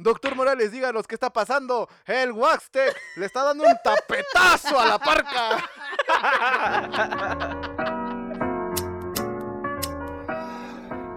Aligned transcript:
Doctor 0.00 0.36
Morales, 0.36 0.70
díganos 0.70 1.08
qué 1.08 1.16
está 1.16 1.30
pasando. 1.32 1.88
El 2.06 2.30
Waxtec 2.30 2.96
le 3.16 3.26
está 3.26 3.42
dando 3.42 3.64
un 3.64 3.74
tapetazo 3.82 4.78
a 4.78 4.86
la 4.86 4.98
parca. 5.00 5.68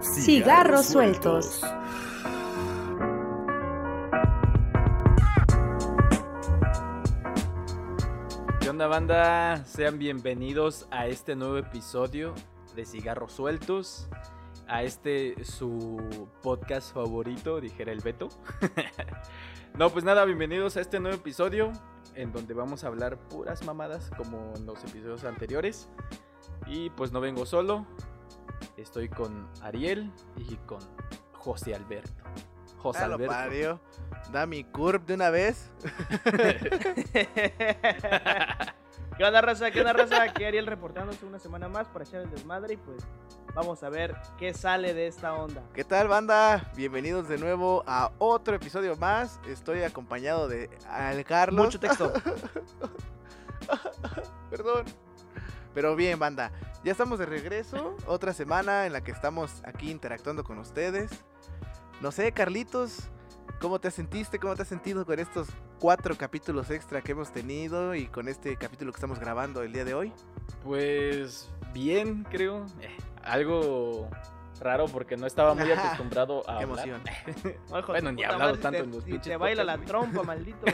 Cigarros 0.02 0.86
sueltos. 0.86 1.60
¿Qué 8.60 8.68
onda 8.68 8.88
banda? 8.88 9.64
Sean 9.64 10.00
bienvenidos 10.00 10.88
a 10.90 11.06
este 11.06 11.36
nuevo 11.36 11.56
episodio 11.56 12.34
de 12.74 12.84
Cigarros 12.84 13.30
Sueltos. 13.30 14.08
A 14.68 14.82
este 14.84 15.44
su 15.44 16.28
podcast 16.42 16.94
favorito, 16.94 17.60
dijera 17.60 17.92
el 17.92 18.00
Beto. 18.00 18.28
no, 19.74 19.90
pues 19.90 20.04
nada, 20.04 20.24
bienvenidos 20.24 20.76
a 20.76 20.80
este 20.80 20.98
nuevo 20.98 21.16
episodio 21.16 21.72
en 22.14 22.32
donde 22.32 22.54
vamos 22.54 22.84
a 22.84 22.88
hablar 22.88 23.18
puras 23.28 23.64
mamadas 23.64 24.10
como 24.16 24.54
en 24.56 24.66
los 24.66 24.82
episodios 24.84 25.24
anteriores. 25.24 25.88
Y 26.66 26.90
pues 26.90 27.12
no 27.12 27.20
vengo 27.20 27.44
solo, 27.44 27.86
estoy 28.76 29.08
con 29.08 29.48
Ariel 29.62 30.10
y 30.36 30.56
con 30.66 30.78
José 31.32 31.74
Alberto. 31.74 32.22
José 32.78 33.00
Ya 33.00 33.08
lo 33.08 33.14
Alberto. 33.14 33.34
parió. 33.34 33.80
Da 34.32 34.46
mi 34.46 34.64
curb 34.64 35.04
de 35.04 35.14
una 35.14 35.30
vez. 35.30 35.70
¿Qué 39.22 39.26
onda, 39.26 39.40
raza? 39.40 39.70
¿Qué 39.70 39.78
onda, 39.78 39.92
raza? 39.92 40.20
Aquí 40.20 40.42
Ariel 40.42 40.66
reportándose 40.66 41.24
una 41.24 41.38
semana 41.38 41.68
más 41.68 41.86
para 41.86 42.04
echar 42.04 42.22
el 42.22 42.30
desmadre 42.32 42.74
y 42.74 42.76
pues 42.76 43.06
vamos 43.54 43.80
a 43.84 43.88
ver 43.88 44.16
qué 44.36 44.52
sale 44.52 44.94
de 44.94 45.06
esta 45.06 45.34
onda. 45.34 45.62
¿Qué 45.72 45.84
tal, 45.84 46.08
banda? 46.08 46.72
Bienvenidos 46.74 47.28
de 47.28 47.38
nuevo 47.38 47.84
a 47.86 48.10
otro 48.18 48.56
episodio 48.56 48.96
más. 48.96 49.38
Estoy 49.46 49.84
acompañado 49.84 50.48
de 50.48 50.68
al 50.90 51.24
Carlos. 51.24 51.66
Mucho 51.66 51.78
texto. 51.78 52.12
Perdón. 54.50 54.86
Pero 55.72 55.94
bien, 55.94 56.18
banda. 56.18 56.50
Ya 56.82 56.90
estamos 56.90 57.20
de 57.20 57.26
regreso. 57.26 57.96
Otra 58.06 58.32
semana 58.32 58.86
en 58.86 58.92
la 58.92 59.04
que 59.04 59.12
estamos 59.12 59.62
aquí 59.64 59.92
interactuando 59.92 60.42
con 60.42 60.58
ustedes. 60.58 61.12
No 62.00 62.10
sé, 62.10 62.32
Carlitos, 62.32 63.08
¿cómo 63.62 63.78
te 63.78 63.90
sentiste? 63.90 64.38
¿Cómo 64.38 64.54
te 64.56 64.62
has 64.62 64.68
sentido 64.68 65.06
con 65.06 65.18
estos 65.18 65.48
cuatro 65.78 66.16
capítulos 66.16 66.68
extra 66.70 67.00
que 67.00 67.12
hemos 67.12 67.32
tenido 67.32 67.94
y 67.94 68.06
con 68.08 68.28
este 68.28 68.56
capítulo 68.56 68.92
que 68.92 68.96
estamos 68.96 69.18
grabando 69.20 69.62
el 69.62 69.72
día 69.72 69.84
de 69.84 69.94
hoy? 69.94 70.12
Pues 70.64 71.48
bien, 71.72 72.24
creo. 72.28 72.66
Eh, 72.80 72.88
algo 73.22 74.10
raro 74.60 74.86
porque 74.86 75.16
no 75.16 75.26
estaba 75.26 75.54
muy 75.54 75.70
acostumbrado 75.72 76.40
a 76.50 76.58
Qué 76.58 76.64
hablar. 76.64 76.88
emoción. 76.88 77.02
No, 77.70 77.82
Bueno, 77.86 78.12
ni 78.12 78.24
hablado 78.24 78.58
tanto 78.58 78.78
te- 78.80 78.84
en 78.84 78.90
los 78.90 79.02
y 79.06 79.10
pinches 79.12 79.28
Te 79.32 79.36
baila 79.36 79.64
la 79.64 79.78
trompa, 79.78 80.22
maldito. 80.24 80.66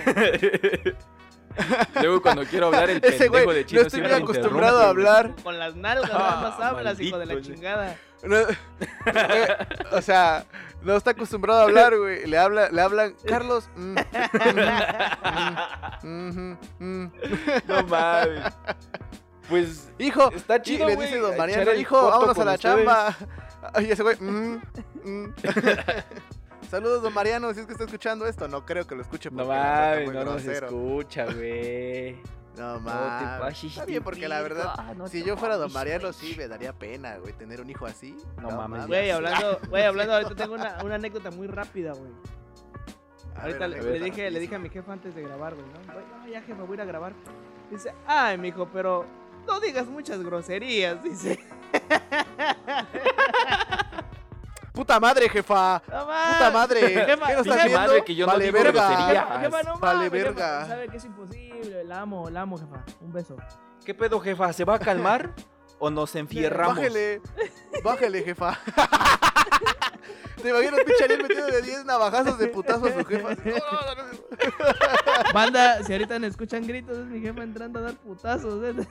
Luego 2.02 2.22
cuando 2.22 2.44
quiero 2.44 2.66
hablar 2.66 2.88
el 2.90 3.04
Ese 3.04 3.28
güey, 3.28 3.44
pendejo 3.46 3.52
de 3.52 3.60
no 3.62 3.66
chino 3.66 3.82
estoy 3.82 4.00
muy 4.02 4.10
acostumbrado 4.12 4.78
a 4.80 4.88
hablar. 4.88 5.34
Con 5.42 5.58
las 5.58 5.74
nalgas 5.76 6.10
nada 6.10 6.40
más 6.40 6.54
Ah, 6.60 6.68
hablas, 6.70 7.00
hijo 7.00 7.18
de 7.18 7.26
la 7.26 7.40
chingada. 7.40 7.96
No, 8.22 8.36
güey, 8.44 8.56
o 9.92 10.02
sea, 10.02 10.44
no 10.82 10.96
está 10.96 11.10
acostumbrado 11.12 11.60
a 11.60 11.62
hablar, 11.64 11.96
güey. 11.96 12.26
Le, 12.26 12.36
habla, 12.38 12.68
le 12.70 12.80
hablan, 12.80 13.14
Carlos. 13.26 13.68
mm, 13.76 13.94
mm, 16.02 16.02
mm, 16.02 16.28
mm, 16.38 16.56
mm". 16.78 17.10
güey. 17.10 17.62
No 17.68 17.82
mames. 17.84 18.52
Pues 19.48 19.90
Hijo, 19.98 20.30
está 20.32 20.60
chido, 20.60 20.86
le 20.86 20.94
güey, 20.94 21.08
dice 21.08 21.20
don 21.20 21.36
Mariano, 21.36 21.72
hijo, 21.74 22.02
vámonos 22.10 22.38
a 22.38 22.44
la 22.44 22.54
ustedes". 22.54 22.76
chamba. 22.76 23.16
Y 23.80 23.90
ese 23.90 24.02
güey. 24.02 24.16
Saludos, 26.70 27.02
don 27.02 27.14
Mariano, 27.14 27.52
si 27.54 27.60
es 27.60 27.66
que 27.66 27.72
está 27.72 27.84
escuchando 27.84 28.26
esto. 28.26 28.46
No 28.46 28.66
creo 28.66 28.86
que 28.86 28.94
lo 28.94 29.00
escuche 29.02 29.30
no 29.30 29.46
mames, 29.46 30.04
muy 30.04 30.14
no 30.14 30.24
nos 30.24 30.44
escucha, 30.44 31.24
güey. 31.24 32.20
No 32.58 32.74
No 32.74 32.80
mames. 32.80 33.64
Está 33.64 33.84
bien, 33.84 34.02
porque 34.02 34.28
la 34.28 34.40
verdad, 34.42 34.72
pico, 34.76 34.94
no 34.96 35.08
si 35.08 35.22
yo 35.22 35.36
fuera 35.36 35.56
don 35.56 35.72
Mariano, 35.72 36.12
sí 36.12 36.34
me 36.36 36.48
daría 36.48 36.72
pena, 36.72 37.16
güey, 37.18 37.32
tener 37.32 37.60
un 37.60 37.70
hijo 37.70 37.86
así. 37.86 38.16
No 38.40 38.50
mames, 38.50 38.86
Güey, 38.86 39.10
hablando, 39.10 39.60
güey, 39.68 39.84
hablando, 39.84 40.14
ahorita 40.14 40.34
tengo 40.34 40.54
una, 40.54 40.78
una 40.84 40.96
anécdota 40.96 41.30
muy 41.30 41.46
rápida, 41.46 41.92
güey. 41.92 42.10
Ahorita 43.40 43.68
ver, 43.68 43.84
le, 43.84 44.00
dije, 44.00 44.30
le 44.30 44.40
dije 44.40 44.56
a 44.56 44.58
mi 44.58 44.68
jefa 44.68 44.92
antes 44.92 45.14
de 45.14 45.22
grabar, 45.22 45.54
güey, 45.54 45.66
¿no? 45.66 45.92
Güey, 45.92 46.04
no, 46.06 46.26
ya 46.28 46.42
jefa, 46.42 46.62
voy 46.62 46.72
a 46.72 46.74
ir 46.74 46.80
a 46.80 46.84
grabar. 46.84 47.12
Dice, 47.70 47.94
ay, 48.06 48.36
mijo, 48.38 48.68
pero 48.72 49.04
no 49.46 49.60
digas 49.60 49.86
muchas 49.86 50.20
groserías, 50.22 51.02
dice. 51.02 51.38
Puta 54.72 55.00
madre, 55.00 55.28
jefa. 55.28 55.82
No 55.88 56.00
Puta 56.06 56.50
madre. 56.52 56.80
Jefa, 56.88 57.26
¿Qué 57.26 57.32
nos 57.36 57.46
estás 57.46 57.58
haciendo? 57.58 57.78
madre 57.80 58.04
que 58.04 58.14
yo 58.14 58.26
no 58.26 58.32
vale 58.32 58.44
digo 58.44 58.58
verga. 58.58 58.88
groserías. 58.88 59.40
Jefa, 59.40 59.62
no 59.64 59.78
Vale 59.78 59.94
mames, 59.96 60.12
jefa, 60.12 60.24
verga. 60.24 60.66
sabe 60.66 60.88
que 60.88 60.96
es 60.96 61.04
imposible. 61.04 61.47
La 61.88 62.02
amo, 62.02 62.28
la 62.28 62.42
amo, 62.42 62.58
jefa. 62.58 62.84
Un 63.00 63.12
beso. 63.14 63.34
¿Qué 63.82 63.94
pedo, 63.94 64.20
jefa? 64.20 64.52
¿Se 64.52 64.66
va 64.66 64.74
a 64.74 64.78
calmar 64.78 65.32
o 65.78 65.88
nos 65.88 66.14
enfierramos? 66.16 66.76
Bájele, 66.76 67.22
bájele, 67.82 68.22
jefa. 68.24 68.58
¿Te 70.42 70.50
imaginas 70.50 70.80
pinche 70.84 71.04
Ariel 71.04 71.22
metido 71.22 71.46
de 71.46 71.62
10 71.62 71.84
navajazos 71.84 72.38
de 72.38 72.48
putazo 72.48 72.86
a 72.86 72.92
su 72.92 73.04
jefa? 73.04 73.28
Banda, 75.34 75.82
si 75.84 75.92
ahorita 75.92 76.18
me 76.18 76.28
escuchan 76.28 76.66
gritos, 76.66 76.98
es 76.98 77.06
mi 77.06 77.20
jefa 77.20 77.42
entrando 77.42 77.80
a 77.80 77.82
dar 77.82 77.96
putazos. 77.96 78.62
¿eh? 78.64 78.74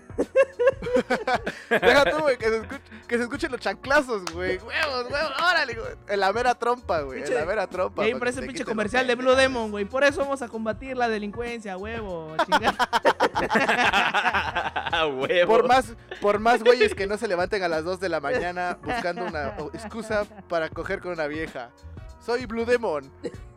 Deja 1.70 2.06
tú, 2.06 2.20
güey, 2.20 2.38
que 2.38 2.50
se, 2.50 2.58
escuche, 2.58 2.82
que 3.08 3.18
se 3.18 3.24
escuchen 3.24 3.52
los 3.52 3.62
chanclazos, 3.62 4.24
güey. 4.34 4.58
Huevos, 4.58 5.12
huevos, 5.12 5.32
órale, 5.40 5.74
güey. 5.74 5.96
En 6.08 6.20
la 6.20 6.34
mera 6.34 6.56
trompa, 6.56 7.02
güey. 7.02 7.24
En 7.24 7.34
la 7.34 7.46
mera 7.46 7.68
trompa. 7.68 8.04
Y 8.04 8.12
ahí 8.12 8.20
parece 8.20 8.42
pinche 8.42 8.66
comercial 8.66 9.08
de 9.08 9.16
Blue 9.16 9.36
Demon, 9.36 9.72
güey. 9.72 9.86
Por 9.86 10.04
eso 10.04 10.22
vamos 10.22 10.42
a 10.42 10.48
combatir 10.48 10.98
la 10.98 11.08
delincuencia, 11.08 11.78
huevo. 11.78 12.36
Chingar. 12.46 12.76
A 15.00 15.08
huevo. 15.08 15.48
Por 15.52 15.68
más, 15.68 15.96
por 16.22 16.40
más 16.40 16.64
güeyes 16.64 16.94
que 16.96 17.08
no 17.08 17.18
se 17.18 17.28
levanten 17.28 17.62
a 17.64 17.68
las 17.68 17.84
2 17.84 18.00
de 18.00 18.10
la 18.10 18.20
mañana 18.20 18.78
buscando 18.84 19.26
una 19.26 19.50
excusa 19.74 20.26
para 20.48 20.70
coger 20.70 21.00
con 21.02 21.12
una 21.14 21.28
vieja. 21.28 21.72
Soy 22.20 22.46
Blue 22.46 22.66
Demon. 22.66 23.12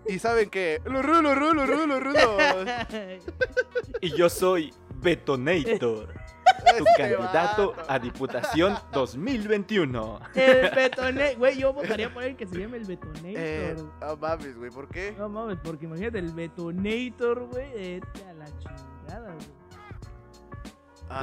Y 0.07 0.19
saben 0.19 0.51
que. 0.51 0.81
Lo 0.85 1.03
rudo, 1.03 1.23
lo 1.23 1.35
rudo, 1.35 1.55
lo 1.55 1.67
rudo, 1.67 1.87
lo 1.87 2.01
rudo. 2.01 2.37
Y 4.01 4.11
yo 4.17 4.29
soy 4.29 4.73
Betonator, 5.03 6.09
tu 6.79 6.85
Este 6.85 6.93
candidato 6.97 7.73
vato. 7.75 7.83
a 7.89 7.99
Diputación 7.99 8.77
2021. 8.93 10.21
el 10.35 10.71
betone, 10.75 11.35
güey, 11.37 11.59
yo 11.59 11.73
votaría 11.73 12.13
por 12.13 12.23
el 12.23 12.37
que 12.37 12.47
se 12.47 12.59
llame 12.59 12.77
el 12.79 12.85
Betonator. 12.85 13.33
Eh, 13.37 13.77
no 14.01 14.17
mames, 14.17 14.57
güey, 14.59 14.71
¿por 14.71 14.89
qué? 14.89 15.15
No 15.19 15.29
mames, 15.29 15.59
porque 15.63 15.87
imagínate 15.87 16.19
el 16.19 16.33
Betonator, 16.33 17.47
güey, 17.47 17.73
vete 17.73 18.25
a 18.29 18.33
la 18.35 18.47
chingada, 18.59 18.83
güey. 18.83 18.90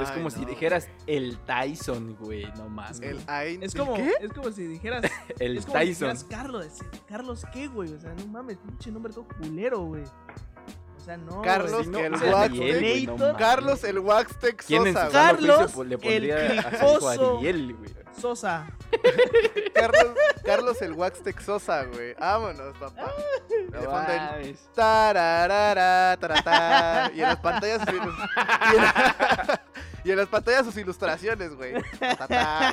Es 0.02 0.08
Ay, 0.10 0.14
como 0.16 0.30
si 0.30 0.40
no. 0.40 0.46
dijeras 0.48 0.88
el 1.06 1.38
Tyson, 1.38 2.16
güey, 2.20 2.44
no 2.56 2.68
mames. 2.68 3.00
El 3.00 3.18
El, 3.18 3.26
Ain- 3.26 3.62
Es 3.62 3.74
¿el 3.74 3.80
como, 3.80 3.94
¿Qué? 3.94 4.12
es 4.20 4.32
como 4.32 4.50
si 4.50 4.66
dijeras, 4.66 5.02
es 5.38 5.66
como 5.66 5.78
si 5.78 5.86
Tyson. 5.86 6.08
dijeras 6.08 6.24
Carlos, 6.24 6.66
Carlos 7.08 7.46
qué, 7.52 7.68
güey, 7.68 7.92
o 7.94 8.00
sea, 8.00 8.12
no 8.14 8.26
mames, 8.26 8.58
pinche 8.58 8.90
nombre 8.90 9.12
todo 9.12 9.26
culero, 9.28 9.80
güey. 9.80 10.02
O 10.04 11.00
sea, 11.10 11.16
no. 11.16 11.40
Carlos, 11.40 11.84
Si 11.86 11.90
güey. 11.90 12.00
que 12.02 12.06
el 12.06 12.14
o 12.14 12.18
sea, 12.18 12.48
güey, 12.48 13.06
no. 13.06 13.36
Carlos 13.38 13.84
el 13.84 13.98
Waxtec 14.00 14.64
¿Quién 14.66 14.86
en 14.88 14.94
su 14.94 15.00
Sosa, 15.00 15.08
güey. 15.08 15.12
Carlos, 15.46 15.72
pues, 15.74 15.88
le 15.88 15.94
el 15.94 16.00
pondría 16.00 16.54
hijo 16.54 16.68
cricoso. 16.68 17.38
Ariel, 17.38 17.74
güey? 17.76 17.90
Sosa. 18.20 18.66
Carlos, 19.74 20.14
Carlos 20.44 20.82
el 20.82 20.92
Waxtec 20.92 21.40
Sosa, 21.40 21.84
güey. 21.84 22.14
Vámonos, 22.18 22.76
papá. 22.78 23.12
De 23.48 23.64
No 23.70 23.82
fondo 23.90 24.12
el 24.12 24.18
mames. 24.20 24.68
tararara, 24.74 26.16
taratá, 26.20 27.10
y 27.14 27.20
en 27.20 27.28
las 27.28 27.36
pantallas 27.38 27.80
ilus- 27.82 28.28
y 28.72 28.76
en, 28.76 29.58
y 30.08 30.12
en 30.12 30.16
las 30.16 30.28
pantallas 30.28 30.64
sus 30.64 30.76
ilustraciones, 30.78 31.54
güey. 31.54 31.74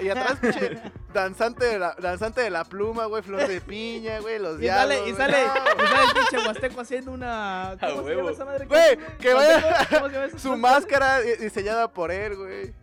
Y 0.01 0.09
atrás, 0.09 0.37
pinche, 0.39 0.79
danzante 1.13 1.65
de 1.65 1.79
la, 1.79 1.93
danzante 1.99 2.39
de 2.41 2.49
la 2.49 2.63
pluma, 2.63 3.05
güey, 3.05 3.21
flor 3.23 3.45
de 3.47 3.59
piña, 3.59 4.19
güey, 4.19 4.39
los 4.39 4.61
Y 4.61 4.67
sale, 4.67 4.95
diablos. 4.95 5.09
y 5.09 5.15
sale, 5.17 5.37
No, 5.45 5.83
y 5.83 5.87
sale 5.87 6.03
el 6.03 6.13
pinche 6.29 6.47
huasteco 6.47 6.81
haciendo 6.81 7.11
una. 7.11 7.75
¿Cómo 7.79 7.91
se 7.93 7.99
huevo. 8.01 8.19
llama 8.21 8.31
esa 8.31 8.45
madre? 8.45 8.65
Güey, 8.67 8.95
¿Cómo 8.95 9.09
se 9.09 9.17
que 9.17 9.33
vaya- 9.33 9.61
¿Cómo- 9.61 9.99
cómo 9.99 10.07
se 10.07 10.13
llama 10.13 10.25
esa 10.27 10.39
Su 10.39 10.57
máscara 10.57 11.19
di- 11.19 11.35
diseñada 11.35 11.87
por 11.91 12.11
él, 12.11 12.35
güey. 12.37 12.73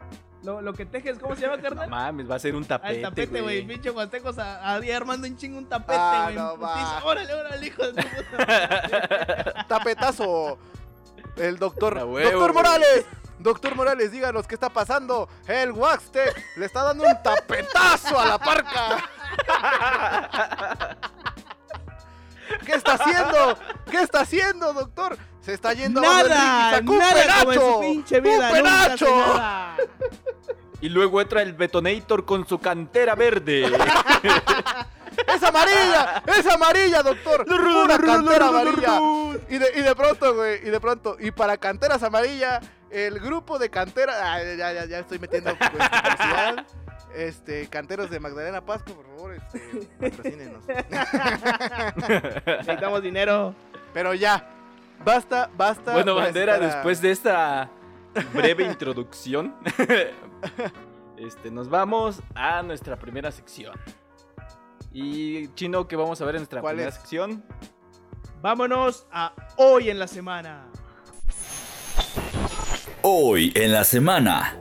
Lo, 0.43 0.60
lo 0.60 0.72
que 0.75 0.84
tejes, 0.84 1.19
¿cómo 1.20 1.37
se 1.37 1.43
llama, 1.43 1.56
No 1.56 1.62
carnal? 1.62 1.88
mames, 1.88 2.28
va 2.28 2.34
a 2.34 2.38
ser 2.40 2.56
un 2.56 2.64
Ah, 2.64 2.69
tapete, 2.69 2.96
el 2.96 3.02
tapete, 3.02 3.40
güey. 3.40 3.62
Pinche 3.64 3.90
huastecos 3.90 4.38
a- 4.38 4.75
armando 4.75 5.26
un 5.28 5.37
chingo 5.37 5.56
un 5.56 5.69
tapete, 5.69 5.94
Ah, 5.96 6.22
güey. 6.25 6.34
no 6.37 6.50
putiza. 6.56 6.66
va. 6.99 7.04
Órale, 7.04 7.32
órale, 7.32 7.66
hijo 7.66 7.82
de 7.93 8.02
puta. 8.02 9.64
Tapetazo. 9.69 10.58
El 11.37 11.58
doctor. 11.58 11.94
Huevo, 12.04 12.31
doctor. 12.31 12.52
Morales. 12.54 13.06
Doctor 13.42 13.74
Morales, 13.74 14.12
díganos 14.12 14.46
qué 14.46 14.54
está 14.54 14.70
pasando. 14.70 15.28
El 15.46 15.72
Waxtec 15.72 16.56
le 16.56 16.66
está 16.66 16.82
dando 16.84 17.04
un 17.04 17.22
tapetazo 17.22 18.18
a 18.18 18.26
la 18.26 18.38
parca. 18.38 18.98
¿Qué 22.66 22.72
está 22.72 22.94
haciendo? 22.94 23.58
¿Qué 23.90 24.02
está 24.02 24.20
haciendo, 24.20 24.72
doctor? 24.72 25.16
Se 25.40 25.54
está 25.54 25.72
yendo 25.72 26.00
abajo 26.00 26.28
Nada, 26.28 26.78
un 26.78 26.84
nada 26.84 26.84
como 26.84 27.02
en 27.02 27.14
penacho. 27.14 27.74
su 27.74 27.80
pinche 27.80 28.20
vida. 28.20 28.36
¡Un 28.36 28.42
hace 28.44 28.54
penacho! 28.62 29.16
nada. 29.16 29.76
Y 30.80 30.88
luego 30.88 31.20
entra 31.20 31.42
el 31.42 31.52
Betonator 31.54 32.24
con 32.24 32.46
su 32.46 32.58
cantera 32.58 33.14
verde. 33.14 33.64
¡Es 35.26 35.42
amarilla! 35.42 36.22
¡Es 36.26 36.46
amarilla, 36.46 37.02
doctor! 37.02 37.46
¡Una 37.48 37.98
cantera 37.98 38.48
amarilla! 38.48 38.98
Y 39.48 39.58
de, 39.58 39.70
y 39.76 39.80
de 39.82 39.94
pronto, 39.94 40.34
güey, 40.34 40.66
y 40.66 40.70
de 40.70 40.80
pronto, 40.80 41.16
y 41.20 41.30
para 41.30 41.56
canteras 41.56 42.02
amarilla, 42.02 42.60
el 42.92 43.18
grupo 43.20 43.58
de 43.58 43.70
canteras. 43.70 44.16
Ah, 44.22 44.38
ya, 44.42 44.72
ya, 44.72 44.84
ya 44.86 44.98
estoy 45.00 45.18
metiendo 45.18 45.56
pues, 45.56 45.70
publicidad. 45.70 46.66
Este, 47.14 47.66
canteros 47.68 48.08
de 48.10 48.18
Magdalena 48.20 48.64
Pasco, 48.64 48.94
por 48.94 49.04
favor, 49.06 49.34
este, 49.34 49.60
patrocínenos. 50.00 50.64
Necesitamos 52.46 53.02
dinero. 53.02 53.54
Pero 53.92 54.14
ya, 54.14 54.48
basta, 55.04 55.50
basta. 55.56 55.92
Bueno, 55.92 56.14
bandera, 56.14 56.54
para- 56.54 56.66
después 56.66 57.02
de 57.02 57.10
esta 57.10 57.68
breve 58.32 58.64
introducción, 58.66 59.54
este, 61.18 61.50
nos 61.50 61.68
vamos 61.68 62.22
a 62.34 62.62
nuestra 62.62 62.96
primera 62.96 63.30
sección. 63.30 63.74
Y 64.94 65.48
chino, 65.54 65.86
¿qué 65.88 65.96
vamos 65.96 66.20
a 66.20 66.24
ver 66.24 66.36
en 66.36 66.40
nuestra 66.42 66.60
¿Cuál 66.60 66.76
primera 66.76 66.88
es? 66.90 66.94
sección? 66.96 67.44
Vámonos 68.40 69.06
a 69.12 69.32
hoy 69.56 69.90
en 69.90 69.98
la 69.98 70.06
semana. 70.08 70.66
Hoy 73.04 73.52
en 73.56 73.72
la 73.72 73.82
semana. 73.82 74.56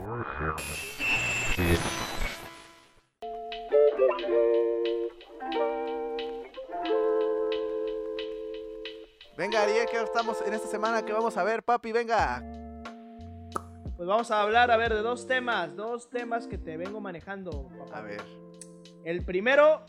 Venga, 9.38 9.62
Ariel, 9.62 9.86
que 9.92 10.02
estamos 10.02 10.42
en 10.44 10.56
esta 10.56 10.68
semana 10.68 11.06
que 11.06 11.14
vamos 11.14 11.38
a 11.38 11.44
ver, 11.44 11.62
papi, 11.62 11.92
venga. 11.92 12.44
Pues 13.96 14.08
vamos 14.08 14.32
a 14.32 14.42
hablar, 14.42 14.72
a 14.72 14.78
ver, 14.78 14.92
de 14.92 15.04
dos 15.04 15.28
temas. 15.28 15.76
Dos 15.76 16.10
temas 16.10 16.48
que 16.48 16.58
te 16.58 16.78
vengo 16.78 17.00
manejando. 17.00 17.70
papá. 17.78 18.00
A 18.00 18.02
ver. 18.02 18.24
El 19.04 19.24
primero, 19.24 19.86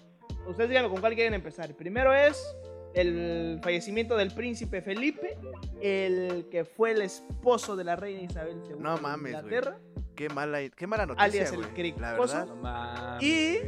ustedes 0.46 0.68
díganme 0.68 0.90
con 0.90 1.00
cuál 1.00 1.14
quieren 1.14 1.32
empezar. 1.32 1.70
El 1.70 1.74
primero 1.74 2.12
es 2.12 2.54
el 2.94 3.60
fallecimiento 3.62 4.16
del 4.16 4.32
príncipe 4.32 4.80
Felipe, 4.82 5.38
el 5.80 6.48
que 6.50 6.64
fue 6.64 6.90
el 6.92 7.02
esposo 7.02 7.76
de 7.76 7.84
la 7.84 7.96
reina 7.96 8.22
Isabel 8.22 8.62
II 8.68 8.76
No 8.78 8.96
de 8.96 9.00
mames, 9.02 9.32
güey. 9.32 9.44
Inglaterra. 9.44 9.78
Qué 10.14 10.28
mala, 10.28 10.58
qué 10.76 10.86
mala 10.86 11.06
noticia, 11.06 11.24
Alias 11.24 11.52
el 11.52 11.66
cricoso. 11.68 12.02
verdad. 12.20 12.46
No 12.46 12.56
mames, 12.56 13.22
Y- 13.24 13.58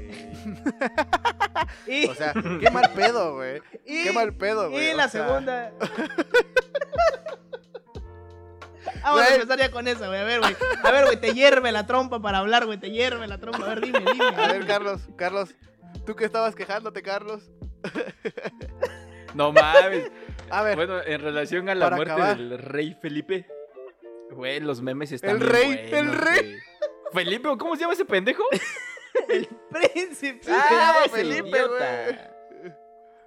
O 2.11 2.15
sea, 2.15 2.35
qué 2.61 2.71
mal 2.71 2.91
pedo, 2.95 3.35
güey. 3.37 3.63
Qué 3.87 4.13
mal 4.13 4.35
pedo, 4.37 4.71
güey. 4.71 4.91
y 4.91 4.93
o 4.93 4.97
la 4.97 5.09
sea, 5.09 5.27
segunda. 5.27 5.73
Vamos 9.03 9.21
a 9.21 9.25
Güey. 9.25 9.35
empezar 9.35 9.59
ya 9.59 9.71
con 9.71 9.87
eso, 9.89 10.07
güey. 10.07 10.21
A 10.21 10.25
ver, 10.25 10.41
güey. 10.41 10.57
A 10.83 10.91
ver, 10.91 11.05
güey, 11.05 11.21
te 11.21 11.33
hierve 11.35 11.73
la 11.73 11.87
trompa 11.87 12.21
para 12.21 12.39
hablar, 12.39 12.65
güey. 12.67 12.79
Te 12.79 12.91
hierve 12.91 13.27
la 13.27 13.39
trompa. 13.39 13.65
A 13.65 13.69
ver, 13.75 13.81
dime, 13.83 13.99
dime. 14.01 14.25
A 14.25 14.53
ver, 14.53 14.67
Carlos, 14.67 15.03
Carlos, 15.17 15.55
tú 16.07 16.15
que 16.17 16.25
estabas 16.25 16.55
quejándote, 16.55 17.03
Carlos. 17.03 17.51
No 19.35 19.53
mames. 19.53 20.11
A 20.51 20.63
ver, 20.63 20.77
Bueno, 20.77 21.03
en 21.03 21.21
relación 21.21 21.69
a 21.69 21.75
la 21.75 21.91
muerte 21.91 22.13
acabar. 22.13 22.37
del 22.37 22.59
rey 22.59 22.97
Felipe, 23.01 23.47
güey, 24.31 24.61
los 24.61 24.81
memes 24.81 25.13
están 25.13 25.31
El 25.31 25.39
bien 25.39 25.51
rey, 25.53 25.67
buenos, 25.91 25.93
el 25.93 26.13
rey. 26.13 26.41
güey. 26.43 26.61
Felipe, 27.13 27.49
¿o 27.49 27.59
¿cómo 27.59 27.75
se 27.77 27.83
llama 27.83 27.95
ese 27.95 28.05
pendejo? 28.05 28.43
El 29.29 29.47
príncipe. 29.71 30.41
Ah, 30.51 31.05
Felipe, 31.11 31.49
idiota. 31.49 32.34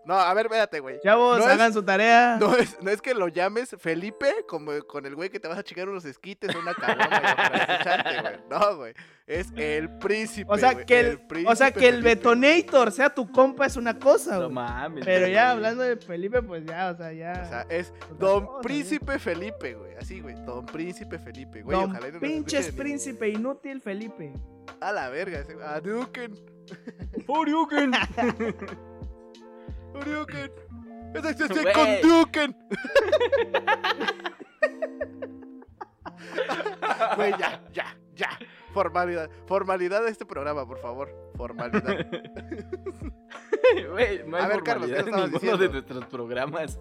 No, 0.07 0.13
a 0.15 0.33
ver, 0.33 0.45
espérate, 0.45 0.79
güey. 0.79 0.99
Chavos, 1.01 1.39
No 1.39 1.45
es- 1.45 1.51
hagan 1.51 1.73
su 1.73 1.83
tarea. 1.83 2.37
No 2.39 2.55
es, 2.55 2.81
no 2.81 2.89
es 2.89 3.01
que 3.01 3.13
lo 3.13 3.27
llames 3.27 3.75
Felipe 3.79 4.33
como 4.47 4.71
con 4.87 5.05
el 5.05 5.15
güey 5.15 5.29
que 5.29 5.39
te 5.39 5.47
vas 5.47 5.57
a 5.57 5.63
chingar 5.63 5.89
unos 5.89 6.05
esquites 6.05 6.55
o 6.55 6.59
una 6.59 6.73
caguama 6.73 7.19
güey, 7.19 7.35
para 7.35 7.57
escucharte, 7.73 8.21
güey. 8.21 8.33
No, 8.49 8.75
güey. 8.77 8.93
Es 9.27 9.47
el 9.57 9.89
príncipe. 9.97 10.49
O 10.51 10.57
sea, 10.57 10.73
que 10.85 10.99
el, 11.01 11.19
príncipe 11.27 11.51
o 11.51 11.55
sea, 11.55 11.71
que 11.71 11.89
el 11.89 11.95
Felipe. 11.95 12.15
Betonator 12.15 12.91
sea 12.93 13.09
tu 13.13 13.29
compa 13.29 13.65
es 13.65 13.75
una 13.75 13.99
cosa, 13.99 14.39
No 14.39 14.49
mames. 14.49 15.03
Pero 15.03 15.27
ya 15.27 15.51
hablando 15.51 15.83
de 15.83 15.97
Felipe, 15.97 16.41
pues 16.41 16.65
ya, 16.65 16.91
o 16.91 16.95
sea, 16.95 17.11
ya. 17.11 17.41
O 17.45 17.49
sea, 17.49 17.65
es 17.69 17.93
Don 18.17 18.45
cosa, 18.45 18.61
Príncipe 18.61 19.19
Felipe, 19.19 19.73
güey. 19.73 19.95
Así, 19.95 20.21
güey. 20.21 20.35
Don 20.45 20.65
Príncipe 20.65 21.19
Felipe, 21.19 21.61
güey. 21.61 21.77
Don 21.77 21.91
Ojalá 21.91 22.19
pinches 22.19 22.71
príncipe 22.71 23.27
inútil 23.27 23.81
Felipe. 23.81 24.31
A 24.79 24.93
la 24.93 25.09
verga. 25.09 25.39
ese- 25.39 25.57
A 25.61 25.81
Duken. 25.81 26.33
Oriuken. 29.99 30.51
Güey. 31.13 31.73
con 31.73 32.01
Duken. 32.01 32.55
Güey, 37.15 37.31
ya, 37.39 37.63
ya, 37.71 37.97
ya. 38.15 38.29
Formalidad. 38.73 39.29
Formalidad 39.45 40.03
de 40.03 40.09
este 40.11 40.25
programa, 40.25 40.65
por 40.67 40.79
favor. 40.79 41.09
Formalidad. 41.35 42.05
Güey, 43.91 44.23
no 44.27 44.37
hay 44.37 44.43
A 44.43 44.47
ver, 44.47 44.63
Carlos, 44.63 44.89
¿qué 44.89 44.97
estabas 44.99 45.31
ninguno 45.31 45.57
de 45.57 45.67
diciendo? 45.67 45.71
nuestros 45.73 46.05
programas. 46.05 46.79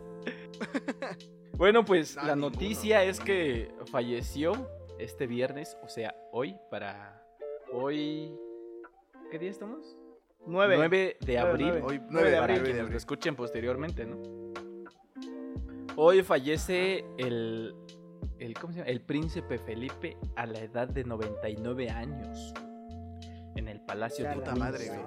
bueno, 1.52 1.84
pues 1.84 2.16
No, 2.16 2.22
la 2.22 2.34
ninguno. 2.36 2.50
noticia 2.54 3.02
es 3.04 3.20
que 3.20 3.74
falleció 3.90 4.70
este 4.98 5.26
viernes, 5.26 5.76
o 5.82 5.88
sea, 5.88 6.14
hoy 6.32 6.56
para 6.70 7.22
hoy 7.72 8.34
¿Qué 9.30 9.38
día 9.38 9.50
estamos? 9.50 9.96
Nueve. 10.46 10.76
9 10.76 11.16
de 11.20 11.38
abril. 11.38 11.66
nueve. 11.68 11.82
Hoy, 11.84 11.98
9 11.98 12.08
9 12.10 12.28
de 12.28 12.34
de 12.34 12.40
para 12.40 12.54
abril. 12.54 12.72
quienes 12.72 12.90
lo 12.90 12.96
escuchen 12.96 13.36
posteriormente, 13.36 14.06
¿no? 14.06 14.16
Hoy 15.96 16.22
fallece 16.22 17.04
el, 17.18 17.74
el, 18.38 18.54
¿cómo 18.54 18.72
se 18.72 18.78
llama? 18.80 18.90
el 18.90 19.00
príncipe 19.00 19.58
Felipe 19.58 20.16
a 20.36 20.46
la 20.46 20.58
edad 20.60 20.88
de 20.88 21.04
99 21.04 21.90
años 21.90 22.52
en 23.56 23.68
el 23.68 23.80
Palacio 23.80 24.24
Ya 24.24 24.30
de 24.30 24.36
la 24.36 24.42
puta 24.42 24.54
madre, 24.56 24.86
güey. 24.88 25.00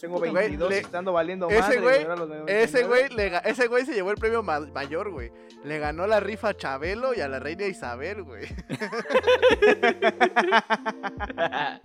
Tengo 0.00 0.18
Güey, 0.18 0.32
22 0.32 0.70
le- 0.70 0.78
estando 0.78 1.12
valiendo 1.12 1.46
ese 1.50 1.60
madre. 1.60 1.80
güey- 1.82 2.00
Ese 2.48 2.84
99. 2.84 2.88
güey, 2.88 3.08
le 3.14 3.32
ese 3.44 3.66
güey 3.66 3.84
se 3.84 3.92
llevó 3.92 4.12
el 4.12 4.16
premio 4.16 4.42
ma- 4.42 4.60
mayor, 4.60 5.10
güey. 5.10 5.30
Le 5.62 5.78
ganó 5.78 6.06
la 6.06 6.20
rifa 6.20 6.48
a 6.48 6.54
Chabelo 6.56 7.12
y 7.12 7.20
a 7.20 7.28
la 7.28 7.38
reina 7.38 7.66
Isabel, 7.66 8.22
güey. 8.22 8.46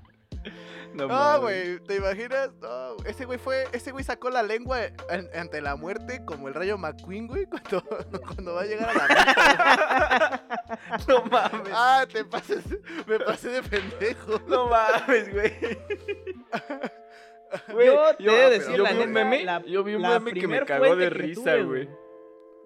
no, 0.93 1.07
No, 1.07 1.13
mames. 1.13 1.41
güey, 1.41 1.79
¿te 1.81 1.95
imaginas? 1.95 2.51
No, 2.61 2.95
ese 3.05 3.25
güey 3.25 3.37
fue, 3.39 3.65
ese 3.71 3.91
güey 3.91 4.03
sacó 4.03 4.29
la 4.29 4.43
lengua 4.43 4.77
an- 5.09 5.29
ante 5.35 5.61
la 5.61 5.75
muerte 5.75 6.23
como 6.25 6.47
el 6.47 6.53
rayo 6.53 6.77
McQueen, 6.77 7.27
güey, 7.27 7.45
cuando, 7.45 7.83
cuando 8.25 8.53
va 8.55 8.61
a 8.61 8.65
llegar 8.65 8.89
a 8.89 8.93
la 8.93 9.07
muerte. 9.07 11.05
No 11.07 11.23
mames. 11.25 11.71
Ah, 11.73 12.05
te 12.11 12.23
pases, 12.25 12.63
me 13.07 13.19
pasé 13.19 13.49
de 13.49 13.63
pendejo. 13.63 14.39
No 14.47 14.67
mames, 14.67 15.31
güey. 15.33 15.53
Yo 17.69 18.15
te 18.15 18.23
yo, 18.23 18.31
he 18.31 18.35
de 18.35 18.41
pero- 18.41 18.49
decir 18.51 18.75
yo 18.77 18.83
la 18.83 18.91
vi 18.91 18.99
un 19.01 19.11
meme, 19.11 19.43
la- 19.43 19.63
yo 19.65 19.83
vi 19.83 19.95
un 19.95 20.03
meme 20.03 20.33
que 20.33 20.47
me 20.47 20.63
cagó 20.65 20.95
de 20.95 21.09
risa, 21.09 21.55
güey. 21.57 21.89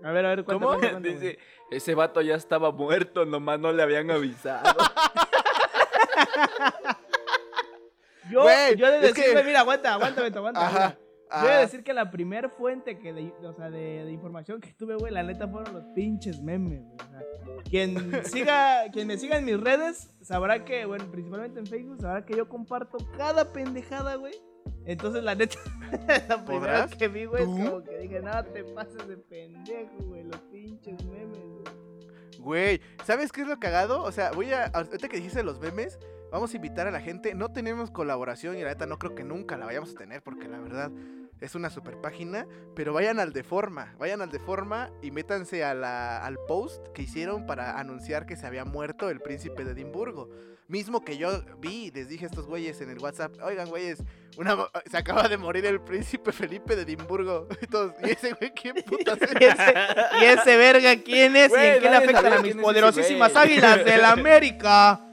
A 0.03 0.11
ver, 0.11 0.25
a 0.25 0.29
ver, 0.35 0.43
cuenta, 0.43 0.65
¿Cómo? 0.65 0.77
cuenta, 0.77 0.99
güey. 0.99 1.13
Dice, 1.13 1.39
ese 1.71 1.95
vato 1.95 2.19
ya 2.19 2.35
estaba 2.35 2.69
muerto, 2.71 3.25
nomás 3.25 3.59
no 3.61 3.71
le 3.71 3.81
habían 3.81 4.11
avisado. 4.11 4.75
Yo, 8.29 8.43
Güey, 8.43 8.75
yo 8.75 8.89
de 8.89 8.97
es 8.97 9.13
decir, 9.13 9.33
que- 9.35 9.43
mira, 9.43 9.61
aguanta, 9.61 9.93
aguanta, 9.93 10.21
Beto, 10.21 10.39
aguanta. 10.39 10.65
Ajá. 10.65 10.89
de 10.89 11.51
ah, 11.51 11.59
decir 11.59 11.83
que 11.83 11.93
la 11.93 12.11
primer 12.11 12.49
fuente 12.49 12.99
que 12.99 13.11
de, 13.11 13.33
o 13.43 13.53
sea, 13.53 13.69
de, 13.69 14.05
de 14.05 14.11
información 14.11 14.61
que 14.61 14.73
tuve, 14.73 14.95
güey, 14.95 15.11
la 15.11 15.23
neta 15.23 15.47
fueron 15.47 15.73
los 15.73 15.83
pinches 15.95 16.41
memes, 16.41 16.83
güey. 16.83 16.95
O 16.95 17.09
sea, 17.09 17.21
quien 17.69 17.95
siga, 18.25 18.83
quien 18.91 19.07
me 19.07 19.17
siga 19.17 19.37
en 19.37 19.45
mis 19.45 19.59
redes, 19.59 20.11
sabrá 20.21 20.63
que, 20.63 20.85
bueno, 20.85 21.09
principalmente 21.11 21.59
en 21.59 21.65
Facebook, 21.65 22.01
sabrá 22.01 22.25
que 22.25 22.35
yo 22.35 22.47
comparto 22.47 22.97
cada 23.17 23.51
pendejada, 23.51 24.15
güey. 24.15 24.33
Entonces, 24.85 25.23
la 25.23 25.35
neta, 25.35 25.57
la 26.29 26.45
primera 26.45 26.87
que 26.87 27.07
vi, 27.07 27.25
güey, 27.25 27.43
es 27.43 27.49
como 27.49 27.83
que 27.83 27.97
dije, 27.99 28.21
no 28.21 28.43
te 28.45 28.63
pases 28.65 29.07
de 29.07 29.17
pendejo, 29.17 29.95
güey, 30.05 30.23
los 30.23 30.39
pinches 30.51 31.03
memes, 31.05 31.39
güey. 31.39 31.63
Güey, 32.39 32.81
¿sabes 33.05 33.31
qué 33.31 33.41
es 33.41 33.47
lo 33.47 33.57
cagado? 33.59 34.03
O 34.03 34.11
sea, 34.11 34.31
voy 34.31 34.51
a. 34.51 34.65
Ahorita 34.65 35.07
que 35.07 35.17
dijiste 35.17 35.43
los 35.43 35.59
memes, 35.61 35.97
vamos 36.33 36.51
a 36.51 36.55
invitar 36.57 36.87
a 36.87 36.91
la 36.91 36.99
gente. 36.99 37.33
No 37.35 37.49
tenemos 37.53 37.91
colaboración 37.91 38.57
y 38.57 38.61
la 38.63 38.69
neta 38.69 38.85
no 38.85 38.97
creo 38.99 39.15
que 39.15 39.23
nunca 39.23 39.55
la 39.55 39.65
vayamos 39.67 39.91
a 39.91 39.97
tener 39.97 40.21
porque 40.21 40.47
la 40.49 40.59
verdad 40.59 40.91
es 41.39 41.55
una 41.55 41.69
super 41.69 42.01
página. 42.01 42.45
Pero 42.75 42.91
vayan 42.91 43.19
al 43.19 43.31
de 43.31 43.43
forma, 43.43 43.93
vayan 43.99 44.21
al 44.21 44.31
de 44.31 44.39
forma 44.39 44.89
y 45.01 45.11
métanse 45.11 45.63
a 45.63 45.73
la- 45.73 46.17
al 46.25 46.37
post 46.47 46.85
que 46.93 47.03
hicieron 47.03 47.45
para 47.45 47.79
anunciar 47.79 48.25
que 48.25 48.35
se 48.35 48.45
había 48.47 48.65
muerto 48.65 49.09
el 49.09 49.21
príncipe 49.21 49.63
de 49.63 49.71
Edimburgo. 49.71 50.29
Mismo 50.67 51.03
que 51.03 51.17
yo 51.17 51.29
vi, 51.59 51.91
les 51.91 52.07
dije 52.07 52.25
a 52.25 52.29
estos 52.29 52.47
güeyes 52.47 52.79
en 52.81 52.89
el 52.89 52.97
WhatsApp, 52.97 53.33
oigan 53.43 53.69
güeyes, 53.69 54.01
una, 54.37 54.55
se 54.89 54.97
acaba 54.97 55.27
de 55.27 55.37
morir 55.37 55.65
el 55.65 55.81
príncipe 55.81 56.31
Felipe 56.31 56.75
de 56.75 56.81
Edimburgo. 56.83 57.47
Y, 57.61 57.67
todos, 57.67 57.93
¿y 58.01 58.09
ese 58.11 58.33
güey 58.33 58.51
quién 58.53 58.75
putas 58.85 59.21
es?" 59.21 59.29
Y 59.39 59.43
ese, 59.43 59.73
y 60.21 60.25
ese 60.25 60.57
verga, 60.57 60.95
¿quién 61.03 61.35
es? 61.35 61.51
¿Y 61.51 61.55
en 61.55 61.73
qué 61.81 61.89
le 61.89 61.95
afectan 61.97 62.33
a 62.33 62.39
mis 62.39 62.55
poderosísimas 62.55 63.35
águilas 63.35 63.85
del 63.85 64.03
América? 64.05 64.99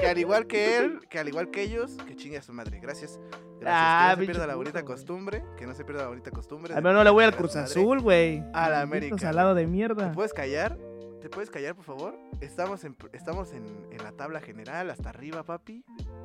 que 0.00 0.06
al 0.08 0.18
igual 0.18 0.46
que 0.46 0.78
él, 0.78 1.00
que 1.08 1.18
al 1.18 1.28
igual 1.28 1.50
que 1.50 1.62
ellos, 1.62 1.96
que 2.06 2.16
chingue 2.16 2.38
a 2.38 2.42
su 2.42 2.52
madre. 2.52 2.78
Gracias. 2.80 3.18
Gracias. 3.60 3.66
Ah, 3.66 4.00
que 4.00 4.06
no 4.06 4.10
se 4.12 4.16
pinche 4.20 4.32
pierda 4.32 4.46
la 4.46 4.54
bonita 4.54 4.84
costumbre. 4.84 5.44
Que 5.56 5.66
no 5.66 5.74
se 5.74 5.84
pierda 5.84 6.02
la 6.02 6.08
bonita 6.08 6.30
costumbre. 6.30 6.74
Al 6.74 6.82
menos 6.82 6.98
no 6.98 7.04
le 7.04 7.10
voy 7.10 7.24
al 7.24 7.36
Cruz. 7.36 7.56
Azul, 7.56 8.00
güey. 8.00 8.42
A 8.54 8.70
la 8.70 8.80
América, 8.80 9.28
al 9.28 9.36
lado 9.36 9.54
de 9.54 9.62
¿Te 9.62 9.68
mierda. 9.68 10.12
puedes 10.12 10.32
callar? 10.32 10.78
¿Te 11.20 11.28
puedes 11.28 11.50
callar, 11.50 11.74
por 11.74 11.84
favor? 11.84 12.18
Estamos 12.40 12.82
en, 12.84 12.96
estamos 13.12 13.52
en, 13.52 13.66
en 13.90 14.02
la 14.02 14.12
tabla 14.12 14.40
general, 14.40 14.88
hasta 14.88 15.10
arriba, 15.10 15.42
papi. 15.42 15.84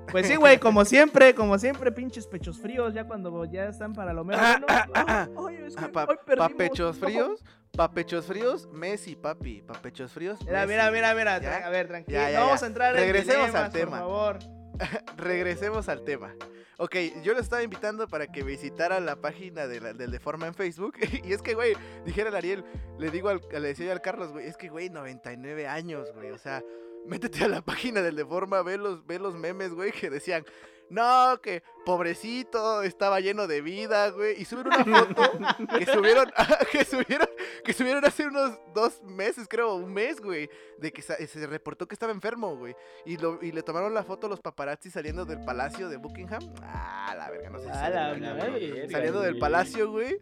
Pues 0.10 0.26
sí, 0.26 0.38
güey, 0.38 0.58
como 0.58 0.86
siempre, 0.86 1.36
como 1.36 1.58
siempre, 1.60 1.92
pinches 1.92 2.28
pechos 2.28 2.58
fríos, 2.60 2.94
ya 2.94 3.04
cuando 3.06 3.44
ya 3.44 3.68
están 3.68 3.92
para 3.92 4.14
lo 4.14 4.24
bueno. 4.24 4.42
Ah, 4.42 5.28
ay, 5.48 5.58
es 5.66 5.76
que 5.76 5.84
Ah, 5.84 5.90
pa, 5.92 6.48
pechos 6.50 6.98
fríos, 6.98 7.44
pa 7.76 7.92
pechos 7.92 8.26
fríos, 8.26 8.68
Messi, 8.72 9.16
papi. 9.16 9.62
Pa 9.62 9.74
pechos 9.82 10.12
fríos, 10.12 10.40
Mira, 10.42 10.62
Messi. 10.66 10.70
mira, 10.70 10.92
mira, 10.92 11.14
mira, 11.16 11.36
a 11.66 11.70
ver, 11.70 11.88
tranquilo. 11.88 12.18
Ya, 12.20 12.32
ya, 12.32 12.40
no 12.40 12.46
vamos 12.48 12.64
a 12.64 12.68
entrar 12.68 12.94
Regresemos 12.96 13.50
en 13.50 13.56
al 13.56 13.72
dilemas, 13.72 13.74
tema. 13.74 13.92
Por 13.92 14.00
favor. 14.00 14.40
Regresemos 15.18 15.90
al 15.90 16.04
tema. 16.04 16.36
Ok, 16.78 16.96
yo 17.24 17.34
lo 17.34 17.40
estaba 17.40 17.64
invitando 17.64 18.08
para 18.08 18.28
que 18.28 18.44
visitara 18.44 19.00
la 19.00 19.16
página 19.16 19.66
de 19.68 19.80
la- 19.80 19.94
del 19.94 20.12
Deforma 20.12 20.48
en 20.48 20.54
Facebook. 20.54 20.96
Y 21.24 21.32
es 21.32 21.42
que, 21.42 21.54
güey, 21.54 21.74
dijera 22.06 22.30
el 22.30 22.36
Ariel, 22.36 22.66
le 23.00 23.12
digo 23.12 23.30
al, 23.30 23.42
le 23.52 23.62
decía 23.62 23.86
yo 23.86 23.92
al 23.94 24.02
Carlos, 24.02 24.32
güey, 24.34 24.48
es 24.48 24.58
que, 24.58 24.68
güey, 24.70 24.90
99 24.90 25.68
años, 25.68 26.12
güey. 26.14 26.32
O 26.32 26.38
sea, 26.38 26.62
métete 27.06 27.46
a 27.46 27.48
la 27.48 27.62
página 27.66 28.02
del 28.02 28.16
Deforma, 28.18 28.62
ve 28.62 28.78
los, 28.78 29.06
ve 29.06 29.20
los 29.20 29.36
memes, 29.36 29.74
güey, 29.74 29.92
que 29.94 30.10
decían, 30.10 30.44
no, 30.90 31.40
que 31.42 31.64
pobrecito, 31.86 32.84
estaba 32.84 33.20
lleno 33.20 33.48
de 33.48 33.62
vida, 33.62 34.10
güey. 34.10 34.42
Y 34.42 34.46
subieron 34.46 34.74
una 34.88 35.06
foto 35.06 35.32
que 35.78 35.86
subieron, 35.94 36.32
que 36.72 36.86
subieron, 36.86 37.30
que 37.64 37.74
subieron 37.74 38.06
hace 38.06 38.28
unos 38.28 38.58
dos 38.74 39.02
meses, 39.04 39.48
creo, 39.50 39.76
un 39.76 39.94
mes, 39.94 40.20
güey. 40.20 40.50
De 40.78 40.92
que 40.92 41.02
se 41.02 41.48
reportó 41.48 41.88
que 41.88 41.96
estaba 41.96 42.12
enfermo, 42.12 42.56
güey. 42.56 42.76
Y, 43.06 43.18
lo, 43.18 43.42
y 43.42 43.52
le 43.52 43.64
tomaron 43.64 43.94
la 43.94 44.04
foto 44.04 44.28
los 44.28 44.42
paparazzi 44.42 44.90
saliendo 44.90 45.26
del 45.26 45.44
palacio 45.46 45.90
de 45.90 45.98
Buckingham. 45.98 46.42
Ah, 46.62 47.14
la 47.18 47.30
verga, 47.30 47.50
no 47.50 47.60
sé 47.60 47.66
si 47.66 47.72
A 47.72 47.86
se 47.86 47.90
la 47.92 48.12
ve, 48.14 48.20
güey. 48.20 48.34
madre. 48.36 48.90
Saliendo 48.90 49.22
del 49.22 49.38
palacio, 49.40 49.92
güey. 49.92 50.20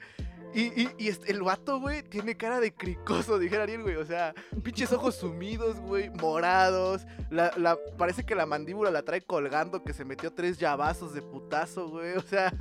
Y, 0.54 0.82
y, 0.82 0.90
y 0.98 1.08
este- 1.08 1.32
el 1.32 1.42
vato, 1.42 1.80
güey, 1.80 2.04
tiene 2.04 2.36
cara 2.38 2.60
de 2.60 2.74
cricoso, 2.74 3.40
dijera 3.40 3.64
Ariel, 3.64 3.82
güey. 3.84 3.96
O 3.96 4.06
sea, 4.06 4.34
pinches 4.64 4.92
ojos 4.94 5.16
sumidos, 5.16 5.80
güey, 5.80 6.10
morados. 6.12 7.06
La, 7.30 7.52
la, 7.58 7.78
parece 7.98 8.24
que 8.26 8.36
la 8.36 8.46
mandíbula 8.46 8.92
la 8.92 9.04
trae 9.04 9.22
colgando, 9.22 9.84
que 9.84 9.94
se 9.94 10.06
metió 10.06 10.32
tres 10.32 10.58
llavazos 10.58 11.14
de 11.14 11.22
putazo, 11.22 11.90
güey. 11.90 12.14
O 12.18 12.22
sea, 12.22 12.52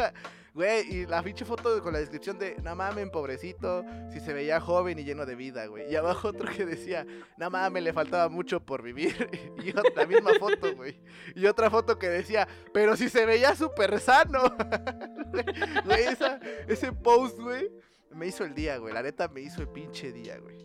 güey, 0.54 0.82
y 0.94 1.06
la 1.06 1.22
pinche 1.22 1.44
foto 1.44 1.82
con 1.82 1.92
la 1.92 1.98
descripción 2.00 2.38
de, 2.38 2.56
no 2.62 2.74
mames, 2.76 3.08
pobrecito, 3.10 3.84
si 4.10 4.20
se 4.20 4.32
veía 4.32 4.60
joven 4.60 4.98
y 4.98 5.04
lleno 5.04 5.24
de 5.26 5.34
vida, 5.34 5.66
güey. 5.66 5.90
Y 5.90 5.96
abajo 5.96 6.28
otro 6.28 6.50
que 6.52 6.64
decía, 6.66 7.06
no 7.38 7.48
mames, 7.50 7.82
le 7.82 7.92
faltaba 7.92 8.28
mucho 8.28 8.60
por 8.64 8.82
vivir. 8.82 9.28
Y 9.62 9.70
otra, 9.70 9.92
la 10.02 10.06
misma 10.06 10.32
foto, 10.38 10.74
güey. 10.74 11.00
Y 11.34 11.46
otra 11.46 11.70
foto 11.70 11.98
que 11.98 12.08
decía, 12.08 12.46
pero 12.74 12.96
si 12.96 13.08
se 13.08 13.24
veía 13.26 13.54
súper 13.56 13.98
sano. 14.00 14.42
Güey, 15.84 16.02
esa- 16.04 16.38
ese 16.68 16.92
post, 16.92 17.38
güey, 17.38 17.70
me 18.10 18.26
hizo 18.26 18.44
el 18.44 18.54
día, 18.54 18.76
güey. 18.76 18.92
La 18.92 19.02
neta 19.02 19.28
me 19.28 19.40
hizo 19.40 19.62
el 19.62 19.68
pinche 19.68 20.12
día, 20.12 20.36
güey. 20.38 20.58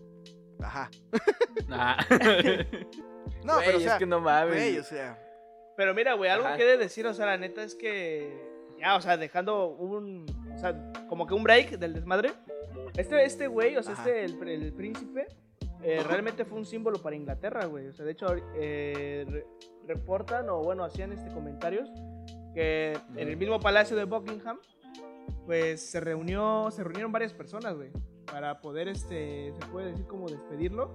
Ajá. 0.62 0.90
Ah. 1.70 1.98
No, 3.44 3.56
Güey, 3.56 3.66
pero 3.66 3.78
o 3.78 3.82
sea, 3.82 3.94
es 3.94 4.00
que 4.00 4.06
no 4.06 4.20
mames. 4.20 4.54
güey, 4.56 4.78
o 4.80 4.84
sea, 4.84 5.18
Pero 5.78 5.94
mira, 5.94 6.14
güey, 6.16 6.30
algo 6.30 6.48
Ajá. 6.48 6.58
que 6.58 6.64
he 6.64 6.66
de 6.66 6.78
decir, 6.78 7.06
o 7.08 7.14
sea, 7.14 7.26
la 7.28 7.38
neta 7.38 7.64
es 7.64 7.76
que. 7.76 8.57
Ya, 8.80 8.96
o 8.96 9.02
sea, 9.02 9.18
dejando 9.18 9.68
un. 9.70 10.26
O 10.54 10.58
sea, 10.60 10.92
como 11.08 11.26
que 11.28 11.34
un 11.34 11.44
break 11.44 11.78
del 11.78 11.94
desmadre. 11.94 12.32
Este, 12.96 13.24
este 13.26 13.48
güey, 13.48 13.76
o 13.78 13.84
sea, 13.84 13.94
Ajá. 13.94 14.04
este, 14.10 14.26
el, 14.26 14.48
el 14.64 14.74
príncipe, 14.74 15.28
eh, 15.84 16.02
realmente 16.08 16.46
fue 16.46 16.58
un 16.58 16.66
símbolo 16.66 17.02
para 17.02 17.16
Inglaterra, 17.16 17.66
güey. 17.66 17.88
O 17.88 17.94
sea, 17.94 18.06
de 18.06 18.12
hecho, 18.12 18.28
eh, 18.56 19.26
re- 19.28 19.46
reportan, 19.88 20.50
o 20.50 20.62
bueno, 20.64 20.84
hacían 20.84 21.12
este 21.12 21.30
comentarios, 21.32 21.90
que 22.54 22.98
en 23.16 23.28
el 23.28 23.38
mismo 23.38 23.60
palacio 23.60 23.96
de 23.96 24.06
Buckingham, 24.06 24.58
pues 25.46 25.82
se 25.82 26.00
reunió, 26.00 26.70
se 26.72 26.84
reunieron 26.84 27.12
varias 27.12 27.34
personas, 27.34 27.76
güey, 27.76 27.92
para 28.26 28.60
poder, 28.62 28.88
este, 28.88 29.54
se 29.54 29.66
puede 29.72 29.92
decir 29.92 30.06
como 30.08 30.28
despedirlo, 30.28 30.92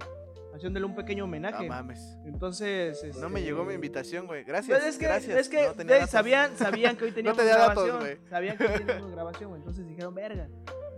haciéndole 0.53 0.85
un 0.85 0.95
pequeño 0.95 1.19
no 1.23 1.25
homenaje. 1.25 1.67
mames. 1.67 2.17
Entonces, 2.25 3.03
No 3.17 3.29
me 3.29 3.39
este, 3.39 3.49
llegó 3.51 3.65
mi 3.65 3.73
invitación, 3.73 4.27
güey. 4.27 4.43
Gracias. 4.43 4.77
pues 4.79 4.89
es 4.93 4.97
que, 4.99 5.05
gracias. 5.05 5.37
es 5.37 5.49
que 5.49 5.65
no 5.67 5.73
tenía 5.73 5.93
de- 5.95 5.99
datos. 6.01 6.11
sabían, 6.11 6.55
sabían 6.57 6.95
que 6.97 7.05
hoy 7.05 7.11
teníamos 7.15 7.37
tenía 7.37 7.57
datos, 7.57 7.83
grabación. 7.85 7.99
güey. 7.99 8.29
sabían 8.29 8.57
que 8.57 8.65
hoy 8.65 8.77
teníamos 8.85 9.11
grabación, 9.11 9.49
güey. 9.49 9.59
Entonces 9.61 9.87
dijeron, 9.87 10.13
verga, 10.15 10.47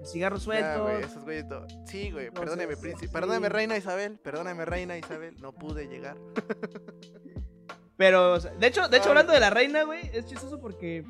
cigarros 0.03 0.41
Ya, 0.41 0.45
sueltos. 0.45 0.81
güey, 0.81 1.03
esos 1.03 1.23
güeyes 1.23 1.47
to- 1.47 1.65
Sí, 1.85 2.11
güey, 2.11 2.29
perdóneme, 2.31 2.77
príncipe. 2.77 3.07
sí. 3.07 3.11
Perdóname, 3.13 3.49
reina 3.49 3.77
Isabel. 3.77 4.19
Perdóname, 4.19 4.65
reina 4.65 4.97
Isabel. 4.97 5.35
No 5.41 5.51
pude 5.53 5.87
llegar. 5.87 6.17
Pero, 7.97 8.39
de 8.39 8.67
hecho, 8.67 8.87
de 8.89 8.97
hecho 8.97 9.09
hablando 9.09 9.31
de 9.31 9.39
la 9.39 9.49
reina, 9.49 9.83
güey, 9.83 10.01
es 10.13 10.25
chistoso 10.25 10.59
porque 10.59 11.05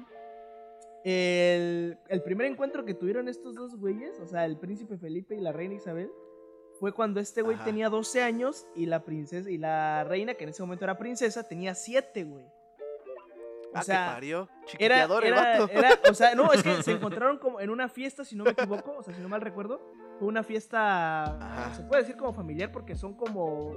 el, 1.03 1.97
el 2.09 2.21
primer 2.23 2.45
encuentro 2.47 2.85
que 2.85 2.93
tuvieron 2.93 3.27
estos 3.27 3.55
dos 3.55 3.75
güeyes, 3.77 4.19
o 4.19 4.27
sea, 4.27 4.45
el 4.45 4.57
príncipe 4.57 4.97
Felipe 4.97 5.35
y 5.35 5.39
la 5.41 5.51
reina 5.51 5.75
Isabel, 5.75 6.11
fue 6.85 6.93
cuando 6.93 7.19
este 7.19 7.41
güey 7.41 7.55
Ajá. 7.55 7.65
tenía 7.65 7.89
12 7.89 8.21
años 8.21 8.67
y 8.75 8.85
la 8.85 9.03
princesa 9.03 9.49
y 9.49 9.57
la 9.57 10.03
reina, 10.03 10.35
que 10.35 10.43
en 10.43 10.51
ese 10.51 10.61
momento 10.61 10.85
era 10.85 10.99
princesa, 10.99 11.41
tenía 11.41 11.73
7, 11.73 12.23
güey. 12.25 12.45
O 12.45 12.51
ah, 13.73 13.81
sea, 13.81 14.11
parió. 14.13 14.47
Era, 14.77 15.01
el 15.05 15.33
vato. 15.33 15.67
era- 15.71 15.99
o 16.07 16.13
sea, 16.13 16.35
no, 16.35 16.53
es 16.53 16.61
que 16.61 16.83
se 16.83 16.91
encontraron 16.91 17.39
como 17.39 17.59
en 17.59 17.71
una 17.71 17.89
fiesta, 17.89 18.23
si 18.23 18.35
no 18.35 18.43
me 18.43 18.51
equivoco, 18.51 18.97
o 18.99 19.01
sea, 19.01 19.15
si 19.15 19.19
no 19.19 19.27
mal 19.27 19.41
recuerdo, 19.41 19.81
fue 20.19 20.27
una 20.29 20.43
fiesta, 20.43 21.23
Ajá. 21.25 21.73
se 21.75 21.83
puede 21.83 22.03
decir 22.03 22.15
como 22.15 22.33
familiar 22.33 22.71
porque 22.71 22.95
son 22.95 23.13
como 23.15 23.73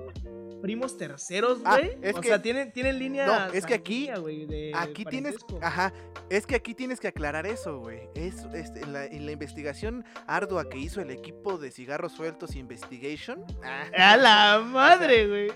primos 0.63 0.97
terceros, 0.97 1.61
Ah, 1.65 1.79
güey. 1.79 1.97
es 2.03 2.17
o 2.17 2.21
que- 2.21 2.29
sea, 2.29 2.41
tienen, 2.43 2.73
tienen 2.73 2.99
línea 2.99 3.27
No, 3.27 3.53
es 3.53 3.67
que 3.67 3.75
aquí- 3.75 4.07
de 4.09 4.73
Aquí 4.75 5.05
tienes, 5.05 5.37
ajá, 5.61 5.93
es 6.31 6.47
que 6.47 6.55
aquí 6.55 6.75
tienes 6.75 7.01
que 7.01 7.09
aclarar 7.09 7.47
eso, 7.47 7.79
güey. 7.81 8.09
Es, 8.15 8.45
este, 8.55 8.83
en, 8.83 8.93
la, 8.93 9.05
en 9.07 9.27
la 9.27 9.33
investigación 9.33 10.05
ardua 10.27 10.69
que 10.69 10.79
hizo 10.79 11.01
el 11.01 11.11
equipo 11.11 11.59
de 11.59 11.71
cigarros 11.71 12.13
sueltos 12.13 12.55
Investigation, 12.57 13.45
ah, 13.65 14.13
¡A 14.13 14.17
la 14.17 14.59
madre, 14.65 15.27
güey! 15.29 15.53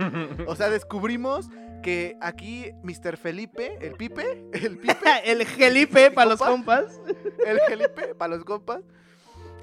o 0.46 0.56
sea, 0.56 0.70
descubrimos 0.70 1.48
que 1.82 2.16
aquí 2.20 2.72
Mr. 2.82 3.16
Felipe, 3.16 3.78
el 3.80 3.94
Pipe, 3.94 4.48
el 4.52 4.78
Pipe, 4.80 5.10
El 5.24 5.46
Gelipe 5.46 6.10
para 6.10 6.30
los 6.30 6.38
compa? 6.38 6.82
compas. 6.82 7.00
el 7.46 7.60
Felipe, 7.68 8.14
para 8.14 8.36
los 8.36 8.44
compas, 8.44 8.82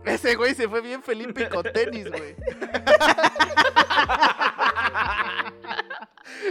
ese 0.06 0.36
güey 0.36 0.56
se 0.56 0.68
fue 0.70 0.82
bien 0.82 1.04
Felipe 1.04 1.50
con 1.50 1.64
tenis, 1.64 2.10
güey. 2.10 2.36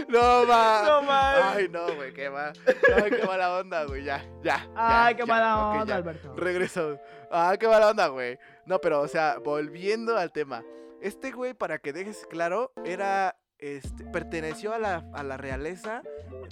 No, 0.09 0.45
ma. 0.45 0.83
No 0.85 1.01
mames. 1.01 1.43
Ay, 1.55 1.69
no, 1.69 1.95
güey, 1.95 2.13
qué 2.13 2.29
va. 2.29 2.51
Ay, 2.95 3.11
qué 3.11 3.25
mala 3.25 3.57
onda, 3.57 3.85
güey, 3.85 4.03
ya, 4.03 4.23
ya. 4.43 4.67
Ay, 4.75 5.13
ya, 5.13 5.17
qué 5.17 5.23
ya, 5.23 5.33
mala 5.33 5.69
onda. 5.69 5.95
Alberto. 5.95 6.35
Regreso. 6.35 6.99
Ah, 7.31 7.55
qué 7.59 7.67
mala 7.67 7.89
onda, 7.89 8.07
güey. 8.07 8.37
No, 8.65 8.79
pero, 8.79 9.01
o 9.01 9.07
sea, 9.07 9.37
volviendo 9.43 10.17
al 10.17 10.31
tema. 10.31 10.63
Este 11.01 11.31
güey, 11.31 11.53
para 11.53 11.77
que 11.79 11.93
dejes 11.93 12.25
claro, 12.29 12.71
era. 12.85 13.35
Este, 13.59 14.03
perteneció 14.05 14.71
a 14.73 14.77
la, 14.77 15.09
a 15.13 15.23
la 15.23 15.35
realeza 15.35 16.03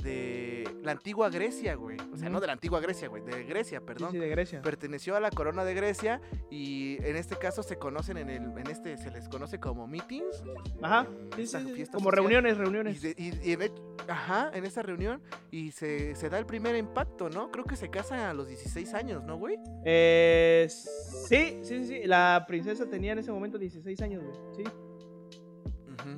de 0.01 0.67
la 0.81 0.91
antigua 0.93 1.29
Grecia, 1.29 1.75
güey. 1.75 1.97
O 2.12 2.17
sea, 2.17 2.29
no 2.29 2.39
de 2.39 2.47
la 2.47 2.53
antigua 2.53 2.79
Grecia, 2.79 3.07
güey, 3.09 3.21
de 3.24 3.43
Grecia, 3.43 3.79
perdón. 3.81 4.12
sí, 4.12 4.17
de 4.17 4.27
Grecia. 4.29 4.62
Perteneció 4.63 5.15
a 5.15 5.19
la 5.19 5.29
corona 5.29 5.63
de 5.65 5.74
Grecia 5.75 6.19
y 6.50 6.97
en 7.05 7.15
este 7.15 7.35
caso 7.35 7.62
se 7.62 7.77
conocen 7.77 8.17
en 8.17 8.29
el, 8.31 8.43
en 8.57 8.67
este 8.69 8.97
se 8.97 9.12
les 9.12 9.29
conoce 9.29 9.59
como 9.59 9.88
meetings. 9.88 10.43
Ajá. 10.81 11.07
Sí, 11.35 11.45
Como 11.91 12.09
social. 12.09 12.12
reuniones, 12.15 12.53
Y, 12.53 12.59
reuniones. 12.59 13.01
de- 13.01 13.15
y- 13.17 13.50
y 13.50 13.53
en, 13.53 13.62
hecho- 13.62 13.95
ajá, 14.07 14.50
en 14.53 14.65
esta 14.65 14.81
reunión 14.81 15.21
y 15.51 15.71
se, 15.71 16.15
se 16.15 16.29
da 16.29 16.39
el 16.39 16.45
primer 16.47 16.75
impacto, 16.75 17.29
¿no? 17.29 17.51
Creo 17.51 17.65
que 17.65 17.75
se 17.75 17.89
casan 17.91 18.19
a 18.21 18.33
los 18.33 18.47
16 18.47 18.93
años, 18.95 19.24
¿no, 19.24 19.38
güey? 19.38 19.57
Eh, 19.85 20.67
sí, 20.69 21.59
sí, 21.62 21.63
sí, 21.63 21.85
sí. 21.85 22.01
La 22.05 22.45
princesa 22.47 22.88
tenía 22.88 23.12
en 23.13 23.19
ese 23.19 23.31
momento 23.31 23.57
16 23.59 24.01
años, 24.01 24.24
güey. 24.24 24.35
Sí. 24.55 24.63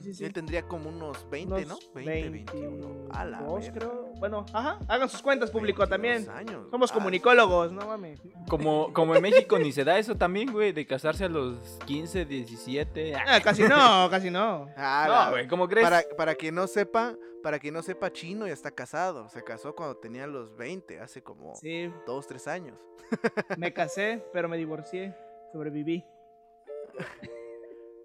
Sí, 0.02 0.14
sí. 0.14 0.26
Él 0.26 0.34
tendría 0.34 0.64
como 0.68 0.90
unos 0.90 1.30
20, 1.30 1.56
Unos 1.66 1.68
¿no? 1.68 1.78
20, 1.96 2.30
21. 2.30 3.08
A 3.12 3.26
la 3.26 3.38
22, 3.40 3.62
verga. 3.64 3.80
creo. 3.80 4.06
Bueno, 4.20 4.46
ajá. 4.54 4.80
Hagan 4.88 5.10
sus 5.10 5.22
cuentas, 5.22 5.50
público, 5.52 5.80
22 5.88 5.90
también. 5.90 6.30
años. 6.30 6.70
Somos 6.72 6.92
comunicólogos, 6.92 7.72
no 7.72 7.86
mames. 7.88 8.22
Como, 8.50 8.92
como 8.94 9.16
en 9.16 9.22
México 9.22 9.58
ni 9.60 9.72
se 9.72 9.84
da 9.84 9.98
eso 10.00 10.16
también, 10.16 10.52
güey, 10.52 10.72
de 10.72 10.86
casarse 10.86 11.26
a 11.26 11.30
los 11.30 11.58
15, 11.86 12.26
17. 12.26 13.16
Ah, 13.16 13.24
Ah, 13.28 13.40
casi 13.42 13.64
no, 13.64 14.08
casi 14.10 14.30
no. 14.32 14.68
ah, 14.76 15.06
la- 15.10 15.26
no, 15.26 15.32
güey, 15.32 15.48
¿cómo 15.48 15.68
crees? 15.68 15.88
Para, 15.88 16.04
para 16.18 16.36
quien 16.36 16.56
no 16.56 16.68
sepa, 16.68 17.16
para 17.44 17.60
quien 17.60 17.74
no 17.74 17.82
sepa, 17.84 18.12
Chino 18.12 18.48
ya 18.48 18.54
está 18.54 18.72
casado. 18.72 19.30
Se 19.30 19.44
casó 19.44 19.76
cuando 19.76 19.98
tenía 19.98 20.28
los 20.28 20.56
20, 20.56 21.00
hace 21.00 21.22
como 21.24 21.56
Sí, 21.56 21.92
2, 22.06 22.28
3 22.28 22.48
años. 22.48 22.78
me 23.58 23.72
casé, 23.74 24.24
pero 24.34 24.50
me 24.50 24.58
divorcié. 24.58 25.16
Sobreviví. 25.54 26.04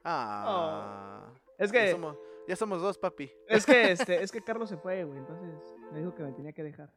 Ah. 0.05 1.29
Es 1.63 1.73
Ya, 1.73 1.81
que, 1.85 1.93
somos, 1.93 2.17
ya 2.49 2.57
somos 2.57 2.83
dos, 2.83 2.99
papi. 2.99 3.31
es 3.49 3.65
que, 3.65 3.93
este, 3.93 4.23
es 4.23 4.33
que 4.33 4.43
Carlos 4.43 4.69
se 4.69 4.77
fue, 4.77 5.05
güey. 5.05 5.19
Entonces 5.19 5.49
me 5.93 6.01
dijo 6.01 6.15
que 6.15 6.23
me 6.23 6.33
tenía 6.33 6.53
que 6.53 6.63
dejar. 6.63 6.91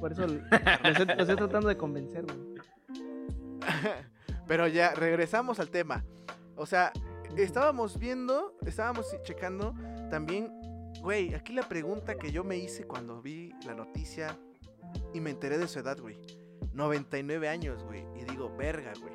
Por 0.00 0.12
eso 0.12 0.26
lo 0.26 0.34
estoy, 0.90 1.06
lo 1.06 1.22
estoy 1.22 1.36
tratando 1.36 1.68
de 1.68 1.76
convencer, 1.76 2.24
güey. 2.24 2.38
Pero 4.46 4.66
ya, 4.66 4.94
regresamos 4.94 5.60
al 5.60 5.70
tema. 5.70 6.04
O 6.56 6.66
sea, 6.66 6.92
estábamos 7.36 7.98
viendo, 7.98 8.56
estábamos 8.64 9.14
checando 9.22 9.74
también, 10.10 10.50
güey, 11.02 11.34
aquí 11.34 11.52
la 11.52 11.68
pregunta 11.68 12.16
que 12.16 12.30
yo 12.32 12.44
me 12.44 12.56
hice 12.56 12.84
cuando 12.84 13.20
vi 13.20 13.52
la 13.66 13.74
noticia 13.74 14.36
y 15.12 15.20
me 15.20 15.30
enteré 15.30 15.58
de 15.58 15.68
su 15.68 15.78
edad, 15.78 15.98
güey. 15.98 16.18
99 16.72 17.48
años, 17.48 17.84
güey. 17.84 18.04
Y 18.16 18.24
digo, 18.24 18.54
verga, 18.56 18.92
güey. 19.00 19.14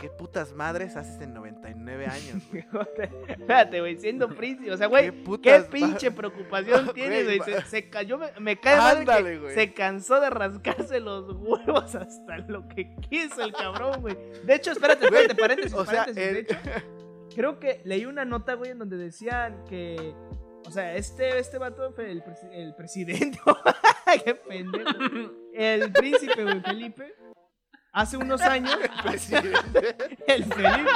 ¿Qué 0.00 0.08
putas 0.08 0.52
madres 0.52 0.96
haces 0.96 1.20
en 1.20 1.34
99 1.34 2.06
años, 2.06 2.42
güey? 2.50 2.64
Espérate, 3.28 3.80
güey, 3.80 3.96
siendo 3.96 4.28
príncipe. 4.36 4.72
O 4.72 4.76
sea, 4.76 4.86
güey, 4.86 5.10
¿Qué 5.10 5.40
qué 5.42 5.60
pinche 5.70 6.10
preocupación 6.10 6.90
tienes, 6.94 7.24
Güey, 7.24 7.40
Se, 7.40 7.62
se 7.62 7.88
cayó, 7.90 8.18
me, 8.18 8.30
me 8.40 8.58
cae 8.58 8.74
que 8.74 8.80
Ándale, 9.00 9.38
güey. 9.38 9.54
se 9.54 9.72
cansó 9.72 10.20
de 10.20 10.30
rascarse 10.30 11.00
los 11.00 11.34
huevos 11.36 11.94
hasta 11.94 12.38
lo 12.38 12.68
que 12.68 12.94
quiso 13.08 13.42
el 13.42 13.52
cabrón, 13.52 14.00
güey. 14.00 14.16
De 14.44 14.54
hecho, 14.54 14.72
espérate, 14.72 15.04
espérate, 15.06 15.34
paréntesis, 15.34 15.74
O 15.74 15.84
sea, 15.84 16.06
paréntesis, 16.06 16.32
de 16.32 16.40
hecho, 16.40 16.56
creo 17.34 17.58
que 17.60 17.80
leí 17.84 18.04
una 18.06 18.24
nota, 18.24 18.54
güey, 18.54 18.70
en 18.72 18.78
donde 18.78 18.96
decían 18.96 19.64
que. 19.68 20.14
O 20.66 20.70
sea, 20.70 20.96
este, 20.96 21.38
este 21.38 21.58
vato, 21.58 21.92
fue 21.92 22.10
el, 22.10 22.22
el 22.52 22.74
presidente. 22.74 23.38
¡Qué 24.24 24.34
pendejo! 24.34 25.30
El 25.52 25.92
príncipe, 25.92 26.42
güey, 26.42 26.60
Felipe. 26.62 27.14
Hace 27.94 28.16
unos 28.16 28.40
años. 28.42 28.76
presidente. 29.04 29.96
El 30.26 30.44
Felipe. 30.44 30.90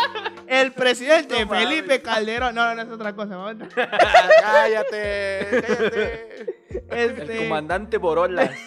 El 0.49 0.73
presidente 0.73 1.45
No. 1.47 1.51
Felipe 1.51 2.03
Calderón. 2.03 2.55
No, 2.55 2.67
no, 2.67 2.75
no 2.75 2.83
es 2.83 2.89
otra 2.91 3.15
cosa. 3.15 3.39
mamá. 3.39 3.57
cállate, 3.75 5.63
cállate. 5.67 6.57
El 6.91 7.11
Este. 7.21 7.37
comandante 7.39 7.97
Borolas. 7.99 8.51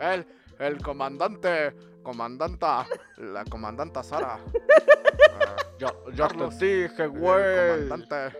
El, 0.00 0.26
el 0.58 0.82
comandante, 0.82 1.72
comandanta, 2.02 2.86
la 3.16 3.44
comandanta 3.44 4.02
Sara. 4.02 4.38
Ya, 5.78 5.92
ya 6.12 6.28
te 6.28 6.44
dije, 6.66 7.04
El 7.04 7.12
comandante. 7.12 8.38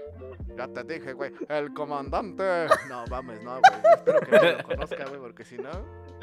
Ya 0.57 0.69
te 0.69 0.83
dije, 0.85 1.13
güey. 1.13 1.33
El 1.49 1.73
comandante. 1.75 2.67
No, 2.89 3.05
vamos, 3.09 3.41
no, 3.43 3.61
güey. 3.61 3.73
Espero 3.97 4.21
que 4.21 4.31
no 4.31 4.43
lo 4.59 4.65
conozca, 4.65 5.05
güey, 5.07 5.21
porque 5.21 5.45
si 5.45 5.57
no, 5.59 5.71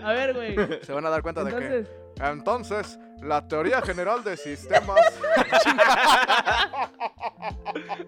A 0.03 0.13
ver, 0.13 0.33
güey. 0.33 0.55
se 0.83 0.93
van 0.93 1.05
a 1.05 1.09
dar 1.09 1.21
cuenta 1.21 1.43
de 1.43 1.55
que. 1.55 1.85
Entonces, 2.23 2.99
la 3.21 3.47
teoría 3.47 3.81
general 3.81 4.23
de 4.23 4.37
sistemas. 4.37 4.99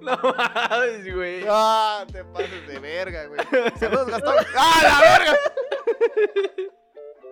No 0.01 0.17
mames, 0.17 1.15
güey. 1.15 1.43
¡Ah! 1.49 2.05
Te 2.11 2.23
pases 2.25 2.67
de 2.67 2.79
verga, 2.79 3.25
güey. 3.27 3.39
Saludos, 3.79 4.07
Gastón. 4.09 4.35
¡Ah, 4.55 4.81
la 4.83 5.17
verga! 5.17 5.39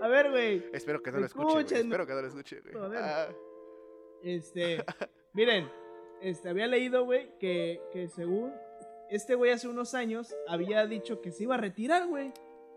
a 0.02 0.08
ver, 0.08 0.30
güey. 0.32 0.66
Espero 0.74 1.02
que 1.02 1.12
no 1.12 1.20
lo. 1.20 1.26
Escuchen. 1.26 1.78
Espero 1.80 2.08
que 2.08 2.14
no 2.14 2.22
lo 2.22 2.28
escuche, 2.28 2.62
güey. 2.62 2.76
Ah, 2.98 3.28
Este. 4.24 4.84
Miren. 5.34 5.70
Este, 6.22 6.50
había 6.50 6.68
leído, 6.68 7.04
güey, 7.06 7.38
que, 7.40 7.82
que 7.92 8.08
según. 8.08 8.54
Este 9.10 9.36
güey 9.36 9.52
hace 9.52 9.68
unos 9.68 9.94
años 9.94 10.34
había 10.48 10.86
dicho 10.86 11.20
que 11.22 11.32
se 11.32 11.44
iba 11.44 11.56
a 11.56 11.58
retirar, 11.58 12.08
güey. 12.08 12.32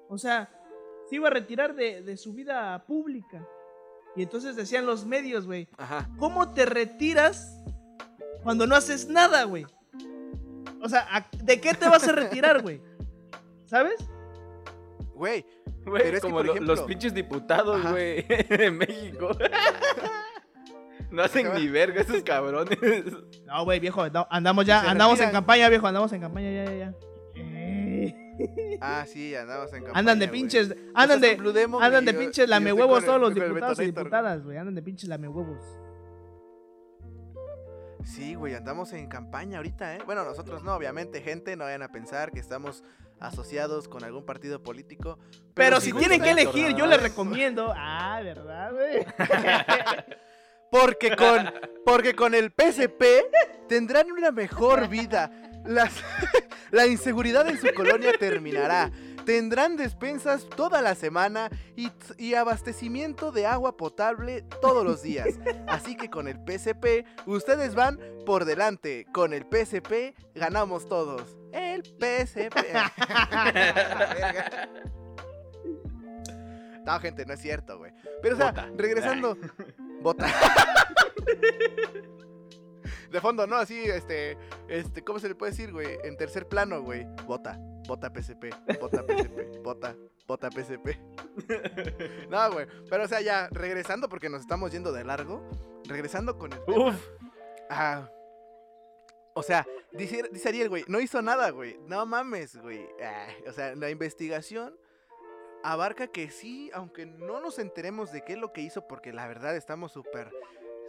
O 0.09 0.19
sea, 0.19 0.51
se 1.09 1.17
iba 1.17 1.29
a 1.29 1.31
retirar 1.31 1.75
de, 1.75 2.03
de 2.03 2.17
su 2.17 2.33
vida 2.33 2.85
pública. 2.87 3.47
Y 4.17 4.23
entonces 4.23 4.55
decían 4.57 4.87
los 4.87 5.05
medios, 5.05 5.47
güey. 5.47 5.69
Ajá. 5.77 6.09
¿Cómo 6.19 6.53
te 6.53 6.67
retiras 6.67 7.59
cuando 8.43 8.67
no 8.67 8.77
haces 8.77 9.09
nada, 9.09 9.45
güey? 9.45 9.67
O 10.83 10.89
sea, 10.89 11.07
¿a- 11.11 11.27
¿de 11.43 11.61
qué 11.61 11.75
te 11.75 11.89
vas 11.89 12.07
a 12.07 12.13
retirar, 12.13 12.63
güey? 12.63 12.81
¿Sabes? 13.67 13.97
Güey, 15.15 15.45
Güey, 15.85 16.03
Pero 16.03 16.17
es 16.17 16.23
que, 16.23 16.29
como 16.29 16.37
por 16.37 16.47
lo- 16.47 16.53
ejemplo- 16.55 16.75
los 16.77 16.85
pinches 16.85 17.13
diputados, 17.13 17.83
güey, 17.91 18.25
en 18.29 18.79
México. 18.79 19.31
No 21.11 21.23
hacen 21.23 21.53
ni 21.55 21.69
verga 21.69 22.01
esos 22.01 22.23
cabrones. 22.25 22.77
No, 23.47 23.65
güey, 23.65 23.79
viejo, 23.79 24.09
no, 24.11 24.27
andamos 24.31 24.67
ya, 24.67 24.91
andamos 24.91 25.21
en 25.21 25.31
campaña, 25.31 25.69
viejo, 25.69 25.87
andamos 25.87 26.13
en 26.13 26.21
campaña, 26.21 26.51
ya, 26.51 26.65
ya, 26.65 26.75
ya. 26.77 26.95
Ah, 28.81 29.05
sí, 29.07 29.35
andamos 29.35 29.73
en 29.73 29.85
campaña. 29.85 29.99
andan 29.99 30.19
de 30.19 30.29
pinches, 30.29 30.75
andan 30.95 31.21
de, 31.21 31.39
andan 31.81 32.05
de 32.05 32.15
pinches 32.15 32.49
lamehuevos 32.49 33.05
todos 33.05 33.21
los 33.21 33.35
diputados 33.35 33.79
y 33.81 33.87
diputadas, 33.87 34.43
güey, 34.43 34.57
andan 34.59 34.75
de 34.75 34.83
pinches 34.83 35.09
lamehuevos. 35.09 35.63
Sí, 38.05 38.35
güey, 38.35 38.55
andamos 38.55 38.93
en 38.93 39.07
campaña 39.09 39.59
ahorita, 39.59 39.97
¿eh? 39.97 39.99
Bueno, 40.05 40.25
nosotros 40.25 40.63
no, 40.63 40.75
obviamente, 40.75 41.23
gente, 41.23 41.57
no 41.57 41.65
vayan 41.65 41.83
a 41.83 41.89
pensar 41.91 42.33
que 42.33 42.41
estamos 42.41 42.85
asociados 43.19 43.89
con 43.89 44.05
algún 44.05 44.27
partido 44.27 44.63
político. 44.63 45.19
Pero 45.55 45.81
si 45.81 45.93
tienen 45.93 46.21
que 46.21 46.31
elegir, 46.31 46.75
yo 46.75 46.87
les 46.87 47.03
recomiendo. 47.03 47.73
Ah, 47.75 48.21
¿verdad, 48.23 48.73
güey? 48.73 49.07
Porque 50.71 51.15
con, 51.15 51.53
porque 51.85 52.17
con 52.17 52.35
el 52.35 52.51
PSP 52.51 53.05
tendrán 53.69 54.11
una 54.11 54.33
mejor 54.33 54.89
vida. 54.89 55.31
Las- 55.65 56.03
la 56.71 56.87
inseguridad 56.87 57.49
en 57.49 57.59
su 57.59 57.73
colonia 57.75 58.13
terminará. 58.19 58.91
Tendrán 59.25 59.77
despensas 59.79 60.47
toda 60.55 60.83
la 60.83 60.95
semana 60.95 61.49
y, 61.77 61.91
y 62.19 62.35
abastecimiento 62.35 63.33
de 63.33 63.47
agua 63.47 63.75
potable 63.79 64.43
todos 64.61 64.85
los 64.85 65.01
días. 65.03 65.29
Así 65.67 65.97
que 65.97 66.11
con 66.11 66.29
el 66.29 66.37
PSP 66.47 67.07
ustedes 67.25 67.75
van 67.75 67.99
por 68.27 68.45
delante. 68.45 69.07
Con 69.15 69.33
el 69.33 69.45
PSP 69.51 70.15
ganamos 70.35 70.87
todos. 70.87 71.39
El 71.53 71.83
PSP. 71.85 72.55
Verga. 72.55 72.93
no, 76.85 77.01
gente, 77.01 77.25
no 77.25 77.33
es 77.33 77.41
cierto, 77.41 77.79
güey. 77.79 77.93
Pero, 78.21 78.35
o 78.35 78.39
sea, 78.39 78.49
Bota. 78.51 78.69
regresando. 78.77 79.39
Bota. 80.03 80.27
De 83.15 83.21
fondo, 83.21 83.47
¿no? 83.47 83.55
Así, 83.55 83.81
este, 83.85 84.37
este, 84.67 85.05
¿cómo 85.05 85.21
se 85.21 85.29
le 85.29 85.37
puede 85.37 85.53
decir, 85.53 85.71
güey? 85.71 85.87
En 86.03 86.17
tercer 86.17 86.49
plano, 86.49 86.83
güey. 86.83 87.07
Bota, 87.29 87.57
bota 87.87 88.11
PSP, 88.13 88.47
bota 88.81 89.05
PSP, 89.05 89.57
bota, 89.63 89.97
bota 90.27 90.51
PSP. 90.51 90.99
No, 92.29 92.51
güey. 92.51 92.67
Pero, 92.91 93.05
o 93.05 93.07
sea, 93.07 93.21
ya, 93.21 93.49
regresando, 93.53 94.09
porque 94.09 94.29
nos 94.29 94.41
estamos 94.41 94.73
yendo 94.73 94.91
de 94.91 95.05
largo. 95.05 95.49
Regresando 95.85 96.37
con 96.37 96.55
el 96.55 96.65
tema. 96.65 96.89
Uf. 96.89 97.09
Ah, 97.71 98.11
o 99.35 99.45
sea, 99.45 99.65
dice, 99.93 100.29
dice 100.33 100.49
Ariel, 100.49 100.69
güey, 100.69 100.85
no 100.89 100.99
hizo 100.99 101.23
nada, 101.23 101.51
güey. 101.51 101.79
No 101.87 102.05
mames, 102.07 102.57
güey. 102.57 102.85
Ah, 103.01 103.29
o 103.47 103.53
sea, 103.53 103.77
la 103.77 103.91
investigación 103.91 104.77
abarca 105.63 106.09
que 106.09 106.33
sí, 106.33 106.69
aunque 106.75 107.07
no 107.07 107.41
nos 107.41 107.61
enteremos 107.61 108.11
de 108.11 108.25
qué 108.25 108.33
es 108.33 108.41
lo 108.41 108.53
que 108.53 108.63
hizo, 108.63 108.89
porque 108.89 109.13
la 109.13 109.29
verdad 109.29 109.55
estamos 109.55 109.93
súper 109.93 110.33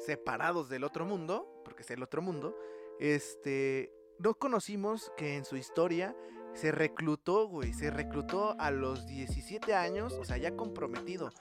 separados 0.03 0.69
del 0.69 0.83
otro 0.83 1.05
mundo, 1.05 1.54
porque 1.65 1.81
es 1.81 1.91
el 1.91 2.01
otro 2.01 2.21
mundo, 2.21 2.57
este, 2.99 3.91
no 4.19 4.35
conocimos 4.35 5.11
que 5.17 5.35
en 5.35 5.43
su 5.43 5.57
historia 5.57 6.15
se 6.53 6.71
reclutó, 6.71 7.49
güey, 7.49 7.73
se 7.73 7.91
reclutó 7.91 8.55
a 8.59 8.71
los 8.71 9.05
17 9.07 9.75
años, 9.75 10.13
o 10.13 10.23
sea, 10.23 10.37
ya 10.37 10.55
comprometido 10.55 11.31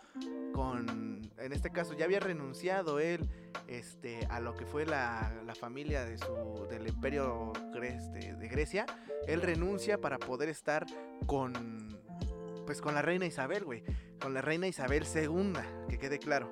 con, 0.53 1.31
en 1.39 1.53
este 1.53 1.71
caso, 1.71 1.95
ya 1.95 2.05
había 2.05 2.21
renunciado 2.21 2.99
él 2.99 3.29
este, 3.69 4.27
a 4.29 4.41
lo 4.41 4.55
que 4.55 4.67
fue 4.67 4.87
la, 4.87 5.33
la 5.47 5.55
familia 5.55 6.05
de 6.05 6.19
su, 6.19 6.67
del 6.69 6.89
imperio 6.89 7.53
este, 7.81 8.35
de 8.35 8.49
Grecia, 8.49 8.87
él 9.27 9.41
renuncia 9.41 10.01
para 10.01 10.19
poder 10.19 10.49
estar 10.49 10.85
con, 11.27 11.63
pues 12.67 12.81
con 12.81 12.95
la 12.95 13.03
reina 13.03 13.27
Isabel, 13.27 13.65
güey, 13.65 13.85
con 14.21 14.35
la 14.35 14.43
reina 14.43 14.67
Isabel 14.67 15.05
II, 15.15 15.53
que 15.89 15.99
quede 15.99 16.19
claro. 16.19 16.51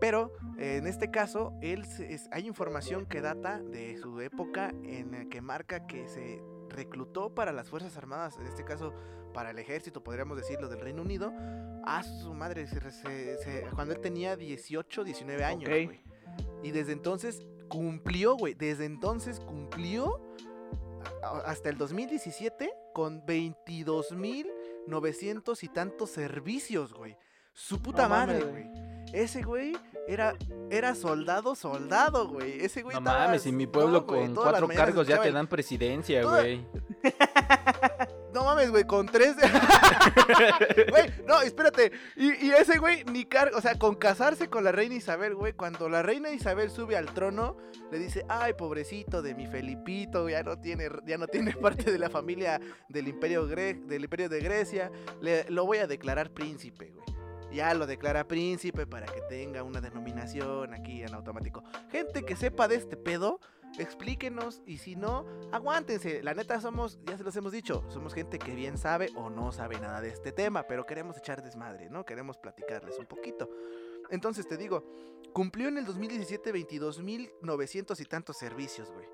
Pero 0.00 0.32
eh, 0.58 0.76
en 0.76 0.86
este 0.86 1.10
caso, 1.10 1.52
él 1.60 1.84
se- 1.84 2.14
es- 2.14 2.28
hay 2.30 2.46
información 2.46 3.04
que 3.06 3.20
data 3.20 3.60
de 3.60 3.96
su 3.96 4.20
época 4.20 4.72
en 4.84 5.14
el 5.14 5.28
que 5.28 5.40
marca 5.40 5.86
que 5.86 6.06
se 6.08 6.40
reclutó 6.68 7.34
para 7.34 7.52
las 7.52 7.68
Fuerzas 7.68 7.96
Armadas, 7.96 8.36
en 8.38 8.46
este 8.46 8.64
caso 8.64 8.92
para 9.34 9.50
el 9.50 9.58
ejército, 9.58 10.02
podríamos 10.04 10.36
decirlo, 10.36 10.68
del 10.68 10.80
Reino 10.80 11.02
Unido, 11.02 11.32
a 11.84 12.02
su 12.02 12.32
madre, 12.34 12.66
se- 12.66 12.80
se- 12.90 13.38
se- 13.38 13.64
cuando 13.74 13.94
él 13.94 14.00
tenía 14.00 14.36
18, 14.36 15.04
19 15.04 15.44
años. 15.44 15.68
Y 16.62 16.70
desde 16.72 16.92
entonces 16.92 17.46
cumplió, 17.68 18.36
güey, 18.36 18.54
desde 18.54 18.84
entonces 18.84 19.40
cumplió 19.40 20.20
hasta 21.46 21.68
el 21.70 21.78
2017 21.78 22.70
con 22.94 23.24
22.900 23.26 25.62
y 25.62 25.68
tantos 25.68 26.10
servicios, 26.10 26.92
güey. 26.92 27.16
Su 27.52 27.80
puta 27.82 28.04
No 28.04 28.08
madre, 28.10 28.42
güey. 28.44 28.70
Ese 29.12 29.42
güey 29.42 29.76
era, 30.06 30.34
era 30.70 30.94
soldado, 30.94 31.54
soldado, 31.54 32.28
güey. 32.28 32.64
Ese 32.64 32.82
güey 32.82 32.94
No 32.94 33.00
estaba- 33.00 33.26
mames, 33.26 33.46
en 33.46 33.56
mi 33.56 33.66
pueblo 33.66 34.00
no, 34.00 34.06
güey, 34.06 34.20
con 34.26 34.34
todas 34.34 34.52
las 34.52 34.60
cuatro 34.60 34.68
mañanas 34.68 34.86
cargos 34.86 35.06
ya 35.06 35.14
escuchaba 35.14 35.22
te 35.22 35.28
el- 35.28 35.34
dan 35.34 35.46
presidencia, 35.46 36.22
Toda- 36.22 36.40
güey. 36.42 36.66
No 38.34 38.44
mames, 38.44 38.70
güey, 38.70 38.84
con 38.84 39.06
tres. 39.06 39.34
de- 39.36 39.48
Güey, 40.90 41.10
no, 41.26 41.40
espérate. 41.40 41.90
Y, 42.14 42.46
y 42.46 42.50
ese 42.52 42.78
güey 42.78 43.02
ni 43.04 43.24
carga, 43.24 43.56
o 43.56 43.60
sea, 43.60 43.76
con 43.78 43.94
casarse 43.96 44.48
con 44.48 44.62
la 44.64 44.70
reina 44.70 44.94
Isabel, 44.94 45.34
güey, 45.34 45.54
cuando 45.54 45.88
la 45.88 46.02
reina 46.02 46.30
Isabel 46.30 46.70
sube 46.70 46.96
al 46.96 47.06
trono, 47.06 47.56
le 47.90 47.98
dice, 47.98 48.24
ay, 48.28 48.52
pobrecito 48.52 49.22
de 49.22 49.34
mi 49.34 49.46
Felipito, 49.46 50.28
ya 50.28 50.42
no 50.42 50.58
tiene, 50.58 50.88
ya 51.06 51.16
no 51.16 51.26
tiene 51.26 51.52
parte 51.62 51.90
de 51.90 51.98
la 51.98 52.10
familia 52.10 52.60
del 52.88 53.08
imperio, 53.08 53.48
gre- 53.48 53.82
del 53.86 54.04
imperio 54.04 54.28
de 54.28 54.40
Grecia, 54.40 54.92
le, 55.20 55.48
lo 55.50 55.64
voy 55.64 55.78
a 55.78 55.86
declarar 55.86 56.30
príncipe, 56.30 56.90
güey. 56.94 57.06
Ya 57.50 57.72
lo 57.74 57.86
declara 57.86 58.28
príncipe 58.28 58.86
para 58.86 59.06
que 59.06 59.22
tenga 59.22 59.62
una 59.62 59.80
denominación 59.80 60.74
aquí 60.74 61.02
en 61.02 61.14
automático. 61.14 61.64
Gente 61.90 62.22
que 62.22 62.36
sepa 62.36 62.68
de 62.68 62.76
este 62.76 62.96
pedo, 62.96 63.40
explíquenos 63.78 64.62
y 64.66 64.78
si 64.78 64.96
no, 64.96 65.26
aguántense. 65.52 66.22
La 66.22 66.34
neta 66.34 66.60
somos, 66.60 66.98
ya 67.04 67.16
se 67.16 67.24
los 67.24 67.34
hemos 67.36 67.52
dicho, 67.52 67.84
somos 67.88 68.14
gente 68.14 68.38
que 68.38 68.54
bien 68.54 68.76
sabe 68.76 69.10
o 69.16 69.30
no 69.30 69.52
sabe 69.52 69.80
nada 69.80 70.00
de 70.00 70.08
este 70.08 70.32
tema, 70.32 70.64
pero 70.64 70.84
queremos 70.84 71.16
echar 71.16 71.42
desmadre, 71.42 71.88
¿no? 71.88 72.04
Queremos 72.04 72.36
platicarles 72.38 72.98
un 72.98 73.06
poquito. 73.06 73.48
Entonces 74.10 74.46
te 74.46 74.56
digo, 74.56 74.84
cumplió 75.32 75.68
en 75.68 75.78
el 75.78 75.84
2017 75.84 76.52
22.900 76.52 78.00
y 78.00 78.04
tantos 78.04 78.36
servicios, 78.36 78.90
güey. 78.90 79.06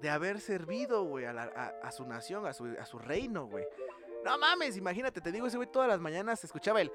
De 0.00 0.10
haber 0.10 0.40
servido, 0.40 1.04
güey, 1.04 1.26
a, 1.26 1.90
su 1.92 2.04
nación, 2.04 2.44
a 2.46 2.52
su, 2.52 2.64
a 2.78 2.84
su 2.84 2.98
reino, 2.98 3.46
güey. 3.46 3.64
No 4.24 4.36
mames, 4.36 4.76
imagínate, 4.76 5.20
te 5.20 5.30
digo, 5.30 5.46
ese 5.46 5.56
güey 5.56 5.70
todas 5.70 5.88
las 5.88 6.00
mañanas 6.00 6.42
escuchaba 6.44 6.80
el... 6.80 6.90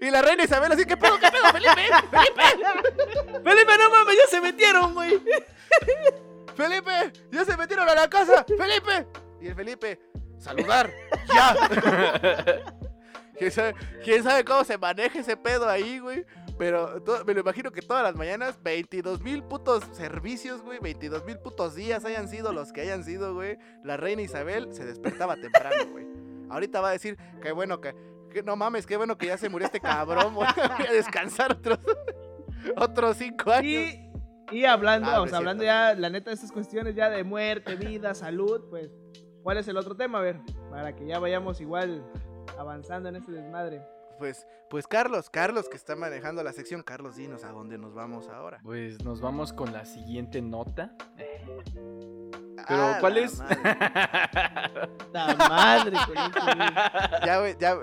Y 0.00 0.10
la 0.10 0.22
reina 0.22 0.44
Isabel 0.44 0.72
así, 0.72 0.84
¿qué 0.84 0.96
pedo, 0.96 1.18
qué 1.18 1.30
pedo, 1.30 1.44
Felipe? 1.50 1.88
¡Felipe! 2.10 2.42
Felipe, 3.44 3.78
no 3.78 3.90
mames, 3.90 4.16
ya 4.16 4.26
se 4.30 4.40
metieron, 4.40 4.94
güey. 4.94 5.20
¡Felipe! 6.56 7.12
¡Ya 7.30 7.44
se 7.44 7.56
metieron 7.56 7.88
a 7.88 7.94
la 7.94 8.08
casa! 8.08 8.44
¡Felipe! 8.46 9.06
Y 9.40 9.48
el 9.48 9.54
Felipe, 9.54 10.00
saludar, 10.38 10.92
ya. 11.34 11.56
¿Quién 13.38 13.50
sabe, 13.50 13.74
quién 14.04 14.22
sabe 14.22 14.44
cómo 14.44 14.62
se 14.62 14.78
maneja 14.78 15.18
ese 15.18 15.36
pedo 15.36 15.68
ahí, 15.68 15.98
güey? 15.98 16.24
Pero 16.62 17.02
me 17.26 17.34
lo 17.34 17.40
imagino 17.40 17.72
que 17.72 17.82
todas 17.82 18.04
las 18.04 18.14
mañanas, 18.14 18.56
22 18.62 19.20
mil 19.20 19.42
putos 19.42 19.82
servicios, 19.90 20.62
güey, 20.62 20.78
22 20.78 21.24
mil 21.24 21.36
putos 21.36 21.74
días 21.74 22.04
hayan 22.04 22.28
sido 22.28 22.52
los 22.52 22.72
que 22.72 22.82
hayan 22.82 23.02
sido, 23.02 23.34
güey. 23.34 23.58
La 23.82 23.96
reina 23.96 24.22
Isabel 24.22 24.72
se 24.72 24.84
despertaba 24.86 25.34
temprano, 25.34 25.90
güey. 25.90 26.06
Ahorita 26.50 26.80
va 26.80 26.90
a 26.90 26.92
decir, 26.92 27.18
qué 27.42 27.50
bueno 27.50 27.80
que, 27.80 27.96
que 28.30 28.44
no 28.44 28.54
mames, 28.54 28.86
qué 28.86 28.96
bueno 28.96 29.18
que 29.18 29.26
ya 29.26 29.38
se 29.38 29.48
murió 29.48 29.66
este 29.66 29.80
cabrón, 29.80 30.36
güey. 30.36 30.46
Voy 30.78 30.86
a 30.86 30.92
descansar 30.92 31.50
otros, 31.50 31.80
otros 32.76 33.16
cinco 33.16 33.50
años. 33.50 33.64
Y, 33.64 34.12
y 34.52 34.64
hablando, 34.64 35.10
Ah, 35.10 35.20
o 35.20 35.26
sea, 35.26 35.38
hablando 35.38 35.64
ya, 35.64 35.94
la 35.94 36.10
neta, 36.10 36.30
de 36.30 36.34
estas 36.34 36.52
cuestiones 36.52 36.94
ya 36.94 37.10
de 37.10 37.24
muerte, 37.24 37.74
vida, 37.74 38.14
salud, 38.14 38.62
pues, 38.70 38.88
¿cuál 39.42 39.56
es 39.58 39.66
el 39.66 39.76
otro 39.76 39.96
tema? 39.96 40.18
A 40.20 40.22
ver, 40.22 40.38
para 40.70 40.94
que 40.94 41.06
ya 41.06 41.18
vayamos 41.18 41.60
igual 41.60 42.04
avanzando 42.56 43.08
en 43.08 43.16
este 43.16 43.32
desmadre. 43.32 43.82
Pues, 44.22 44.46
pues 44.70 44.86
Carlos, 44.86 45.28
Carlos 45.30 45.68
que 45.68 45.76
está 45.76 45.96
manejando 45.96 46.44
la 46.44 46.52
sección, 46.52 46.84
Carlos, 46.84 47.16
dinos 47.16 47.42
a 47.42 47.48
dónde 47.48 47.76
nos 47.76 47.92
vamos 47.92 48.28
ahora. 48.28 48.60
Pues 48.62 49.02
nos 49.02 49.20
vamos 49.20 49.52
con 49.52 49.72
la 49.72 49.84
siguiente 49.84 50.40
nota. 50.40 50.92
Pero, 52.68 52.86
Ah, 52.86 52.96
¿cuál 53.00 53.14
la 53.14 53.20
es? 53.22 53.36
madre. 53.40 53.58
La 55.12 55.34
madre. 55.34 55.96
Ya, 57.26 57.38
güey, 57.40 57.56
ya, 57.58 57.76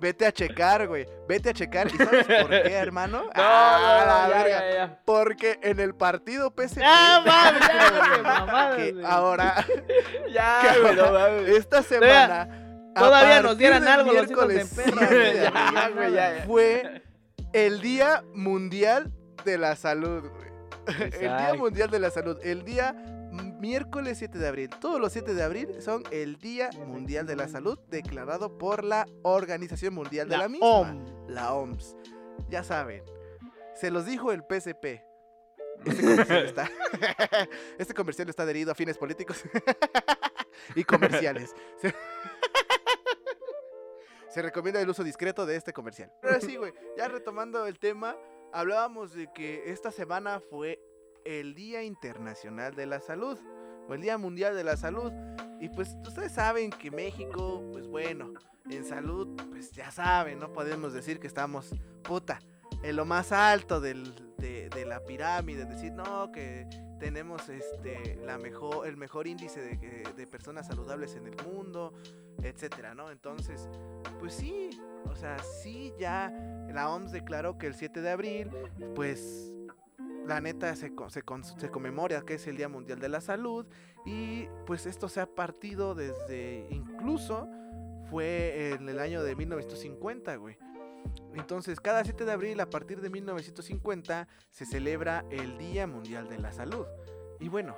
vete 0.00 0.26
a 0.26 0.32
checar, 0.32 0.88
güey, 0.88 1.06
vete 1.28 1.50
a 1.50 1.52
checar. 1.52 1.86
¿Y 1.86 1.90
sabes 1.96 2.26
por 2.26 2.48
qué, 2.50 2.72
hermano? 2.74 3.22
No, 3.22 3.30
Ah, 3.36 3.78
no, 4.00 4.06
la 4.06 4.22
no, 4.26 4.32
ya, 4.34 4.42
verga. 4.42 4.60
ya, 4.70 4.74
ya. 4.74 5.00
Porque 5.04 5.60
en 5.62 5.78
el 5.78 5.94
partido 5.94 6.50
PSP, 6.50 6.82
¡Ah, 6.84 7.22
mames! 7.24 8.76
Que 8.96 9.06
ahora, 9.06 9.64
Ya, 10.32 10.60
que 10.60 11.00
ahora, 11.00 11.36
esta 11.46 11.84
semana... 11.84 12.62
todavía 12.94 13.42
nos 13.42 13.58
dieran 13.58 13.86
algo 13.86 14.12
los 14.12 14.30
hijos 14.30 14.48
de 14.48 14.54
miércoles 14.54 14.74
perra, 14.74 15.08
7 15.08 15.14
güey. 15.14 15.32
de 15.32 15.46
abril, 15.46 15.74
Ya, 15.74 15.88
güey, 15.90 16.12
ya, 16.12 16.36
ya. 16.38 16.44
Fue 16.46 17.02
el 17.52 17.80
Día 17.80 18.24
Mundial 18.34 19.12
de 19.44 19.58
la 19.58 19.76
Salud, 19.76 20.22
güey. 20.22 20.44
El 21.12 21.20
Día. 21.20 21.54
Mundial 21.56 21.90
de 21.90 21.98
la 21.98 22.10
Salud. 22.10 22.38
El 22.42 22.64
día 22.64 22.94
miércoles 23.64 24.18
7 24.18 24.38
de 24.38 24.48
abril. 24.48 24.70
Todos 24.80 25.00
los 25.00 25.12
7 25.12 25.34
de 25.34 25.42
abril 25.42 25.80
son 25.80 26.02
el 26.10 26.38
Día 26.38 26.70
Mundial 26.86 27.26
de 27.26 27.36
la 27.36 27.48
Salud 27.48 27.78
declarado 27.88 28.58
por 28.58 28.84
la 28.84 29.06
Organización 29.22 29.94
Mundial 29.94 30.28
de 30.28 30.36
la, 30.36 30.48
misma. 30.48 30.66
OM. 30.66 31.04
La 31.28 31.54
OMS. 31.54 31.96
Ya 32.50 32.62
saben. 32.62 33.02
Se 33.74 33.90
los 33.90 34.04
dijo 34.06 34.32
el 34.32 34.42
PSP. 34.42 35.02
Este 35.84 36.02
comercial 36.04 36.44
está, 36.46 36.70
este 37.78 37.94
comercial 37.94 38.28
está 38.28 38.42
adherido 38.44 38.72
a 38.72 38.74
fines 38.74 38.96
políticos 38.96 39.42
y 40.76 40.84
comerciales. 40.84 41.54
Se... 44.34 44.42
Recomienda 44.42 44.80
el 44.80 44.88
uso 44.88 45.04
discreto 45.04 45.46
de 45.46 45.56
este 45.56 45.72
comercial. 45.72 46.12
Pero 46.22 46.40
sí, 46.40 46.56
güey, 46.56 46.72
ya 46.96 47.08
retomando 47.08 47.66
el 47.66 47.78
tema, 47.78 48.16
hablábamos 48.52 49.14
de 49.14 49.28
que 49.32 49.70
esta 49.70 49.90
semana 49.90 50.40
fue 50.40 50.80
el 51.24 51.54
Día 51.54 51.82
Internacional 51.82 52.74
de 52.74 52.86
la 52.86 53.00
Salud 53.00 53.38
o 53.88 53.94
el 53.94 54.00
Día 54.00 54.18
Mundial 54.18 54.54
de 54.54 54.64
la 54.64 54.76
Salud. 54.76 55.12
Y 55.60 55.68
pues 55.68 55.96
ustedes 56.06 56.32
saben 56.32 56.70
que 56.70 56.90
México, 56.90 57.62
pues 57.72 57.86
bueno, 57.86 58.34
en 58.68 58.84
salud, 58.84 59.28
pues 59.50 59.70
ya 59.72 59.90
saben, 59.90 60.38
no 60.38 60.52
podemos 60.52 60.92
decir 60.92 61.20
que 61.20 61.26
estamos, 61.26 61.70
puta, 62.02 62.40
en 62.82 62.96
lo 62.96 63.04
más 63.04 63.32
alto 63.32 63.80
de, 63.80 63.94
de 64.36 64.84
la 64.84 65.02
pirámide, 65.04 65.64
decir, 65.64 65.92
no, 65.92 66.30
que 66.32 66.66
tenemos 67.04 67.50
este, 67.50 68.18
la 68.24 68.38
mejor, 68.38 68.88
el 68.88 68.96
mejor 68.96 69.26
índice 69.26 69.60
de, 69.60 70.04
de 70.16 70.26
personas 70.26 70.68
saludables 70.68 71.14
en 71.16 71.26
el 71.26 71.36
mundo, 71.44 71.92
etcétera, 72.42 72.94
¿no? 72.94 73.10
Entonces, 73.10 73.68
pues 74.20 74.32
sí, 74.32 74.70
o 75.04 75.14
sea, 75.14 75.38
sí 75.38 75.92
ya 75.98 76.32
la 76.72 76.88
OMS 76.88 77.12
declaró 77.12 77.58
que 77.58 77.66
el 77.66 77.74
7 77.74 78.00
de 78.00 78.10
abril, 78.10 78.50
pues 78.94 79.52
la 80.26 80.40
neta 80.40 80.74
se, 80.76 80.94
se, 81.10 81.22
se 81.58 81.70
conmemora 81.70 82.22
que 82.22 82.34
es 82.34 82.46
el 82.46 82.56
Día 82.56 82.70
Mundial 82.70 82.98
de 83.00 83.10
la 83.10 83.20
Salud 83.20 83.66
y 84.06 84.48
pues 84.64 84.86
esto 84.86 85.10
se 85.10 85.20
ha 85.20 85.26
partido 85.26 85.94
desde 85.94 86.66
incluso 86.70 87.46
fue 88.08 88.70
en 88.70 88.88
el 88.88 88.98
año 88.98 89.22
de 89.22 89.36
1950, 89.36 90.36
güey. 90.36 90.56
Entonces, 91.34 91.80
cada 91.80 92.04
7 92.04 92.24
de 92.24 92.32
abril 92.32 92.60
a 92.60 92.70
partir 92.70 93.00
de 93.00 93.10
1950 93.10 94.28
se 94.50 94.66
celebra 94.66 95.24
el 95.30 95.58
Día 95.58 95.86
Mundial 95.86 96.28
de 96.28 96.38
la 96.38 96.52
Salud. 96.52 96.86
Y 97.40 97.48
bueno, 97.48 97.76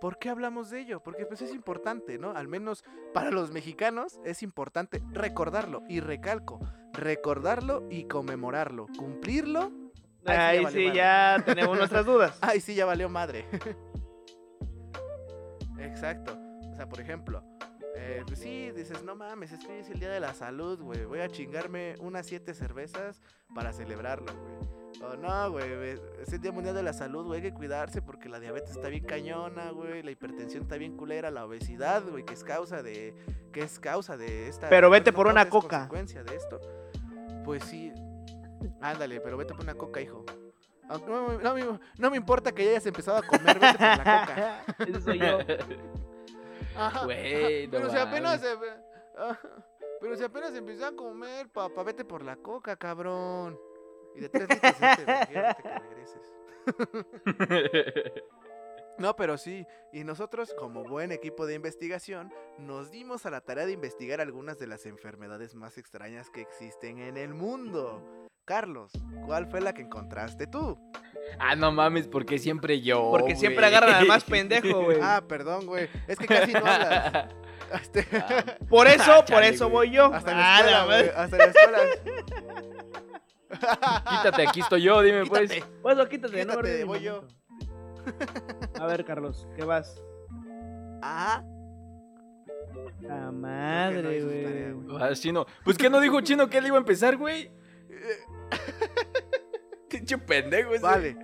¿por 0.00 0.18
qué 0.18 0.30
hablamos 0.30 0.70
de 0.70 0.80
ello? 0.80 1.02
Porque 1.02 1.26
pues 1.26 1.42
es 1.42 1.54
importante, 1.54 2.18
¿no? 2.18 2.30
Al 2.32 2.48
menos 2.48 2.84
para 3.12 3.30
los 3.30 3.50
mexicanos 3.50 4.18
es 4.24 4.42
importante 4.42 5.02
recordarlo 5.12 5.82
y 5.88 6.00
recalco, 6.00 6.60
recordarlo 6.92 7.86
y 7.90 8.04
conmemorarlo, 8.04 8.86
cumplirlo. 8.96 9.70
Ahí 10.24 10.58
sí, 10.58 10.64
madre. 10.64 10.94
ya 10.94 11.42
tenemos 11.44 11.76
nuestras 11.78 12.04
dudas. 12.04 12.38
Ay, 12.42 12.60
sí, 12.60 12.74
ya 12.74 12.84
valió 12.84 13.08
madre. 13.08 13.46
Exacto. 15.78 16.36
O 16.70 16.74
sea, 16.74 16.88
por 16.88 17.00
ejemplo, 17.00 17.42
eh, 18.08 18.22
pues 18.26 18.38
sí, 18.40 18.70
dices, 18.72 19.02
no 19.04 19.14
mames, 19.14 19.52
es 19.52 19.58
que 19.60 19.72
hoy 19.72 19.78
es 19.80 19.90
el 19.90 20.00
día 20.00 20.08
de 20.10 20.20
la 20.20 20.32
salud, 20.34 20.80
güey. 20.80 21.04
Voy 21.04 21.20
a 21.20 21.28
chingarme 21.28 21.94
unas 22.00 22.26
siete 22.26 22.54
cervezas 22.54 23.20
para 23.54 23.72
celebrarlo, 23.72 24.32
güey. 24.34 24.78
O 25.00 25.16
no, 25.16 25.50
güey, 25.52 25.64
es 26.20 26.32
el 26.32 26.40
día 26.40 26.50
mundial 26.50 26.74
de 26.74 26.82
la 26.82 26.92
salud, 26.92 27.24
güey. 27.26 27.40
Hay 27.42 27.50
que 27.50 27.54
cuidarse 27.56 28.00
porque 28.02 28.28
la 28.28 28.40
diabetes 28.40 28.70
está 28.70 28.88
bien 28.88 29.04
cañona, 29.04 29.70
güey. 29.70 30.02
La 30.02 30.10
hipertensión 30.10 30.62
está 30.62 30.76
bien 30.76 30.96
culera, 30.96 31.30
la 31.30 31.44
obesidad, 31.44 32.02
güey, 32.08 32.24
que 32.24 32.34
es 32.34 32.42
causa 32.42 32.82
de, 32.82 33.14
que 33.52 33.60
es 33.62 33.78
causa 33.78 34.16
de 34.16 34.48
esta. 34.48 34.68
Pero 34.68 34.90
vete 34.90 35.10
no 35.12 35.16
por 35.16 35.26
una 35.28 35.48
coca. 35.48 35.80
consecuencia 35.88 36.24
de 36.24 36.34
esto. 36.34 36.60
Pues 37.44 37.62
sí. 37.64 37.92
Ándale, 38.80 39.20
pero 39.20 39.36
vete 39.36 39.54
por 39.54 39.62
una 39.62 39.74
coca, 39.74 40.00
hijo. 40.00 40.24
Aunque 40.88 41.10
No, 41.10 41.28
me- 41.28 41.38
no 41.44 41.54
me- 41.54 41.78
no 41.98 42.10
me 42.10 42.16
importa 42.16 42.50
que 42.52 42.64
ya 42.64 42.70
hayas 42.70 42.86
empezado 42.86 43.18
a 43.18 43.22
comer, 43.22 43.58
vete 43.58 43.72
por 43.78 43.80
la 44.06 44.20
coca. 44.26 44.64
Ese 44.88 45.00
soy 45.02 45.18
yo. 45.18 45.38
Ajá, 46.78 47.04
Güey, 47.04 47.66
no 47.66 47.72
pero 47.72 47.90
si 47.90 47.96
apenas 47.96 48.40
se, 48.40 48.56
pero 50.00 50.16
si 50.16 50.24
apenas 50.24 50.54
empezó 50.54 50.86
a 50.86 50.92
comer, 50.94 51.48
papá, 51.48 51.82
vete 51.82 52.04
por 52.04 52.22
la 52.24 52.36
coca, 52.36 52.76
cabrón. 52.76 53.58
Y 54.14 54.20
de 54.20 54.28
tres 54.28 54.48
litros 54.48 54.74
este, 54.80 55.04
que 55.04 55.42
regreses. 55.80 56.32
No, 58.98 59.14
pero 59.14 59.38
sí, 59.38 59.64
y 59.92 60.02
nosotros 60.02 60.52
como 60.58 60.82
buen 60.82 61.12
equipo 61.12 61.46
de 61.46 61.54
investigación 61.54 62.32
nos 62.58 62.90
dimos 62.90 63.26
a 63.26 63.30
la 63.30 63.40
tarea 63.40 63.64
de 63.64 63.70
investigar 63.70 64.20
algunas 64.20 64.58
de 64.58 64.66
las 64.66 64.86
enfermedades 64.86 65.54
más 65.54 65.78
extrañas 65.78 66.30
que 66.30 66.40
existen 66.40 66.98
en 66.98 67.16
el 67.16 67.32
mundo. 67.32 68.27
Carlos, 68.48 68.90
¿cuál 69.26 69.46
fue 69.46 69.60
la 69.60 69.74
que 69.74 69.82
encontraste 69.82 70.46
tú? 70.46 70.78
ah, 71.38 71.54
no 71.54 71.70
mames, 71.70 72.08
porque 72.08 72.38
siempre 72.38 72.80
yo. 72.80 73.10
Porque 73.10 73.36
siempre 73.36 73.66
agarran 73.66 73.94
al 73.94 74.06
más 74.06 74.24
pendejo, 74.30 74.84
güey. 74.84 74.98
Ah, 75.02 75.22
perdón, 75.28 75.66
güey, 75.66 75.86
es 76.06 76.18
que 76.18 76.26
casi 76.26 76.52
no 76.54 76.60
hablas. 76.60 77.26
Este, 77.68 78.06
Ah, 78.16 78.44
Por 78.70 78.86
eso, 78.86 79.04
por 79.16 79.24
chale, 79.26 79.48
eso 79.48 79.68
voy 79.68 79.90
yo. 79.90 80.06
hasta 80.14 80.30
Ah, 80.30 80.62
la 80.62 80.86
la 80.86 81.00
escuela, 81.02 81.22
hasta 81.22 81.36
en 81.36 81.42
la 81.42 81.44
escuela. 81.50 81.78
Quítate, 84.08 84.48
aquí 84.48 84.60
estoy 84.60 84.82
yo, 84.82 85.02
dime 85.02 85.26
pues. 85.26 85.50
Quítate. 85.50 85.72
Pues 85.82 85.96
lo 85.98 86.08
quítate, 86.08 86.32
no 86.32 86.52
Quítate, 86.52 86.56
perdí 86.62 86.78
mi 86.78 86.84
voy 86.84 87.00
yo. 87.02 87.24
A 88.80 88.86
ver, 88.86 89.04
Carlos, 89.04 89.46
¿qué 89.54 89.64
vas? 89.64 90.02
Ah, 91.02 91.44
La 93.02 93.16
no 93.26 93.32
madre, 93.32 94.22
güey. 94.22 94.72
güey. 94.72 95.02
Ah, 95.02 95.10
chino. 95.12 95.44
Pues 95.62 95.76
que 95.76 95.90
no 95.90 96.00
dijo 96.00 96.22
chino 96.22 96.48
que 96.48 96.56
él 96.56 96.68
iba 96.68 96.76
a 96.76 96.80
empezar, 96.80 97.18
güey. 97.18 97.50
Pinche 99.88 100.18
pendejo 100.18 100.74
ese. 100.74 100.82
vale. 100.82 101.16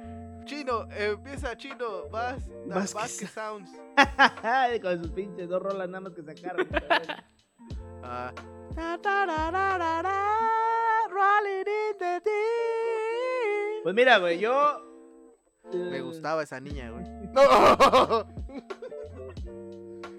Chino, 0.44 0.86
eh, 0.90 1.12
empieza 1.12 1.56
chino, 1.56 2.08
vas. 2.10 2.42
Vas 2.66 2.92
Vas, 2.92 3.12
que 3.12 3.20
que 3.20 3.26
sounds. 3.26 3.70
Con 4.82 5.02
sus 5.02 5.10
pinches 5.12 5.48
dos 5.48 5.62
rolas 5.62 5.88
nada 5.88 6.00
más 6.00 6.12
que 6.14 6.22
sacaron. 6.22 6.68
Ah. 8.06 8.30
Ta, 8.74 8.98
ta, 9.00 9.24
ra, 9.24 9.50
ra, 9.50 9.78
ra, 9.78 10.02
ra, 10.02 11.08
rolling 11.08 11.60
in 11.60 11.96
the 11.98 12.20
deep. 12.20 13.82
Pues 13.82 13.94
mira, 13.94 14.18
güey, 14.18 14.38
yo. 14.38 14.82
Me 15.72 15.96
eh, 15.96 16.00
gustaba 16.02 16.42
esa 16.42 16.60
niña, 16.60 16.90
güey. 16.90 17.04
No. 17.32 18.26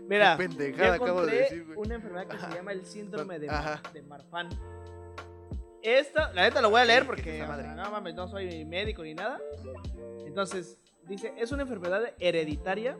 Mira, 0.08 0.36
yo 0.38 0.94
acabo 0.94 1.26
de 1.26 1.28
encontré 1.28 1.38
decir, 1.38 1.66
güey. 1.66 1.78
una 1.78 1.96
enfermedad 1.96 2.28
que 2.28 2.40
se 2.40 2.50
llama 2.56 2.72
el 2.72 2.86
síndrome 2.86 3.38
de 3.38 4.02
Marfan. 4.08 4.50
Esta, 5.86 6.34
la 6.34 6.44
neta 6.44 6.62
lo 6.62 6.72
voy 6.72 6.82
a 6.82 6.86
leer 6.86 7.04
¿Qué 7.04 7.04
es 7.04 7.08
porque 7.08 7.44
o 7.44 7.46
sea, 7.46 7.76
no 7.76 7.92
mames, 7.92 8.16
no 8.16 8.28
soy 8.28 8.66
médico 8.66 9.04
ni 9.04 9.14
nada. 9.14 9.40
Entonces, 10.26 10.80
dice, 11.08 11.34
es 11.38 11.52
una 11.52 11.62
enfermedad 11.62 12.02
hereditaria 12.20 12.98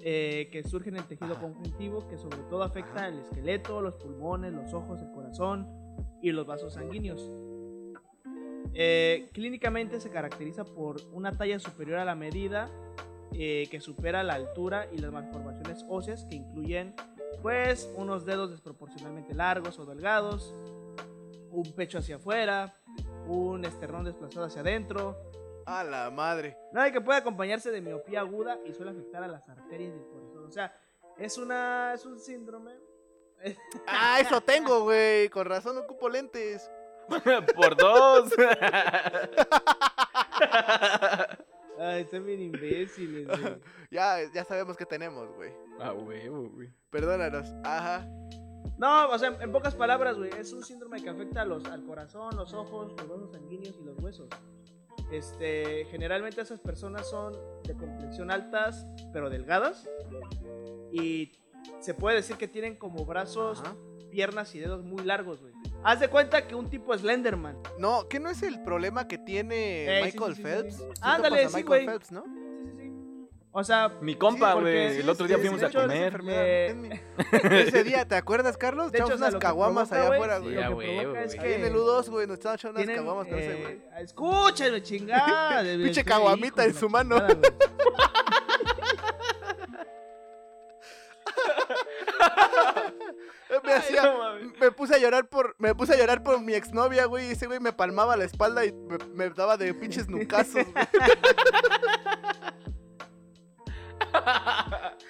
eh, 0.00 0.48
que 0.50 0.64
surge 0.64 0.88
en 0.88 0.96
el 0.96 1.04
tejido 1.04 1.32
Ajá. 1.32 1.42
conjuntivo 1.42 2.08
que 2.08 2.16
sobre 2.16 2.38
todo 2.48 2.62
afecta 2.62 3.00
Ajá. 3.00 3.08
el 3.08 3.18
esqueleto, 3.18 3.82
los 3.82 3.94
pulmones, 3.94 4.52
los 4.52 4.72
ojos, 4.72 5.00
el 5.02 5.12
corazón 5.12 5.68
y 6.22 6.32
los 6.32 6.46
vasos 6.46 6.74
sanguíneos. 6.74 7.30
Eh, 8.74 9.28
clínicamente 9.32 10.00
se 10.00 10.08
caracteriza 10.08 10.64
por 10.64 10.96
una 11.12 11.36
talla 11.36 11.58
superior 11.58 11.98
a 11.98 12.06
la 12.06 12.14
medida 12.14 12.70
eh, 13.34 13.68
que 13.70 13.80
supera 13.80 14.22
la 14.22 14.34
altura 14.34 14.88
y 14.90 14.98
las 14.98 15.12
malformaciones 15.12 15.84
óseas 15.88 16.24
que 16.24 16.36
incluyen 16.36 16.94
pues 17.42 17.90
unos 17.96 18.24
dedos 18.24 18.50
desproporcionalmente 18.50 19.34
largos 19.34 19.78
o 19.78 19.84
delgados, 19.84 20.54
un 21.52 21.72
pecho 21.74 21.98
hacia 21.98 22.16
afuera, 22.16 22.74
un 23.26 23.64
esternón 23.64 24.04
desplazado 24.04 24.46
hacia 24.46 24.62
adentro, 24.62 25.16
A 25.66 25.84
la 25.84 26.10
madre. 26.10 26.56
y 26.88 26.92
que 26.92 27.00
puede 27.00 27.18
acompañarse 27.20 27.70
de 27.70 27.80
miopía 27.80 28.20
aguda 28.20 28.58
y 28.64 28.72
suele 28.72 28.90
afectar 28.90 29.22
a 29.22 29.28
las 29.28 29.48
arterias 29.48 29.92
del 29.94 30.04
corazón. 30.06 30.44
O 30.46 30.50
sea, 30.50 30.74
es 31.18 31.38
una 31.38 31.92
es 31.94 32.04
un 32.04 32.18
síndrome. 32.18 32.72
Ah, 33.86 34.18
eso 34.20 34.40
tengo, 34.40 34.82
güey. 34.84 35.28
Con 35.28 35.44
razón 35.46 35.76
ocupo 35.78 36.08
lentes. 36.08 36.70
Por 37.56 37.76
dos. 37.76 38.32
Ay, 41.78 42.02
están 42.02 42.24
bien 42.24 42.40
imbéciles, 42.40 43.26
güey. 43.26 43.56
Ya, 43.90 44.18
ya 44.32 44.44
sabemos 44.44 44.76
que 44.76 44.86
tenemos, 44.86 45.28
güey. 45.34 45.52
A 45.80 45.92
huevo, 45.92 46.50
güey. 46.50 46.70
Perdónanos. 46.90 47.52
Ajá. 47.64 48.06
No, 48.82 49.10
o 49.10 49.16
sea, 49.16 49.38
en 49.40 49.52
pocas 49.52 49.76
palabras, 49.76 50.18
güey, 50.18 50.30
es 50.36 50.52
un 50.52 50.64
síndrome 50.64 51.00
que 51.00 51.08
afecta 51.08 51.42
a 51.42 51.44
los, 51.44 51.64
al 51.66 51.84
corazón, 51.84 52.34
los 52.34 52.52
ojos, 52.52 52.92
los 52.98 53.08
vasos 53.08 53.30
sanguíneos 53.30 53.76
y 53.80 53.84
los 53.84 53.96
huesos. 54.00 54.28
Este, 55.12 55.84
generalmente 55.84 56.40
esas 56.40 56.58
personas 56.58 57.08
son 57.08 57.32
de 57.62 57.76
complexión 57.76 58.32
altas, 58.32 58.84
pero 59.12 59.30
delgadas. 59.30 59.88
Y 60.90 61.30
se 61.78 61.94
puede 61.94 62.16
decir 62.16 62.34
que 62.34 62.48
tienen 62.48 62.74
como 62.74 63.04
brazos, 63.04 63.60
Ajá. 63.60 63.76
piernas 64.10 64.52
y 64.56 64.58
dedos 64.58 64.82
muy 64.82 65.04
largos, 65.04 65.40
güey. 65.40 65.54
Haz 65.84 66.00
de 66.00 66.08
cuenta 66.08 66.48
que 66.48 66.56
un 66.56 66.68
tipo 66.68 66.92
Slenderman. 66.92 67.56
No, 67.78 68.08
¿qué 68.08 68.18
no 68.18 68.30
es 68.30 68.42
el 68.42 68.64
problema 68.64 69.06
que 69.06 69.16
tiene 69.16 69.86
sí, 69.86 70.04
Michael 70.06 70.34
sí, 70.34 70.36
sí, 70.38 70.42
Phelps? 70.42 70.84
Ándale, 71.00 71.48
sí, 71.48 71.54
Michael 71.54 71.66
güey. 71.66 71.86
Phelps, 71.86 72.10
¿no? 72.10 72.24
O 73.54 73.62
sea, 73.62 73.90
Mi 74.00 74.16
compa, 74.16 74.54
güey. 74.54 74.94
sí, 74.94 75.00
el 75.00 75.08
otro 75.10 75.26
día 75.26 75.36
sí, 75.36 75.42
fuimos 75.42 75.62
a 75.62 75.66
hecho, 75.66 75.82
comer. 75.82 76.20
Eh, 76.26 77.02
Ese 77.68 77.84
día, 77.84 78.06
¿te 78.08 78.14
acuerdas, 78.14 78.56
Carlos? 78.56 78.90
De 78.90 78.96
Echamos 78.98 79.16
unas 79.18 79.34
que 79.34 79.40
caguamas 79.40 79.90
provoca, 79.90 80.06
allá 80.06 80.14
afuera, 80.16 80.38
güey. 80.38 80.54
lo 80.54 80.60
que 80.60 80.66
provoca 81.02 81.22
es. 81.24 81.38
Ahí 81.38 81.52
en 81.52 81.64
el 81.66 81.72
que 81.72 81.78
U2, 81.78 82.08
güey, 82.08 82.26
nos 82.26 82.38
estaban 82.38 82.56
echando 82.56 82.80
unas 82.80 82.96
caguamas 82.96 83.26
con 83.28 83.38
ese, 83.38 83.52
eh, 83.52 83.62
güey. 83.62 84.02
Escúchame, 84.02 84.82
chingada. 84.82 85.62
de- 85.62 85.84
Pinche 85.84 86.02
caguamita 86.02 86.64
en 86.64 86.72
su 86.74 86.88
mano. 86.88 87.16
Me 93.64 93.72
hacía, 93.74 94.02
no 94.04 94.18
mames. 94.18 94.58
me 94.58 94.70
puse 94.72 94.94
a 94.94 94.98
llorar 94.98 95.28
por, 95.28 95.54
me 95.58 95.74
puse 95.74 95.92
a 95.92 95.98
llorar 95.98 96.22
por 96.22 96.40
mi 96.40 96.54
exnovia, 96.54 97.04
güey, 97.04 97.28
y 97.28 97.30
ese 97.32 97.46
güey 97.46 97.60
me 97.60 97.72
palmaba 97.72 98.16
la 98.16 98.24
espalda 98.24 98.64
y 98.64 98.72
me, 98.72 98.96
me 99.12 99.28
daba 99.30 99.58
de 99.58 99.74
pinches 99.74 100.08
nucazos, 100.08 100.64
güey. 100.64 100.86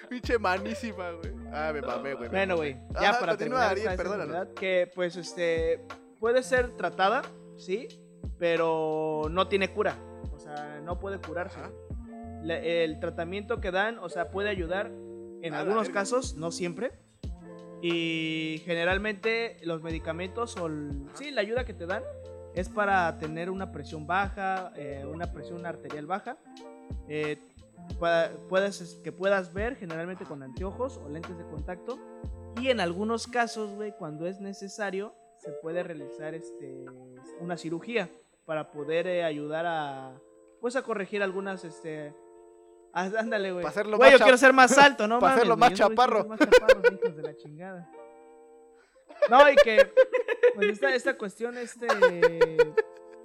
Pinche 0.08 0.38
manísima, 0.38 1.10
güey. 1.12 1.32
Ah, 1.52 1.70
me 1.72 1.80
mamé, 1.82 2.14
güey. 2.14 2.28
Bueno, 2.28 2.56
güey, 2.56 2.76
ya 3.00 3.10
Ajá, 3.10 3.20
para 3.20 3.36
terminar 3.36 3.70
Ariel, 3.70 3.88
esta, 3.88 4.02
enfermedad, 4.02 4.48
que 4.54 4.90
pues 4.94 5.16
este 5.16 5.84
puede 6.18 6.42
ser 6.42 6.76
tratada, 6.76 7.22
sí, 7.56 7.88
pero 8.38 9.24
no 9.30 9.48
tiene 9.48 9.70
cura, 9.72 9.96
o 10.32 10.38
sea, 10.38 10.80
no 10.84 10.98
puede 10.98 11.18
curarse. 11.18 11.58
La- 12.42 12.58
el 12.58 12.98
tratamiento 13.00 13.60
que 13.60 13.70
dan, 13.70 13.98
o 13.98 14.08
sea, 14.08 14.30
puede 14.30 14.48
ayudar 14.48 14.90
en 15.42 15.54
algunos 15.54 15.88
casos, 15.90 16.34
no 16.36 16.50
siempre. 16.50 16.92
Y 17.82 18.62
generalmente 18.64 19.58
los 19.64 19.82
medicamentos 19.82 20.56
o 20.56 20.66
el- 20.66 21.06
sí, 21.14 21.30
la 21.32 21.40
ayuda 21.40 21.64
que 21.64 21.74
te 21.74 21.86
dan 21.86 22.02
es 22.54 22.68
para 22.68 23.18
tener 23.18 23.50
una 23.50 23.72
presión 23.72 24.06
baja, 24.06 24.72
eh, 24.76 25.04
una 25.06 25.32
presión 25.32 25.66
arterial 25.66 26.06
baja. 26.06 26.36
eh, 27.08 27.38
pueda- 27.98 28.32
puedes, 28.48 29.00
que 29.04 29.12
puedas 29.12 29.52
ver 29.52 29.76
generalmente 29.76 30.24
con 30.24 30.42
anteojos 30.42 30.98
o 30.98 31.08
lentes 31.08 31.36
de 31.38 31.44
contacto. 31.44 31.98
Y 32.60 32.68
en 32.68 32.80
algunos 32.80 33.26
casos, 33.26 33.70
güey, 33.74 33.92
cuando 33.96 34.26
es 34.26 34.40
necesario, 34.40 35.14
se 35.38 35.50
puede 35.52 35.82
realizar 35.82 36.34
este, 36.34 36.84
una 37.40 37.56
cirugía 37.56 38.08
para 38.44 38.70
poder 38.70 39.06
eh, 39.06 39.24
ayudar 39.24 39.64
a, 39.66 40.20
pues, 40.60 40.76
a 40.76 40.82
corregir 40.82 41.22
algunas, 41.22 41.64
este... 41.64 42.14
ah, 42.92 43.10
Ándale, 43.18 43.52
güey. 43.52 43.64
Yo 44.10 44.18
quiero 44.18 44.36
ser 44.36 44.52
más 44.52 44.76
alto, 44.78 45.08
¿no? 45.08 45.18
pa' 45.18 45.26
mames, 45.28 45.36
hacerlo 45.38 45.56
más 45.56 45.72
chaparro. 45.74 46.24
más 46.26 46.38
chaparros, 46.40 46.92
hijos 46.92 47.16
de 47.16 47.22
la 47.22 47.36
chingada. 47.36 47.90
No, 49.30 49.48
y 49.50 49.54
que, 49.56 49.92
pues, 50.54 50.68
esta, 50.68 50.94
esta 50.94 51.16
cuestión, 51.16 51.56
este, 51.56 51.86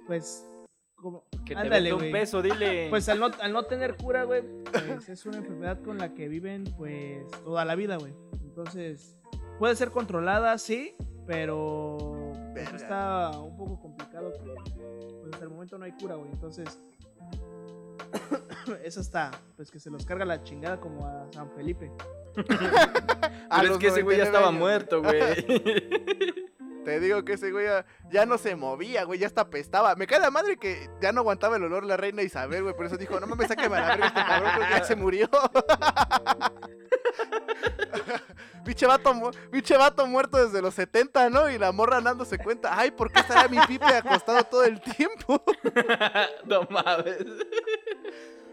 pues, 0.06 0.46
como, 1.00 1.24
Que 1.44 1.54
te 1.54 1.60
ándale, 1.60 1.92
un 1.92 2.10
peso, 2.12 2.42
dile. 2.42 2.88
Pues 2.90 3.08
al 3.08 3.20
no, 3.20 3.30
al 3.40 3.52
no 3.52 3.64
tener 3.64 3.96
cura, 3.96 4.24
güey, 4.24 4.42
pues 4.64 5.08
es 5.08 5.26
una 5.26 5.38
enfermedad 5.38 5.80
con 5.82 5.98
la 5.98 6.14
que 6.14 6.28
viven 6.28 6.64
pues 6.76 7.26
toda 7.44 7.64
la 7.64 7.74
vida, 7.74 7.96
güey. 7.96 8.14
Entonces, 8.42 9.16
puede 9.58 9.76
ser 9.76 9.90
controlada, 9.90 10.58
sí, 10.58 10.96
pero 11.26 12.32
pues, 12.52 12.72
está 12.72 13.30
un 13.38 13.56
poco 13.56 13.80
complicado 13.80 14.32
pues 14.40 15.32
hasta 15.32 15.44
el 15.44 15.50
momento 15.50 15.78
no 15.78 15.84
hay 15.84 15.92
cura, 15.92 16.16
güey. 16.16 16.30
Entonces, 16.32 16.78
eso 18.84 19.00
está, 19.00 19.30
pues 19.56 19.70
que 19.70 19.78
se 19.78 19.90
los 19.90 20.04
carga 20.04 20.24
la 20.24 20.42
chingada 20.42 20.80
como 20.80 21.06
a 21.06 21.26
San 21.32 21.50
Felipe. 21.52 21.92
A 23.50 23.60
Pero 23.62 23.72
es 23.72 23.78
que 23.78 23.86
ese 23.88 24.02
güey 24.02 24.18
ya 24.18 24.24
99 24.24 24.26
estaba 24.26 24.48
años, 24.48 24.60
muerto, 24.60 25.02
güey. 25.02 26.48
Te 26.88 27.00
digo 27.00 27.22
que 27.22 27.34
ese 27.34 27.52
güey 27.52 27.66
ya, 28.10 28.24
no 28.24 28.38
se 28.38 28.56
movía, 28.56 29.04
güey, 29.04 29.18
ya 29.18 29.26
hasta 29.26 29.42
apestaba. 29.42 29.94
Me 29.94 30.06
cae 30.06 30.20
la 30.20 30.30
madre 30.30 30.56
que 30.56 30.88
ya 31.02 31.12
no 31.12 31.20
aguantaba 31.20 31.56
el 31.56 31.64
olor 31.64 31.84
la 31.84 31.98
reina 31.98 32.22
Isabel, 32.22 32.62
güey. 32.62 32.74
Por 32.74 32.86
eso 32.86 32.96
dijo, 32.96 33.20
no 33.20 33.26
mames, 33.26 33.48
sáqueme 33.48 33.76
a 33.76 33.80
la 33.80 33.88
verga 33.88 34.06
este 34.06 34.24
cabrón, 34.24 34.52
creo 34.54 34.68
que 34.68 34.72
ya 34.72 34.84
se 34.84 34.96
murió. 34.96 35.28
Pinche 38.64 38.86
vato, 38.86 39.12
vato 39.78 40.06
muerto 40.06 40.42
desde 40.42 40.62
los 40.62 40.72
70, 40.72 41.28
¿no? 41.28 41.50
Y 41.50 41.58
la 41.58 41.72
morra 41.72 42.00
dándose 42.00 42.38
cuenta, 42.38 42.78
ay, 42.78 42.90
¿por 42.90 43.12
qué 43.12 43.20
estará 43.20 43.48
mi 43.48 43.58
pipe 43.66 43.84
acostado 43.84 44.42
todo 44.44 44.64
el 44.64 44.80
tiempo? 44.80 45.44
no 46.46 46.62
mames. 46.70 47.18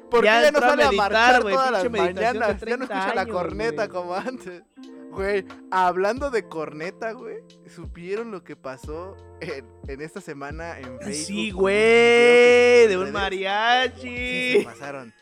¿Por 0.09 0.21
qué 0.21 0.25
Ya 0.27 0.41
ya 0.43 0.51
no 0.51 0.59
a 0.59 0.61
sale 0.61 0.83
a 0.83 0.87
meditar, 0.87 1.11
marchar 1.11 1.41
güey, 1.41 1.55
todas 1.55 1.71
las 1.71 1.91
mañanas? 1.91 2.21
Ya 2.21 2.33
no 2.33 2.57
30 2.57 2.83
escucha 2.85 3.15
la 3.15 3.25
corneta 3.25 3.87
como 3.89 4.15
antes. 4.15 4.63
Güey, 5.11 5.45
hablando 5.71 6.29
de 6.29 6.47
corneta, 6.47 7.13
güey, 7.13 7.37
¿supieron 7.73 8.31
lo 8.31 8.43
que 8.43 8.55
pasó 8.57 9.15
en, 9.39 9.65
en 9.87 10.01
esta 10.01 10.19
semana 10.19 10.77
en 10.77 10.99
Facebook? 10.99 11.13
Sí, 11.13 11.51
güey, 11.51 12.87
de 12.87 12.97
un 12.97 13.13
mariachi. 13.13 14.01
Sí, 14.01 14.57
se 14.59 14.65
pasaron. 14.65 15.13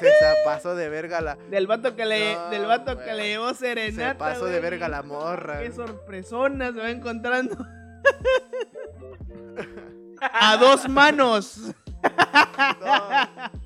Se 0.00 0.10
pasó 0.44 0.74
de 0.74 0.88
verga 0.88 1.20
la. 1.20 1.36
Del 1.50 1.66
vato 1.66 1.94
que 1.94 2.06
le, 2.06 2.34
No, 2.34 2.48
del 2.50 2.66
vato 2.66 2.94
güey. 2.94 3.06
que 3.06 3.12
le 3.14 3.28
llevó 3.28 3.52
serenata. 3.54 4.12
Se 4.12 4.14
pasó 4.14 4.46
de 4.46 4.58
verga 4.58 4.88
la 4.88 5.02
morra. 5.02 5.60
Qué 5.60 5.70
sorpresona 5.70 6.72
se 6.72 6.78
va 6.78 6.90
encontrando. 6.90 7.56
A 10.20 10.56
dos 10.56 10.88
manos. 10.88 11.58
No. 12.02 13.60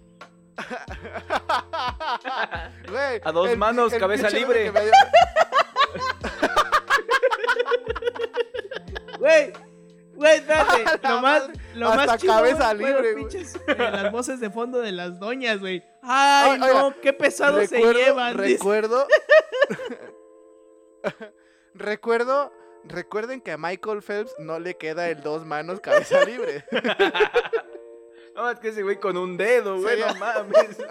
Güey, 2.88 3.20
A 3.24 3.32
dos 3.32 3.56
manos, 3.56 3.92
cabeza 3.94 4.30
libre. 4.30 4.72
Güey, 9.18 9.52
güey, 10.14 10.36
espérate. 10.36 10.84
Lo 11.08 11.20
más, 11.20 11.48
lo 11.74 11.88
hasta 11.88 12.06
más 12.06 12.20
chido, 12.20 12.34
cabeza 12.34 12.74
libre, 12.74 13.12
güey. 13.12 13.24
pinches, 13.24 13.56
eh, 13.66 13.74
las 13.78 14.12
voces 14.12 14.40
de 14.40 14.50
fondo 14.50 14.78
de 14.80 14.92
las 14.92 15.18
doñas, 15.18 15.58
güey. 15.58 15.82
Ay, 16.02 16.58
no, 16.58 16.94
qué 17.00 17.12
pesado 17.14 17.64
se 17.66 17.78
llevan. 17.80 18.36
recuerdo. 18.36 19.06
recuerdo. 21.74 22.52
Recuerden 22.84 23.40
que 23.40 23.50
a 23.52 23.58
Michael 23.58 24.02
Phelps 24.02 24.34
no 24.38 24.60
le 24.60 24.76
queda 24.76 25.08
el 25.08 25.20
dos 25.22 25.44
manos 25.44 25.80
cabeza 25.80 26.22
libre. 26.24 26.64
No, 28.36 28.50
es 28.50 28.58
que 28.60 28.68
ese 28.68 28.82
güey 28.82 29.00
con 29.00 29.16
un 29.16 29.38
dedo, 29.38 29.80
güey, 29.80 29.98
no 29.98 30.14
mames. 30.16 30.76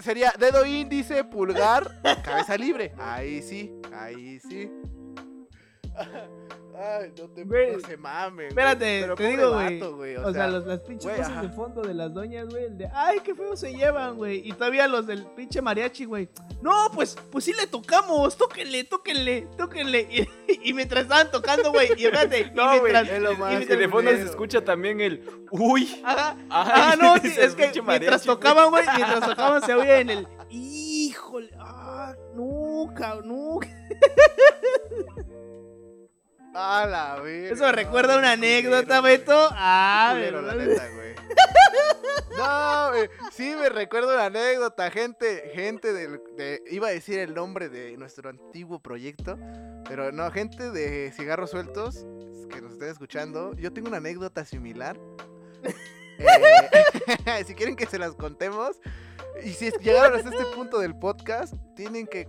Sería 0.00 0.34
dedo 0.38 0.66
índice, 0.66 1.24
pulgar, 1.24 1.90
cabeza 2.22 2.58
libre. 2.58 2.92
Ahí 2.98 3.40
sí, 3.40 3.80
ahí 3.94 4.38
sí. 4.40 4.70
Ay, 6.74 7.12
no 7.18 7.28
te 7.28 7.44
Güey, 7.44 7.72
no 7.72 7.80
se 7.80 7.96
güey. 7.96 8.46
Espérate, 8.48 9.00
Pero 9.02 9.14
te 9.14 9.26
digo, 9.28 9.52
güey. 9.52 9.78
vato, 9.80 9.96
güey. 9.96 10.16
O, 10.16 10.32
sea, 10.32 10.46
los, 10.48 10.66
las 10.66 10.80
pinches 10.80 11.04
güey, 11.04 11.16
cosas 11.18 11.32
ajá. 11.32 11.42
de 11.42 11.48
fondo 11.50 11.82
de 11.82 11.94
las 11.94 12.12
doñas, 12.14 12.48
güey. 12.48 12.64
El 12.64 12.78
de, 12.78 12.88
ay, 12.94 13.18
qué 13.22 13.34
feo 13.34 13.56
se 13.56 13.72
llevan, 13.74 14.16
güey. 14.16 14.46
Y 14.48 14.52
todavía 14.52 14.88
los 14.88 15.06
del 15.06 15.24
pinche 15.26 15.60
mariachi, 15.60 16.04
güey. 16.06 16.28
No, 16.62 16.90
pues, 16.94 17.16
pues 17.30 17.44
sí 17.44 17.52
le 17.52 17.66
tocamos. 17.66 18.36
Tóquenle, 18.36 18.84
tóquenle, 18.84 19.48
tóquenle. 19.56 20.08
Y, 20.48 20.68
y 20.70 20.72
mientras 20.72 21.02
estaban 21.04 21.30
tocando, 21.30 21.72
güey. 21.72 21.88
Y 21.96 22.04
espérate. 22.06 22.40
y 22.40 22.50
No, 22.54 22.68
güey, 22.78 22.92
mientras- 22.92 23.08
es 23.10 23.22
lo 23.22 23.32
y 23.32 23.36
más 23.36 23.52
Y 23.52 23.56
mientras- 23.56 23.78
de 23.78 23.88
fondo 23.88 24.10
se 24.10 24.22
escucha 24.22 24.64
también 24.64 25.00
el 25.00 25.24
uy. 25.50 26.00
Ajá. 26.04 26.36
Ay, 26.50 26.72
Ah, 26.74 26.96
no, 27.00 27.16
sí, 27.22 27.32
el 27.36 27.44
es 27.44 27.54
que 27.54 27.82
mientras 27.82 28.22
tocaban, 28.22 28.70
güey, 28.70 28.84
mientras 28.96 29.20
tocaban 29.28 29.62
se 29.62 29.74
oía 29.74 29.98
en 30.00 30.10
el. 30.10 30.28
Híjole, 30.50 31.50
ah, 31.58 32.14
no, 32.34 32.92
cabrón, 32.94 33.28
no. 33.28 33.60
A 36.54 36.86
la 36.86 37.20
verga. 37.20 37.54
Eso 37.54 37.64
me 37.64 37.72
recuerda 37.72 38.18
una 38.18 38.32
anécdota, 38.32 39.00
Beto. 39.00 39.48
Ah, 39.52 40.14
la 40.16 40.54
neta, 40.54 40.88
güey. 40.90 41.14
No, 42.36 42.90
güey. 42.90 43.08
Sí, 43.32 43.54
me 43.58 43.68
recuerdo 43.68 44.14
una 44.14 44.26
anécdota. 44.26 44.90
Gente, 44.90 45.50
gente 45.54 45.92
del, 45.92 46.20
de. 46.36 46.62
Iba 46.70 46.88
a 46.88 46.90
decir 46.90 47.18
el 47.18 47.34
nombre 47.34 47.68
de 47.68 47.96
nuestro 47.96 48.28
antiguo 48.30 48.80
proyecto. 48.80 49.38
Pero 49.88 50.12
no, 50.12 50.30
gente 50.30 50.70
de 50.70 51.12
cigarros 51.12 51.50
sueltos 51.50 52.06
que 52.50 52.60
nos 52.60 52.72
estén 52.72 52.88
escuchando. 52.88 53.54
Yo 53.54 53.72
tengo 53.72 53.88
una 53.88 53.98
anécdota 53.98 54.44
similar. 54.44 54.98
Eh, 56.18 57.44
si 57.46 57.54
quieren 57.54 57.74
que 57.74 57.86
se 57.86 57.98
las 57.98 58.14
contemos. 58.14 58.80
Y 59.42 59.54
si 59.54 59.72
llegaron 59.80 60.16
hasta 60.18 60.30
este 60.30 60.44
punto 60.54 60.78
del 60.78 60.94
podcast, 60.94 61.54
tienen 61.74 62.06
que, 62.06 62.28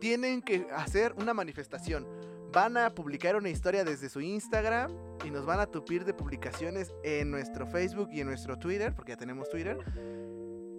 tienen 0.00 0.42
que 0.42 0.66
hacer 0.74 1.12
una 1.16 1.32
manifestación. 1.32 2.06
Van 2.52 2.76
a 2.76 2.90
publicar 2.90 3.36
una 3.36 3.48
historia 3.48 3.84
desde 3.84 4.08
su 4.08 4.20
Instagram 4.20 4.90
y 5.24 5.30
nos 5.30 5.46
van 5.46 5.60
a 5.60 5.66
tupir 5.66 6.04
de 6.04 6.12
publicaciones 6.12 6.92
en 7.04 7.30
nuestro 7.30 7.64
Facebook 7.66 8.08
y 8.12 8.20
en 8.20 8.26
nuestro 8.26 8.58
Twitter, 8.58 8.92
porque 8.92 9.12
ya 9.12 9.16
tenemos 9.16 9.48
Twitter, 9.48 9.78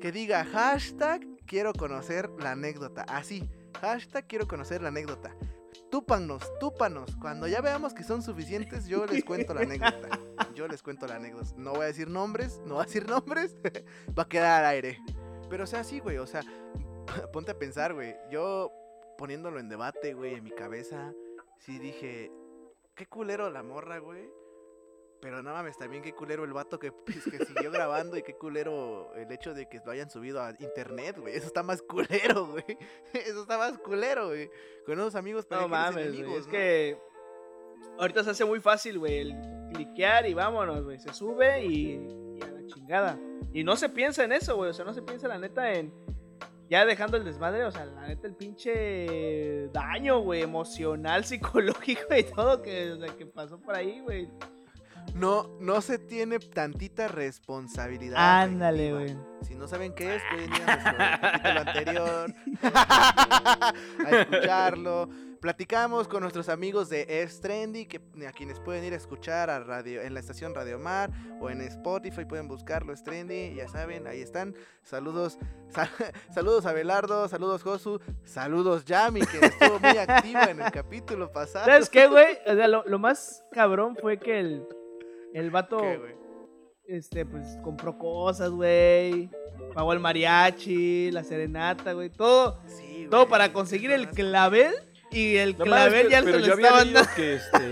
que 0.02 0.12
diga 0.12 0.44
hashtag 0.44 1.26
quiero 1.46 1.72
conocer 1.72 2.30
la 2.40 2.52
anécdota. 2.52 3.04
Así, 3.04 3.50
hashtag 3.80 4.28
quiero 4.28 4.48
conocer 4.48 4.82
la 4.82 4.90
anécdota. 4.90 5.34
Túpanos, 5.90 6.44
túpanos. 6.60 7.16
Cuando 7.16 7.48
ya 7.48 7.62
veamos 7.62 7.94
que 7.94 8.04
son 8.04 8.22
suficientes, 8.22 8.88
yo 8.88 9.06
les 9.06 9.24
cuento 9.24 9.54
la 9.54 9.62
anécdota. 9.62 10.10
Yo 10.56 10.68
les 10.68 10.84
cuento 10.84 11.08
la 11.08 11.16
anécdota. 11.16 11.54
No 11.56 11.72
voy 11.72 11.84
a 11.84 11.86
decir 11.86 12.10
nombres, 12.10 12.60
no 12.66 12.76
voy 12.76 12.84
a 12.84 12.86
decir 12.86 13.08
nombres. 13.08 13.56
Va 14.18 14.24
a 14.24 14.28
quedar 14.28 14.64
al 14.64 14.72
aire. 14.72 15.00
Pero 15.50 15.64
o 15.64 15.68
sea, 15.68 15.84
sí, 15.84 16.00
güey. 16.00 16.18
O 16.18 16.28
sea, 16.28 16.42
ponte 17.34 17.52
a 17.52 17.58
pensar, 17.58 17.94
güey. 17.94 18.16
Yo 18.30 18.72
poniéndolo 19.18 19.60
en 19.60 19.70
debate, 19.70 20.14
güey, 20.14 20.34
en 20.34 20.44
mi 20.44 20.52
cabeza, 20.52 21.14
sí 21.62 21.80
dije, 21.80 22.32
qué 22.96 23.06
culero 23.08 23.50
la 23.50 23.64
morra, 23.64 24.00
güey. 24.00 24.30
Pero 25.22 25.44
no 25.44 25.54
mames, 25.54 25.78
también 25.78 26.02
qué 26.02 26.14
culero 26.14 26.44
el 26.44 26.52
vato 26.54 26.80
que, 26.80 26.92
pues, 26.92 27.24
que 27.26 27.46
siguió 27.46 27.70
grabando 27.72 28.18
y 28.18 28.24
qué 28.24 28.34
culero 28.34 29.14
el 29.16 29.32
hecho 29.32 29.54
de 29.54 29.70
que 29.70 29.80
lo 29.86 29.92
hayan 29.92 30.10
subido 30.10 30.42
a 30.42 30.56
internet, 30.60 31.18
güey. 31.20 31.36
Eso 31.36 31.46
está 31.46 31.62
más 31.62 31.82
culero, 31.84 32.48
güey. 32.52 32.66
Eso 33.14 33.44
está 33.44 33.58
más 33.58 33.78
culero, 33.78 34.30
güey. 34.30 34.50
Con 34.86 34.96
unos 35.00 35.14
amigos 35.16 35.46
pero 35.46 35.62
No 35.62 35.68
mames, 35.68 36.08
enemigos, 36.08 36.40
Es 36.40 36.46
¿no? 36.48 36.52
que 36.52 36.98
ahorita 38.00 38.24
se 38.24 38.32
hace 38.32 38.46
muy 38.46 38.60
fácil, 38.60 38.98
güey, 38.98 39.20
el 39.20 39.36
cliquear 39.74 40.28
y 40.28 40.34
vámonos, 40.34 40.84
güey. 40.84 41.00
Se 41.00 41.14
sube 41.14 41.64
y, 41.66 42.38
y 42.38 42.42
a 42.42 42.48
la 42.52 42.66
chingada. 42.66 43.20
Y 43.54 43.64
no 43.64 43.76
se 43.76 43.90
piensa 43.90 44.24
en 44.24 44.32
eso, 44.32 44.56
güey. 44.56 44.72
O 44.72 44.74
sea, 44.74 44.86
no 44.86 44.94
se 44.94 45.04
piensa 45.04 45.28
la 45.28 45.38
neta 45.38 45.72
en. 45.74 45.94
Ya 46.72 46.86
dejando 46.86 47.18
el 47.18 47.26
desmadre, 47.26 47.66
o 47.66 47.72
sea, 47.72 47.86
la 47.86 48.08
neta, 48.08 48.28
el 48.28 48.34
pinche 48.34 49.68
daño, 49.74 50.22
güey, 50.22 50.42
emocional, 50.42 51.26
psicológico 51.26 52.16
y 52.16 52.24
todo 52.24 52.62
que, 52.62 52.94
o 52.94 52.98
sea, 52.98 53.14
que 53.14 53.26
pasó 53.26 53.60
por 53.60 53.76
ahí, 53.76 54.00
güey. 54.00 54.30
No, 55.14 55.50
no 55.60 55.82
se 55.82 56.00
tiene 56.00 56.40
tantita 56.40 57.10
responsabilidad. 57.10 58.16
Ándale, 58.18 58.94
güey. 58.94 59.18
Si 59.42 59.54
no 59.56 59.68
saben 59.68 59.94
qué 59.94 60.16
es, 60.16 60.24
pueden 60.32 60.50
ir 60.50 60.62
a 60.66 60.76
nuestro 60.78 60.98
capítulo 61.22 61.60
anterior 61.60 62.36
a 64.06 64.10
escucharlo. 64.10 65.10
Platicamos 65.42 66.08
con 66.08 66.22
nuestros 66.22 66.50
amigos 66.50 66.88
de 66.88 67.02
Air 67.10 67.30
Trendy, 67.42 67.88
que 67.88 68.00
a 68.28 68.32
quienes 68.32 68.60
pueden 68.60 68.84
ir 68.84 68.94
a 68.94 68.98
escuchar 68.98 69.50
a 69.50 69.60
radio, 69.60 70.00
en 70.04 70.14
la 70.14 70.20
estación 70.20 70.54
Radio 70.54 70.78
Mar 70.78 71.10
o 71.40 71.50
en 71.50 71.62
Spotify, 71.62 72.26
pueden 72.26 72.48
buscarlo 72.48 72.92
Air 72.94 73.02
Trendy, 73.04 73.56
ya 73.56 73.68
saben, 73.68 74.06
ahí 74.06 74.22
están. 74.22 74.54
Saludos, 74.84 75.40
sa- 75.70 75.90
saludos 76.32 76.68
a 76.68 76.74
Belardo, 76.74 77.28
saludos 77.28 77.64
Josu, 77.64 78.00
saludos 78.24 78.86
Yami, 78.86 79.22
que 79.22 79.40
estuvo 79.44 79.80
muy 79.80 79.98
activa 79.98 80.44
en 80.44 80.62
el 80.62 80.72
capítulo 80.72 81.32
pasado. 81.32 81.66
¿Sabes 81.66 81.90
qué, 81.90 82.06
güey? 82.08 82.38
O 82.46 82.54
sea, 82.56 82.68
lo, 82.68 82.84
lo 82.86 83.00
más 83.00 83.44
cabrón 83.52 83.96
fue 84.00 84.20
que 84.20 84.40
el, 84.40 84.64
el 85.34 85.50
vato, 85.50 85.82
este, 86.86 87.26
pues, 87.26 87.58
compró 87.64 87.98
cosas, 87.98 88.52
güey. 88.52 89.28
Pagó 89.74 89.92
el 89.94 90.00
mariachi, 90.00 91.10
la 91.10 91.24
serenata, 91.24 91.94
güey. 91.94 92.12
Todo, 92.12 92.60
Sí, 92.68 93.08
todo 93.10 93.28
para 93.28 93.52
conseguir 93.52 93.90
el 93.92 94.10
clavel. 94.12 94.72
Y 95.12 95.36
el 95.36 95.58
No 95.58 95.66
clavel 95.66 96.10
ya 96.10 96.22
pero 96.24 96.40
se 96.40 96.42
yo 96.42 96.48
lo 96.48 96.54
había 96.54 96.68
estaban 96.68 96.88
leído 96.88 97.02
dando 97.02 97.16
que 97.16 97.34
este. 97.36 97.70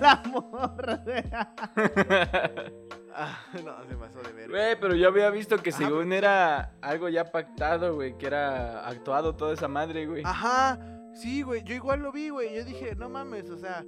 la 0.00 0.22
morra, 0.26 0.96
güey. 1.04 1.24
Ah, 3.12 3.38
no, 3.52 3.84
se 3.86 3.96
pasó 3.96 4.22
de 4.22 4.32
ver. 4.32 4.48
Güey, 4.48 4.80
pero 4.80 4.94
yo 4.94 5.08
había 5.08 5.28
visto 5.30 5.58
que 5.58 5.70
Ajá, 5.70 5.78
según 5.78 6.12
era 6.12 6.72
algo 6.80 7.08
ya 7.08 7.30
pactado, 7.30 7.94
güey, 7.96 8.16
que 8.16 8.26
era 8.26 8.86
actuado 8.86 9.34
toda 9.34 9.52
esa 9.52 9.68
madre, 9.68 10.06
güey. 10.06 10.22
Ajá, 10.24 10.78
sí, 11.12 11.42
güey, 11.42 11.62
yo 11.64 11.74
igual 11.74 12.00
lo 12.00 12.12
vi, 12.12 12.30
güey. 12.30 12.54
Yo 12.54 12.64
dije, 12.64 12.94
no 12.94 13.08
mames, 13.10 13.50
o 13.50 13.58
sea, 13.58 13.84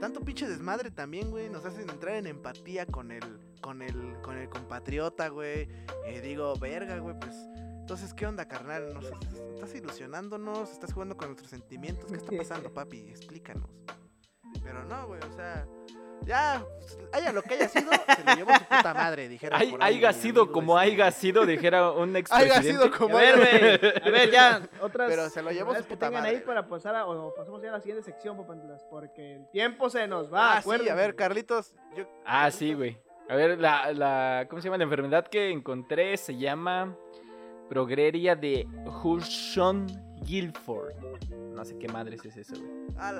tanto 0.00 0.20
pinche 0.20 0.46
desmadre 0.48 0.90
también, 0.90 1.30
güey. 1.30 1.48
Nos 1.48 1.64
hacen 1.64 1.88
entrar 1.88 2.16
en 2.16 2.26
empatía 2.26 2.84
con 2.84 3.12
el, 3.12 3.22
con 3.62 3.80
el, 3.80 4.20
con 4.22 4.36
el 4.36 4.48
compatriota, 4.48 5.28
güey. 5.28 5.68
Y 6.12 6.18
digo, 6.20 6.54
verga, 6.56 6.98
güey, 6.98 7.16
pues. 7.18 7.34
Entonces, 7.84 8.14
¿qué 8.14 8.24
onda, 8.26 8.48
carnal? 8.48 8.94
¿Nos 8.94 9.04
estás 9.04 9.74
ilusionándonos? 9.74 10.72
¿Estás 10.72 10.94
jugando 10.94 11.18
con 11.18 11.28
nuestros 11.28 11.50
sentimientos? 11.50 12.10
¿Qué 12.10 12.16
está 12.16 12.32
pasando, 12.38 12.72
papi? 12.72 13.10
Explícanos. 13.10 13.68
Pero 14.62 14.84
no, 14.84 15.06
güey, 15.06 15.20
o 15.20 15.32
sea, 15.36 15.66
ya, 16.22 16.64
haya 17.12 17.30
lo 17.30 17.42
que 17.42 17.52
haya 17.56 17.68
sido, 17.68 17.92
se 17.92 18.24
lo 18.24 18.34
llevó 18.36 18.54
su 18.54 18.64
puta 18.64 18.94
madre, 18.94 19.28
dijeron. 19.28 19.60
Hay, 19.82 20.00
mi 20.00 20.12
sido 20.14 20.50
como 20.50 20.80
este. 20.80 20.94
haya 20.94 21.10
sido, 21.10 21.44
dijera 21.44 21.90
un 21.90 22.16
ex 22.16 22.32
Haiga 22.32 22.62
sido 22.62 22.90
como 22.90 23.18
A 23.18 23.20
ver, 23.20 23.34
haya- 23.34 23.78
güey. 23.78 23.92
A 24.02 24.10
ver, 24.10 24.30
ya, 24.30 24.68
otras. 24.80 25.10
Pero 25.10 25.28
se 25.28 25.42
lo 25.42 25.50
llevó 25.52 25.74
su 25.74 25.82
que 25.82 25.88
puta 25.90 26.06
tengan 26.06 26.22
madre, 26.22 26.38
ahí 26.38 26.42
para 26.42 26.66
pasar 26.66 26.96
a. 26.96 27.04
O 27.04 27.34
pasamos 27.34 27.60
ya 27.60 27.68
a 27.68 27.72
la 27.72 27.80
siguiente 27.80 28.02
sección, 28.02 28.38
Porque 28.88 29.34
el 29.36 29.50
tiempo 29.50 29.90
se 29.90 30.08
nos 30.08 30.32
va. 30.32 30.56
Ah, 30.56 30.62
sí, 30.62 30.88
a 30.88 30.94
ver, 30.94 31.14
Carlitos, 31.16 31.74
yo... 31.94 32.06
Ah, 32.24 32.50
sí, 32.50 32.72
güey. 32.72 32.98
A 33.28 33.34
ver, 33.36 33.60
la, 33.60 33.92
la. 33.92 34.46
¿Cómo 34.48 34.62
se 34.62 34.68
llama? 34.68 34.78
La 34.78 34.84
enfermedad 34.84 35.26
que 35.26 35.50
encontré 35.50 36.16
se 36.16 36.34
llama. 36.38 36.96
Progreria 37.68 38.36
de 38.36 38.66
Hushon 39.02 39.86
Guilford. 40.22 40.94
No 41.54 41.64
sé 41.64 41.78
qué 41.78 41.88
madres 41.88 42.24
es 42.24 42.36
eso, 42.36 42.54
güey. 42.56 42.70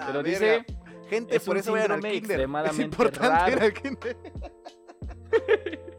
Pero 0.06 0.22
verga. 0.22 0.22
dice. 0.22 0.64
Gente, 1.08 1.36
es 1.36 1.44
por 1.44 1.56
un 1.56 1.60
eso 1.60 1.72
vayan 1.72 1.92
al 1.92 2.00
kinder. 2.00 2.16
extremadamente 2.16 2.82
es 2.82 2.84
importante 2.84 3.50
ir 3.50 3.58
raro. 3.58 3.66
al 3.66 3.72
kinder. 3.74 4.16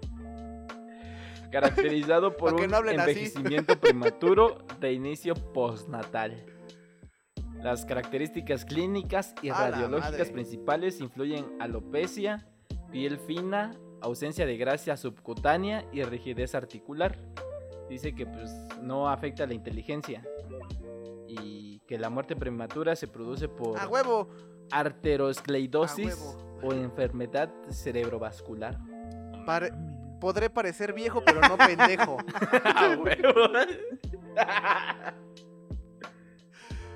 caracterizado 1.52 2.36
por 2.36 2.54
un 2.54 2.68
no 2.70 2.78
hablen 2.78 3.00
así. 3.00 3.12
envejecimiento 3.12 3.80
prematuro 3.80 4.58
de 4.82 4.92
inicio 4.92 5.36
postnatal. 5.36 6.46
Las 7.62 7.86
características 7.86 8.66
clínicas 8.66 9.34
y 9.42 9.50
A 9.50 9.70
radiológicas 9.70 10.30
principales 10.32 11.00
influyen 11.00 11.46
alopecia, 11.62 12.46
piel 12.92 13.18
fina, 13.18 13.72
ausencia 14.02 14.46
de 14.46 14.58
grasa 14.58 14.98
subcutánea 14.98 15.86
y 15.94 16.04
rigidez 16.04 16.56
articular. 16.56 17.18
Dice 17.90 18.14
que 18.16 18.26
pues 18.26 18.52
no 18.82 19.08
afecta 19.10 19.46
la 19.46 19.54
inteligencia 19.54 20.24
y 21.28 21.80
que 21.88 21.98
la 22.00 22.10
muerte 22.10 22.36
prematura 22.36 22.96
se 22.96 23.08
produce 23.08 23.48
por 23.48 23.80
A 23.80 23.88
huevo. 23.88 24.28
arteriosclerosis 24.72 26.14
A 26.14 26.16
huevo. 26.16 26.60
o 26.64 26.74
enfermedad 26.74 27.50
cerebrovascular. 27.70 28.78
Pare- 29.46 29.72
Podré 30.20 30.50
parecer 30.50 30.94
viejo, 30.94 31.22
pero 31.24 31.42
no 31.42 31.58
pendejo. 31.58 32.18
¡A 32.64 32.98
huevo! 32.98 33.50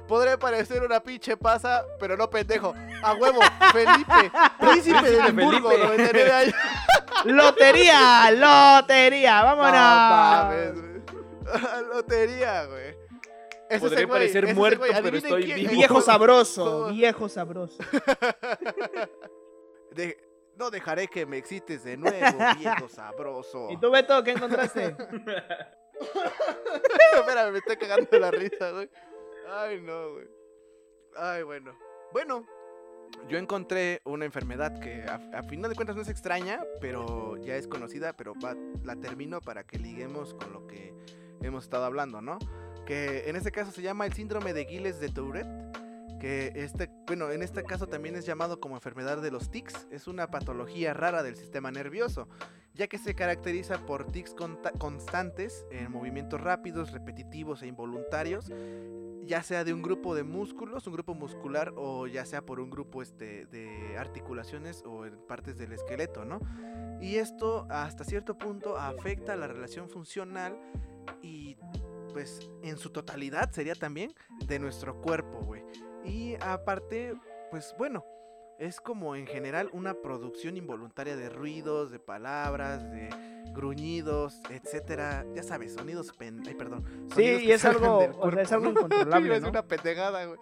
Podré 0.10 0.38
parecer 0.40 0.82
una 0.84 1.00
pinche 1.00 1.38
pasa, 1.38 1.86
pero 2.00 2.18
no 2.18 2.28
pendejo. 2.30 2.74
A 3.04 3.14
huevo. 3.14 3.40
Felipe. 3.72 4.32
Príncipe 4.60 5.12
de 5.12 5.18
Edimburgo, 5.20 5.70
Felipe. 5.70 5.88
99 5.88 6.32
años. 6.34 6.56
¡Lotería! 7.26 8.32
¡Lotería! 8.32 9.42
No 9.42 9.46
¡Vámonos! 9.56 9.74
mames. 9.74 10.74
Lotería, 11.94 12.66
güey. 12.66 12.98
Ese 13.70 13.88
güey, 13.88 14.08
parecer 14.08 14.46
ese 14.46 14.54
muerto, 14.56 14.80
güey. 14.80 14.92
pero 15.04 15.18
estoy 15.18 15.44
quién- 15.44 15.56
vivo. 15.58 15.72
Viejo 15.74 16.02
sabroso, 16.02 16.88
viejo 16.88 17.30
sabroso. 17.30 17.78
De- 19.92 20.18
No 20.58 20.72
dejaré 20.72 21.08
que 21.08 21.28
me 21.28 21.38
excites 21.38 21.84
de 21.84 21.96
nuevo, 21.98 22.38
viejo 22.58 22.90
sabroso. 22.90 23.68
¿Y 23.70 23.78
tú, 23.80 23.92
Beto, 23.92 24.24
qué 24.24 24.32
encontraste? 24.32 24.96
Espérame, 27.16 27.52
me 27.52 27.60
estoy 27.60 27.78
cagando 27.78 28.08
de 28.10 28.20
la 28.20 28.32
risa, 28.32 28.72
güey. 28.72 28.90
Ay, 29.52 29.82
no, 29.82 30.14
güey. 30.14 30.28
Ay, 31.18 31.44
bueno. 31.44 31.72
Bueno, 32.14 32.46
yo 33.28 33.38
encontré 33.38 34.02
una 34.06 34.26
enfermedad 34.26 34.80
que 34.80 35.04
a, 35.04 35.16
a 35.38 35.44
final 35.44 35.70
de 35.70 35.76
cuentas 35.76 35.96
no 35.96 36.02
es 36.02 36.10
extraña, 36.10 36.62
pero 36.82 37.38
ya 37.38 37.56
es 37.56 37.68
conocida, 37.68 38.14
pero 38.14 38.34
va- 38.44 38.56
la 38.84 38.96
termino 38.96 39.42
para 39.42 39.64
que 39.64 39.78
liguemos 39.80 40.34
con 40.34 40.54
lo 40.54 40.68
que 40.68 40.94
hemos 41.42 41.64
estado 41.64 41.86
hablando, 41.86 42.22
¿no? 42.22 42.38
Que 42.86 43.30
en 43.30 43.36
este 43.36 43.52
caso 43.52 43.72
se 43.72 43.82
llama 43.82 44.06
el 44.06 44.14
síndrome 44.14 44.54
de 44.54 44.66
Gilles 44.66 45.00
de 45.00 45.10
Tourette, 45.10 45.48
que 46.20 46.52
este, 46.56 46.90
bueno, 47.08 47.32
en 47.32 47.42
este 47.44 47.64
caso 47.64 47.88
también 47.88 48.16
es 48.16 48.26
llamado 48.26 48.60
como 48.60 48.76
enfermedad 48.76 49.22
de 49.22 49.32
los 49.32 49.50
tics, 49.52 49.88
es 49.90 50.08
una 50.08 50.28
patología 50.28 50.94
rara 50.94 51.24
del 51.24 51.38
sistema 51.38 51.72
nervioso, 51.72 52.28
ya 52.74 52.88
que 52.88 52.98
se 52.98 53.16
caracteriza 53.16 53.86
por 53.86 54.12
tics 54.12 54.36
constantes 54.80 55.66
en 55.72 55.92
movimientos 55.92 56.42
rápidos, 56.42 56.92
repetitivos 56.92 57.62
e 57.62 57.68
involuntarios, 57.68 58.50
ya 59.30 59.44
sea 59.44 59.64
de 59.64 59.74
un 59.74 59.84
grupo 59.84 60.16
de 60.16 60.24
músculos, 60.24 60.88
un 60.88 60.94
grupo 60.94 61.14
muscular 61.14 61.72
o 61.78 62.08
ya 62.08 62.26
sea 62.26 62.44
por 62.44 62.60
un 62.60 62.72
grupo 62.72 63.04
este, 63.04 63.46
de 63.46 63.96
articulaciones 63.96 64.84
o 64.88 65.06
en 65.06 65.20
partes 65.28 65.56
del 65.60 65.72
esqueleto, 65.72 66.26
¿no? 66.26 66.40
Y 67.00 67.18
esto 67.18 67.68
hasta 67.70 68.04
cierto 68.04 68.40
punto 68.40 68.76
afecta 68.76 69.36
la 69.36 69.46
relación 69.46 69.88
funcional 69.88 70.60
y 71.22 71.56
pues 72.12 72.50
en 72.64 72.78
su 72.78 72.90
totalidad 72.90 73.52
sería 73.52 73.76
también 73.76 74.16
de 74.48 74.58
nuestro 74.58 75.00
cuerpo, 75.00 75.42
güey. 75.46 75.62
Y 76.04 76.34
aparte, 76.42 77.14
pues 77.52 77.76
bueno, 77.78 78.04
es 78.58 78.82
como 78.82 79.16
en 79.16 79.28
general 79.28 79.70
una 79.74 79.94
producción 79.94 80.58
involuntaria 80.58 81.16
de 81.16 81.30
ruidos, 81.30 81.92
de 81.92 82.00
palabras, 82.00 82.90
de 82.90 83.10
gruñidos, 83.54 84.42
etcétera. 84.50 85.26
Ya 85.36 85.44
sabes, 85.44 85.74
sonidos 85.74 86.12
pen... 86.14 86.44
Ay, 86.48 86.56
perdón. 86.56 86.84
Sí, 87.16 87.24
y 87.24 87.52
es 87.52 87.66
algo, 87.66 87.98
o 88.20 88.32
sea, 88.32 88.42
es 88.42 88.52
algo 88.52 88.70
incontrolable, 88.70 89.36
es 89.38 89.42
¿no? 89.42 89.50
una 89.50 89.64
pendejada, 89.64 90.26
güey. 90.26 90.40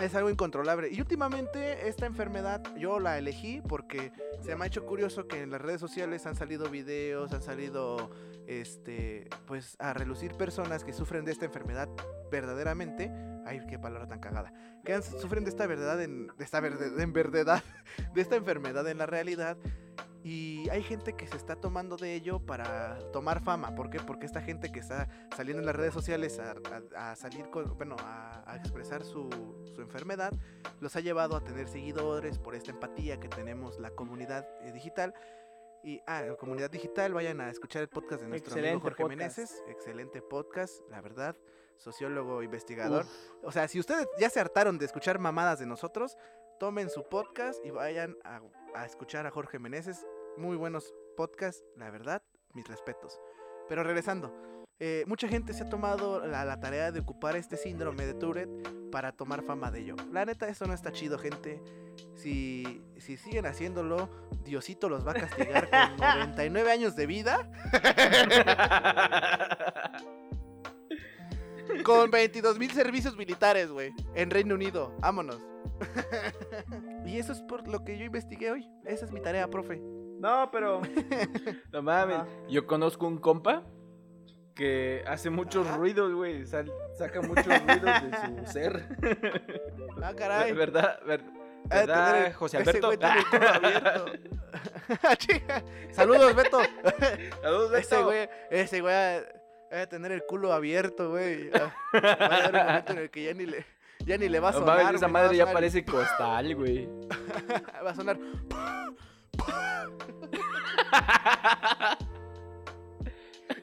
Es 0.00 0.14
algo 0.14 0.28
incontrolable. 0.28 0.90
Y 0.92 1.00
últimamente 1.00 1.88
esta 1.88 2.04
enfermedad 2.04 2.62
yo 2.76 3.00
la 3.00 3.16
elegí 3.16 3.62
porque 3.66 4.12
se 4.42 4.54
me 4.54 4.64
ha 4.64 4.66
hecho 4.66 4.84
curioso 4.84 5.26
que 5.26 5.40
en 5.40 5.50
las 5.50 5.60
redes 5.62 5.80
sociales 5.80 6.26
han 6.26 6.36
salido 6.36 6.68
videos, 6.68 7.32
han 7.32 7.40
salido 7.40 8.10
este 8.46 9.26
pues 9.46 9.74
a 9.78 9.94
relucir 9.94 10.34
personas 10.34 10.84
que 10.84 10.92
sufren 10.92 11.24
de 11.24 11.32
esta 11.32 11.46
enfermedad 11.46 11.88
verdaderamente. 12.30 13.10
Ay, 13.46 13.62
qué 13.70 13.78
palabra 13.78 14.06
tan 14.06 14.20
cagada. 14.20 14.52
Que 14.84 15.00
sufren 15.00 15.44
de 15.44 15.50
esta 15.50 15.66
verdad 15.66 16.02
en 16.02 16.26
de 16.36 16.44
esta 16.44 16.60
verde- 16.60 17.02
en 17.02 17.12
verdad 17.14 17.62
de 18.14 18.20
esta 18.20 18.36
enfermedad 18.36 18.86
en 18.88 18.98
la 18.98 19.06
realidad 19.06 19.56
y 20.28 20.68
hay 20.70 20.82
gente 20.82 21.12
que 21.12 21.26
se 21.28 21.36
está 21.36 21.54
tomando 21.54 21.96
de 21.96 22.14
ello 22.14 22.40
para 22.40 22.98
tomar 23.12 23.40
fama. 23.44 23.74
¿Por 23.76 23.90
qué? 23.90 24.00
Porque 24.00 24.26
esta 24.26 24.40
gente 24.40 24.72
que 24.72 24.80
está 24.80 25.08
saliendo 25.36 25.60
en 25.60 25.66
las 25.66 25.76
redes 25.76 25.94
sociales 25.94 26.40
a, 26.40 26.54
a- 26.96 27.12
a 27.12 27.16
salir 27.16 27.48
con, 27.50 27.76
bueno, 27.76 27.94
a, 28.00 28.42
a 28.50 28.56
expresar 28.56 29.04
su, 29.04 29.28
su 29.72 29.80
enfermedad, 29.82 30.32
los 30.80 30.96
ha 30.96 31.00
llevado 31.00 31.36
a 31.36 31.44
tener 31.44 31.68
seguidores 31.68 32.38
por 32.40 32.56
esta 32.56 32.72
empatía 32.72 33.20
que 33.20 33.28
tenemos 33.28 33.78
la 33.78 33.90
comunidad 33.90 34.48
eh, 34.62 34.72
digital. 34.72 35.14
Y, 35.84 36.02
ah, 36.08 36.22
la 36.22 36.34
comunidad 36.34 36.70
digital, 36.70 37.14
vayan 37.14 37.40
a 37.40 37.48
escuchar 37.48 37.82
el 37.82 37.88
podcast 37.88 38.20
de 38.22 38.28
nuestro 38.28 38.52
amigo 38.54 38.66
Excelente 38.66 38.82
Jorge 38.82 39.02
podcast. 39.04 39.38
Meneses. 39.38 39.62
Excelente 39.68 40.22
podcast, 40.22 40.80
la 40.90 41.00
verdad. 41.00 41.36
Sociólogo, 41.76 42.42
investigador. 42.42 43.04
Uf. 43.04 43.44
O 43.44 43.52
sea, 43.52 43.68
si 43.68 43.78
ustedes 43.78 44.08
ya 44.18 44.28
se 44.30 44.40
hartaron 44.40 44.78
de 44.78 44.86
escuchar 44.86 45.20
mamadas 45.20 45.60
de 45.60 45.66
nosotros, 45.66 46.16
tomen 46.58 46.90
su 46.90 47.04
podcast 47.04 47.64
y 47.64 47.70
vayan 47.70 48.16
a, 48.24 48.40
a 48.74 48.86
escuchar 48.86 49.26
a 49.26 49.30
Jorge 49.30 49.60
Meneses. 49.60 50.04
Muy 50.38 50.56
buenos 50.56 50.94
podcasts, 51.16 51.64
la 51.76 51.90
verdad, 51.90 52.22
mis 52.52 52.66
respetos. 52.68 53.18
Pero 53.68 53.82
regresando, 53.82 54.34
eh, 54.78 55.04
mucha 55.06 55.28
gente 55.28 55.54
se 55.54 55.64
ha 55.64 55.68
tomado 55.68 56.26
la, 56.26 56.44
la 56.44 56.60
tarea 56.60 56.92
de 56.92 57.00
ocupar 57.00 57.36
este 57.36 57.56
síndrome 57.56 58.04
de 58.04 58.12
Tourette 58.12 58.90
para 58.90 59.12
tomar 59.12 59.42
fama 59.42 59.70
de 59.70 59.80
ello. 59.80 59.96
La 60.12 60.26
neta, 60.26 60.48
eso 60.48 60.66
no 60.66 60.74
está 60.74 60.92
chido, 60.92 61.18
gente. 61.18 61.62
Si, 62.14 62.82
si 62.98 63.16
siguen 63.16 63.46
haciéndolo, 63.46 64.10
Diosito 64.44 64.90
los 64.90 65.06
va 65.06 65.12
a 65.12 65.14
castigar 65.14 65.70
con 65.70 65.96
99 66.18 66.70
años 66.70 66.94
de 66.96 67.06
vida, 67.06 67.50
con 71.82 72.10
22 72.10 72.58
mil 72.58 72.70
servicios 72.70 73.16
militares, 73.16 73.70
güey, 73.70 73.94
en 74.14 74.30
Reino 74.30 74.54
Unido. 74.54 74.94
Vámonos. 75.00 75.40
y 77.06 77.18
eso 77.18 77.32
es 77.32 77.40
por 77.42 77.66
lo 77.68 77.84
que 77.84 77.98
yo 77.98 78.04
investigué 78.04 78.50
hoy. 78.50 78.68
Esa 78.84 79.06
es 79.06 79.12
mi 79.12 79.20
tarea, 79.20 79.48
profe. 79.48 79.80
No, 80.18 80.48
pero. 80.50 80.80
No 81.72 81.82
mames. 81.82 82.20
Yo 82.48 82.66
conozco 82.66 83.06
un 83.06 83.18
compa 83.18 83.62
que 84.54 85.04
hace 85.06 85.28
muchos 85.30 85.70
ruidos, 85.76 86.12
güey. 86.14 86.46
sal- 86.46 86.72
saca 86.96 87.20
muchos 87.20 87.44
ruidos 87.66 88.02
de 88.02 88.44
su 88.46 88.52
ser. 88.52 88.88
Ah, 90.02 90.12
caray. 90.16 90.52
¿Verdad? 90.52 90.98
De 91.02 91.20
¿Verdad, 91.68 92.12
tener- 92.14 92.32
José 92.34 92.58
ese 92.60 92.70
Alberto? 92.70 92.86
güey 92.86 92.98
tiene 92.98 93.18
el 93.18 93.24
culo 93.26 93.48
abierto. 93.48 94.04
Ah. 95.02 95.62
Saludos, 95.90 96.34
Beto. 96.36 96.60
Saludos, 97.42 97.70
Beto. 97.72 97.76
Ese 97.76 98.02
güey, 98.04 98.28
ese 98.50 98.80
güey 98.80 98.94
ha 98.94 99.76
de 99.78 99.86
tener 99.88 100.12
el 100.12 100.22
culo 100.24 100.52
abierto, 100.52 101.10
güey. 101.10 101.50
Ah, 101.54 101.74
Va 101.92 102.08
a 102.08 102.36
haber 102.46 102.54
un 102.60 102.66
momento 102.66 102.92
en 102.92 102.98
el 102.98 103.10
que 103.10 103.24
ya 103.24 103.34
ni 103.34 103.46
le, 103.46 103.66
ya 104.04 104.16
ni 104.16 104.28
le 104.28 104.38
va 104.38 104.50
a 104.50 104.52
No 104.52 104.58
sonar. 104.60 104.76
mames, 104.84 104.94
esa 104.94 105.06
güey, 105.08 105.12
no 105.12 105.12
va 105.14 105.20
a 105.20 105.22
madre 105.24 105.36
ya 105.36 105.44
sonar- 105.44 105.54
parece 105.54 105.84
costal, 105.84 106.54
güey. 106.54 106.88
Va 107.84 107.90
a 107.90 107.94
sonar. 107.96 108.16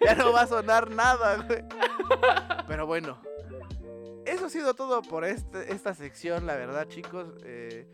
ya 0.02 0.16
no 0.16 0.34
va 0.34 0.42
a 0.42 0.48
sonar 0.48 0.90
nada, 0.92 1.38
güey. 1.48 1.64
Pero 2.68 2.86
bueno. 2.86 3.20
Eso 4.26 4.46
ha 4.46 4.50
sido 4.50 4.74
todo 4.74 5.02
por 5.02 5.26
este, 5.26 5.74
esta 5.74 5.94
sección, 5.94 6.46
la 6.46 6.56
verdad, 6.56 6.88
chicos. 6.88 7.28
Eh, 7.44 7.86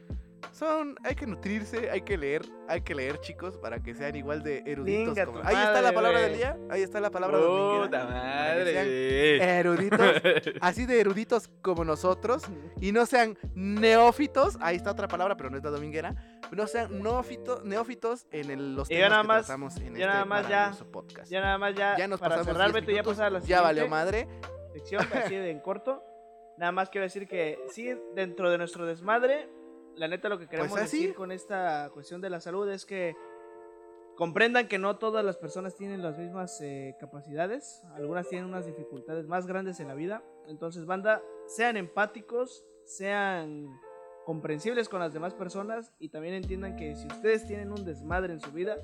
son, 0.51 0.95
hay 1.03 1.15
que 1.15 1.25
nutrirse, 1.25 1.89
hay 1.89 2.01
que 2.01 2.17
leer, 2.17 2.43
hay 2.67 2.81
que 2.81 2.93
leer, 2.93 3.19
chicos, 3.19 3.57
para 3.57 3.79
que 3.81 3.95
sean 3.95 4.15
igual 4.15 4.43
de 4.43 4.61
eruditos. 4.65 5.17
Como- 5.25 5.39
Ahí 5.43 5.55
está 5.55 5.81
la 5.81 5.91
palabra 5.91 6.19
del 6.21 6.37
día, 6.37 6.57
ahí 6.69 6.81
está 6.83 6.99
la 6.99 7.09
palabra. 7.09 7.39
Puta 7.39 8.07
para 8.07 8.55
que 8.63 8.71
sean 8.71 8.85
madre. 8.85 9.59
Eruditos, 9.59 9.99
así 10.61 10.85
de 10.85 10.99
eruditos 11.01 11.49
como 11.61 11.83
nosotros, 11.83 12.43
y 12.79 12.91
no 12.91 13.05
sean 13.05 13.37
neófitos, 13.55 14.57
ahí 14.61 14.75
está 14.75 14.91
otra 14.91 15.07
palabra, 15.07 15.35
pero 15.35 15.49
no 15.49 15.57
es 15.57 15.63
la 15.63 15.71
dominguera, 15.71 16.15
no 16.51 16.67
sean 16.67 17.01
neófito- 17.01 17.61
neófitos 17.63 18.27
en 18.31 18.51
el- 18.51 18.75
los 18.75 18.87
temas 18.89 19.09
nada 19.09 19.21
que 19.21 19.27
más- 19.27 19.45
tratamos 19.45 19.75
en 19.77 19.83
ya 19.83 19.89
este 19.89 20.05
nada 20.05 20.25
más 20.25 20.47
ya- 20.49 20.73
podcast. 20.91 21.31
Ya 21.31 21.41
nada 21.41 21.57
más, 21.57 21.75
ya. 21.75 21.97
Ya 21.97 22.07
nos 22.07 22.19
para 22.19 22.35
pasamos 22.37 22.53
cerrar, 22.53 22.71
10 22.71 22.85
Beto, 22.85 22.95
ya 22.95 23.03
pasar 23.03 23.31
la 23.31 23.39
ya 23.39 23.61
valió 23.61 23.87
madre. 23.87 24.27
sección, 24.73 25.05
así 25.13 25.35
de 25.35 25.51
en 25.51 25.59
corto. 25.59 26.03
Nada 26.57 26.71
más 26.71 26.89
quiero 26.89 27.03
decir 27.05 27.27
que 27.27 27.57
sí, 27.69 27.89
dentro 28.15 28.49
de 28.51 28.57
nuestro 28.57 28.85
desmadre, 28.85 29.49
la 29.95 30.07
neta 30.07 30.29
lo 30.29 30.37
que 30.39 30.47
queremos 30.47 30.71
Pues 30.71 30.83
así. 30.83 30.97
decir 30.99 31.15
con 31.15 31.31
esta 31.31 31.89
cuestión 31.93 32.21
de 32.21 32.29
la 32.29 32.39
salud 32.39 32.69
es 32.69 32.85
que 32.85 33.15
comprendan 34.15 34.67
que 34.67 34.77
no 34.77 34.97
todas 34.97 35.23
las 35.23 35.37
personas 35.37 35.75
tienen 35.75 36.01
las 36.01 36.17
mismas 36.17 36.59
eh, 36.61 36.95
capacidades, 36.99 37.81
algunas 37.95 38.27
tienen 38.27 38.47
unas 38.49 38.65
dificultades 38.65 39.27
más 39.27 39.47
grandes 39.47 39.79
en 39.79 39.87
la 39.87 39.93
vida. 39.95 40.21
Entonces, 40.47 40.85
banda, 40.85 41.21
sean 41.47 41.77
empáticos, 41.77 42.65
sean 42.83 43.67
comprensibles 44.25 44.89
con 44.89 44.99
las 44.99 45.13
demás 45.13 45.33
personas 45.33 45.91
y 45.99 46.09
también 46.09 46.35
entiendan 46.35 46.75
que 46.75 46.95
si 46.95 47.07
ustedes 47.07 47.45
tienen 47.47 47.71
un 47.71 47.83
desmadre 47.85 48.33
en 48.33 48.39
su 48.39 48.51
vida, 48.51 48.77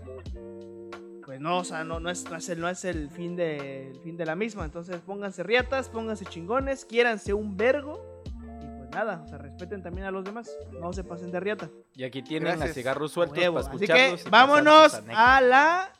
pues 1.25 1.39
no, 1.41 1.57
o 1.57 1.63
sea, 1.63 1.83
no, 1.83 1.99
no, 1.99 2.09
es, 2.11 2.29
no, 2.29 2.37
es, 2.37 2.49
el, 2.49 2.59
no 2.59 2.69
es 2.69 2.85
el 2.85 3.09
fin, 3.09 3.35
de, 3.35 3.89
el 3.89 3.99
fin 4.01 4.15
de 4.15 4.25
la 4.25 4.35
misma. 4.35 4.63
Entonces 4.63 4.97
pónganse 5.01 5.41
riatas, 5.43 5.89
pónganse 5.89 6.25
chingones, 6.25 6.85
quiéranse 6.85 7.33
un 7.33 7.57
vergo. 7.57 8.23
Y 8.61 8.77
pues 8.77 8.89
nada, 8.91 9.21
o 9.23 9.27
sea, 9.27 9.39
respeten 9.39 9.81
también 9.81 10.05
a 10.05 10.11
los 10.11 10.23
demás. 10.23 10.55
No 10.79 10.93
se 10.93 11.03
pasen 11.03 11.31
de 11.31 11.39
riata. 11.39 11.69
Y 11.93 12.03
aquí 12.03 12.21
tienen 12.21 12.49
a 12.49 12.55
Gracias. 12.55 12.75
cigarros 12.75 13.11
sueltos 13.11 13.37
Huevo. 13.39 13.55
para 13.55 13.69
Así 13.69 13.87
que 13.87 14.29
vámonos 14.29 15.01
a 15.09 15.41
la... 15.41 15.91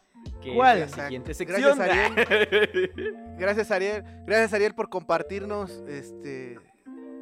que 0.42 0.52
es 0.52 0.56
¿cuál? 0.56 0.80
la 0.82 0.88
siguiente 0.90 1.34
sección. 1.34 1.78
Gracias, 1.78 2.28
Gracias 3.38 3.72
Ariel, 3.72 4.04
gracias 4.26 4.54
Ariel 4.54 4.76
por 4.76 4.90
compartirnos, 4.90 5.84
este, 5.88 6.58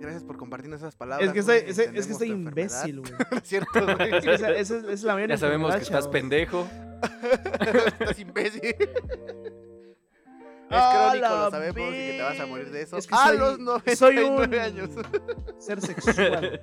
gracias 0.03 0.23
por 0.23 0.37
compartirnos 0.37 0.79
esas 0.81 0.95
palabras. 0.95 1.27
Es 1.27 1.33
que 1.33 1.41
soy, 1.41 1.59
güey, 1.59 1.71
es, 1.71 1.79
es 1.79 2.05
que 2.07 2.11
estoy 2.13 2.29
imbécil, 2.31 2.99
güey. 3.01 3.11
Cierto, 3.43 3.83
güey. 3.97 4.15
Es 4.15 4.23
que 4.23 4.33
esa, 4.35 4.51
esa 4.51 4.77
es, 4.77 4.83
esa 4.83 4.91
es 4.91 5.03
la 5.03 5.25
ya 5.27 5.37
sabemos 5.37 5.75
que 5.75 5.81
estás 5.83 6.07
pendejo. 6.07 6.67
Estás 7.99 8.19
imbécil. 8.19 8.61
Es 8.63 8.77
crónico, 10.69 11.27
lo 11.29 11.51
sabemos, 11.51 11.77
y 11.77 11.81
que 11.93 12.13
te 12.17 12.21
vas 12.23 12.39
a 12.39 12.45
morir 12.45 12.71
de 12.71 12.81
eso. 12.81 12.97
Es 12.97 13.05
que 13.07 13.13
a 13.15 13.27
soy- 13.27 13.37
los 13.37 13.59
99 13.59 13.95
soy 13.95 14.17
un- 14.23 14.53
años. 14.59 14.89
Ser 15.59 15.81
sexual. 15.81 16.61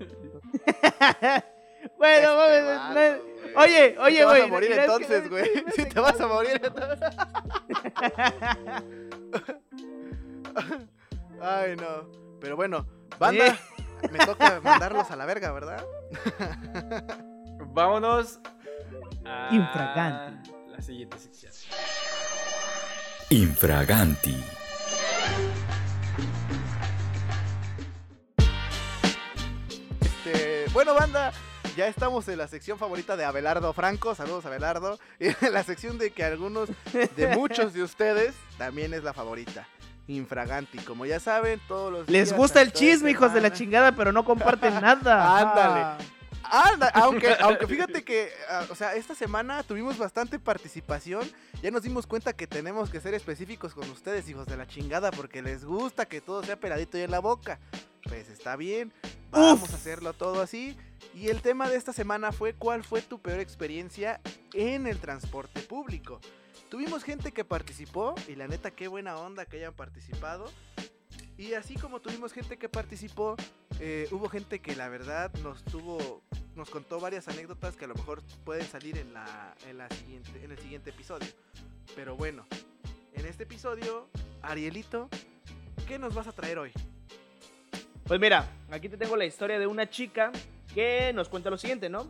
bueno, 1.99 2.28
Este 2.28 2.36
mames, 2.36 2.64
vato, 2.64 2.88
no- 2.88 2.95
güey. 2.95 3.30
Oye, 3.57 3.97
oye, 3.99 4.18
te 4.18 4.24
vas 4.24 4.32
güey. 4.34 4.43
a 4.43 4.47
morir 4.47 4.72
entonces, 4.72 5.28
güey. 5.28 5.45
Si 5.76 5.84
te 5.84 6.01
vas 6.01 6.20
a 6.20 6.26
morir 6.26 6.61
entonces. 6.62 6.99
Ay, 11.41 11.76
no. 11.76 12.09
Pero 12.41 12.57
bueno, 12.57 12.86
banda, 13.18 13.59
me 14.11 14.18
toca 14.26 14.61
mandarlos 14.62 15.11
a 15.11 15.16
la 15.16 15.26
verga, 15.26 15.53
¿verdad? 15.53 15.84
Vámonos 17.72 18.41
a 19.24 19.49
Infraganti. 19.53 20.51
la 20.68 20.82
siguiente 20.82 21.18
sección. 21.18 21.53
Infraganti. 23.30 24.43
Este, 30.01 30.66
bueno, 30.72 30.95
banda, 30.95 31.32
ya 31.76 31.86
estamos 31.86 32.26
en 32.28 32.38
la 32.38 32.49
sección 32.49 32.78
favorita 32.78 33.16
de 33.16 33.24
Abelardo 33.24 33.72
Franco. 33.72 34.14
Saludos, 34.14 34.47
Abelardo. 34.47 34.99
Y 35.20 35.28
en 35.28 35.53
la 35.53 35.62
sección 35.62 35.99
de 35.99 36.11
que 36.11 36.24
algunos, 36.24 36.70
de 36.93 37.36
muchos 37.36 37.72
de 37.74 37.82
ustedes, 37.82 38.34
también 38.59 38.95
es 38.95 39.05
la 39.05 39.12
favorita. 39.12 39.66
Infraganti. 40.17 40.79
Como 40.79 41.07
ya 41.07 41.21
saben, 41.21 41.61
todos 41.69 41.93
los 41.93 42.09
Les 42.09 42.29
días, 42.29 42.39
gusta 42.39 42.63
el 42.63 42.73
chisme, 42.73 43.11
hijos 43.11 43.33
de 43.33 43.41
la 43.41 43.53
chingada, 43.53 43.93
pero 43.93 44.13
no 44.13 44.25
comparten 44.25 44.75
nada. 44.81 45.39
Ándale. 45.39 45.81
Ah. 45.81 45.99
Anda, 46.51 46.89
aunque, 46.95 47.37
aunque 47.39 47.67
fíjate 47.67 48.03
que, 48.03 48.31
ah, 48.49 48.67
o 48.71 48.75
sea, 48.75 48.95
esta 48.97 49.15
semana 49.15 49.63
tuvimos 49.63 49.99
bastante 49.99 50.39
participación. 50.39 51.31
Ya 51.63 51.71
nos 51.71 51.83
dimos 51.83 52.07
cuenta 52.07 52.33
que 52.33 52.47
tenemos 52.47 52.91
que 52.91 53.01
ser 53.01 53.15
específicos 53.15 53.75
con 53.75 53.89
ustedes, 53.91 54.29
hijos 54.29 54.47
de 54.47 54.57
la 54.57 54.67
chingada, 54.67 55.11
porque 55.11 55.43
les 55.43 55.65
gusta 55.65 56.07
que 56.07 56.21
todo 56.21 56.43
sea 56.43 56.59
peladito 56.59 56.99
y 56.99 57.03
en 57.03 57.11
la 57.11 57.21
boca. 57.21 57.61
Pues 58.03 58.29
está 58.29 58.57
bien, 58.57 58.93
vamos 59.31 59.63
Uf. 59.63 59.73
a 59.73 59.77
hacerlo 59.77 60.13
todo 60.13 60.43
así. 60.43 60.77
Y 61.15 61.29
el 61.29 61.41
tema 61.41 61.69
de 61.69 61.77
esta 61.77 61.93
semana 61.93 62.33
fue 62.33 62.55
cuál 62.55 62.83
fue 62.83 63.03
tu 63.03 63.21
peor 63.21 63.41
experiencia 63.41 64.21
en 64.53 64.87
el 64.87 64.99
transporte 64.99 65.61
público. 65.61 66.21
Tuvimos 66.71 67.03
gente 67.03 67.33
que 67.33 67.45
participó 67.45 68.14
y 68.29 68.37
la 68.37 68.47
neta 68.47 68.71
qué 68.71 68.87
buena 68.87 69.16
onda 69.16 69.45
que 69.45 69.57
hayan 69.57 69.75
participado. 69.75 70.49
Y 71.37 71.55
así 71.55 71.75
como 71.75 72.01
tuvimos 72.01 72.33
gente 72.33 72.59
que 72.59 72.68
participó, 72.68 73.35
eh, 73.81 74.07
hubo 74.12 74.29
gente 74.29 74.61
que 74.61 74.77
la 74.77 74.89
verdad 74.89 75.33
nos 75.43 75.64
tuvo, 75.64 76.23
nos 76.55 76.71
contó 76.71 77.01
varias 77.01 77.27
anécdotas 77.27 77.77
que 77.77 77.87
a 77.87 77.89
lo 77.89 77.95
mejor 77.97 78.23
pueden 78.45 78.64
salir 78.64 78.99
en 78.99 79.12
la, 79.12 79.57
en 79.68 79.79
la 79.79 79.89
siguiente, 79.89 80.45
en 80.45 80.53
el 80.53 80.59
siguiente 80.61 80.91
episodio. 80.91 81.27
Pero 81.97 82.14
bueno, 82.14 82.47
en 83.14 83.27
este 83.27 83.43
episodio, 83.43 84.09
Arielito, 84.41 85.09
¿qué 85.89 85.99
nos 85.99 86.14
vas 86.14 86.29
a 86.29 86.33
traer 86.33 86.61
hoy? 86.61 86.71
Pues 88.05 88.21
mira, 88.21 88.49
aquí 88.71 88.89
te 88.89 88.97
tengo 88.97 89.16
la 89.16 89.25
historia 89.25 89.59
de 89.59 89.66
una 89.66 89.91
chica 89.91 90.31
que 90.73 91.12
nos 91.14 91.29
cuenta 91.29 91.51
lo 91.51 91.59
siguiente, 91.59 91.89
¿no? 91.89 92.07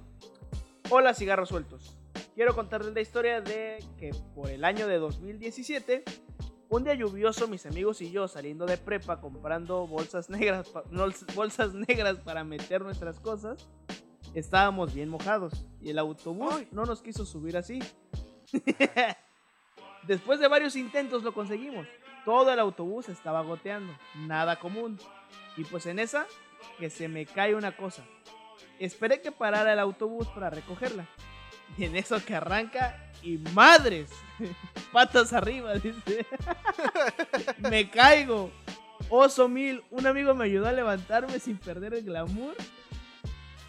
Hola, 0.91 1.15
cigarros 1.15 1.49
sueltos. 1.49 2.00
Quiero 2.41 2.55
contarles 2.55 2.95
la 2.95 3.03
historia 3.03 3.43
de 3.43 3.85
que 3.99 4.15
por 4.35 4.49
el 4.49 4.65
año 4.65 4.87
de 4.87 4.97
2017, 4.97 6.05
un 6.71 6.85
día 6.85 6.95
lluvioso, 6.95 7.47
mis 7.49 7.67
amigos 7.67 8.01
y 8.01 8.11
yo 8.11 8.29
saliendo 8.29 8.65
de 8.65 8.79
prepa 8.79 9.21
comprando 9.21 9.87
bolsas 9.87 10.31
negras, 10.31 10.67
bolsas 11.35 11.75
negras 11.75 12.17
para 12.21 12.43
meter 12.43 12.81
nuestras 12.81 13.21
cosas, 13.21 13.69
estábamos 14.33 14.95
bien 14.95 15.11
mojados 15.11 15.67
y 15.83 15.91
el 15.91 15.99
autobús 15.99 16.55
Ay. 16.57 16.69
no 16.73 16.87
nos 16.87 17.03
quiso 17.03 17.27
subir 17.27 17.59
así. 17.59 17.79
Después 20.05 20.41
de 20.41 20.49
varios 20.49 20.77
intentos 20.77 21.23
lo 21.23 21.35
conseguimos. 21.35 21.87
Todo 22.25 22.51
el 22.55 22.59
autobús 22.59 23.11
estaba 23.11 23.43
goteando, 23.43 23.93
nada 24.15 24.59
común. 24.59 24.99
Y 25.59 25.65
pues 25.65 25.85
en 25.85 25.99
esa, 25.99 26.27
que 26.79 26.89
se 26.89 27.07
me 27.07 27.27
cae 27.27 27.55
una 27.55 27.77
cosa. 27.77 28.03
Esperé 28.79 29.21
que 29.21 29.31
parara 29.31 29.75
el 29.75 29.79
autobús 29.79 30.27
para 30.29 30.49
recogerla. 30.49 31.07
Y 31.77 31.85
en 31.85 31.97
eso 31.97 32.23
que 32.25 32.35
arranca 32.35 33.11
y 33.23 33.39
madres, 33.55 34.11
patas 34.93 35.33
arriba, 35.33 35.75
dice. 35.75 36.27
me 37.59 37.91
caigo. 37.91 38.51
Oso 39.09 39.49
mil, 39.49 39.83
un 39.91 40.07
amigo 40.07 40.35
me 40.35 40.45
ayudó 40.45 40.69
a 40.69 40.73
levantarme 40.73 41.39
sin 41.41 41.57
perder 41.57 41.95
el 41.95 42.05
glamour. 42.05 42.55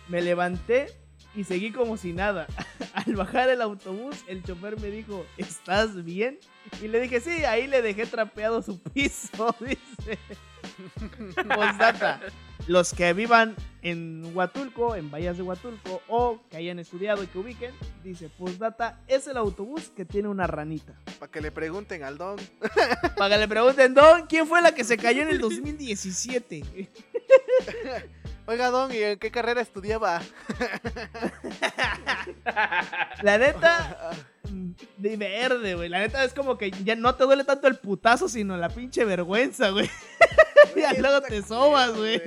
Me 0.07 0.21
levanté 0.21 0.87
y 1.35 1.43
seguí 1.43 1.71
como 1.71 1.97
si 1.97 2.13
nada. 2.13 2.47
Al 2.93 3.15
bajar 3.15 3.49
el 3.49 3.61
autobús, 3.61 4.17
el 4.27 4.43
chofer 4.43 4.79
me 4.79 4.89
dijo, 4.89 5.25
¿estás 5.37 6.03
bien? 6.03 6.39
Y 6.81 6.87
le 6.87 6.99
dije, 6.99 7.21
sí, 7.21 7.43
ahí 7.45 7.67
le 7.67 7.81
dejé 7.81 8.05
trapeado 8.05 8.61
su 8.61 8.81
piso, 8.81 9.55
dice. 9.59 10.19
Postdata. 11.35 12.19
Los 12.67 12.93
que 12.93 13.13
vivan 13.13 13.55
en 13.81 14.31
Huatulco, 14.35 14.95
en 14.95 15.09
Bahías 15.09 15.37
de 15.37 15.43
Huatulco, 15.43 16.01
o 16.07 16.39
que 16.49 16.57
hayan 16.57 16.79
estudiado 16.79 17.23
y 17.23 17.27
que 17.27 17.37
ubiquen, 17.37 17.71
dice, 18.03 18.29
postdata, 18.29 18.99
es 19.07 19.27
el 19.27 19.37
autobús 19.37 19.91
que 19.95 20.05
tiene 20.05 20.27
una 20.27 20.47
ranita. 20.47 20.93
Para 21.19 21.31
que 21.31 21.41
le 21.41 21.51
pregunten 21.51 22.03
al 22.03 22.17
don. 22.17 22.37
Para 23.17 23.35
que 23.35 23.39
le 23.39 23.47
pregunten, 23.47 23.93
Don, 23.93 24.27
¿quién 24.27 24.47
fue 24.47 24.61
la 24.61 24.73
que 24.73 24.83
se 24.83 24.97
cayó 24.97 25.23
en 25.23 25.29
el 25.29 25.39
2017? 25.39 26.63
Oiga, 28.47 28.69
don, 28.69 28.91
¿y 28.91 28.97
en 28.97 29.19
qué 29.19 29.31
carrera 29.31 29.61
estudiaba? 29.61 30.21
La 33.21 33.37
neta, 33.37 34.11
mm, 34.49 34.71
de 34.97 35.15
verde, 35.15 35.75
güey. 35.75 35.89
La 35.89 35.99
neta 35.99 36.23
es 36.23 36.33
como 36.33 36.57
que 36.57 36.71
ya 36.71 36.95
no 36.95 37.13
te 37.15 37.23
duele 37.23 37.43
tanto 37.43 37.67
el 37.67 37.77
putazo, 37.77 38.27
sino 38.27 38.57
la 38.57 38.69
pinche 38.69 39.05
vergüenza, 39.05 39.69
güey. 39.69 39.89
Ya 40.75 40.93
luego 40.93 41.21
te 41.21 41.41
sobas, 41.41 41.95
güey. 41.95 42.21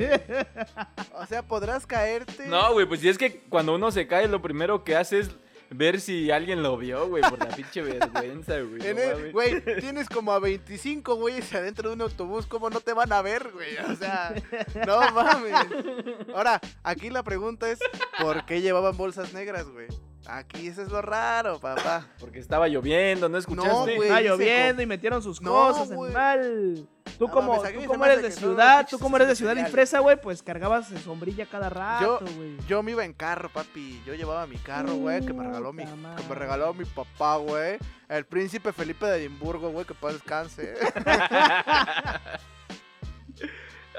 O 1.15 1.27
sea, 1.27 1.43
podrás 1.43 1.87
caerte. 1.87 2.47
No, 2.47 2.73
güey, 2.73 2.87
pues 2.87 3.01
si 3.01 3.09
es 3.09 3.19
que 3.19 3.41
cuando 3.49 3.75
uno 3.75 3.91
se 3.91 4.07
cae, 4.07 4.29
lo 4.29 4.43
primero 4.43 4.85
que 4.85 4.97
hace 4.97 5.21
es 5.21 5.31
ver 5.71 6.01
si 6.01 6.31
alguien 6.31 6.63
lo 6.63 6.77
vio, 6.77 7.09
güey, 7.09 7.23
por 7.23 7.39
la 7.39 7.49
pinche 7.49 7.83
vergüenza, 7.83 8.61
güey. 8.61 9.33
Güey, 9.33 9.61
tienes 9.81 10.09
como 10.09 10.33
a 10.33 10.39
25 10.39 11.17
güeyes 11.17 11.53
adentro 11.55 11.89
de 11.89 11.95
un 11.97 12.03
autobús, 12.03 12.47
¿cómo 12.47 12.71
no 12.71 12.81
te 12.81 12.93
van 12.93 13.13
a 13.13 13.23
ver, 13.23 13.51
güey? 13.53 13.77
O 13.79 13.97
sea, 13.97 14.35
no 14.87 15.11
mames. 15.13 15.55
Ahora, 16.35 16.61
aquí 16.83 17.11
la 17.11 17.23
pregunta 17.23 17.71
es, 17.71 17.79
¿por 18.21 18.45
qué 18.47 18.61
llevaban 18.61 18.97
bolsas 18.97 19.33
negras, 19.33 19.69
güey? 19.69 19.89
Aquí 20.27 20.69
eso 20.69 20.83
es 20.83 20.89
lo 20.91 21.03
raro, 21.03 21.59
papá. 21.61 22.07
Porque 22.19 22.39
estaba 22.39 22.67
lloviendo, 22.69 23.29
¿no 23.29 23.37
escuchaste? 23.39 23.97
güey. 23.97 24.09
Está 24.09 24.19
dice 24.19 24.29
lloviendo 24.31 24.83
y 24.83 24.87
metieron 24.87 25.23
sus 25.23 25.41
No, 25.43 25.51
cosas, 25.51 25.93
güey. 25.93 26.15
animal. 26.15 26.89
Tú 27.19 27.27
No 27.29 27.33
como, 27.33 27.63
tú 27.63 27.85
como 27.87 28.05
eres 28.07 28.23
de 28.23 28.31
ciudad, 28.33 28.87
tú 28.91 28.99
como 28.99 29.17
eres 29.17 29.29
de 29.29 29.37
ciudad 29.37 29.53
seriales. 29.53 29.71
impresa, 29.71 29.99
güey, 30.01 30.21
pues 30.21 30.43
cargabas 30.43 30.89
sombrilla 31.05 31.47
cada 31.47 31.69
rato, 31.69 32.21
güey. 32.37 32.57
Yo 32.67 32.83
me 32.83 32.91
iba 32.93 33.05
en 33.05 33.13
carro, 33.13 33.51
papi. 33.51 34.03
Yo 34.07 34.15
llevaba 34.15 34.47
mi 34.47 34.57
carro, 34.57 34.95
güey, 34.95 35.25
que 35.25 35.33
me 35.33 35.45
regaló 35.45 35.73
mi, 35.73 35.85
que 35.85 36.23
me 36.29 36.35
regaló 36.35 36.75
mi 36.75 36.85
papá, 36.87 37.37
güey. 37.37 37.79
El 38.09 38.25
príncipe 38.25 38.73
Felipe 38.73 39.07
de 39.07 39.19
Edimburgo, 39.19 39.71
güey, 39.71 39.85
que 39.87 39.95
paz 39.95 40.15
descanse. 40.15 40.75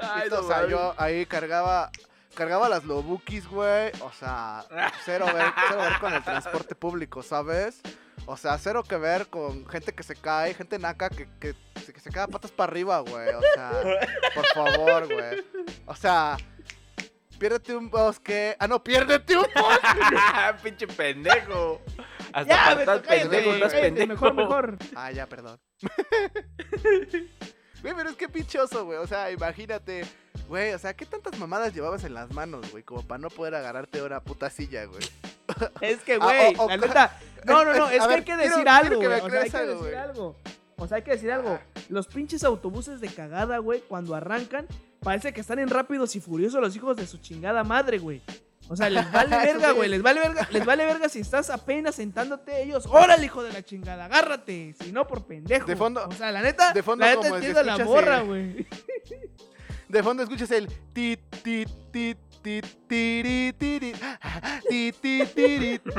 Ay, 0.02 0.24
Y, 0.26 0.30
no 0.30 0.40
o 0.40 0.42
sea, 0.42 0.66
yo 0.68 0.94
ahí 0.98 1.24
cargaba 1.26 1.90
cargaba 2.36 2.68
las 2.68 2.84
lobukis, 2.84 3.48
güey. 3.48 3.90
O 4.02 4.12
sea, 4.12 4.64
cero 5.04 5.26
ver, 5.34 5.46
cero 5.68 5.80
ver 5.80 5.98
con 5.98 6.12
el 6.14 6.22
transporte 6.22 6.74
público, 6.76 7.22
¿sabes? 7.24 7.80
O 8.26 8.36
sea, 8.36 8.56
cero 8.58 8.82
que 8.84 8.96
ver 8.96 9.26
con 9.28 9.66
gente 9.68 9.92
que 9.92 10.02
se 10.02 10.14
cae, 10.16 10.54
gente 10.54 10.78
naca 10.78 11.08
que, 11.10 11.28
que, 11.40 11.54
se- 11.84 11.92
que 11.92 12.00
se 12.00 12.10
queda 12.10 12.26
patas 12.28 12.50
para 12.52 12.70
arriba, 12.70 13.00
güey. 13.00 13.28
O 13.34 13.40
sea, 13.54 13.70
por 14.34 14.46
favor, 14.54 15.06
güey. 15.12 15.44
O 15.86 15.94
sea, 15.94 16.36
piérdete 17.38 17.74
un 17.76 17.88
bosque. 17.90 18.56
Ah, 18.58 18.66
no, 18.68 18.82
piérdete 18.82 19.36
un 19.36 19.46
bosque. 19.54 20.16
pinche 20.62 20.86
pendejo. 20.86 21.80
Hasta 22.32 22.54
Ya, 22.54 22.64
para 22.84 23.02
cállate, 23.02 23.08
pendejo, 23.28 23.54
estás 23.54 23.74
pendejo. 23.74 24.08
mejor, 24.12 24.34
mejor. 24.34 24.78
Ah, 24.94 25.10
ya, 25.12 25.26
perdón. 25.26 25.60
Güey, 27.82 27.94
pero 27.94 28.08
es 28.10 28.16
que 28.16 28.28
pinchoso, 28.28 28.84
güey. 28.86 28.98
O 28.98 29.06
sea, 29.06 29.30
imagínate. 29.30 30.04
Güey, 30.48 30.72
o 30.74 30.78
sea, 30.78 30.94
¿qué 30.94 31.04
tantas 31.06 31.38
mamadas 31.38 31.74
llevabas 31.74 32.04
en 32.04 32.14
las 32.14 32.30
manos, 32.32 32.70
güey? 32.70 32.82
Como 32.84 33.02
para 33.02 33.18
no 33.18 33.30
poder 33.30 33.54
agarrarte 33.54 34.02
una 34.02 34.20
puta 34.20 34.48
silla, 34.50 34.84
güey. 34.84 35.02
Es 35.80 35.98
que, 36.00 36.14
Ah, 36.20 36.24
güey, 36.24 36.54
la 36.68 36.76
neta. 36.76 37.18
No, 37.44 37.64
no, 37.64 37.72
no, 37.74 37.88
es 37.90 38.00
que 38.02 38.08
ver, 38.08 38.10
hay 38.10 38.16
que 38.18 38.24
quiero- 38.24 38.40
decir 38.42 38.54
quiero 38.54 38.70
algo, 38.70 39.00
que 39.00 39.06
güey. 39.06 39.20
O 39.20 39.30
sea, 39.30 39.40
hay 39.42 39.50
que 39.50 39.56
algo, 39.56 39.82
decir 39.82 39.96
algo. 39.98 40.36
O 40.78 40.86
sea, 40.88 40.96
hay 40.98 41.02
que 41.02 41.10
decir 41.12 41.32
algo. 41.32 41.58
Los 41.88 42.06
pinches 42.08 42.44
autobuses 42.44 43.00
de 43.00 43.08
cagada, 43.08 43.58
güey, 43.58 43.80
cuando 43.88 44.14
arrancan, 44.14 44.66
parece 45.00 45.32
que 45.32 45.40
están 45.40 45.58
en 45.58 45.68
rápidos 45.70 46.14
y 46.16 46.20
furiosos 46.20 46.60
los 46.60 46.74
hijos 46.76 46.96
de 46.96 47.06
su 47.06 47.18
chingada 47.18 47.64
madre, 47.64 47.98
güey. 47.98 48.22
O 48.68 48.74
sea, 48.76 48.90
les 48.90 49.10
vale 49.12 49.36
verga, 49.44 49.70
güey. 49.70 49.88
Les 49.88 50.02
vale 50.02 50.20
verga, 50.20 50.48
les 50.50 50.64
vale 50.66 50.84
verga 50.84 51.08
si 51.08 51.20
estás 51.20 51.48
apenas 51.50 51.94
sentándote 51.94 52.60
ellos. 52.62 52.84
¡Órale, 52.86 53.24
hijo 53.24 53.42
de 53.44 53.52
la 53.52 53.62
chingada! 53.62 54.06
¡Agárrate! 54.06 54.74
Si 54.82 54.90
no, 54.92 55.06
por 55.06 55.24
pendejo. 55.24 55.66
De 55.66 55.76
fondo- 55.76 56.04
O 56.06 56.12
sea, 56.12 56.30
la 56.32 56.42
neta, 56.42 56.72
de 56.72 56.82
fondo 56.82 57.04
la 57.06 57.14
neta 57.14 57.28
entiendo 57.28 57.62
la 57.62 57.78
morra, 57.78 58.20
güey. 58.20 58.66
De 59.88 60.02
fondo 60.02 60.22
escuchas 60.22 60.50
el 60.50 60.66
ti 60.92 61.16
ti 61.42 61.64
ti 61.92 62.16
ti 62.42 62.60
ti 62.88 63.02
ti 65.00 65.26
ti. 65.34 65.80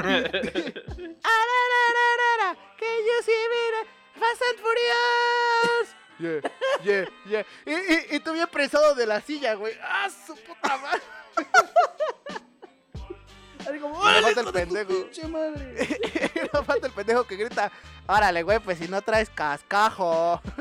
Arararara, 1.33 2.49
que 2.77 2.85
yo 2.85 3.15
sí 3.25 3.31
mira 3.53 3.81
Fast 4.19 4.41
and 4.49 4.59
Furious. 4.59 5.95
Yeah, 6.19 6.41
yeah, 6.83 7.05
yeah. 7.29 7.45
Y, 7.65 7.71
y, 7.71 8.15
y 8.15 8.19
tú 8.19 8.33
bien 8.33 8.47
presado 8.47 8.95
de 8.95 9.05
la 9.05 9.21
silla, 9.21 9.53
güey. 9.53 9.73
¡Ah, 9.83 10.09
su 10.09 10.35
puta 10.35 10.77
madre! 10.77 11.01
Así 13.68 13.80
como, 13.80 13.95
me 13.95 14.01
¡órale, 14.01 14.22
falta 14.34 14.41
el 14.41 14.53
pendejo". 14.53 14.93
pinche 14.93 15.28
madre! 15.28 15.99
no 16.53 16.63
falta 16.63 16.88
el 16.88 16.93
pendejo 16.93 17.24
que 17.26 17.36
grita, 17.36 17.72
órale, 18.07 18.43
güey, 18.43 18.59
pues 18.59 18.78
si 18.78 18.88
no 18.88 19.01
traes 19.01 19.30
cascajo. 19.30 20.41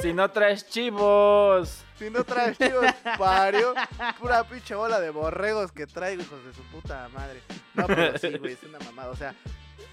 Si 0.00 0.12
no 0.12 0.30
traes 0.30 0.68
chivos. 0.68 1.84
Si 1.98 2.10
no 2.10 2.24
traes 2.24 2.58
chivos, 2.58 2.84
pario. 3.18 3.72
Pura 4.18 4.42
pinche 4.44 4.74
bola 4.74 5.00
de 5.00 5.10
borregos 5.10 5.70
que 5.70 5.86
traigo, 5.86 6.22
hijos 6.22 6.44
de 6.44 6.52
su 6.52 6.62
puta 6.64 7.08
madre. 7.14 7.40
No, 7.74 7.86
pero 7.86 8.18
sí, 8.18 8.30
güey, 8.38 8.54
es 8.54 8.62
una 8.64 8.78
mamada. 8.80 9.10
O 9.10 9.16
sea. 9.16 9.34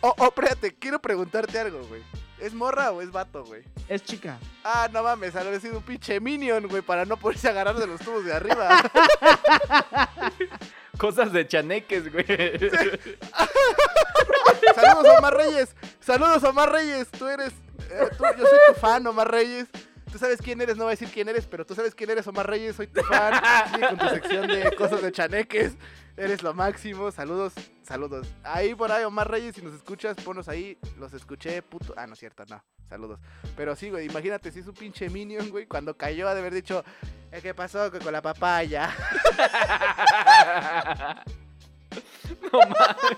Oh, 0.01 0.13
oh, 0.17 0.25
espérate, 0.25 0.75
quiero 0.75 0.99
preguntarte 0.99 1.59
algo, 1.59 1.83
güey. 1.87 2.01
¿Es 2.39 2.53
morra 2.53 2.91
o 2.91 3.01
es 3.01 3.11
vato, 3.11 3.43
güey? 3.43 3.63
Es 3.87 4.03
chica. 4.03 4.39
Ah, 4.63 4.89
no 4.91 5.03
mames, 5.03 5.35
ha 5.35 5.41
de 5.43 5.49
haber 5.49 5.61
sido 5.61 5.77
un 5.77 5.83
pinche 5.83 6.19
minion, 6.19 6.67
güey, 6.67 6.81
para 6.81 7.05
no 7.05 7.17
poderse 7.17 7.49
agarrar 7.49 7.75
de 7.75 7.87
los 7.87 7.99
tubos 8.01 8.25
de 8.25 8.33
arriba. 8.33 8.81
Cosas 10.99 11.31
de 11.31 11.47
chaneques, 11.47 12.11
güey. 12.11 12.25
Saludos, 14.75 15.17
Omar 15.17 15.33
Reyes. 15.37 15.75
Saludos, 16.01 16.43
Omar 16.43 16.71
Reyes. 16.71 17.07
Tú 17.09 17.27
eres. 17.27 17.53
eh, 17.89 18.09
yo 18.37 18.45
soy 18.45 18.59
tu 18.67 18.73
fan, 18.79 19.07
Omar 19.07 19.31
Reyes. 19.31 19.67
Tú 20.11 20.17
sabes 20.17 20.41
quién 20.41 20.59
eres, 20.59 20.75
no 20.75 20.83
voy 20.85 20.91
a 20.91 20.95
decir 20.95 21.09
quién 21.13 21.29
eres, 21.29 21.45
pero 21.45 21.65
tú 21.65 21.75
sabes 21.75 21.93
quién 21.95 22.09
eres, 22.09 22.27
Omar 22.27 22.49
Reyes. 22.49 22.75
Soy 22.75 22.87
tu 22.87 23.01
fan. 23.03 23.33
Sí, 23.73 23.79
con 23.79 23.97
tu 23.97 24.09
sección 24.09 24.47
de 24.47 24.75
cosas 24.75 25.01
de 25.01 25.11
chaneques. 25.11 25.73
Eres 26.17 26.43
lo 26.43 26.53
máximo. 26.53 27.11
Saludos, 27.11 27.53
saludos. 27.89 28.27
Ahí 28.43 28.75
por 28.75 28.91
ahí, 28.91 29.03
Omar 29.03 29.29
Reyes, 29.29 29.55
si 29.55 29.61
nos 29.61 29.73
escuchas, 29.73 30.15
ponos 30.23 30.47
ahí. 30.47 30.77
Los 30.97 31.11
escuché, 31.13 31.61
puto. 31.63 31.93
Ah, 31.97 32.07
no 32.07 32.13
es 32.13 32.19
cierto, 32.19 32.45
no. 32.47 32.63
Saludos. 32.87 33.19
Pero 33.57 33.75
sí, 33.75 33.89
güey, 33.89 34.05
imagínate 34.05 34.51
si 34.51 34.59
es 34.59 34.67
un 34.67 34.73
pinche 34.75 35.09
minion, 35.09 35.49
güey. 35.49 35.65
Cuando 35.65 35.97
cayó, 35.97 36.29
ha 36.29 36.33
de 36.33 36.39
haber 36.39 36.53
dicho, 36.53 36.83
"Eh, 37.31 37.39
¿qué 37.41 37.53
pasó 37.53 37.91
con 37.91 37.99
con 38.01 38.13
la 38.13 38.21
papaya? 38.21 38.89
No 42.51 42.59
mames. 42.59 43.17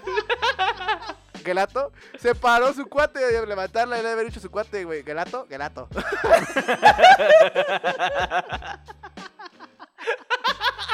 Gelato, 1.44 1.92
se 2.20 2.34
paró 2.36 2.72
su 2.74 2.86
cuate 2.88 3.20
de 3.20 3.46
levantarla 3.46 4.00
y 4.00 4.04
le 4.04 4.10
haber 4.12 4.26
dicho 4.26 4.40
su 4.40 4.50
cuate, 4.50 4.86
güey. 4.86 5.04
Gelato, 5.04 5.46
Gelato. 5.50 5.90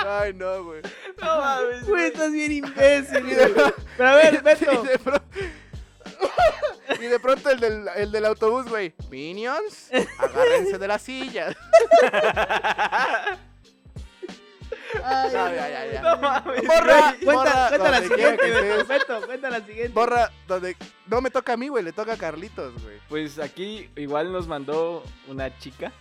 Ay, 0.08 0.34
no, 0.34 0.64
güey. 0.64 0.82
No 1.22 1.38
mames. 1.42 1.86
Güey, 1.88 2.06
estás 2.08 2.32
bien 2.32 2.52
imbécil, 2.52 3.24
güey. 3.24 3.74
Pero 3.98 4.10
a 4.10 4.16
ver, 4.16 4.34
y 4.36 4.38
Beto. 4.38 4.84
de 4.84 5.00
pro- 5.00 5.22
y 7.02 7.06
de 7.06 7.20
pronto 7.20 7.50
el 7.50 7.60
del, 7.60 7.88
el 7.96 8.12
del 8.12 8.26
autobús, 8.26 8.66
güey. 8.68 8.94
Minions, 9.10 9.90
agárrense 10.20 10.78
de 10.78 10.88
la 10.88 10.98
silla. 11.00 11.56
Ay, 15.04 15.30
No, 15.34 15.54
ya, 15.54 15.70
ya, 15.70 15.86
ya. 15.94 16.02
No 16.02 16.18
mames. 16.18 16.62
Borra, 16.66 17.16
Cuenta, 17.24 17.32
borra 17.34 17.68
cuenta 17.70 17.92
la 17.92 18.02
siguiente. 18.02 18.84
Beto, 18.88 19.26
cuenta 19.26 19.50
la 19.50 19.60
siguiente. 19.66 19.90
Borra 19.94 20.32
donde. 20.48 20.76
No 21.08 21.22
me 21.22 21.30
toca 21.30 21.54
a 21.54 21.58
mí, 21.58 21.68
güey. 21.68 21.84
Le 21.84 21.92
toca 21.94 22.14
a 22.14 22.18
Carlitos, 22.18 22.82
güey. 22.84 22.98
Pues 23.10 23.38
aquí 23.40 23.90
igual 23.96 24.32
nos 24.32 24.48
mandó 24.48 25.04
una 25.28 25.56
chica 25.60 25.92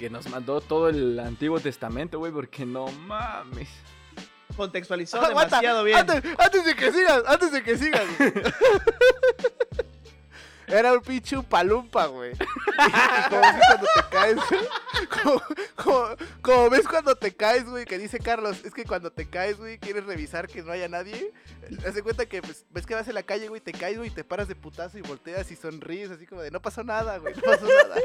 que 0.00 0.08
nos 0.08 0.26
mandó 0.30 0.62
todo 0.62 0.88
el 0.88 1.20
Antiguo 1.20 1.60
Testamento, 1.60 2.18
güey, 2.18 2.32
porque 2.32 2.64
no 2.64 2.86
mames. 2.86 3.68
Contextualizó 4.56 5.20
demasiado 5.28 5.84
bien. 5.84 5.98
Antes, 5.98 6.22
antes 6.38 6.64
de 6.64 6.74
que 6.74 6.90
sigas, 6.90 7.22
antes 7.26 7.52
de 7.52 7.62
que 7.62 7.76
sigas. 7.76 8.04
Era 10.70 10.92
un 10.92 11.00
pinche 11.00 11.40
palumpa, 11.42 12.06
güey. 12.06 12.32
Y 12.32 13.28
como 13.28 13.40
ves 13.42 13.54
cuando 13.66 13.86
te 13.94 14.02
caes, 14.10 14.36
como, 15.22 15.42
como- 15.76 16.16
como 16.42 16.70
ves 16.70 16.88
cuando 16.88 17.14
te 17.16 17.34
caes, 17.34 17.64
güey, 17.68 17.84
que 17.84 17.98
dice 17.98 18.18
Carlos, 18.18 18.64
es 18.64 18.72
que 18.72 18.84
cuando 18.84 19.10
te 19.10 19.28
caes, 19.28 19.56
güey, 19.58 19.78
quieres 19.78 20.04
revisar 20.04 20.48
que 20.48 20.62
no 20.62 20.72
haya 20.72 20.88
nadie. 20.88 21.32
Haz 21.86 21.94
de 21.94 22.02
cuenta 22.02 22.26
que 22.26 22.42
pues, 22.42 22.64
ves 22.70 22.86
que 22.86 22.94
vas 22.94 23.06
en 23.08 23.14
la 23.14 23.22
calle, 23.22 23.48
güey, 23.48 23.60
te 23.60 23.72
caes, 23.72 23.96
güey, 23.98 24.08
y 24.10 24.12
te 24.12 24.24
paras 24.24 24.48
de 24.48 24.54
putazo 24.56 24.98
y 24.98 25.02
volteas 25.02 25.50
y 25.50 25.56
sonríes, 25.56 26.10
así 26.10 26.26
como 26.26 26.40
de 26.42 26.50
no 26.50 26.60
pasó 26.60 26.82
nada, 26.82 27.18
güey, 27.18 27.34
no 27.34 27.42
pasó 27.42 27.66
nada. 27.66 27.96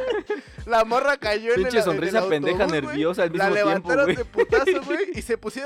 La 0.65 0.83
morra 0.83 1.17
cayó 1.17 1.53
en 1.53 1.59
el 1.59 1.63
Pinche 1.63 1.77
en 1.77 1.77
el 1.77 1.83
sonrisa 1.83 2.27
pendeja 2.27 2.63
autobús, 2.65 2.83
nerviosa 2.83 3.23
al 3.23 3.29
La 3.37 3.49
mismo 3.49 3.63
tiempo, 3.63 3.89
levantaron 3.89 4.15
de 4.15 4.25
putazo, 4.25 4.81
güey, 4.85 5.09
y 5.15 5.21
se 5.21 5.37
puso, 5.37 5.61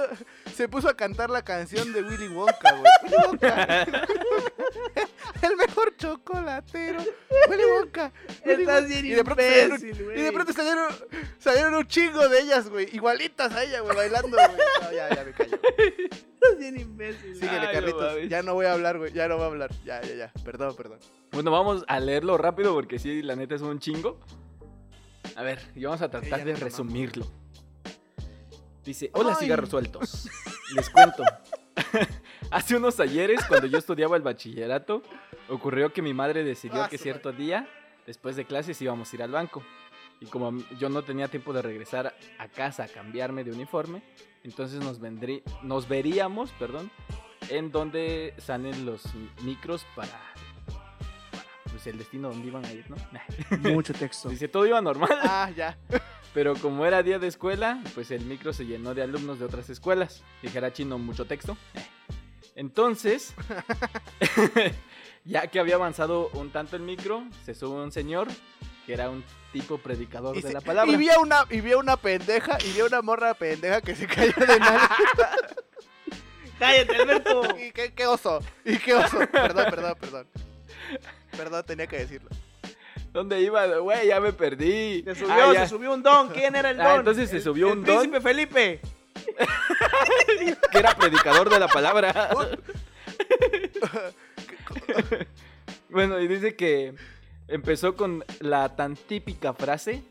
se 0.55 0.67
puso 0.69 0.87
a 0.89 0.95
cantar 0.95 1.29
la 1.29 1.41
canción 1.43 1.91
de 1.91 2.03
Willy 2.03 2.27
Wonka, 2.29 2.71
güey. 2.71 3.25
Wonka. 3.27 3.77
El 5.41 5.55
mejor 5.57 5.95
chocolatero. 6.97 7.49
Willy 7.49 7.63
Wonka. 7.65 8.11
Willy 8.45 8.61
Estás 8.63 8.87
bien 8.87 9.05
y 9.05 9.09
de 9.09 9.23
pronto 9.23 9.41
salieron, 9.43 9.75
imbécil, 9.79 10.03
güey. 10.03 10.19
y 10.19 10.21
de 10.23 10.31
pronto 10.31 10.53
salieron, 10.53 10.87
salieron 11.39 11.73
un 11.75 11.87
chingo 11.87 12.29
de 12.29 12.39
ellas, 12.41 12.69
güey. 12.69 12.87
Igualitas 12.95 13.53
a 13.53 13.63
ella, 13.63 13.79
güey, 13.81 13.95
bailando, 13.95 14.29
güey. 14.37 14.47
No, 14.81 14.91
ya, 14.91 15.15
ya 15.15 15.23
me 15.23 15.31
callo. 15.33 15.59
Estás 15.77 16.57
bien 16.57 16.79
imbécil. 16.79 17.21
güey. 17.29 17.35
Síguele, 17.35 17.59
Ay, 17.59 17.65
no 17.67 17.71
Carlitos. 17.73 18.01
mames. 18.13 18.29
ya 18.29 18.43
no 18.43 18.53
voy 18.53 18.65
a 18.65 18.73
hablar, 18.73 18.97
güey. 18.97 19.11
Ya 19.13 19.27
no 19.27 19.35
voy 19.35 19.43
a 19.43 19.47
hablar. 19.47 19.71
Ya, 19.85 20.01
ya, 20.01 20.15
ya. 20.15 20.33
Perdón, 20.43 20.75
perdón. 20.75 20.99
Bueno, 21.31 21.51
vamos 21.51 21.83
a 21.87 21.99
leerlo 21.99 22.37
rápido 22.37 22.73
porque 22.73 22.97
sí, 22.99 23.21
la 23.21 23.35
neta 23.35 23.55
es 23.55 23.61
un 23.61 23.79
chingo. 23.79 24.19
A 25.35 25.43
ver, 25.43 25.59
y 25.75 25.83
vamos 25.85 26.01
a 26.01 26.09
tratar 26.09 26.43
de 26.43 26.55
resumirlo. 26.55 27.25
Dice, 28.83 29.09
hola 29.13 29.31
Ay. 29.31 29.43
cigarros 29.45 29.69
sueltos. 29.69 30.27
Les 30.75 30.89
cuento. 30.89 31.23
Hace 32.51 32.75
unos 32.75 32.99
ayeres, 32.99 33.45
cuando 33.45 33.67
yo 33.67 33.77
estudiaba 33.77 34.15
el 34.17 34.23
bachillerato, 34.23 35.03
ocurrió 35.49 35.93
que 35.93 36.01
mi 36.01 36.13
madre 36.13 36.43
decidió 36.43 36.83
Ah, 36.83 36.89
que 36.89 36.97
cierto 36.97 37.31
día, 37.31 37.67
después 38.07 38.35
de 38.35 38.45
clases, 38.45 38.81
íbamos 38.81 39.11
a 39.11 39.15
ir 39.15 39.23
al 39.23 39.31
banco. 39.31 39.63
Y 40.19 40.25
como 40.25 40.57
yo 40.79 40.89
no 40.89 41.03
tenía 41.03 41.27
tiempo 41.27 41.53
de 41.53 41.61
regresar 41.61 42.15
a 42.39 42.47
casa 42.47 42.83
a 42.83 42.87
cambiarme 42.87 43.43
de 43.43 43.51
uniforme, 43.51 44.01
entonces 44.43 44.79
nos, 44.79 44.99
vendrí, 44.99 45.43
nos 45.61 45.87
veríamos, 45.87 46.51
perdón, 46.53 46.91
en 47.49 47.71
donde 47.71 48.33
salen 48.37 48.85
los 48.85 49.03
micros 49.43 49.85
para, 49.95 50.19
para, 51.31 51.45
pues, 51.71 51.85
el 51.87 51.99
destino 51.99 52.29
donde 52.29 52.47
iban 52.47 52.65
a 52.65 52.73
ir, 52.73 52.85
¿no? 52.89 52.97
Mucho 53.73 53.93
texto. 53.93 54.29
Dice, 54.29 54.47
todo 54.47 54.65
iba 54.65 54.81
normal. 54.81 55.09
Ah, 55.21 55.51
ya. 55.55 55.77
Pero 56.33 56.55
como 56.55 56.85
era 56.85 57.01
día 57.03 57.19
de 57.19 57.27
escuela, 57.27 57.81
pues 57.93 58.11
el 58.11 58.25
micro 58.25 58.53
se 58.53 58.65
llenó 58.65 58.93
de 58.93 59.03
alumnos 59.03 59.39
de 59.39 59.45
otras 59.45 59.69
escuelas. 59.69 60.23
Dijera 60.41 60.73
chino, 60.73 60.97
mucho 60.97 61.25
texto. 61.25 61.55
Entonces, 62.55 63.33
ya 65.25 65.47
que 65.47 65.59
había 65.59 65.75
avanzado 65.75 66.29
un 66.33 66.51
tanto 66.51 66.75
el 66.75 66.81
micro, 66.83 67.23
se 67.45 67.53
sube 67.53 67.81
un 67.81 67.91
señor 67.91 68.27
que 68.85 68.93
era 68.93 69.09
un 69.09 69.23
tipo 69.53 69.77
predicador 69.77 70.35
Y, 70.37 70.41
de 70.41 70.47
se- 70.49 70.53
la 70.53 70.61
palabra. 70.61 70.91
y 70.91 70.95
vi 70.97 71.09
a 71.09 71.19
una, 71.19 71.45
y 71.49 71.61
vi 71.61 71.73
a 71.73 71.77
una 71.77 71.95
pendeja, 71.97 72.57
y 72.65 72.71
vi 72.71 72.79
a 72.81 72.85
una 72.85 73.01
morra 73.01 73.33
pendeja 73.35 73.81
que 73.81 73.95
se 73.95 74.07
cayó 74.07 74.33
de 74.35 74.59
nada. 74.59 74.89
Cállate, 76.59 76.95
Alberto. 76.95 77.41
Y 77.57 77.71
qué, 77.71 77.93
qué 77.93 78.05
oso, 78.05 78.39
y 78.65 78.77
qué 78.77 78.93
oso. 78.93 79.19
Perdón, 79.31 79.65
perdón, 79.69 79.95
perdón. 79.99 80.27
Perdón, 81.37 81.63
tenía 81.65 81.87
que 81.87 81.99
decirlo. 81.99 82.29
¿Dónde 83.13 83.41
iba? 83.41 83.65
Güey, 83.77 84.07
ya 84.07 84.19
me 84.19 84.33
perdí. 84.33 85.01
Se 85.03 85.15
subió, 85.15 85.33
Ah, 85.33 85.53
ya. 85.53 85.61
se 85.63 85.69
subió 85.69 85.93
un 85.93 86.03
don. 86.03 86.29
¿Quién 86.29 86.55
era 86.55 86.71
el 86.71 86.81
Ah, 86.81 86.89
don? 86.89 86.99
entonces 86.99 87.29
se 87.29 87.39
subió 87.41 87.67
el 87.71 87.79
un 87.79 87.85
don. 87.85 87.97
príncipe 87.97 88.21
Felipe. 88.21 88.81
Que 90.71 90.77
era 90.79 90.95
predicador 90.95 91.49
de 91.49 91.59
la 91.59 91.67
palabra. 91.67 92.29
bueno, 95.89 96.19
y 96.19 96.27
dice 96.27 96.55
que 96.55 96.93
empezó 97.47 97.95
con 97.95 98.23
la 98.39 98.75
tan 98.75 98.95
típica 98.95 99.53
frase: 99.53 100.03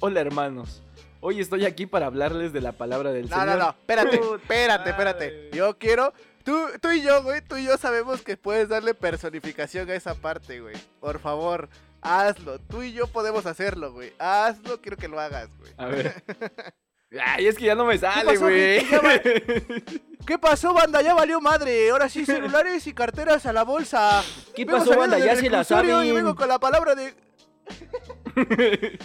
Hola 0.00 0.20
hermanos, 0.20 0.82
hoy 1.20 1.40
estoy 1.40 1.64
aquí 1.66 1.86
para 1.86 2.06
hablarles 2.06 2.52
de 2.52 2.60
la 2.60 2.72
palabra 2.72 3.12
del 3.12 3.28
No, 3.30 3.36
Señor. 3.40 3.58
no, 3.58 3.64
no, 3.64 3.70
espérate, 3.70 4.18
Puta 4.18 4.36
espérate, 4.42 4.78
madre. 4.78 4.90
espérate. 4.90 5.50
Yo 5.56 5.78
quiero. 5.78 6.12
Tú, 6.44 6.58
tú 6.80 6.90
y 6.90 7.02
yo, 7.02 7.22
güey, 7.22 7.42
tú 7.42 7.56
y 7.56 7.66
yo 7.66 7.76
sabemos 7.76 8.22
que 8.22 8.36
puedes 8.38 8.68
darle 8.70 8.94
personificación 8.94 9.90
a 9.90 9.94
esa 9.94 10.14
parte, 10.14 10.60
güey. 10.60 10.74
Por 10.98 11.18
favor, 11.20 11.68
hazlo. 12.00 12.58
Tú 12.60 12.82
y 12.82 12.92
yo 12.92 13.06
podemos 13.08 13.44
hacerlo, 13.44 13.92
güey. 13.92 14.14
Hazlo, 14.18 14.80
quiero 14.80 14.96
que 14.96 15.08
lo 15.08 15.20
hagas, 15.20 15.50
güey. 15.58 15.72
A 15.76 15.86
ver. 15.86 16.24
Ay, 17.18 17.48
es 17.48 17.56
que 17.56 17.64
ya 17.64 17.74
no 17.74 17.84
me 17.84 17.98
sale, 17.98 18.36
güey. 18.36 18.86
¿Qué 20.26 20.38
pasó, 20.38 20.72
banda? 20.72 21.02
Ya 21.02 21.12
valió 21.14 21.40
madre. 21.40 21.90
Ahora 21.90 22.08
sí, 22.08 22.24
celulares 22.24 22.86
y 22.86 22.94
carteras 22.94 23.46
a 23.46 23.52
la 23.52 23.64
bolsa. 23.64 24.22
¿Qué 24.54 24.64
Vengo 24.64 24.78
pasó, 24.78 24.96
banda? 24.96 25.18
Ya 25.18 25.34
se 25.34 25.50
la 25.50 25.62
Y 25.62 25.64
saben. 25.64 26.14
vengo 26.14 26.36
con 26.36 26.46
la 26.48 26.60
palabra 26.60 26.94
de. 26.94 27.14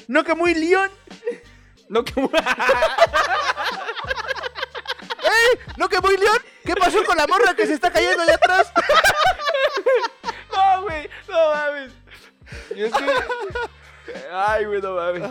No 0.08 0.24
que 0.24 0.36
muy 0.36 0.54
león. 0.54 0.92
No, 1.90 2.04
que... 2.04 2.14
¿No 5.78 5.90
que 5.90 6.00
muy 6.02 6.18
león? 6.18 6.38
¿Qué 6.64 6.76
pasó 6.76 7.04
con 7.06 7.18
la 7.18 7.26
morra 7.28 7.56
que 7.56 7.66
se 7.68 7.74
está 7.74 7.92
cayendo 7.92 8.22
allá 8.24 8.36
atrás? 8.36 8.72
no, 10.54 10.82
güey, 10.84 11.10
no 11.28 11.54
mames. 11.54 11.92
Y 12.76 12.84
es 12.84 12.94
que... 12.94 13.06
Ay, 14.32 14.66
güey, 14.66 14.82
no 14.82 14.96
mames. 14.96 15.24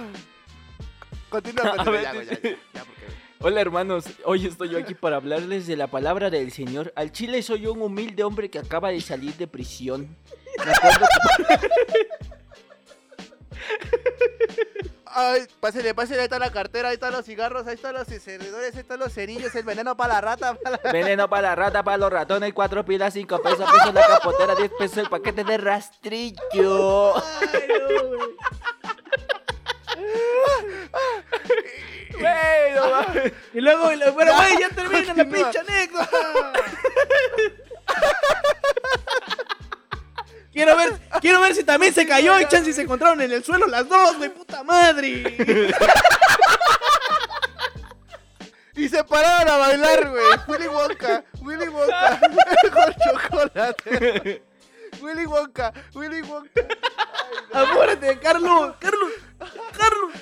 Continúa, 1.43 1.85
ver, 1.85 2.03
ya, 2.03 2.13
ya, 2.15 2.23
ya, 2.41 2.85
porque- 2.85 3.05
Hola 3.41 3.61
hermanos, 3.61 4.05
hoy 4.25 4.47
estoy 4.47 4.71
yo 4.71 4.79
aquí 4.79 4.95
para 4.95 5.17
hablarles 5.17 5.67
de 5.67 5.77
la 5.77 5.87
palabra 5.89 6.31
del 6.31 6.51
Señor. 6.51 6.93
Al 6.97 7.13
chile 7.13 7.43
soy 7.43 7.61
yo 7.61 7.73
un 7.75 7.83
humilde 7.83 8.25
hombre 8.25 8.49
que 8.49 8.59
acaba 8.59 8.89
de 8.91 9.01
salir 9.03 9.35
de 9.35 9.47
prisión. 9.47 10.17
Me 10.65 10.73
acuerdo 10.73 11.07
que- 11.59 12.09
Ay, 15.17 15.43
pásele, 15.61 15.95
pásele, 15.95 16.19
ahí 16.21 16.25
está 16.25 16.41
la 16.41 16.51
cartera, 16.51 16.89
ahí 16.89 16.95
están 16.95 17.13
los 17.13 17.25
cigarros, 17.25 17.67
ahí 17.69 17.75
están 17.75 17.95
los 17.95 18.11
encendedores, 18.11 18.75
ahí 18.75 18.81
están 18.81 18.99
los 18.99 19.13
cerillos, 19.13 19.55
el 19.55 19.63
veneno 19.63 19.97
para 19.97 20.15
la 20.15 20.21
rata, 20.21 20.55
para 20.55 20.81
la... 20.83 20.91
Veneno 20.93 21.29
para 21.31 21.43
la 21.51 21.55
rata, 21.55 21.85
para 21.85 21.97
los 21.99 22.11
ratones, 22.13 22.53
cuatro 22.53 22.85
pilas, 22.85 23.15
cinco 23.15 23.41
pesos, 23.41 23.71
pesos 23.71 23.95
la 23.95 24.07
capotera, 24.09 24.57
diez 24.57 24.73
pesos 24.77 24.99
el 24.99 25.09
paquete 25.09 25.45
de 25.45 25.57
rastrillo. 25.57 27.17
Ay, 27.17 27.69
no, 27.69 28.19
güey. 32.19 32.75
No 32.75 32.91
mames. 32.91 33.33
Y 33.53 33.61
luego, 33.61 33.93
y 33.93 33.97
luego- 33.97 34.13
bueno, 34.15 34.35
güey, 34.37 34.59
ya 34.61 34.69
termina 34.71 35.15
la 35.15 35.25
pinche 35.25 35.59
anécdota. 35.59 36.53
Quiero 40.53 40.77
ver, 40.77 40.93
quiero 41.21 41.41
ver 41.41 41.53
si 41.55 41.65
también 41.65 41.93
se 41.93 42.07
cayó 42.07 42.39
y 42.39 42.47
chance 42.47 42.71
y 42.71 42.73
se 42.73 42.83
encontraron 42.83 43.21
en 43.21 43.33
el 43.33 43.43
suelo 43.43 43.67
las 43.67 43.89
dos, 43.89 44.17
güey, 44.19 44.31
puta 44.31 44.63
madre. 44.63 45.75
Y 48.77 48.89
se 48.89 49.03
pararon 49.05 49.49
a 49.49 49.57
bailar, 49.57 50.09
güey. 50.11 50.25
Willy 50.49 50.69
Wonka, 50.69 51.25
Willy 51.43 51.69
Wonka, 51.69 52.21
con 52.73 52.95
chocolate. 53.05 54.43
Willy 55.01 55.27
Wonka, 55.27 55.73
Willy 55.95 56.23
Wonka. 56.23 56.61
Apúrate, 57.53 58.19
Carlos, 58.21 58.75
Carlos, 58.81 59.11
Carlos. 59.77 60.13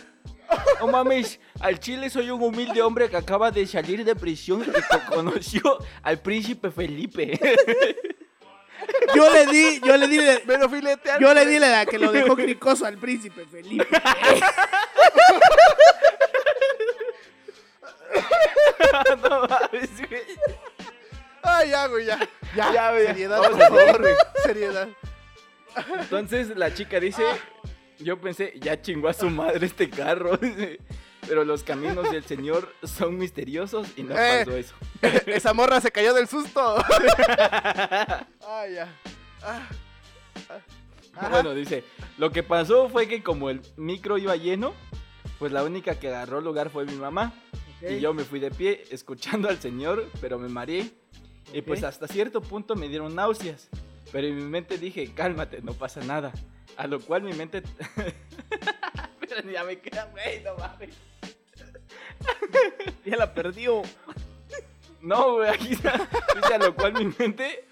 No 0.80 0.88
mames, 0.88 1.38
al 1.60 1.78
chile 1.78 2.10
soy 2.10 2.30
un 2.30 2.42
humilde 2.42 2.82
hombre 2.82 3.08
que 3.08 3.16
acaba 3.16 3.50
de 3.50 3.66
salir 3.66 4.04
de 4.04 4.14
prisión 4.16 4.62
y 4.62 4.70
que 4.70 4.82
conoció 5.08 5.78
al 6.02 6.20
príncipe 6.20 6.70
Felipe. 6.70 7.38
Yo 9.14 9.32
le 9.32 9.46
di, 9.46 9.80
yo 9.80 9.96
le 9.96 10.08
di, 10.08 10.18
Me 10.44 10.58
lo 10.58 10.68
filetearon. 10.68 11.22
yo 11.22 11.32
le 11.32 11.46
di 11.46 11.58
la 11.60 11.86
que 11.86 11.98
lo 11.98 12.10
dejó 12.10 12.34
cricoso 12.34 12.84
al 12.84 12.98
príncipe 12.98 13.46
Felipe. 13.46 13.86
no 19.22 19.46
mames, 19.48 19.90
güey. 20.08 20.22
Ay, 21.42 21.70
ya, 21.70 21.86
güey, 21.86 22.06
ya. 22.06 22.18
Ya, 22.54 22.72
Ya, 22.72 22.90
güey. 22.92 23.06
Seriedad, 23.06 23.38
por 23.38 23.58
favor, 23.58 24.00
güey. 24.00 24.14
Seriedad. 24.42 24.88
Entonces 26.00 26.56
la 26.56 26.72
chica 26.74 27.00
dice, 27.00 27.22
yo 28.02 28.20
pensé, 28.20 28.54
ya 28.60 28.80
chingó 28.80 29.08
a 29.08 29.12
su 29.12 29.30
madre 29.30 29.66
este 29.66 29.88
carro. 29.90 30.38
Pero 31.28 31.44
los 31.44 31.62
caminos 31.62 32.10
del 32.10 32.24
Señor 32.24 32.74
son 32.82 33.16
misteriosos 33.16 33.86
y 33.96 34.02
no 34.02 34.16
Eh. 34.18 34.42
pasó 34.44 34.56
eso. 34.56 34.74
Esa 35.26 35.54
morra 35.54 35.80
se 35.80 35.92
cayó 35.92 36.12
del 36.14 36.26
susto. 36.26 36.82
Ay, 38.46 38.74
ya. 38.74 38.88
Ah. 39.42 39.68
Ah. 41.14 41.28
Bueno, 41.30 41.54
dice, 41.54 41.84
lo 42.18 42.30
que 42.32 42.42
pasó 42.42 42.88
fue 42.88 43.06
que 43.06 43.22
como 43.22 43.50
el 43.50 43.60
micro 43.76 44.18
iba 44.18 44.34
lleno, 44.34 44.74
pues 45.38 45.52
la 45.52 45.62
única 45.62 45.94
que 46.00 46.08
agarró 46.08 46.40
lugar 46.40 46.70
fue 46.70 46.84
mi 46.86 46.94
mamá. 46.96 47.32
Y 47.88 47.98
yo 48.00 48.14
me 48.14 48.24
fui 48.24 48.38
de 48.40 48.50
pie 48.50 48.84
escuchando 48.90 49.48
al 49.48 49.58
señor, 49.60 50.08
pero 50.20 50.38
me 50.38 50.48
mareé. 50.48 50.90
Y 51.52 51.62
pues 51.62 51.82
hasta 51.84 52.06
cierto 52.08 52.40
punto 52.40 52.74
me 52.76 52.88
dieron 52.88 53.14
náuseas. 53.14 53.68
Pero 54.12 54.26
en 54.28 54.36
mi 54.36 54.42
mente 54.44 54.78
dije, 54.78 55.12
cálmate, 55.14 55.60
no 55.62 55.72
pasa 55.74 56.00
nada. 56.00 56.32
A 56.76 56.86
lo 56.86 57.00
cual 57.00 57.22
mi 57.22 57.32
mente... 57.32 57.62
pero 59.20 59.50
ya 59.50 59.64
me 59.64 59.78
queda, 59.78 60.04
güey, 60.12 60.42
no 60.42 60.54
mames. 60.56 60.94
Ya 63.04 63.16
la 63.16 63.34
perdió. 63.34 63.82
No, 65.00 65.34
güey, 65.34 65.48
aquí 65.50 65.72
está. 65.72 66.08
A 66.54 66.58
lo 66.58 66.74
cual 66.74 66.92
mi 66.94 67.12
mente, 67.18 67.64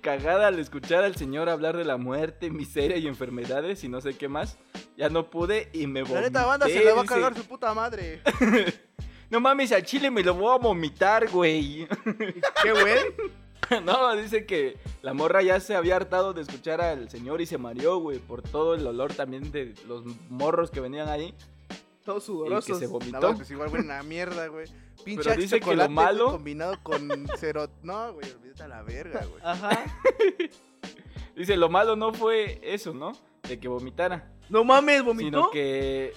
cagada 0.00 0.48
al 0.48 0.58
escuchar 0.58 1.04
al 1.04 1.16
señor 1.16 1.48
hablar 1.48 1.76
de 1.76 1.84
la 1.84 1.96
muerte, 1.96 2.50
miseria 2.50 2.96
y 2.96 3.06
enfermedades 3.06 3.84
y 3.84 3.88
no 3.88 4.00
sé 4.00 4.16
qué 4.16 4.28
más, 4.28 4.56
ya 4.96 5.08
no 5.10 5.28
pude 5.30 5.68
y 5.72 5.86
me 5.86 6.00
La 6.00 6.08
vomité. 6.08 6.26
neta 6.26 6.46
banda 6.46 6.66
se 6.66 6.84
la 6.84 6.94
va 6.94 7.02
a 7.02 7.04
cargar 7.04 7.34
su 7.36 7.44
puta 7.44 7.74
madre. 7.74 8.22
No 9.30 9.38
mames, 9.38 9.70
al 9.70 9.84
chile 9.84 10.10
me 10.10 10.24
lo 10.24 10.34
voy 10.34 10.52
a 10.52 10.58
vomitar, 10.58 11.28
güey. 11.30 11.86
Qué 12.64 12.72
güey. 12.72 12.98
No, 13.84 14.16
dice 14.16 14.46
que 14.46 14.78
la 15.02 15.14
morra 15.14 15.42
ya 15.42 15.60
se 15.60 15.74
había 15.76 15.96
hartado 15.96 16.32
de 16.32 16.42
escuchar 16.42 16.80
al 16.80 17.08
señor 17.10 17.40
y 17.40 17.46
se 17.46 17.58
mareó, 17.58 17.98
güey, 17.98 18.18
por 18.18 18.42
todo 18.42 18.74
el 18.74 18.86
olor 18.86 19.12
también 19.14 19.52
de 19.52 19.74
los 19.86 20.04
morros 20.28 20.70
que 20.70 20.80
venían 20.80 21.08
ahí 21.08 21.34
Todos 22.04 22.24
y 22.24 22.26
que 22.26 22.32
sudorosos. 22.32 22.78
se 22.78 22.86
No, 22.86 22.90
vomitó. 22.92 23.34
pues 23.36 23.50
igual, 23.50 23.70
güey, 23.70 23.82
una 23.82 24.02
mierda, 24.02 24.46
güey. 24.48 24.66
Pinche 25.04 25.22
Pero 25.30 25.40
dice 25.40 25.60
que 25.60 25.70
lo 25.76 25.84
güey, 25.84 25.88
malo- 25.94 26.32
combinado 26.32 26.78
con 26.82 27.08
cero. 27.38 27.68
No, 27.82 28.12
güey, 28.12 28.30
olvídate 28.32 28.62
a 28.64 28.68
la 28.68 28.82
verga, 28.82 29.24
güey. 29.24 29.40
Ajá. 29.42 29.84
Dice, 31.36 31.56
lo 31.56 31.68
malo 31.70 31.96
no 31.96 32.12
fue 32.12 32.60
eso, 32.62 32.92
¿no? 32.92 33.12
De 33.48 33.58
que 33.58 33.68
vomitara, 33.68 34.30
No 34.50 34.62
mames, 34.64 35.02
vomitó. 35.02 35.24
sino 35.24 35.50
que... 35.50 36.12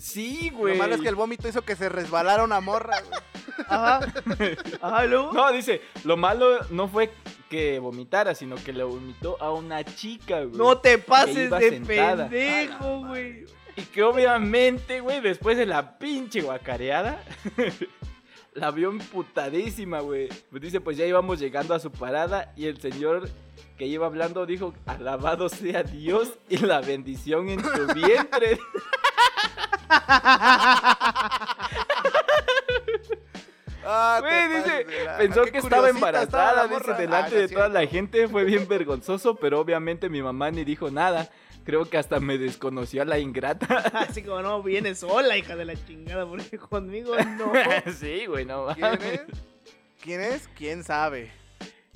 Sí, 0.00 0.50
Lo 0.52 0.58
güey. 0.58 0.78
malo 0.78 0.94
es 0.94 1.00
que 1.00 1.08
el 1.08 1.14
vómito 1.14 1.48
hizo 1.48 1.62
que 1.62 1.76
se 1.76 1.88
resbalara 1.88 2.44
una 2.44 2.60
morra, 2.60 3.00
güey. 3.00 3.20
Ajá. 3.68 4.00
Ajá, 4.82 5.04
¿y 5.04 5.08
luego. 5.08 5.32
No, 5.32 5.52
dice, 5.52 5.80
lo 6.04 6.16
malo 6.16 6.58
no 6.70 6.88
fue 6.88 7.10
que 7.50 7.78
vomitara, 7.78 8.34
sino 8.34 8.56
que 8.56 8.72
le 8.72 8.84
vomitó 8.84 9.40
a 9.42 9.52
una 9.52 9.84
chica, 9.84 10.42
güey. 10.44 10.56
No 10.56 10.78
te 10.78 10.98
pases 10.98 11.50
de 11.50 11.70
sentada. 11.70 12.28
pendejo, 12.28 13.06
güey. 13.06 13.46
Y 13.76 13.82
que 13.82 14.02
obviamente, 14.02 15.00
güey, 15.00 15.20
después 15.20 15.56
de 15.56 15.66
la 15.66 15.98
pinche 15.98 16.40
guacareada, 16.42 17.22
la 18.54 18.70
vio 18.70 18.90
emputadísima, 18.90 20.00
güey. 20.00 20.28
Pues 20.50 20.62
dice, 20.62 20.80
pues 20.80 20.96
ya 20.96 21.06
íbamos 21.06 21.38
llegando 21.38 21.74
a 21.74 21.78
su 21.80 21.90
parada 21.90 22.52
y 22.56 22.66
el 22.66 22.80
señor 22.80 23.28
que 23.78 23.86
iba 23.86 24.06
hablando 24.06 24.44
dijo, 24.44 24.74
alabado 24.86 25.48
sea 25.48 25.84
Dios 25.84 26.32
y 26.48 26.58
la 26.58 26.80
bendición 26.80 27.48
en 27.48 27.62
tu 27.62 27.94
vientre. 27.94 28.58
Ah, 33.90 34.20
dice, 34.22 34.86
pensó 35.16 35.44
que 35.44 35.56
estaba 35.56 35.88
embarazada, 35.88 36.64
dice, 36.64 36.74
morra. 36.74 36.98
delante 36.98 37.36
Ah, 37.36 37.38
de 37.38 37.48
toda 37.48 37.68
la 37.70 37.86
gente. 37.86 38.28
Fue 38.28 38.44
bien 38.44 38.68
vergonzoso, 38.68 39.36
pero 39.36 39.60
obviamente 39.60 40.10
mi 40.10 40.20
mamá 40.20 40.50
ni 40.50 40.62
dijo 40.62 40.90
nada. 40.90 41.30
Creo 41.64 41.88
que 41.88 41.96
hasta 41.96 42.20
me 42.20 42.36
desconoció 42.36 43.00
a 43.00 43.06
la 43.06 43.18
ingrata. 43.18 43.66
Así 43.94 44.22
como 44.22 44.42
no, 44.42 44.62
viene 44.62 44.94
sola, 44.94 45.38
hija 45.38 45.56
de 45.56 45.64
la 45.64 45.74
chingada, 45.86 46.26
porque 46.26 46.58
conmigo 46.58 47.14
no. 47.16 47.52
sí, 47.98 48.26
güey, 48.26 48.44
no 48.44 48.66
¿Quién 48.74 48.92
es? 49.00 49.22
¿Quién 50.02 50.20
es? 50.20 50.48
¿Quién 50.54 50.84
sabe? 50.84 51.30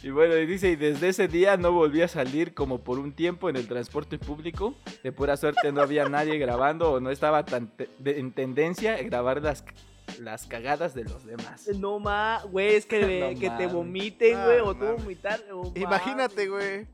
Y 0.03 0.11
bueno, 0.11 0.37
y 0.37 0.47
dice, 0.47 0.71
y 0.71 0.77
desde 0.77 1.09
ese 1.11 1.29
día 1.29 1.57
no 1.57 1.71
volví 1.71 2.03
a 2.03 2.09
salir 2.09 2.55
como 2.55 2.79
por 2.83 2.99
un 2.99 3.13
tiempo 3.13 3.49
en 3.49 3.55
el 3.57 3.69
transporte 3.69 4.19
público. 4.19 4.75
De 5.05 5.13
pura 5.13 5.37
suerte 5.37 5.71
no 5.71 5.81
había 5.81 6.09
nadie 6.09 6.39
grabando 6.39 6.91
o 6.93 7.01
no 7.01 7.11
estaba 7.11 7.45
tan 7.45 7.69
te- 7.77 7.89
de- 8.01 8.19
en 8.19 8.33
tendencia 8.33 8.95
a 8.95 9.03
grabar 9.03 9.41
las, 9.41 9.65
las 10.19 10.47
cagadas 10.47 10.95
de 10.95 11.05
los 11.05 11.25
demás. 11.25 11.69
No 11.79 12.01
ma, 12.01 12.43
güey, 12.51 12.75
es 12.75 12.85
que, 12.87 13.21
No 13.35 13.39
que 13.41 13.51
te 13.51 13.67
vomiten, 13.69 14.43
güey, 14.45 14.59
o 14.59 14.75
tú 14.75 14.85
vomitar. 14.97 15.41
Imagínate, 15.77 16.49
güey. 16.49 16.87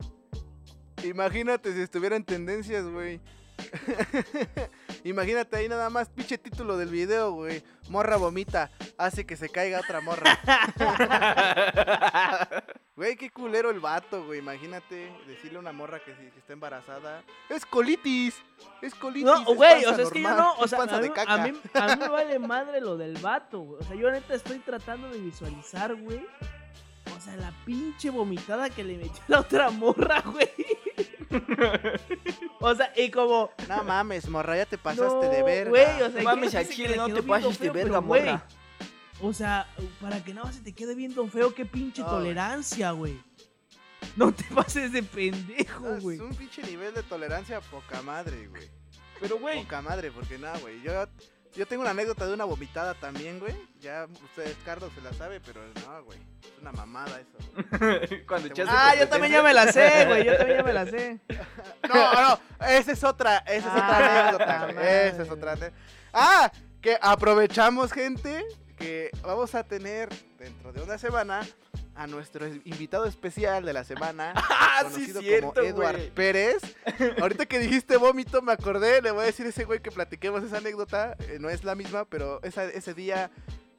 Imagínate 1.03 1.73
si 1.73 1.81
estuviera 1.81 2.15
en 2.15 2.23
tendencias, 2.23 2.85
güey. 2.85 3.19
Imagínate 5.03 5.55
ahí 5.57 5.69
nada 5.69 5.89
más, 5.89 6.09
pinche 6.09 6.37
título 6.37 6.77
del 6.77 6.89
video, 6.89 7.31
güey. 7.31 7.63
Morra 7.89 8.17
vomita, 8.17 8.69
hace 8.97 9.25
que 9.25 9.35
se 9.37 9.49
caiga 9.49 9.79
otra 9.79 10.01
morra. 10.01 10.37
Güey, 12.95 13.15
qué 13.15 13.29
culero 13.31 13.69
el 13.69 13.79
vato, 13.79 14.25
güey. 14.25 14.39
Imagínate 14.39 15.09
decirle 15.25 15.55
a 15.55 15.61
una 15.61 15.71
morra 15.71 16.03
que, 16.03 16.13
si- 16.15 16.29
que 16.31 16.39
está 16.39 16.51
embarazada. 16.51 17.23
Es 17.47 17.65
colitis, 17.65 18.35
es 18.81 18.93
colitis. 18.93 19.23
No, 19.23 19.45
güey, 19.55 19.85
o 19.85 19.95
sea, 19.95 20.03
es 20.03 20.11
que 20.11 20.21
yo 20.21 20.29
no, 20.35 20.53
o 20.55 20.67
sea, 20.67 20.83
a 20.83 20.99
mí, 20.99 21.07
a, 21.15 21.37
mí, 21.47 21.53
a 21.75 21.87
mí 21.87 21.95
me 21.97 22.09
vale 22.09 22.37
madre 22.39 22.81
lo 22.81 22.97
del 22.97 23.17
vato, 23.19 23.59
güey. 23.61 23.81
O 23.81 23.85
sea, 23.85 23.95
yo 23.95 24.11
neta 24.11 24.33
estoy 24.33 24.59
tratando 24.59 25.07
de 25.09 25.17
visualizar, 25.17 25.95
güey. 25.95 26.27
O 27.17 27.21
sea, 27.21 27.37
la 27.37 27.53
pinche 27.65 28.09
vomitada 28.09 28.69
que 28.69 28.83
le 28.83 28.97
metió 28.97 29.23
la 29.29 29.39
otra 29.39 29.69
morra, 29.69 30.21
güey. 30.25 30.49
O 32.61 32.75
sea, 32.75 32.91
y 32.95 33.09
como. 33.09 33.51
No 33.67 33.83
mames, 33.83 34.27
morra, 34.27 34.57
ya 34.57 34.65
te 34.65 34.77
pasaste 34.77 35.29
de 35.29 35.43
verga. 35.43 35.69
Güey, 35.69 36.01
o 36.01 36.11
sea, 36.11 36.21
No 36.21 36.23
mames, 36.23 36.49
¿quién 36.51 36.57
al 36.59 36.67
dice 36.67 36.69
que 36.69 36.75
chile 36.75 36.89
le 36.89 36.95
no 36.97 37.13
te 37.13 37.23
pases 37.23 37.59
de 37.59 37.69
verga, 37.69 38.01
morra. 38.01 38.45
O 39.21 39.33
sea, 39.33 39.67
para 40.01 40.23
que 40.23 40.33
no 40.33 40.51
se 40.51 40.61
te 40.61 40.73
quede 40.73 40.95
viendo 40.95 41.27
feo, 41.27 41.53
qué 41.53 41.65
pinche 41.65 42.03
tolerancia, 42.03 42.91
güey. 42.91 43.19
No 44.15 44.33
te 44.33 44.43
pases 44.53 44.91
de 44.91 45.03
pendejo, 45.03 45.87
No, 45.87 46.01
güey. 46.01 46.17
es 46.17 46.21
un 46.23 46.33
pinche 46.35 46.63
nivel 46.63 46.93
de 46.93 47.03
tolerancia 47.03 47.59
poca 47.61 48.01
madre, 48.01 48.47
güey. 48.47 48.69
Pero, 49.19 49.37
güey, 49.37 49.61
Poca 49.63 49.81
madre, 49.81 50.11
porque 50.11 50.37
nada, 50.37 50.57
güey. 50.59 50.81
Yo, 50.81 50.91
yo 51.55 51.65
tengo 51.65 51.81
una 51.81 51.91
anécdota 51.91 52.25
de 52.27 52.33
una 52.33 52.45
vomitada 52.45 52.93
también, 52.93 53.39
güey. 53.39 53.53
Ya 53.81 54.07
ustedes, 54.23 54.55
Carlos, 54.65 54.91
se 54.95 55.01
la 55.01 55.13
sabe, 55.13 55.39
pero 55.39 55.61
no, 55.85 56.03
güey. 56.03 56.19
Es 56.41 56.61
una 56.61 56.71
mamada 56.71 57.19
eso. 57.19 57.37
güey. 57.79 58.25
cuando 58.27 58.47
Te 58.47 58.53
echaste 58.61 58.73
Ah, 58.75 58.95
yo 58.95 59.07
también 59.09 59.33
ya 59.33 59.43
me 59.43 59.53
la 59.53 59.71
sé, 59.71 60.05
güey. 60.05 60.25
Yo 60.25 60.37
también 60.37 60.57
ya 60.59 60.63
me 60.63 60.73
la 60.73 60.85
sé. 60.85 61.19
No, 61.89 62.21
no, 62.29 62.39
esa 62.67 62.91
es 62.91 63.03
otra, 63.03 63.37
esa 63.39 63.55
es 63.67 63.73
otra 63.73 63.97
Ah, 63.97 64.21
anécdota, 64.27 64.71
güey. 64.73 64.87
Esa 64.87 65.23
es 65.23 65.29
otra 65.31 65.51
anécdota. 65.53 65.75
Ah, 66.13 66.51
que 66.81 66.97
aprovechamos, 67.01 67.91
gente, 67.91 68.45
que 68.77 69.09
vamos 69.23 69.55
a 69.55 69.63
tener 69.63 70.09
dentro 70.37 70.71
de 70.71 70.81
una 70.83 70.97
semana 70.99 71.41
a 71.99 72.07
nuestro 72.07 72.47
invitado 72.47 73.05
especial 73.05 73.65
de 73.65 73.73
la 73.73 73.83
semana, 73.83 74.33
Ah, 74.49 74.83
sí, 74.87 74.93
conocido 74.93 75.21
cierto, 75.21 75.53
como 75.53 75.67
Eduard. 75.67 75.99
Pérez. 76.13 76.61
Ahorita 77.21 77.45
que 77.45 77.59
dijiste 77.59 77.97
vómito, 77.97 78.41
me 78.41 78.53
acordé, 78.53 79.01
le 79.01 79.11
voy 79.11 79.23
a 79.23 79.25
decir 79.25 79.45
a 79.45 79.49
ese 79.49 79.65
güey 79.65 79.81
que 79.81 79.91
platiquemos 79.91 80.41
esa 80.43 80.57
anécdota, 80.57 81.17
eh, 81.27 81.37
no 81.41 81.49
es 81.49 81.63
la 81.65 81.75
misma, 81.75 82.05
pero 82.05 82.41
esa- 82.43 82.63
ese 82.69 82.93
día 82.93 83.29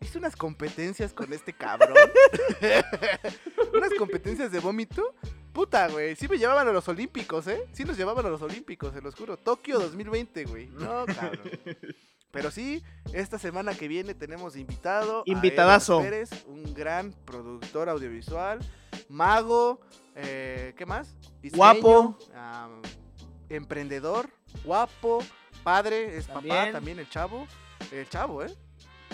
hice 0.03 0.19
unas 0.19 0.37
competencias 0.37 1.15
con 1.15 1.33
este 1.33 1.55
cabrón. 1.55 1.97
unas 3.75 3.95
competencias 3.99 4.53
de 4.53 4.59
vómito. 4.61 5.15
Puta, 5.53 5.89
güey, 5.89 6.15
sí 6.17 6.29
me 6.29 6.39
llevaban 6.39 6.69
a 6.69 6.73
los 6.73 6.87
Olímpicos, 6.89 7.47
¿eh? 7.49 7.65
Sí 7.73 7.85
nos 7.85 7.97
llevaban 7.97 8.25
a 8.25 8.29
los 8.29 8.41
Olímpicos, 8.43 8.93
se 8.95 9.01
los 9.01 9.15
juro. 9.15 9.37
Tokio 9.37 9.79
2020, 9.81 10.45
güey. 10.45 10.67
No, 10.69 11.05
cabrón. 11.07 11.51
Pero 12.31 12.51
sí, 12.51 12.83
esta 13.13 13.39
semana 13.39 13.75
que 13.75 13.89
viene 13.89 14.15
tenemos 14.15 14.57
invitado. 14.57 15.23
Invitadazo. 15.27 16.01
Pérez, 16.01 16.31
un 16.47 16.75
gran 16.75 17.13
productor 17.25 17.89
audiovisual, 17.89 18.61
mago, 19.09 19.81
eh, 20.15 20.75
¿qué 20.77 20.87
más? 20.87 21.15
Guapo. 21.55 22.17
emprendedor, 23.49 24.31
guapo, 24.65 25.25
padre, 25.65 26.17
es 26.17 26.27
papá 26.27 26.71
También. 26.73 26.99
el 26.99 27.09
chavo. 27.09 27.47
El 27.91 28.09
chavo, 28.09 28.45
¿eh? 28.45 28.55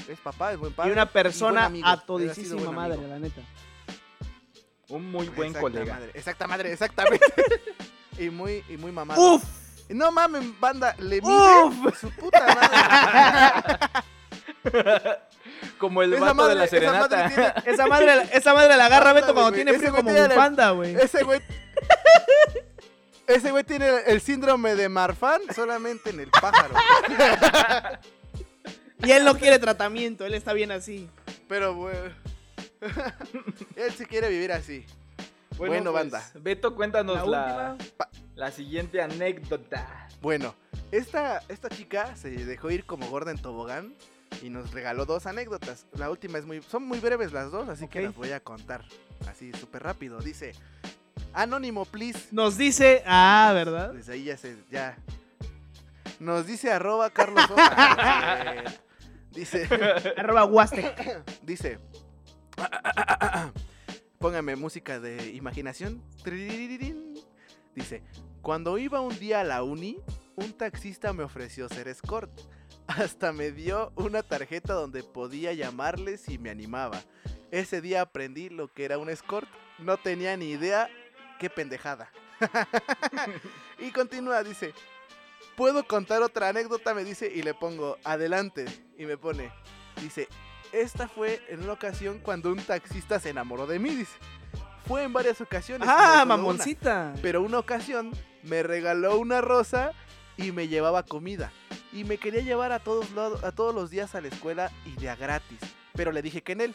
es 0.09 0.19
papá, 0.21 0.53
es 0.53 0.59
buen 0.59 0.73
padre. 0.73 0.91
Y 0.91 0.93
una 0.93 1.11
persona 1.11 1.71
a 1.85 1.97
todísima 2.05 2.71
madre, 2.71 2.95
amigo. 2.95 3.09
la 3.09 3.19
neta. 3.19 3.41
Un 4.89 5.11
muy 5.11 5.29
buen 5.29 5.49
Exacta 5.49 5.61
colega. 5.61 5.95
Madre, 5.95 6.11
exacta 6.15 6.47
madre, 6.47 6.73
exactamente. 6.73 7.27
y 8.19 8.31
muy, 8.31 8.63
y 8.69 8.77
muy 8.77 8.93
mamado. 8.93 9.35
¡Uf! 9.35 9.66
No 9.89 10.11
mames, 10.11 10.59
banda, 10.61 10.95
le 10.99 11.21
mide 11.21 11.95
su 12.01 12.11
puta 12.11 12.45
madre. 12.55 13.79
Como 15.79 16.03
el 16.03 16.13
Esa 16.15 16.21
vato 16.25 16.35
madre- 16.35 16.49
de 16.51 16.55
la 16.57 16.65
esa 16.65 16.77
madre 16.77 17.09
serenata. 17.09 17.29
tiene- 17.29 17.73
Esa 17.75 17.87
madre, 17.87 18.29
esa 18.33 18.55
madre 18.55 18.77
la 18.77 18.87
agarra 18.87 19.13
Beto 19.13 19.33
cuando 19.33 19.53
tiene 19.53 19.75
frío 19.75 19.95
como 19.95 20.11
bufanda, 20.13 20.71
güey. 20.71 20.95
Ese 20.97 21.23
güey. 21.23 21.41
Ese 23.27 23.51
güey 23.51 23.65
tiene 23.65 23.89
el 24.07 24.21
síndrome 24.21 24.75
de 24.77 24.89
Marfan 24.89 25.41
solamente 25.55 26.11
en 26.11 26.21
el 26.21 26.31
pájaro. 26.31 26.75
Y 29.05 29.11
él 29.11 29.25
no 29.25 29.37
quiere 29.37 29.59
tratamiento, 29.59 30.25
él 30.25 30.35
está 30.35 30.53
bien 30.53 30.71
así. 30.73 31.09
Pero, 31.49 31.75
güey. 31.75 31.97
Él 33.77 33.93
sí 33.97 34.05
quiere 34.07 34.29
vivir 34.29 34.53
así. 34.53 34.85
Bueno, 35.57 35.93
pues, 35.93 36.11
banda. 36.11 36.31
Beto, 36.35 36.75
cuéntanos 36.75 37.27
La 37.29 37.77
la, 37.77 37.77
la, 38.35 38.51
siguiente 38.51 39.01
anécdota. 39.01 40.09
Bueno, 40.21 40.55
esta, 40.93 41.43
esta 41.49 41.69
chica 41.69 42.15
se 42.17 42.31
dejó 42.31 42.71
ir 42.71 42.85
como 42.85 43.09
gorda 43.09 43.31
en 43.31 43.39
tobogán 43.39 43.95
y 44.43 44.51
nos 44.51 44.73
regaló 44.73 45.07
dos 45.07 45.27
anécdotas. 45.27 45.87
La 45.93 46.11
última 46.11 46.39
es 46.39 46.47
muy. 46.47 46.63
Son 46.63 46.85
muy 46.85 47.01
breves 47.01 47.33
las 47.33 47.51
dos, 47.51 47.69
así 47.69 47.89
que 47.89 48.03
las 48.03 48.15
voy 48.15 48.33
a 48.33 48.41
contar. 48.41 48.85
Así, 49.29 49.53
súper 49.53 49.83
rápido. 49.83 50.21
Dice: 50.21 50.53
Anónimo, 51.33 51.85
please. 51.85 52.29
Nos 52.33 52.57
dice, 52.57 53.03
ah, 53.07 53.51
¿verdad? 53.55 53.93
Desde 53.93 54.15
ahí 54.15 54.25
ya 54.25 54.37
se. 54.37 54.57
Ya. 54.71 54.97
Nos 56.19 56.47
dice 56.47 56.73
arroba 56.73 57.11
Carlos 57.11 57.45
Dice. 59.33 59.69
Arroba 60.17 60.45
Huastec. 60.45 61.43
Dice. 61.43 61.79
Póngame 64.19 64.57
música 64.57 64.99
de 64.99 65.33
imaginación. 65.33 66.03
Dice, 67.75 68.03
cuando 68.41 68.79
iba 68.79 69.01
un 69.01 69.19
día 69.19 69.41
a 69.41 69.45
la 69.45 69.63
uni, 69.63 69.99
un 70.37 70.53
taxista 70.53 71.13
me 71.13 71.23
ofreció 71.23 71.69
ser 71.69 71.89
escort. 71.89 72.31
Hasta 72.87 73.33
me 73.33 73.51
dio 73.51 73.93
una 73.97 74.23
tarjeta 74.23 74.73
donde 74.73 75.03
podía 75.03 75.53
llamarle 75.53 76.17
si 76.17 76.39
me 76.39 76.51
animaba. 76.51 77.03
Ese 77.51 77.81
día 77.81 78.01
aprendí 78.01 78.49
lo 78.49 78.73
que 78.73 78.85
era 78.85 78.99
un 78.99 79.11
escort. 79.11 79.49
No 79.79 79.99
tenía 79.99 80.37
ni 80.37 80.51
idea. 80.51 80.89
Qué 81.39 81.51
pendejada. 81.51 82.11
y 83.79 83.91
continúa, 83.91 84.43
dice, 84.43 84.73
¿puedo 85.57 85.87
contar 85.87 86.23
otra 86.23 86.49
anécdota? 86.49 86.95
Me 86.95 87.05
dice 87.05 87.31
y 87.35 87.43
le 87.43 87.53
pongo, 87.53 87.99
adelante. 88.05 88.65
Y 88.97 89.05
me 89.05 89.19
pone, 89.19 89.53
dice, 90.01 90.29
esta 90.81 91.09
fue 91.09 91.43
en 91.49 91.63
una 91.63 91.73
ocasión 91.73 92.19
cuando 92.19 92.51
un 92.51 92.59
taxista 92.59 93.19
se 93.21 93.31
enamoró 93.31 93.67
de 93.67 93.79
mí, 93.79 93.91
dice. 93.91 94.17
Fue 94.87 95.03
en 95.03 95.13
varias 95.13 95.41
ocasiones. 95.41 95.89
Ah, 95.91 96.13
una. 96.23 96.25
mamoncita. 96.27 97.13
Pero 97.23 97.43
una 97.43 97.59
ocasión 97.59 98.13
me 98.43 98.63
regaló 98.63 99.19
una 99.19 99.41
rosa 99.41 99.93
y 100.37 100.53
me 100.53 100.69
llevaba 100.69 101.03
comida. 101.03 101.51
Y 101.93 102.05
me 102.05 102.19
quería 102.19 102.43
llevar 102.43 102.73
a 102.73 102.79
todos, 102.79 103.11
lados, 103.13 103.43
a 103.43 103.53
todos 103.53 103.75
los 103.75 103.91
días 103.91 104.15
a 104.15 104.21
la 104.21 104.29
escuela 104.29 104.71
y 104.85 104.93
de 105.01 105.09
a 105.11 105.17
gratis. 105.17 105.59
Pero 105.95 106.13
le 106.13 106.23
dije 106.23 106.43
que 106.43 106.53
en 106.53 106.61
él. 106.61 106.75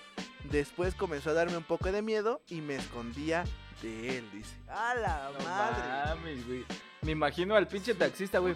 Después 0.52 0.96
comenzó 0.96 1.30
a 1.30 1.34
darme 1.34 1.56
un 1.56 1.64
poco 1.64 1.92
de 1.92 2.02
miedo 2.02 2.42
y 2.48 2.60
me 2.62 2.76
escondía 2.76 3.44
de 3.82 4.18
él, 4.18 4.30
dice. 4.34 4.56
¡A 4.68 4.96
la 4.96 5.30
No 5.38 5.46
madre! 5.46 6.16
mames, 6.16 6.48
güey. 6.48 6.66
Me 7.04 7.14
imagino 7.14 7.56
al 7.56 7.68
pinche 7.68 7.96
taxista, 7.96 8.38
güey. 8.38 8.54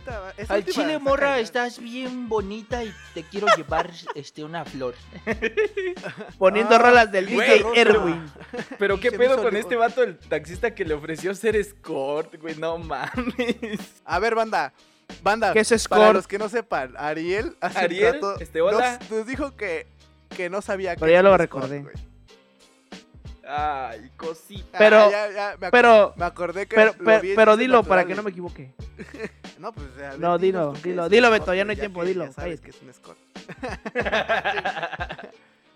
Al 0.49 0.63
chile 0.65 0.99
morra, 0.99 1.29
cañón. 1.29 1.39
estás 1.43 1.79
bien 1.79 2.29
bonita 2.29 2.83
y 2.83 2.93
te 3.15 3.23
quiero 3.23 3.47
llevar 3.57 3.89
este 4.15 4.43
una 4.43 4.63
flor. 4.65 4.93
Poniendo 6.37 6.75
Ah, 6.75 6.79
rolas 6.79 7.11
del 7.11 7.25
DJ. 7.25 7.65
Erwin. 7.75 8.31
Pero 8.79 8.99
qué 8.99 9.09
se 9.09 9.17
pedo 9.17 9.41
con 9.41 9.55
este 9.55 9.75
vato, 9.75 10.03
el 10.03 10.17
taxista 10.19 10.75
que 10.75 10.85
le 10.85 10.93
ofreció 10.93 11.33
ser 11.33 11.55
escort, 11.55 12.35
güey. 12.39 12.55
No 12.55 12.77
mames. 12.77 13.79
A 14.05 14.19
ver, 14.19 14.35
banda. 14.35 14.73
Banda, 15.23 15.53
¿Qué 15.53 15.59
es 15.59 15.69
para 15.69 15.75
escort? 15.77 16.13
los 16.15 16.27
que 16.27 16.37
no 16.39 16.49
sepan, 16.49 16.93
Ariel 16.97 17.55
hace 17.61 17.77
un 17.79 17.83
Ariel, 17.85 18.13
rato 18.15 18.39
este, 18.39 18.61
hola. 18.61 18.97
Nos, 19.01 19.11
nos 19.11 19.27
dijo 19.27 19.55
que, 19.55 19.85
que 20.35 20.49
no 20.49 20.61
sabía 20.63 20.95
Pero 20.95 21.05
qué 21.07 21.11
ya 21.13 21.21
lo 21.23 21.29
escort, 21.29 21.41
recordé. 21.41 21.81
güey. 21.83 21.95
Ay, 23.47 24.11
cosita. 24.17 24.77
Pero- 24.77 24.97
Ah, 25.05 25.09
ya, 25.11 25.31
ya, 25.31 25.57
me, 25.59 25.67
ac- 25.67 25.71
Pero, 25.71 26.13
me 26.17 26.25
acordé 26.25 26.67
que 26.67 26.75
pero, 26.75 26.93
lo 26.97 27.03
pero, 27.05 27.21
pero 27.35 27.57
dilo 27.57 27.83
para 27.83 28.05
que 28.05 28.15
no 28.15 28.23
me 28.23 28.31
equivoque. 28.31 28.73
No, 29.59 29.71
pues, 29.71 29.87
No, 30.19 30.37
dilo, 30.37 30.73
dilo, 30.83 31.07
dilo, 31.09 31.31
Beto, 31.31 31.53
ya 31.53 31.63
no 31.63 31.69
hay 31.71 31.75
güey, 31.77 31.87
tiempo, 31.87 32.01
que 32.01 32.07
dilo, 32.07 32.25
Ya 32.25 32.33
sabes 32.33 32.59
que 32.59 32.71
es 32.71 32.81
un 32.81 32.89
escort. 32.89 33.17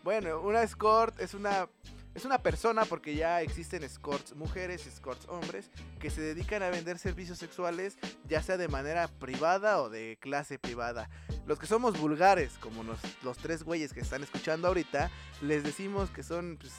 bueno, 0.04 0.42
una 0.42 0.64
escort 0.64 1.20
es 1.20 1.34
una 1.34 1.68
es 2.16 2.26
una 2.26 2.40
persona 2.40 2.86
porque 2.86 3.16
ya 3.16 3.42
existen 3.42 3.84
escorts 3.84 4.36
mujeres, 4.36 4.86
escorts 4.88 5.28
hombres 5.30 5.70
que 6.00 6.10
se 6.10 6.22
dedican 6.22 6.64
a 6.64 6.70
vender 6.70 6.98
servicios 6.98 7.38
sexuales 7.38 7.98
ya 8.28 8.42
sea 8.42 8.58
de 8.58 8.68
manera 8.68 9.08
privada 9.08 9.80
o 9.82 9.90
de 9.90 10.18
clase 10.20 10.58
privada. 10.60 11.10
Los 11.46 11.60
que 11.60 11.68
somos 11.68 12.00
vulgares, 12.00 12.58
como 12.60 12.84
nos- 12.84 13.00
los 13.24 13.38
tres 13.38 13.64
güeyes 13.64 13.94
que 13.94 14.02
están 14.02 14.24
escuchando 14.24 14.68
ahorita, 14.68 15.10
les 15.42 15.64
decimos 15.64 16.10
que 16.10 16.24
son 16.24 16.58
pues, 16.60 16.74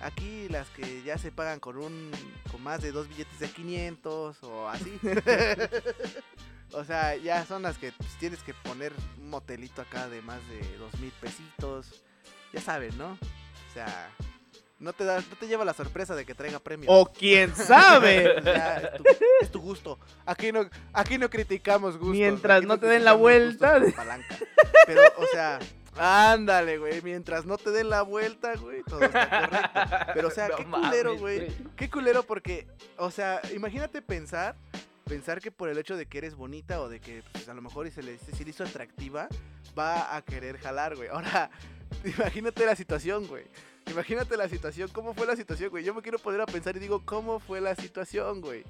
aquí 0.00 0.48
las 0.48 0.68
que 0.70 1.02
ya 1.02 1.18
se 1.18 1.32
pagan 1.32 1.60
con 1.60 1.78
un 1.78 2.10
con 2.50 2.62
más 2.62 2.82
de 2.82 2.92
dos 2.92 3.08
billetes 3.08 3.38
de 3.38 3.48
500 3.48 4.42
o 4.42 4.68
así. 4.68 4.98
O 6.72 6.84
sea, 6.84 7.16
ya 7.16 7.46
son 7.46 7.62
las 7.62 7.78
que 7.78 7.92
pues, 7.92 8.10
tienes 8.18 8.42
que 8.42 8.52
poner 8.52 8.92
un 9.18 9.30
motelito 9.30 9.82
acá 9.82 10.08
de 10.08 10.20
más 10.22 10.40
de 10.48 10.76
dos 10.78 10.92
mil 11.00 11.12
pesitos. 11.20 12.02
Ya 12.52 12.60
saben, 12.60 12.96
¿no? 12.98 13.12
O 13.12 13.72
sea, 13.72 14.10
no 14.78 14.92
te 14.92 15.04
da, 15.04 15.20
no 15.20 15.36
te 15.38 15.46
lleva 15.46 15.64
la 15.64 15.74
sorpresa 15.74 16.14
de 16.14 16.26
que 16.26 16.34
traiga 16.34 16.58
premio. 16.58 16.90
O 16.90 17.10
quién 17.12 17.54
sabe. 17.54 18.34
Ya, 18.44 18.76
es, 18.78 18.96
tu, 18.96 19.04
es 19.40 19.50
tu 19.50 19.60
gusto. 19.60 19.98
Aquí 20.26 20.52
no, 20.52 20.68
aquí 20.92 21.18
no 21.18 21.30
criticamos 21.30 21.96
gustos. 21.96 22.16
Mientras 22.16 22.64
no 22.64 22.78
te 22.78 22.86
den 22.86 23.04
la 23.04 23.14
vuelta. 23.14 23.80
palanca. 23.94 24.36
Pero, 24.86 25.00
o 25.18 25.26
sea, 25.32 25.58
ándale, 25.98 26.78
güey. 26.78 27.02
Mientras 27.02 27.44
no 27.46 27.58
te 27.58 27.70
den 27.70 27.90
la 27.90 28.02
vuelta, 28.02 28.54
güey, 28.56 28.82
todo 28.82 29.00
está 29.02 29.28
correcto. 29.28 30.12
Pero, 30.14 30.28
o 30.28 30.30
sea, 30.30 30.48
No 30.50 30.56
qué 30.56 30.64
culero, 30.64 31.16
güey. 31.18 31.48
Qué 31.76 31.90
culero 31.90 32.22
porque, 32.22 32.66
o 32.96 33.10
sea, 33.10 33.40
imagínate 33.54 34.02
pensar, 34.02 34.56
pensar 35.04 35.40
que 35.40 35.50
por 35.50 35.68
el 35.68 35.78
hecho 35.78 35.96
de 35.96 36.06
que 36.06 36.18
eres 36.18 36.34
bonita 36.34 36.80
o 36.80 36.88
de 36.88 37.00
que 37.00 37.22
pues, 37.32 37.48
a 37.48 37.54
lo 37.54 37.62
mejor 37.62 37.86
y 37.86 37.90
se 37.90 38.02
le, 38.02 38.18
se 38.18 38.44
le 38.44 38.50
hizo 38.50 38.64
atractiva, 38.64 39.28
va 39.78 40.16
a 40.16 40.22
querer 40.22 40.58
jalar, 40.58 40.96
güey. 40.96 41.08
Ahora, 41.08 41.50
imagínate 42.04 42.66
la 42.66 42.76
situación, 42.76 43.26
güey. 43.26 43.44
Imagínate 43.90 44.36
la 44.36 44.48
situación, 44.48 44.90
¿cómo 44.92 45.14
fue 45.14 45.26
la 45.26 45.36
situación, 45.36 45.70
güey? 45.70 45.84
Yo 45.84 45.94
me 45.94 46.02
quiero 46.02 46.18
poner 46.18 46.40
a 46.40 46.46
pensar 46.46 46.76
y 46.76 46.80
digo, 46.80 47.02
¿cómo 47.04 47.38
fue 47.40 47.60
la 47.60 47.74
situación, 47.76 48.40
güey? 48.40 48.64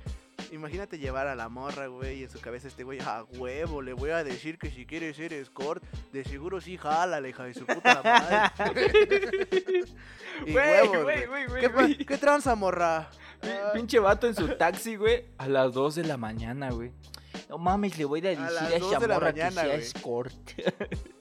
Imagínate 0.52 0.98
llevar 0.98 1.26
a 1.26 1.34
la 1.34 1.48
morra, 1.48 1.88
güey, 1.88 2.20
y 2.20 2.22
en 2.24 2.30
su 2.30 2.38
cabeza 2.40 2.68
este 2.68 2.84
güey, 2.84 3.00
a 3.00 3.24
huevo, 3.36 3.82
le 3.82 3.92
voy 3.94 4.10
a 4.10 4.22
decir 4.22 4.58
que 4.58 4.70
si 4.70 4.86
quiere 4.86 5.12
ser 5.14 5.32
escort, 5.32 5.82
de 6.12 6.22
seguro 6.22 6.60
sí 6.60 6.76
jala, 6.76 7.26
hija 7.26 7.42
de 7.44 7.54
su 7.54 7.66
puta 7.66 8.00
madre. 8.04 8.52
y 10.46 10.52
Güey, 10.52 10.54
huevos, 10.54 11.02
güey, 11.02 11.26
güey. 11.26 11.46
güey, 11.48 11.60
¿Qué, 11.62 11.68
güey. 11.68 11.96
¿Qué 12.06 12.18
tranza, 12.18 12.54
morra? 12.54 13.10
Ah, 13.42 13.70
Pinche 13.74 13.98
vato 13.98 14.26
en 14.28 14.34
su 14.36 14.46
taxi, 14.56 14.94
güey, 14.96 15.24
a 15.38 15.48
las 15.48 15.72
2 15.72 15.96
de 15.96 16.04
la 16.04 16.16
mañana, 16.16 16.70
güey. 16.70 16.92
No 17.48 17.58
mames, 17.58 17.98
le 17.98 18.04
voy 18.04 18.20
a 18.20 18.28
A 18.28 18.30
decir 18.30 18.44
a, 18.44 18.78
dos 18.78 18.92
esa 18.92 19.00
morra 19.00 19.18
mañana, 19.20 19.48
que 19.48 19.52
sea 19.54 19.66
güey. 19.66 19.80
escort. 19.80 20.32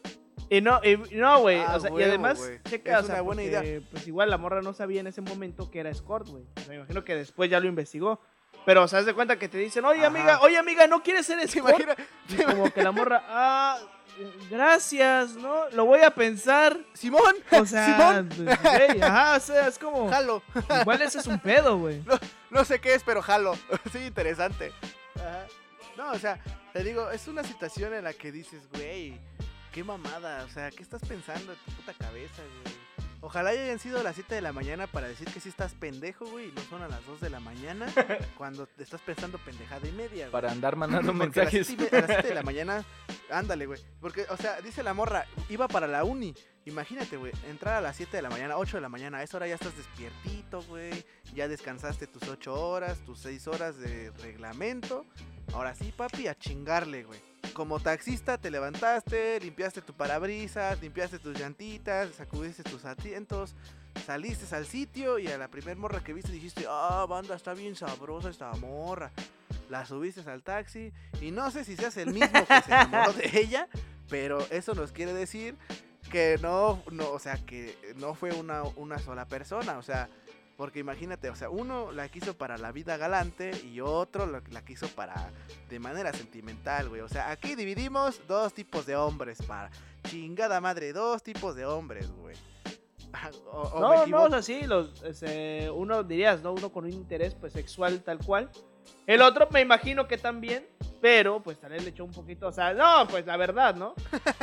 Y 0.49 0.61
no, 0.61 0.79
y 0.83 0.97
no, 1.15 1.39
güey. 1.39 1.59
Ah, 1.59 1.75
o 1.75 1.79
sea, 1.79 1.91
y 1.91 2.03
además, 2.03 2.37
güey. 2.39 2.59
checa, 2.63 2.99
Es 2.99 3.03
o 3.03 3.05
sea, 3.07 3.15
una 3.15 3.21
buena 3.23 3.43
idea. 3.43 3.81
Pues 3.91 4.07
igual 4.07 4.29
la 4.29 4.37
morra 4.37 4.61
no 4.61 4.73
sabía 4.73 5.01
en 5.01 5.07
ese 5.07 5.21
momento 5.21 5.71
que 5.71 5.79
era 5.79 5.89
escort, 5.89 6.27
güey. 6.27 6.43
O 6.55 6.59
sea, 6.59 6.69
me 6.69 6.75
imagino 6.75 7.03
que 7.03 7.15
después 7.15 7.49
ya 7.49 7.59
lo 7.59 7.67
investigó. 7.67 8.19
Pero, 8.65 8.83
o 8.83 8.87
sea, 8.87 8.99
haz 8.99 9.05
de 9.05 9.13
cuenta 9.13 9.37
que 9.37 9.47
te 9.47 9.57
dicen, 9.57 9.85
oye, 9.85 9.99
Ajá. 9.99 10.07
amiga, 10.07 10.39
oye, 10.41 10.57
amiga, 10.57 10.87
¿no 10.87 11.03
quieres 11.03 11.25
ser 11.25 11.37
¿Te 11.39 11.45
escort? 11.45 11.99
Y 12.29 12.43
como 12.43 12.71
que 12.71 12.81
la 12.81 12.91
morra, 12.91 13.23
ah, 13.27 13.77
gracias, 14.49 15.35
¿no? 15.35 15.69
Lo 15.71 15.85
voy 15.85 16.01
a 16.01 16.11
pensar. 16.11 16.77
Simón, 16.93 17.35
O 17.51 17.65
sea, 17.65 17.85
Simón, 17.85 18.29
pues, 18.29 18.61
güey, 18.61 19.01
ajá, 19.03 19.35
o 19.37 19.39
sea, 19.39 19.67
es 19.67 19.77
como. 19.77 20.09
jalo. 20.09 20.41
Igual 20.81 21.01
ese 21.01 21.19
es 21.19 21.27
un 21.27 21.39
pedo, 21.39 21.77
güey. 21.77 22.01
No 22.49 22.65
sé 22.65 22.79
qué 22.79 22.95
es, 22.95 23.03
pero 23.03 23.21
jalo. 23.21 23.55
sí, 23.91 23.99
interesante. 23.99 24.71
Ajá. 25.15 25.45
No, 25.97 26.11
o 26.11 26.19
sea, 26.19 26.39
te 26.73 26.83
digo, 26.83 27.09
es 27.11 27.27
una 27.27 27.43
situación 27.43 27.93
en 27.93 28.03
la 28.03 28.13
que 28.13 28.31
dices, 28.31 28.67
güey, 28.73 29.19
qué 29.75 29.83
mamada. 29.83 30.45
O 30.45 30.49
sea, 30.49 30.71
¿qué 30.71 30.81
estás 30.81 31.01
pensando 31.01 31.51
en 31.51 31.59
tu 31.59 31.71
puta 31.73 31.93
cabeza, 31.93 32.41
güey? 32.41 32.75
Ojalá 33.19 33.53
ya 33.53 33.63
hayan 33.63 33.79
sido 33.79 34.01
las 34.03 34.15
7 34.15 34.35
de 34.35 34.41
la 34.41 34.53
mañana 34.53 34.87
para 34.87 35.07
decir 35.07 35.27
que 35.27 35.41
sí 35.41 35.49
estás 35.49 35.73
pendejo, 35.73 36.25
güey, 36.25 36.47
y 36.47 36.51
no 36.53 36.61
son 36.69 36.81
a 36.81 36.87
las 36.87 37.05
2 37.05 37.19
de 37.19 37.29
la 37.29 37.41
mañana 37.41 37.87
cuando 38.37 38.67
te 38.67 38.83
estás 38.83 39.01
pensando 39.01 39.37
pendejada 39.39 39.85
y 39.85 39.91
media, 39.91 40.29
güey. 40.29 40.31
Para 40.31 40.51
andar 40.51 40.77
mandando 40.77 41.11
Porque 41.11 41.41
a 41.41 41.43
las 41.43 41.53
mensajes. 41.53 41.91
A 41.91 41.95
las 41.97 42.05
7 42.05 42.27
de 42.29 42.35
la 42.35 42.43
mañana, 42.43 42.85
ándale, 43.29 43.65
güey. 43.65 43.81
Porque, 43.99 44.25
o 44.29 44.37
sea, 44.37 44.61
dice 44.61 44.81
la 44.81 44.93
morra, 44.93 45.25
iba 45.49 45.67
para 45.67 45.87
la 45.87 46.05
uni. 46.05 46.33
Imagínate, 46.65 47.17
güey, 47.17 47.31
entrar 47.47 47.75
a 47.75 47.81
las 47.81 47.95
7 47.95 48.17
de 48.17 48.23
la 48.23 48.29
mañana, 48.29 48.57
8 48.57 48.77
de 48.77 48.81
la 48.81 48.89
mañana. 48.89 49.19
A 49.19 49.23
esa 49.23 49.37
hora 49.37 49.47
ya 49.47 49.53
estás 49.53 49.77
despiertito, 49.77 50.63
güey. 50.63 51.05
Ya 51.35 51.47
descansaste 51.47 52.07
tus 52.07 52.27
8 52.27 52.53
horas, 52.53 52.99
tus 53.05 53.19
6 53.19 53.47
horas 53.47 53.77
de 53.77 54.11
reglamento. 54.23 55.05
Ahora 55.53 55.75
sí, 55.75 55.93
papi, 55.95 56.27
a 56.27 56.35
chingarle, 56.35 57.03
güey. 57.03 57.19
como 57.53 57.79
taxista 57.79 58.37
te 58.39 58.49
levantaste, 58.49 59.39
limpiaste 59.39 59.81
tu 59.81 59.93
parabrisas, 59.93 60.81
limpiaste 60.81 61.19
tus 61.19 61.39
llantitas, 61.39 62.15
sacudiste 62.15 62.63
tus 62.63 62.83
asientos, 62.83 63.55
saliste 64.05 64.53
al 64.55 64.65
sitio 64.65 65.19
y 65.19 65.27
a 65.27 65.37
la 65.37 65.47
primer 65.47 65.77
morra 65.77 66.03
que 66.03 66.13
viste 66.13 66.31
dijiste, 66.31 66.65
ah, 66.67 67.05
banda, 67.07 67.35
está 67.35 67.53
bien 67.53 67.75
sabrosa 67.75 68.29
esta 68.29 68.51
morra. 68.53 69.11
La 69.69 69.85
subiste 69.85 70.27
al 70.29 70.43
taxi 70.43 70.91
y 71.21 71.31
no 71.31 71.49
sé 71.51 71.63
si 71.63 71.75
seas 71.75 71.95
el 71.97 72.11
mismo 72.11 72.45
que 72.45 72.61
se 72.61 72.71
enamoró 72.71 73.13
de 73.13 73.29
ella, 73.39 73.67
pero 74.09 74.39
eso 74.49 74.73
nos 74.73 74.91
quiere 74.91 75.13
decir 75.13 75.55
que 76.11 76.37
no, 76.41 76.81
no 76.91 77.09
o 77.11 77.19
sea, 77.19 77.37
que 77.45 77.77
no 77.97 78.13
fue 78.15 78.31
una, 78.33 78.63
una 78.75 78.99
sola 78.99 79.25
persona, 79.25 79.77
o 79.77 79.81
sea, 79.81 80.09
porque 80.57 80.79
imagínate, 80.79 81.29
o 81.29 81.35
sea, 81.35 81.49
uno 81.49 81.91
la 81.91 82.07
quiso 82.09 82.37
para 82.37 82.57
la 82.57 82.71
vida 82.71 82.95
galante 82.97 83.51
y 83.65 83.81
otro 83.81 84.25
la, 84.25 84.41
la 84.51 84.63
quiso 84.63 84.87
para 84.89 85.31
de 85.69 85.79
manera 85.79 86.13
sentimental, 86.13 86.87
güey. 86.89 87.01
O 87.01 87.09
sea, 87.09 87.29
aquí 87.31 87.55
dividimos 87.55 88.21
dos 88.27 88.53
tipos 88.53 88.85
de 88.85 88.95
hombres 88.95 89.41
para 89.41 89.69
chingada 90.09 90.61
madre, 90.61 90.93
dos 90.93 91.21
tipos 91.23 91.55
de 91.55 91.65
hombres, 91.65 92.09
güey. 92.11 92.35
O- 93.51 93.61
o 93.61 93.79
me 93.89 93.95
No, 93.97 94.07
no, 94.07 94.23
o 94.23 94.29
sea, 94.29 94.41
sí, 94.41 94.61
los, 94.65 95.01
este, 95.03 95.69
uno 95.71 96.03
dirías, 96.03 96.41
¿no? 96.41 96.53
Uno 96.53 96.69
con 96.71 96.85
un 96.85 96.91
interés 96.91 97.33
pues 97.35 97.53
sexual 97.53 98.01
tal 98.03 98.19
cual. 98.19 98.49
El 99.07 99.21
otro 99.21 99.47
me 99.51 99.61
imagino 99.61 100.07
que 100.07 100.17
también, 100.17 100.65
pero 101.01 101.41
pues 101.43 101.59
tal 101.59 101.71
vez 101.71 101.83
le 101.83 101.89
echó 101.89 102.03
un 102.03 102.11
poquito, 102.11 102.47
o 102.47 102.51
sea, 102.51 102.73
no, 102.73 103.07
pues 103.07 103.25
la 103.25 103.37
verdad, 103.37 103.75
¿no? 103.75 103.93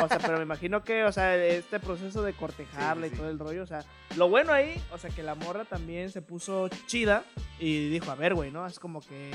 O 0.03 0.09
sea, 0.09 0.19
pero 0.19 0.37
me 0.37 0.45
imagino 0.45 0.85
que, 0.85 1.05
o 1.05 1.13
sea, 1.13 1.37
este 1.37 1.81
proceso 1.81 2.23
de 2.23 2.33
cortejarla 2.35 3.07
Sí, 3.07 3.11
sí, 3.11 3.17
y 3.17 3.19
todo 3.19 3.31
el 3.31 3.39
rollo, 3.39 3.63
o 3.63 3.67
sea, 3.67 3.85
lo 4.17 4.29
bueno 4.29 4.53
ahí, 4.53 4.81
o 4.93 4.99
sea, 4.99 5.11
que 5.11 5.23
la 5.23 5.35
morra 5.35 5.65
también 5.65 6.11
se 6.11 6.23
puso 6.23 6.69
chida 6.87 7.25
y 7.59 7.89
dijo, 7.89 8.11
a 8.11 8.15
ver, 8.15 8.35
güey, 8.35 8.51
¿no? 8.51 8.67
Es 8.67 8.79
como 8.79 9.01
que 9.01 9.31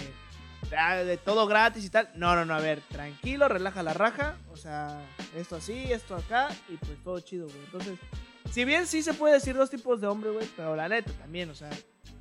de 0.69 1.17
todo 1.17 1.47
gratis 1.47 1.85
y 1.85 1.89
tal. 1.89 2.09
No, 2.15 2.35
no, 2.35 2.45
no, 2.45 2.53
a 2.55 2.59
ver, 2.59 2.81
tranquilo, 2.89 3.47
relaja 3.47 3.83
la 3.83 3.93
raja, 3.93 4.37
o 4.51 4.57
sea, 4.57 5.01
esto 5.35 5.57
así, 5.57 5.91
esto 5.91 6.15
acá 6.15 6.49
y 6.69 6.77
pues 6.77 7.01
todo 7.03 7.19
chido, 7.19 7.47
güey. 7.47 7.59
Entonces, 7.65 7.99
si 8.51 8.65
bien 8.65 8.87
sí 8.87 9.03
se 9.03 9.13
puede 9.13 9.35
decir 9.35 9.55
dos 9.55 9.69
tipos 9.69 10.01
de 10.01 10.07
hombre, 10.07 10.31
güey, 10.31 10.47
pero 10.55 10.75
la 10.75 10.89
neta 10.89 11.11
también, 11.13 11.49
o 11.49 11.55
sea, 11.55 11.69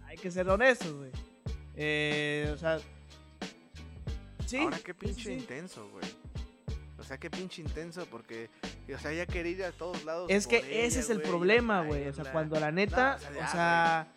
hay 0.07 0.17
que 0.17 0.31
ser 0.31 0.49
honestos, 0.49 0.93
güey. 0.93 1.11
Eh, 1.77 2.51
o 2.55 2.57
sea, 2.59 2.79
sí. 4.47 4.59
Ahora 4.59 4.79
qué 4.79 4.95
pinche 4.95 5.23
sí. 5.25 5.33
intenso, 5.33 5.89
güey. 5.91 6.05
O 6.99 7.05
sea, 7.05 7.19
qué 7.19 7.31
pinche 7.31 7.63
intenso 7.63 8.07
porque, 8.11 8.49
o 8.95 8.99
sea, 8.99 9.13
ya 9.13 9.27
quería 9.27 9.53
ir 9.53 9.65
a 9.65 9.73
todos 9.73 10.05
lados. 10.05 10.31
Es 10.31 10.47
que 10.47 10.59
ese 10.59 10.87
ella, 10.87 11.01
es 11.01 11.11
el 11.11 11.21
problema, 11.23 11.83
güey. 11.85 12.09
O 12.09 12.13
sea, 12.13 12.33
cuando 12.33 12.59
la 12.59 12.73
neta, 12.73 13.13
No, 13.13 13.17
o 13.17 13.19
sea, 13.21 13.31
o 13.31 13.35
ya, 13.35 13.49
sea, 13.49 14.09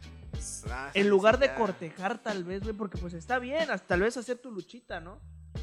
Ah, 0.72 0.92
en 0.94 1.10
lugar 1.10 1.38
de 1.40 1.54
cortejar 1.56 2.20
tal 2.22 2.44
vez, 2.46 2.62
güey, 2.62 2.74
porque 2.74 2.98
pues 2.98 3.14
está 3.14 3.40
bien, 3.40 3.70
hasta 3.72 3.88
tal 3.88 4.02
vez 4.02 4.16
hacer 4.16 4.38
tu 4.38 4.52
luchita, 4.52 5.00
¿no? 5.02 5.20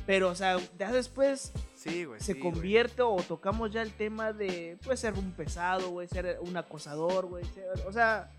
Pero, 0.07 0.29
o 0.29 0.35
sea, 0.35 0.57
ya 0.79 0.93
después 0.93 1.53
Sí, 1.75 2.05
güey. 2.05 2.21
se 2.21 2.35
sí, 2.35 2.41
güey. 2.41 2.53
convierte 2.53 3.01
o 3.03 3.17
tocamos 3.23 3.73
ya 3.73 3.81
el 3.81 3.93
tema 3.93 4.33
de, 4.33 4.77
pues, 4.85 5.01
ser 5.01 5.15
un 5.15 5.33
pesado, 5.33 5.91
güey, 5.91 6.09
ser 6.09 6.39
un 6.43 6.57
acosador, 6.57 7.27
güey. 7.27 7.45
ser- 7.55 7.87
O 7.87 7.93
sea, 7.93 8.31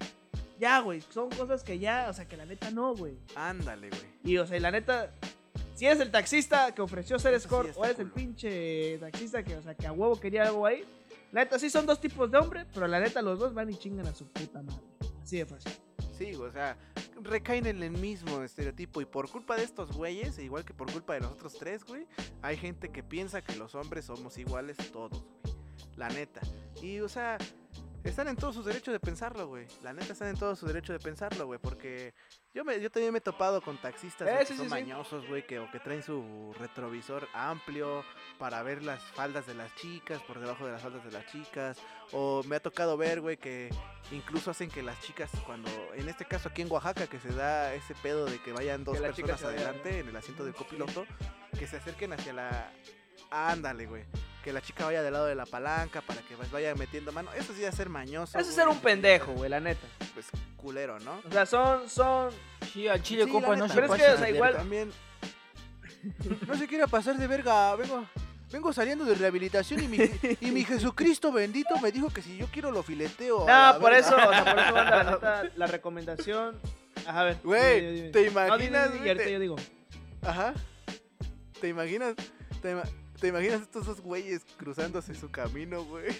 ya, 0.60 0.80
güey, 0.80 1.02
son 1.02 1.30
cosas 1.30 1.64
que 1.64 1.80
ya, 1.80 2.08
o 2.10 2.14
sea, 2.14 2.28
que 2.28 2.38
la 2.38 2.46
neta 2.46 2.72
no, 2.72 2.96
güey. 2.96 3.18
Ándale, 3.36 3.90
güey. 3.90 4.02
Y, 4.24 4.38
o 4.38 4.48
sea, 4.48 4.58
y 4.58 4.60
la 4.60 4.72
neta, 4.72 5.12
si 5.76 5.86
eres 5.86 6.00
el 6.00 6.12
taxista 6.12 6.74
que 6.74 6.82
ofreció 6.82 7.20
ser 7.20 7.34
sí 7.34 7.38
escort 7.46 7.70
está 7.70 7.82
o 7.82 7.86
eres 7.86 8.00
el 8.00 8.12
pinche 8.12 8.98
taxista 9.00 9.44
que, 9.44 9.56
o 9.56 9.62
sea, 9.62 9.76
que 9.76 9.88
a 9.88 9.92
huevo 9.92 10.20
quería 10.20 10.44
algo 10.44 10.66
ahí, 10.66 10.84
la 11.32 11.44
neta, 11.44 11.60
sí 11.60 11.70
son 11.70 11.86
dos 11.86 12.00
tipos 12.00 12.32
de 12.32 12.38
hombre, 12.38 12.66
pero 12.74 12.88
la 12.88 13.00
neta, 13.00 13.22
los 13.22 13.38
dos 13.38 13.54
van 13.54 13.70
y 13.70 13.76
chingan 13.76 14.08
a 14.08 14.16
su 14.16 14.26
puta 14.28 14.62
madre. 14.62 14.82
Así 15.22 15.38
de 15.38 15.46
fácil. 15.46 15.74
Sí, 16.18 16.34
o 16.34 16.52
sea, 16.52 16.76
recaen 17.22 17.68
en 17.68 17.84
el 17.84 17.92
mismo 17.92 18.42
estereotipo. 18.42 19.02
Y 19.02 19.06
por 19.06 19.30
culpa 19.30 19.56
de 19.56 19.64
estos 19.64 19.92
güeyes, 19.92 20.38
e 20.40 20.44
igual 20.44 20.66
que 20.66 20.74
por 20.74 20.92
culpa 20.92 21.14
de 21.14 21.20
los 21.20 21.32
otros 21.34 21.54
tres, 21.54 21.84
güey, 21.84 22.08
hay 22.42 22.58
gente 22.58 22.90
que 22.90 23.04
piensa 23.04 23.44
que 23.44 23.56
los 23.56 23.76
hombres 23.76 24.06
somos 24.06 24.38
iguales 24.38 24.78
todos, 24.92 25.22
güey. 25.22 25.56
La 25.96 26.10
neta. 26.10 26.42
Y, 26.82 27.02
o 27.02 27.10
sea, 27.10 27.38
están 28.10 28.28
en 28.28 28.36
todo 28.36 28.54
su 28.54 28.64
derecho 28.64 28.92
de 28.92 29.00
pensarlo, 29.00 29.48
güey. 29.48 29.68
La 29.84 29.94
neta 29.94 30.14
están 30.14 30.30
en 30.30 30.38
todo 30.38 30.56
su 30.56 30.66
derecho 30.66 30.94
de 30.94 31.00
pensarlo, 31.00 31.46
güey. 31.46 31.60
Porque 31.60 32.14
yo, 32.54 32.64
me, 32.64 32.80
yo 32.80 32.90
también 32.90 33.12
me 33.12 33.20
he 33.20 33.22
topado 33.22 33.62
con 33.62 33.78
taxistas 33.78 34.28
Eh, 34.28 34.40
sí, 34.42 34.54
que 34.54 34.58
son 34.58 34.66
sí, 34.66 34.70
mañosos, 34.70 35.28
güey, 35.28 35.46
que, 35.46 35.60
o 35.60 35.70
que 35.72 35.80
traen 35.80 36.04
su 36.04 36.54
retrovisor 36.60 37.28
amplio 37.34 38.04
para 38.38 38.62
ver 38.64 38.84
las 38.84 39.02
faldas 39.02 39.48
de 39.48 39.56
las 39.56 39.74
chicas, 39.76 40.22
por 40.24 40.40
debajo 40.40 40.66
de 40.66 40.72
las 40.72 40.82
faldas 40.82 41.04
de 41.04 41.12
las 41.12 41.26
chicas. 41.28 41.78
O 42.12 42.44
me 42.44 42.56
ha 42.56 42.60
tocado 42.60 42.98
ver, 42.98 43.22
güey, 43.22 43.38
que 43.38 43.70
incluso 44.12 44.52
hacen 44.52 44.70
que 44.70 44.82
las 44.84 45.00
chicas, 45.02 45.30
cuando, 45.46 45.70
en 45.94 46.08
este 46.10 46.26
caso 46.26 46.50
aquí 46.50 46.62
en 46.62 46.72
Oaxaca, 46.72 47.08
que 47.08 47.20
se 47.20 47.34
da 47.34 47.74
ese 47.74 47.96
pedo 47.96 48.26
de 48.26 48.40
que 48.42 48.52
vayan 48.52 48.84
dos 48.84 48.98
Que 48.98 49.04
personas 49.04 49.44
adelante 49.44 50.00
en 50.00 50.10
el 50.10 50.16
asiento 50.16 50.46
del 50.46 50.54
copiloto, 50.54 51.06
que 51.58 51.68
se 51.68 51.78
acerquen 51.78 52.14
hacia 52.14 52.34
la... 52.34 52.72
Ándale, 53.30 53.86
güey. 53.88 54.06
Que 54.48 54.54
la 54.54 54.62
chica 54.62 54.86
vaya 54.86 55.04
del 55.04 55.12
lado 55.12 55.26
de 55.26 55.36
la 55.36 55.46
palanca 55.46 56.00
para 56.00 56.22
que 56.22 56.38
pues, 56.38 56.50
vaya 56.50 56.74
metiendo 56.74 57.12
mano. 57.12 57.34
Eso 57.34 57.54
sí 57.54 57.66
es 57.66 57.76
ser 57.76 57.90
mañoso. 57.90 58.40
Eso 58.40 58.50
es 58.50 58.56
ser 58.56 58.70
un 58.70 58.80
pendejo, 58.80 59.34
güey, 59.34 59.50
la 59.50 59.60
neta. 59.60 59.86
Pues 60.14 60.28
culero, 60.56 60.98
¿no? 61.02 61.22
O 61.28 61.30
sea, 61.30 61.46
son, 61.46 61.90
son, 61.90 62.30
Sí, 62.72 62.88
al 62.88 63.02
chile, 63.04 63.26
Sí, 63.26 63.32
compa, 63.32 63.58
no 63.58 63.68
se 63.68 63.74
Pero 63.76 63.94
es 63.94 64.02
que, 64.02 64.10
o 64.10 64.18
sea, 64.18 64.30
igual- 64.30 64.56
También... 64.56 64.94
No 66.48 66.56
se 66.56 66.66
quiera 66.66 66.88
pasar 66.88 67.18
de 67.18 67.28
verga, 67.28 67.76
vengo... 67.76 68.06
Vengo 68.50 68.72
saliendo 68.72 69.04
de 69.04 69.16
rehabilitación 69.16 69.84
y 69.84 69.88
mi, 69.90 69.98
y 70.40 70.52
mi 70.52 70.64
Jesucristo 70.64 71.30
bendito 71.34 71.78
me 71.82 71.92
dijo 71.92 72.10
que 72.10 72.22
si 72.22 72.38
yo 72.38 72.48
quiero 72.48 72.72
lo 72.72 72.84
fileteo. 72.84 73.40
No, 73.46 73.80
por 73.82 73.92
verga. 73.92 73.98
eso, 74.08 74.16
o 74.16 74.32
sea, 74.32 74.46
por 74.46 74.60
eso, 74.64 74.72
la 74.76 75.04
neta, 75.12 75.44
la 75.58 75.68
recomendación. 75.68 76.58
Ajá, 77.06 77.20
a 77.20 77.24
ver. 77.26 77.38
Güey. 77.44 78.12
¿te 78.14 78.28
imaginas, 78.28 78.92
y 78.96 79.00
ahorita 79.10 79.26
te- 79.26 79.32
yo 79.34 79.40
digo. 79.40 79.56
Ajá. 80.22 80.54
¿Te 81.60 81.68
imaginas? 81.68 82.16
¿Te, 82.62 82.72
ima- 82.74 82.90
te 83.20 83.28
imaginas 83.28 83.62
estos 83.62 83.86
dos 83.86 84.02
güeyes 84.02 84.46
cruzándose 84.58 85.16
su 85.16 85.30
camino, 85.32 85.84
güey? 85.84 86.08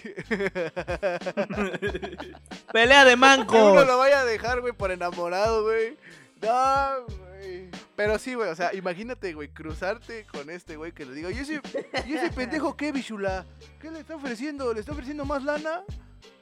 Pelea 2.72 3.04
de 3.04 3.16
Que 3.16 3.56
uno 3.56 3.84
lo 3.84 3.98
vaya 3.98 4.20
a 4.20 4.24
dejar, 4.24 4.60
güey, 4.60 4.72
por 4.72 4.90
enamorado, 4.90 5.62
güey. 5.64 5.96
No, 6.42 7.04
güey. 7.06 7.70
Pero 7.96 8.18
sí, 8.18 8.34
güey, 8.34 8.50
o 8.50 8.56
sea, 8.56 8.74
imagínate, 8.74 9.32
güey, 9.34 9.48
cruzarte 9.48 10.26
con 10.26 10.50
este 10.50 10.76
güey 10.76 10.92
que 10.92 11.04
le 11.04 11.14
diga, 11.14 11.30
¿y 11.30 11.38
ese, 11.38 11.60
¿y 12.06 12.12
ese 12.14 12.30
pendejo 12.30 12.76
qué, 12.76 12.92
bichula? 12.92 13.44
¿Qué 13.80 13.90
le 13.90 14.00
está 14.00 14.16
ofreciendo? 14.16 14.72
¿Le 14.72 14.80
está 14.80 14.92
ofreciendo 14.92 15.24
más 15.24 15.42
lana? 15.42 15.82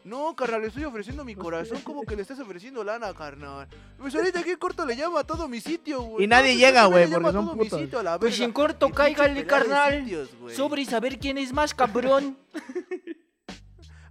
No, 0.04 0.36
carnal, 0.36 0.60
le 0.62 0.68
estoy 0.68 0.84
ofreciendo 0.84 1.24
mi 1.24 1.34
corazón. 1.34 1.80
¿Cómo 1.82 2.02
que 2.04 2.14
le 2.14 2.22
estás 2.22 2.38
ofreciendo 2.38 2.84
lana, 2.84 3.12
carnal? 3.12 3.66
Pues 3.98 4.14
ahorita 4.14 4.38
aquí 4.40 4.50
en 4.50 4.56
corto 4.58 4.86
le 4.86 4.94
llama 4.96 5.20
a 5.20 5.24
todo 5.24 5.48
mi 5.48 5.60
sitio, 5.60 6.00
güey. 6.02 6.24
Y 6.24 6.28
nadie 6.28 6.54
No, 6.54 6.58
llega, 6.60 6.84
güey, 6.86 7.08
porque 7.10 7.24
son 7.32 7.44
todo 7.46 7.54
mi 7.56 7.64
putos. 7.64 7.80
sitio 7.80 7.98
a 7.98 8.02
la 8.04 8.18
Pues 8.18 8.32
verga. 8.32 8.44
en 8.44 8.52
corto, 8.52 8.90
cáigale, 8.92 9.46
carnal. 9.46 10.04
sitios. 10.04 10.30
Sobre 10.54 10.82
y 10.82 10.86
saber 10.86 11.18
quién 11.18 11.38
es 11.38 11.52
más 11.52 11.74
cabrón. 11.74 12.38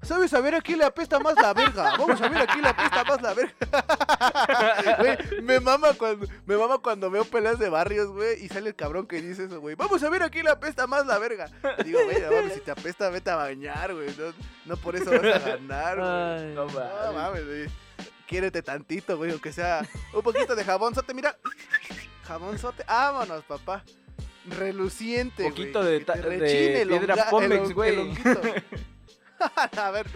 ¿Sabes 0.01 0.33
a 0.35 0.39
ver 0.41 0.53
a 0.53 0.61
quién 0.61 0.77
le 0.77 0.85
apesta 0.85 1.17
más 1.19 1.33
la 1.41 1.51
verga? 1.53 1.95
Vamos 1.97 2.21
a 2.21 2.27
ver 2.29 2.37
a 2.41 2.45
quién 2.45 2.61
le 2.61 2.69
apesta 2.69 3.03
más 3.05 3.21
la 3.23 3.33
verga. 3.33 3.84
Güey, 4.97 5.41
me 5.41 5.59
mama 5.59 5.93
cuando 5.93 6.27
me 6.45 6.57
mama 6.57 6.77
cuando 6.79 7.09
veo 7.11 7.25
peleas 7.25 7.59
de 7.59 7.69
barrios, 7.69 8.07
güey, 8.07 8.43
y 8.43 8.47
sale 8.49 8.69
el 8.69 8.75
cabrón 8.75 9.07
que 9.07 9.21
dice 9.21 9.45
eso, 9.45 9.59
güey. 9.61 9.75
Vamos 9.75 10.01
a 10.03 10.09
ver 10.09 10.23
a 10.23 10.29
quién 10.29 10.45
le 10.45 10.51
apesta 10.51 10.87
más 10.87 11.05
la 11.05 11.17
verga. 11.19 11.49
Y 11.79 11.83
digo, 11.85 11.99
güey, 12.05 12.21
no 12.21 12.31
mames, 12.31 12.53
si 12.53 12.59
te 12.61 12.71
apesta, 12.71 13.09
vete 13.09 13.29
a 13.29 13.35
bañar, 13.35 13.93
güey. 13.93 14.07
No, 14.17 14.33
no 14.65 14.77
por 14.77 14.95
eso 14.95 15.11
vas 15.11 15.23
a 15.23 15.39
ganar, 15.39 15.97
güey. 15.97 16.53
No 16.55 16.65
No 16.65 16.71
mames. 16.73 17.13
mames, 17.15 17.45
güey. 17.45 17.65
Quiérete 18.27 18.61
tantito, 18.63 19.17
güey, 19.17 19.31
aunque 19.31 19.51
sea 19.53 19.87
un 20.13 20.21
poquito 20.21 20.55
de 20.55 20.63
jabonzote, 20.63 21.13
mira. 21.13 21.37
Jabonzote, 22.23 22.83
vámonos, 22.87 23.43
papá. 23.43 23.83
Reluciente, 24.47 25.43
güey. 25.43 25.49
Poquito 25.51 25.83
de 25.83 25.99
que 25.99 26.11
te 26.11 26.19
de 26.39 26.81
el 26.81 26.89
piedra 26.89 27.29
Pómex, 27.29 27.71
güey. 27.73 28.13
A 29.77 29.91
ver, 29.91 30.07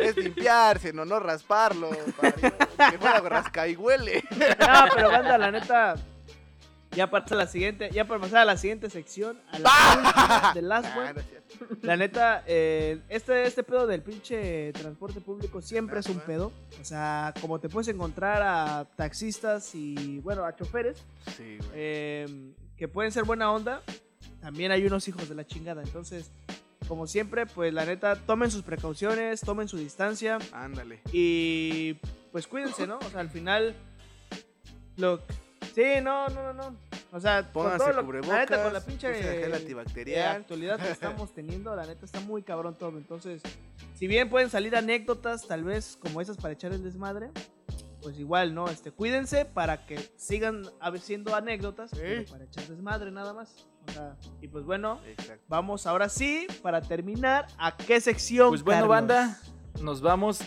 es 0.00 0.16
limpiarse, 0.16 0.92
no, 0.92 1.04
no 1.04 1.20
rasparlo. 1.20 1.90
que 1.90 2.98
fuera 2.98 3.20
rasca 3.20 3.68
y 3.68 3.76
huele. 3.76 4.22
No, 4.32 4.84
pero 4.94 5.10
banda, 5.10 5.38
la 5.38 5.50
neta. 5.50 5.94
Ya 6.94 7.08
para 7.08 7.24
la 7.36 7.46
siguiente, 7.46 7.88
ya 7.90 8.04
para 8.04 8.20
pasar 8.20 8.40
a 8.40 8.44
la 8.44 8.58
siguiente 8.58 8.90
sección, 8.90 9.40
a 9.50 9.58
la 9.58 9.64
last 10.60 10.86
Ah, 10.94 11.12
no 11.14 11.20
es 11.20 11.26
cierto. 11.26 11.76
La 11.80 11.96
neta, 11.96 12.44
eh, 12.46 13.00
este, 13.08 13.44
este 13.44 13.62
pedo 13.62 13.86
del 13.86 14.02
pinche 14.02 14.72
transporte 14.74 15.22
público 15.22 15.62
siempre 15.62 16.00
es 16.00 16.06
un 16.06 16.20
pedo. 16.20 16.52
O 16.80 16.84
sea, 16.84 17.32
como 17.40 17.58
te 17.58 17.70
puedes 17.70 17.88
encontrar 17.88 18.42
a 18.42 18.86
taxistas 18.94 19.74
y, 19.74 20.18
bueno, 20.18 20.44
a 20.44 20.54
choferes 20.54 21.02
Sí, 21.34 21.56
eh, 21.72 22.52
que 22.76 22.88
pueden 22.88 23.10
ser 23.10 23.24
buena 23.24 23.50
onda, 23.50 23.80
también 24.42 24.70
hay 24.70 24.84
unos 24.84 25.08
hijos 25.08 25.28
de 25.30 25.34
la 25.34 25.46
chingada. 25.46 25.82
Entonces, 25.82 26.30
como 26.92 27.06
siempre, 27.06 27.46
pues 27.46 27.72
la 27.72 27.86
neta, 27.86 28.16
tomen 28.16 28.50
sus 28.50 28.62
precauciones, 28.62 29.40
tomen 29.40 29.66
su 29.66 29.78
distancia 29.78 30.36
Ándale. 30.52 31.00
y 31.10 31.94
pues 32.32 32.46
cuídense, 32.46 32.86
¿no? 32.86 32.98
O 32.98 33.08
sea, 33.10 33.20
al 33.20 33.30
final, 33.30 33.74
lo... 34.98 35.18
Sí, 35.74 35.84
no, 36.02 36.28
no, 36.28 36.52
no, 36.52 36.52
no. 36.52 36.76
O 37.12 37.18
sea, 37.18 37.44
con 37.44 37.52
Pónganse 37.62 37.78
todo 37.78 37.92
lo, 37.94 38.04
cubrebocas. 38.04 38.34
la 38.34 38.40
neta, 38.40 38.62
con 38.62 38.72
la 38.74 38.80
pinche 38.84 39.14
gel 39.14 39.52
eh, 39.52 39.56
antibacterial. 39.56 40.36
actualidad 40.42 40.78
que 40.78 40.90
estamos 40.90 41.32
teniendo, 41.32 41.74
la 41.74 41.86
neta 41.86 42.04
está 42.04 42.20
muy 42.20 42.42
cabrón 42.42 42.76
todo. 42.76 42.98
Entonces, 42.98 43.40
si 43.94 44.06
bien 44.06 44.28
pueden 44.28 44.50
salir 44.50 44.76
anécdotas, 44.76 45.46
tal 45.48 45.64
vez 45.64 45.96
como 45.98 46.20
esas 46.20 46.36
para 46.36 46.52
echar 46.52 46.74
el 46.74 46.84
desmadre, 46.84 47.30
pues 48.02 48.18
igual, 48.18 48.54
¿no? 48.54 48.68
Este, 48.68 48.90
cuídense 48.90 49.46
para 49.46 49.86
que 49.86 49.98
sigan 50.18 50.66
haciendo 50.78 51.34
anécdotas, 51.34 51.90
pero 51.94 52.20
Sí. 52.22 52.30
para 52.30 52.44
echar 52.44 52.66
desmadre 52.68 53.10
nada 53.10 53.32
más. 53.32 53.66
O 53.88 53.92
sea, 53.92 54.16
y 54.40 54.48
pues 54.48 54.64
bueno, 54.64 55.00
Exacto. 55.06 55.44
vamos 55.48 55.86
ahora 55.86 56.08
sí, 56.08 56.46
para 56.62 56.80
terminar, 56.80 57.46
¿a 57.58 57.76
qué 57.76 58.00
sección? 58.00 58.48
Pues 58.50 58.62
bueno, 58.62 58.88
Carlos? 58.88 59.08
banda, 59.08 59.38
nos 59.80 60.00
vamos 60.00 60.40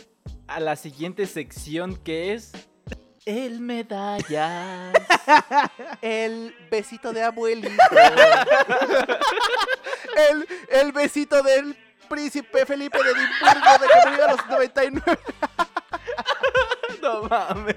a 0.47 0.59
la 0.59 0.75
siguiente 0.75 1.25
sección 1.25 1.95
que 1.97 2.33
es 2.33 2.51
el 3.25 3.59
medallas. 3.59 4.93
El 6.01 6.53
besito 6.69 7.11
de 7.11 7.23
abuelito. 7.23 7.67
el, 10.29 10.47
el 10.69 10.91
besito 10.91 11.41
del 11.41 11.75
príncipe 12.07 12.63
Felipe 12.67 12.99
de 13.03 13.09
Edimburgo 13.09 13.71
de 13.81 13.87
que 13.87 14.09
murió 14.09 14.25
a 14.25 14.31
los 14.31 14.47
99. 14.47 15.19
no 17.01 17.23
mames. 17.23 17.75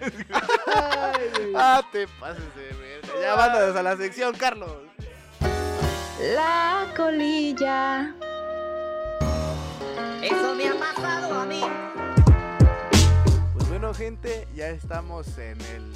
Ay. 0.74 1.52
Ah, 1.56 1.82
te 1.90 2.06
pases 2.06 2.54
de 2.54 2.68
verga. 2.74 3.08
Ya 3.22 3.34
mándanos 3.36 3.74
a 3.76 3.82
la 3.82 3.96
sección, 3.96 4.34
Carlos. 4.36 4.87
La 6.20 6.92
colilla. 6.96 8.12
Eso 10.20 10.54
me 10.56 10.68
ha 10.68 10.74
pasado 10.74 11.40
a 11.40 11.46
mí. 11.46 11.62
Pues 13.54 13.68
bueno, 13.68 13.94
gente, 13.94 14.48
ya 14.52 14.68
estamos 14.70 15.38
en 15.38 15.60
el 15.60 15.92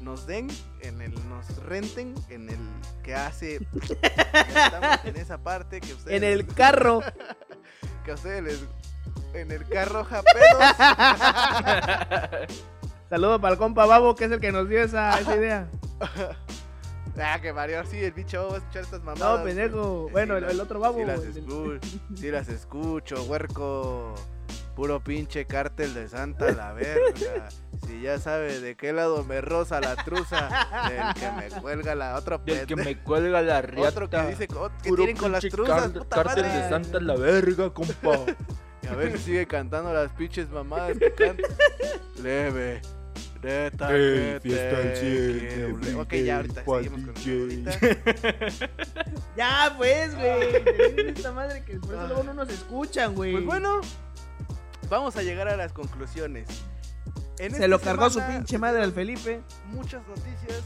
nos 0.00 0.28
den, 0.28 0.48
en 0.80 1.02
el 1.02 1.12
nos 1.28 1.56
renten, 1.64 2.14
en 2.28 2.50
el 2.50 2.60
que 3.02 3.16
hace. 3.16 3.66
Ya 4.00 4.66
estamos 4.66 5.04
en 5.06 5.16
esa 5.16 5.38
parte 5.38 5.80
que 5.80 5.92
ustedes. 5.92 6.16
En 6.16 6.24
el 6.24 6.46
carro. 6.46 7.00
Que 8.04 8.10
a 8.10 8.14
ustedes 8.14 8.42
les. 8.42 8.64
En 9.32 9.50
el 9.50 9.66
carro 9.66 10.04
japedos. 10.04 10.62
Saludo 13.08 13.40
para 13.40 13.54
el 13.54 13.58
compa 13.58 13.86
Babo, 13.86 14.14
que 14.14 14.26
es 14.26 14.30
el 14.30 14.40
que 14.40 14.52
nos 14.52 14.68
dio 14.68 14.82
esa, 14.82 15.18
esa 15.18 15.34
idea. 15.34 15.68
ah, 17.18 17.38
que 17.40 17.52
Mario, 17.52 17.84
sí, 17.86 17.98
el 18.02 18.12
bicho 18.12 18.48
va 18.48 18.54
a 18.54 18.58
escuchar 18.58 18.82
estas 18.82 19.02
mamadas. 19.02 19.38
No, 19.38 19.44
pendejo. 19.44 20.04
Sí, 20.08 20.12
Bueno, 20.12 20.36
el, 20.36 20.42
las- 20.44 20.52
el 20.52 20.60
otro 20.60 20.80
Babo. 20.80 20.98
Sí 20.98 21.04
las, 21.04 21.20
escucho, 21.24 21.80
sí 22.16 22.30
las 22.30 22.48
escucho, 22.48 23.22
huerco. 23.24 24.14
Puro 24.74 24.98
pinche 25.04 25.44
cártel 25.46 25.94
de 25.94 26.08
Santa 26.08 26.50
la 26.50 26.72
verga. 26.72 27.48
Si 27.86 28.00
ya 28.00 28.18
sabe 28.18 28.58
de 28.58 28.76
qué 28.76 28.92
lado 28.92 29.22
me 29.22 29.40
roza 29.40 29.80
la 29.80 29.94
truza, 29.94 30.48
del 30.88 31.14
que 31.14 31.30
me 31.30 31.60
cuelga 31.62 31.94
la 31.94 32.16
otra 32.16 32.38
Del 32.38 32.66
que 32.66 32.74
me 32.74 32.98
cuelga 32.98 33.40
la 33.40 33.62
riata. 33.62 33.88
Otro 33.90 34.10
que 34.10 34.20
dice 34.26 34.48
que, 34.48 34.54
que 34.82 34.88
Puro 34.88 34.96
tienen 35.04 35.16
con 35.16 35.30
las 35.30 35.42
pinche 35.42 35.56
truzas, 35.56 35.92
puta 35.92 36.24
Cártel 36.24 36.44
madre. 36.46 36.58
de 36.62 36.68
Santa 36.68 37.00
la 37.00 37.14
verga, 37.14 37.70
compa. 37.72 38.18
Y 38.82 38.86
a 38.88 38.94
ver 38.96 39.12
si 39.12 39.18
sigue 39.24 39.46
cantando 39.46 39.92
las 39.94 40.10
pinches 40.12 40.50
mamadas 40.50 40.98
que 40.98 41.10
canta. 41.14 41.48
Leve. 42.22 42.82
Fiesta 43.44 43.88
al 43.88 44.82
te 44.82 44.96
cien, 44.96 45.38
quiero. 45.48 45.68
every 45.68 45.94
Ok, 45.94 46.14
ya 46.14 46.36
ahorita 46.36 46.64
seguimos 46.64 47.14
DJ. 47.14 47.64
Ya, 49.36 49.74
pues, 49.76 50.14
güey. 50.14 51.08
Esta 51.08 51.32
madre 51.32 51.62
que 51.64 51.78
por 51.78 51.94
eso 51.94 52.06
luego 52.06 52.22
no 52.22 52.34
nos 52.34 52.48
escuchan, 52.50 53.14
güey. 53.14 53.32
Pues 53.32 53.44
bueno, 53.44 53.80
vamos 54.88 55.16
a 55.16 55.22
llegar 55.22 55.48
a 55.48 55.56
las 55.56 55.72
conclusiones. 55.72 56.48
En 57.38 57.52
Se 57.54 57.66
lo 57.68 57.80
cargó 57.80 58.08
su 58.10 58.20
pinche 58.22 58.58
madre 58.58 58.82
al 58.82 58.92
Felipe. 58.92 59.40
Muchas 59.66 60.06
noticias. 60.06 60.62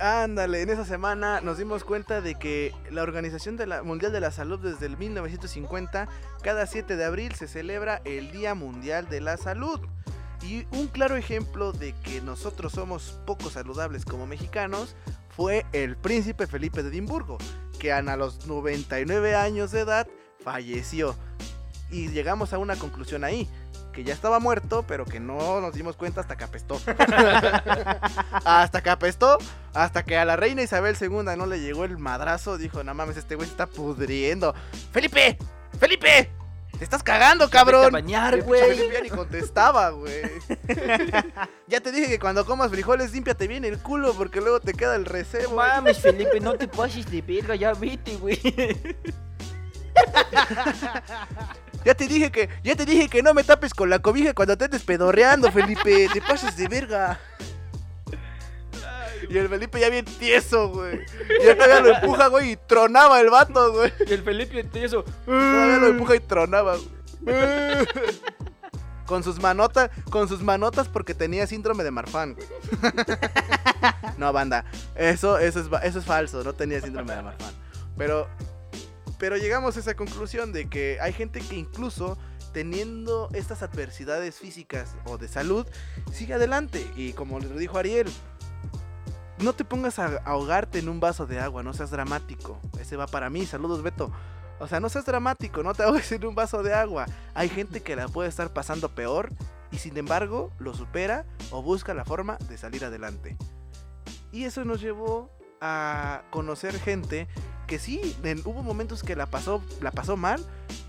Ándale, 0.00 0.62
en 0.62 0.70
esa 0.70 0.84
semana 0.84 1.40
nos 1.40 1.58
dimos 1.58 1.82
cuenta 1.82 2.20
de 2.20 2.36
que 2.36 2.72
la 2.92 3.02
Organización 3.02 3.56
de 3.56 3.66
la- 3.66 3.82
Mundial 3.82 4.12
de 4.12 4.20
la 4.20 4.30
Salud 4.30 4.60
desde 4.60 4.86
el 4.86 4.96
1950, 4.96 6.06
cada 6.42 6.66
7 6.68 6.94
de 6.96 7.04
abril 7.04 7.34
se 7.34 7.48
celebra 7.48 8.00
el 8.04 8.30
Día 8.30 8.54
Mundial 8.54 9.08
de 9.08 9.20
la 9.20 9.36
Salud. 9.36 9.80
Y 10.42 10.66
un 10.70 10.86
claro 10.86 11.16
ejemplo 11.16 11.72
de 11.72 11.94
que 12.02 12.20
nosotros 12.20 12.72
somos 12.72 13.18
poco 13.26 13.50
saludables 13.50 14.04
como 14.04 14.26
mexicanos 14.26 14.94
fue 15.28 15.66
el 15.72 15.96
príncipe 15.96 16.46
Felipe 16.46 16.82
de 16.82 16.90
Edimburgo, 16.90 17.38
que 17.78 17.92
a 17.92 18.02
los 18.16 18.46
99 18.46 19.34
años 19.34 19.70
de 19.70 19.80
edad 19.80 20.06
falleció. 20.42 21.16
Y 21.90 22.08
llegamos 22.08 22.52
a 22.52 22.58
una 22.58 22.76
conclusión 22.76 23.24
ahí, 23.24 23.48
que 23.92 24.04
ya 24.04 24.14
estaba 24.14 24.38
muerto, 24.38 24.84
pero 24.86 25.04
que 25.04 25.20
no 25.20 25.60
nos 25.60 25.74
dimos 25.74 25.96
cuenta 25.96 26.20
hasta 26.20 26.36
que 26.36 26.44
apestó. 26.44 26.80
hasta 28.44 28.82
que 28.82 28.90
apestó, 28.90 29.38
hasta 29.74 30.04
que 30.04 30.16
a 30.16 30.24
la 30.24 30.36
reina 30.36 30.62
Isabel 30.62 30.96
II 31.00 31.36
no 31.36 31.46
le 31.46 31.60
llegó 31.60 31.84
el 31.84 31.98
madrazo, 31.98 32.58
dijo, 32.58 32.84
no 32.84 32.94
mames, 32.94 33.16
este 33.16 33.34
güey 33.34 33.46
se 33.46 33.52
está 33.52 33.66
pudriendo. 33.66 34.54
¡Felipe! 34.92 35.38
¡Felipe! 35.78 36.37
¡Te 36.78 36.84
estás 36.84 37.02
cagando, 37.02 37.46
Vete 37.46 37.56
a 37.58 37.60
cabrón! 37.60 37.92
bañar, 37.92 38.42
güey. 38.42 38.90
Ya 38.92 39.00
ni 39.00 39.10
contestaba, 39.10 39.90
güey. 39.90 40.22
ya 41.66 41.80
te 41.80 41.90
dije 41.90 42.08
que 42.08 42.18
cuando 42.18 42.46
comas 42.46 42.70
frijoles, 42.70 43.12
límpiate 43.12 43.48
bien 43.48 43.64
el 43.64 43.78
culo, 43.78 44.14
porque 44.14 44.40
luego 44.40 44.60
te 44.60 44.74
queda 44.74 44.94
el 44.94 45.04
recebo. 45.04 45.56
Mames, 45.56 45.98
Felipe, 45.98 46.38
no 46.40 46.54
te 46.54 46.68
pases 46.68 47.10
de 47.10 47.20
verga, 47.22 47.56
ya 47.56 47.72
vete, 47.72 48.16
güey. 48.16 48.40
Ya 51.84 51.94
te 51.94 52.06
dije 52.06 52.30
que, 52.30 52.48
ya 52.62 52.76
te 52.76 52.84
dije 52.84 53.08
que 53.08 53.22
no 53.22 53.32
me 53.34 53.44
tapes 53.44 53.72
con 53.72 53.88
la 53.88 54.00
cobija 54.00 54.34
cuando 54.34 54.58
te 54.58 54.66
estés 54.66 54.82
pedorreando, 54.82 55.50
Felipe. 55.50 56.08
Te 56.12 56.20
pases 56.20 56.56
de 56.56 56.68
verga. 56.68 57.18
Y 59.28 59.36
el 59.38 59.48
Felipe 59.48 59.78
ya 59.80 59.90
bien 59.90 60.04
tieso, 60.04 60.68
güey. 60.70 61.00
Y 61.42 61.46
él 61.46 61.56
todavía 61.56 61.80
lo 61.80 61.94
empuja, 61.96 62.28
güey, 62.28 62.52
y 62.52 62.56
tronaba 62.56 63.20
el 63.20 63.28
vato, 63.30 63.72
güey. 63.72 63.92
Y 64.06 64.12
el 64.14 64.22
Felipe 64.22 64.64
tieso. 64.64 65.04
Todavía 65.26 65.76
lo 65.78 65.86
empuja 65.88 66.16
y 66.16 66.20
tronaba, 66.20 66.76
güey. 66.76 67.36
Con 69.06 69.24
sus 69.24 69.40
manotas, 69.40 69.90
con 70.10 70.28
sus 70.28 70.42
manotas 70.42 70.86
porque 70.86 71.14
tenía 71.14 71.46
síndrome 71.46 71.82
de 71.82 71.90
Marfan, 71.90 72.34
güey. 72.34 72.46
No, 74.18 74.32
banda. 74.34 74.66
Eso, 74.94 75.38
eso 75.38 75.60
es, 75.60 75.72
va- 75.72 75.78
eso 75.78 75.98
es 76.00 76.04
falso, 76.04 76.44
no 76.44 76.52
tenía 76.52 76.80
síndrome 76.82 77.14
de 77.14 77.22
Marfan. 77.22 77.54
Pero, 77.96 78.28
pero 79.18 79.38
llegamos 79.38 79.76
a 79.76 79.80
esa 79.80 79.94
conclusión 79.94 80.52
de 80.52 80.68
que 80.68 80.98
hay 81.00 81.14
gente 81.14 81.40
que 81.40 81.54
incluso 81.56 82.18
teniendo 82.52 83.30
estas 83.32 83.62
adversidades 83.62 84.36
físicas 84.36 84.94
o 85.06 85.16
de 85.16 85.28
salud, 85.28 85.66
sigue 86.12 86.34
adelante. 86.34 86.86
Y 86.94 87.14
como 87.14 87.38
le 87.40 87.48
dijo 87.58 87.78
Ariel, 87.78 88.08
no 89.40 89.52
te 89.52 89.64
pongas 89.64 89.98
a 89.98 90.18
ahogarte 90.24 90.78
en 90.78 90.88
un 90.88 91.00
vaso 91.00 91.26
de 91.26 91.38
agua, 91.40 91.62
no 91.62 91.72
seas 91.72 91.90
dramático. 91.90 92.58
Ese 92.80 92.96
va 92.96 93.06
para 93.06 93.30
mí, 93.30 93.46
saludos 93.46 93.82
Beto. 93.82 94.10
O 94.60 94.66
sea, 94.66 94.80
no 94.80 94.88
seas 94.88 95.06
dramático, 95.06 95.62
no 95.62 95.74
te 95.74 95.84
ahogues 95.84 96.10
en 96.12 96.26
un 96.26 96.34
vaso 96.34 96.62
de 96.62 96.74
agua. 96.74 97.06
Hay 97.34 97.48
gente 97.48 97.80
que 97.80 97.94
la 97.96 98.08
puede 98.08 98.28
estar 98.28 98.52
pasando 98.52 98.88
peor 98.94 99.30
y 99.70 99.78
sin 99.78 99.96
embargo 99.96 100.50
lo 100.58 100.74
supera 100.74 101.24
o 101.50 101.62
busca 101.62 101.94
la 101.94 102.04
forma 102.04 102.36
de 102.48 102.58
salir 102.58 102.84
adelante. 102.84 103.36
Y 104.32 104.44
eso 104.44 104.64
nos 104.64 104.80
llevó 104.80 105.30
a 105.60 106.22
conocer 106.30 106.78
gente 106.78 107.28
que 107.66 107.78
sí, 107.78 108.16
en- 108.22 108.40
hubo 108.44 108.62
momentos 108.62 109.02
que 109.02 109.14
la 109.16 109.26
pasó, 109.26 109.62
la 109.80 109.90
pasó 109.92 110.16
mal, 110.16 110.44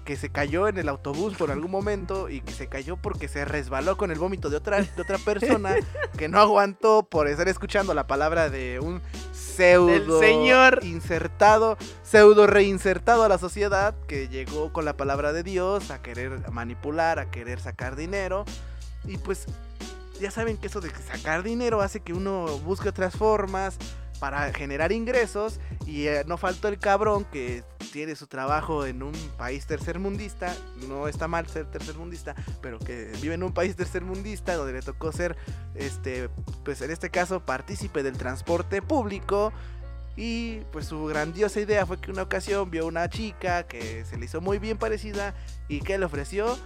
que 0.09 0.15
se 0.15 0.31
cayó 0.31 0.67
en 0.67 0.79
el 0.79 0.89
autobús 0.89 1.35
por 1.35 1.51
algún 1.51 1.69
momento 1.69 2.29
y 2.29 2.41
que 2.41 2.51
se 2.51 2.65
cayó 2.65 2.97
porque 2.97 3.27
se 3.27 3.45
resbaló 3.45 3.95
con 3.95 4.09
el 4.09 4.17
vómito 4.17 4.49
de 4.49 4.57
otra, 4.57 4.81
de 4.81 4.99
otra 4.99 5.19
persona 5.19 5.75
que 6.17 6.27
no 6.27 6.39
aguantó 6.39 7.03
por 7.03 7.27
estar 7.27 7.47
escuchando 7.47 7.93
la 7.93 8.07
palabra 8.07 8.49
de 8.49 8.79
un 8.79 9.03
pseudo 9.33 10.19
señor. 10.19 10.79
insertado, 10.83 11.77
pseudo 12.01 12.47
reinsertado 12.47 13.21
a 13.21 13.29
la 13.29 13.37
sociedad 13.37 13.93
que 14.07 14.27
llegó 14.29 14.73
con 14.73 14.83
la 14.83 14.97
palabra 14.97 15.31
de 15.31 15.43
Dios 15.43 15.91
a 15.91 16.01
querer 16.01 16.49
manipular, 16.49 17.19
a 17.19 17.29
querer 17.29 17.59
sacar 17.59 17.95
dinero 17.95 18.45
y 19.05 19.17
pues 19.17 19.45
ya 20.19 20.31
saben 20.31 20.57
que 20.57 20.65
eso 20.65 20.81
de 20.81 20.89
sacar 20.89 21.43
dinero 21.43 21.81
hace 21.81 21.99
que 21.99 22.13
uno 22.13 22.47
busque 22.65 22.89
otras 22.89 23.15
formas 23.15 23.77
para 24.19 24.53
generar 24.53 24.91
ingresos 24.91 25.59
y 25.85 26.07
eh, 26.07 26.23
no 26.27 26.37
faltó 26.37 26.67
el 26.67 26.79
cabrón 26.79 27.25
que 27.25 27.63
tiene 27.91 28.15
su 28.15 28.27
trabajo 28.27 28.85
en 28.85 29.01
un 29.01 29.13
país 29.37 29.65
tercermundista, 29.65 30.55
no 30.87 31.07
está 31.07 31.27
mal 31.27 31.47
ser 31.47 31.65
tercermundista, 31.65 32.35
pero 32.61 32.79
que 32.79 33.11
vive 33.21 33.33
en 33.33 33.43
un 33.43 33.53
país 33.53 33.75
tercermundista 33.75 34.55
donde 34.55 34.73
le 34.73 34.81
tocó 34.81 35.11
ser, 35.11 35.35
este, 35.75 36.29
pues 36.63 36.81
en 36.81 36.91
este 36.91 37.09
caso, 37.09 37.45
partícipe 37.45 38.03
del 38.03 38.17
transporte 38.17 38.81
público. 38.81 39.51
Y 40.15 40.59
pues 40.73 40.87
su 40.87 41.05
grandiosa 41.05 41.61
idea 41.61 41.85
fue 41.85 42.01
que 42.01 42.11
una 42.11 42.23
ocasión 42.23 42.69
vio 42.69 42.85
una 42.85 43.09
chica 43.09 43.63
que 43.63 44.03
se 44.03 44.17
le 44.17 44.25
hizo 44.25 44.41
muy 44.41 44.59
bien 44.59 44.77
parecida 44.77 45.33
y 45.69 45.79
que 45.79 45.97
le 45.97 46.03
ofreció 46.03 46.57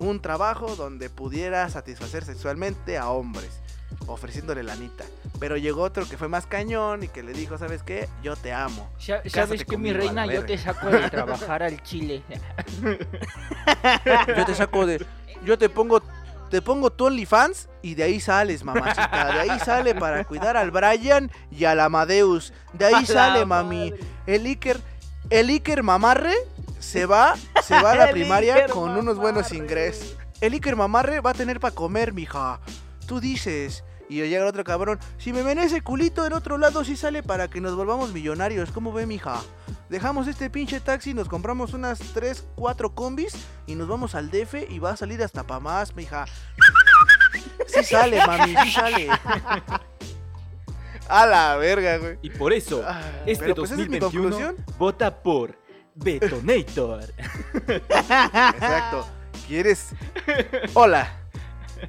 un 0.00 0.20
trabajo 0.20 0.74
donde 0.74 1.08
pudiera 1.08 1.68
satisfacer 1.68 2.24
sexualmente 2.24 2.98
a 2.98 3.10
hombres, 3.10 3.60
ofreciéndole 4.06 4.64
lanita. 4.64 5.04
Pero 5.38 5.56
llegó 5.56 5.82
otro 5.82 6.08
que 6.08 6.16
fue 6.16 6.28
más 6.28 6.46
cañón 6.46 7.02
y 7.02 7.08
que 7.08 7.22
le 7.22 7.32
dijo, 7.32 7.58
¿sabes 7.58 7.82
qué? 7.82 8.08
Yo 8.22 8.36
te 8.36 8.52
amo. 8.52 8.88
Sa- 8.98 9.16
Cásate 9.22 9.30
¿Sabes 9.30 9.64
qué, 9.64 9.76
mi 9.76 9.92
reina? 9.92 10.26
Yo 10.26 10.44
te 10.46 10.56
saco 10.56 10.88
de 10.88 11.10
trabajar 11.10 11.62
al 11.62 11.82
chile. 11.82 12.22
Yo 14.36 14.44
te 14.44 14.54
saco 14.54 14.86
de... 14.86 15.04
Yo 15.44 15.58
te 15.58 15.68
pongo... 15.68 16.02
Te 16.50 16.62
pongo 16.62 16.92
tu 16.92 17.06
OnlyFans 17.06 17.68
y 17.82 17.96
de 17.96 18.04
ahí 18.04 18.20
sales, 18.20 18.62
mamacita. 18.62 19.32
De 19.32 19.40
ahí 19.50 19.58
sale 19.58 19.96
para 19.96 20.22
cuidar 20.24 20.56
al 20.56 20.70
Brian 20.70 21.28
y 21.50 21.64
al 21.64 21.80
Amadeus. 21.80 22.52
De 22.72 22.84
ahí 22.84 23.04
sale, 23.04 23.44
mami. 23.44 23.92
El 24.28 24.46
Iker, 24.46 24.80
el 25.28 25.48
Iker 25.48 25.82
Mamarre 25.82 26.34
se 26.78 27.04
va, 27.04 27.34
se 27.64 27.74
va 27.82 27.92
a 27.92 27.96
la 27.96 28.10
primaria 28.12 28.54
Iker 28.54 28.70
con 28.70 28.90
unos 28.96 29.16
buenos 29.18 29.50
ingresos. 29.50 30.16
El 30.40 30.52
Iker 30.52 30.76
Mamarre 30.76 31.18
va 31.20 31.30
a 31.30 31.34
tener 31.34 31.58
para 31.58 31.74
comer, 31.74 32.12
mija. 32.12 32.60
Tú 33.08 33.18
dices, 33.18 33.82
Y 34.08 34.16
llega 34.22 34.42
el 34.42 34.48
otro 34.48 34.62
cabrón, 34.62 35.00
si 35.18 35.32
me 35.32 35.42
ven 35.42 35.58
ese 35.58 35.80
culito 35.82 36.24
en 36.26 36.32
otro 36.32 36.58
lado 36.58 36.84
sí 36.84 36.96
sale 36.96 37.22
para 37.24 37.48
que 37.48 37.60
nos 37.60 37.74
volvamos 37.74 38.12
millonarios. 38.12 38.70
¿Cómo 38.70 38.92
ve, 38.92 39.04
mija? 39.06 39.40
Dejamos 39.88 40.28
este 40.28 40.48
pinche 40.50 40.78
taxi, 40.80 41.12
nos 41.14 41.28
compramos 41.28 41.72
unas 41.74 41.98
3, 41.98 42.46
4 42.54 42.94
combis 42.94 43.34
y 43.66 43.74
nos 43.74 43.88
vamos 43.88 44.14
al 44.14 44.30
DF 44.30 44.68
y 44.70 44.78
va 44.78 44.90
a 44.92 44.96
salir 44.96 45.22
hasta 45.22 45.44
pa' 45.44 45.58
más, 45.60 45.94
mija. 45.96 46.24
Sí 47.66 47.82
sale, 47.84 48.24
mami, 48.26 48.54
sí 48.62 48.70
sale. 48.72 49.08
A 51.08 51.26
la 51.26 51.56
verga, 51.56 51.98
güey. 51.98 52.18
Y 52.22 52.30
por 52.30 52.52
eso, 52.52 52.82
Ah, 52.86 53.00
este 53.26 53.54
pues 53.54 53.70
esa 53.70 53.80
es 53.82 53.88
mi 53.88 53.98
2021 53.98 54.30
conclusión. 54.30 54.76
vota 54.78 55.22
por 55.22 55.56
Betonator. 55.94 57.04
Exacto. 57.68 59.08
¿Quieres? 59.46 59.90
Hola. 60.74 61.20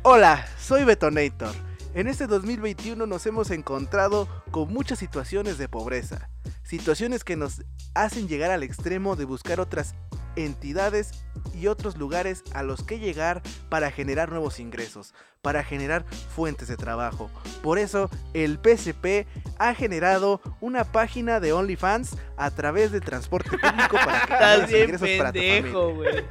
Hola, 0.03 0.45
soy 0.59 0.83
Betonator. 0.83 1.53
En 1.97 2.05
este 2.05 2.27
2021 2.27 3.07
nos 3.07 3.25
hemos 3.25 3.49
encontrado 3.49 4.27
con 4.51 4.71
muchas 4.71 4.99
situaciones 4.99 5.57
de 5.57 5.67
pobreza. 5.67 6.29
Situaciones 6.61 7.23
que 7.23 7.35
nos 7.35 7.63
hacen 7.95 8.27
llegar 8.27 8.51
al 8.51 8.61
extremo 8.61 9.15
de 9.15 9.25
buscar 9.25 9.59
otras 9.59 9.95
entidades 10.35 11.25
y 11.55 11.65
otros 11.65 11.97
lugares 11.97 12.43
a 12.53 12.61
los 12.61 12.83
que 12.83 12.99
llegar 12.99 13.41
para 13.69 13.89
generar 13.89 14.29
nuevos 14.29 14.59
ingresos, 14.59 15.15
para 15.41 15.63
generar 15.63 16.05
fuentes 16.35 16.67
de 16.67 16.77
trabajo. 16.77 17.31
Por 17.63 17.79
eso 17.79 18.11
el 18.35 18.59
PSP 18.59 19.25
ha 19.57 19.73
generado 19.73 20.39
una 20.61 20.83
página 20.83 21.39
de 21.39 21.51
OnlyFans 21.51 22.15
a 22.37 22.51
través 22.51 22.91
del 22.91 23.01
transporte 23.01 23.57
público 23.57 23.97
para 24.05 24.21
que 24.27 24.65
bien 24.67 24.83
ingresos 24.83 25.09
para 25.17 25.33
tu 25.33 25.39
familia. 25.39 25.71
güey. 25.71 26.25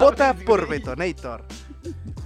Vota 0.00 0.34
por 0.34 0.68
Betonator. 0.68 1.44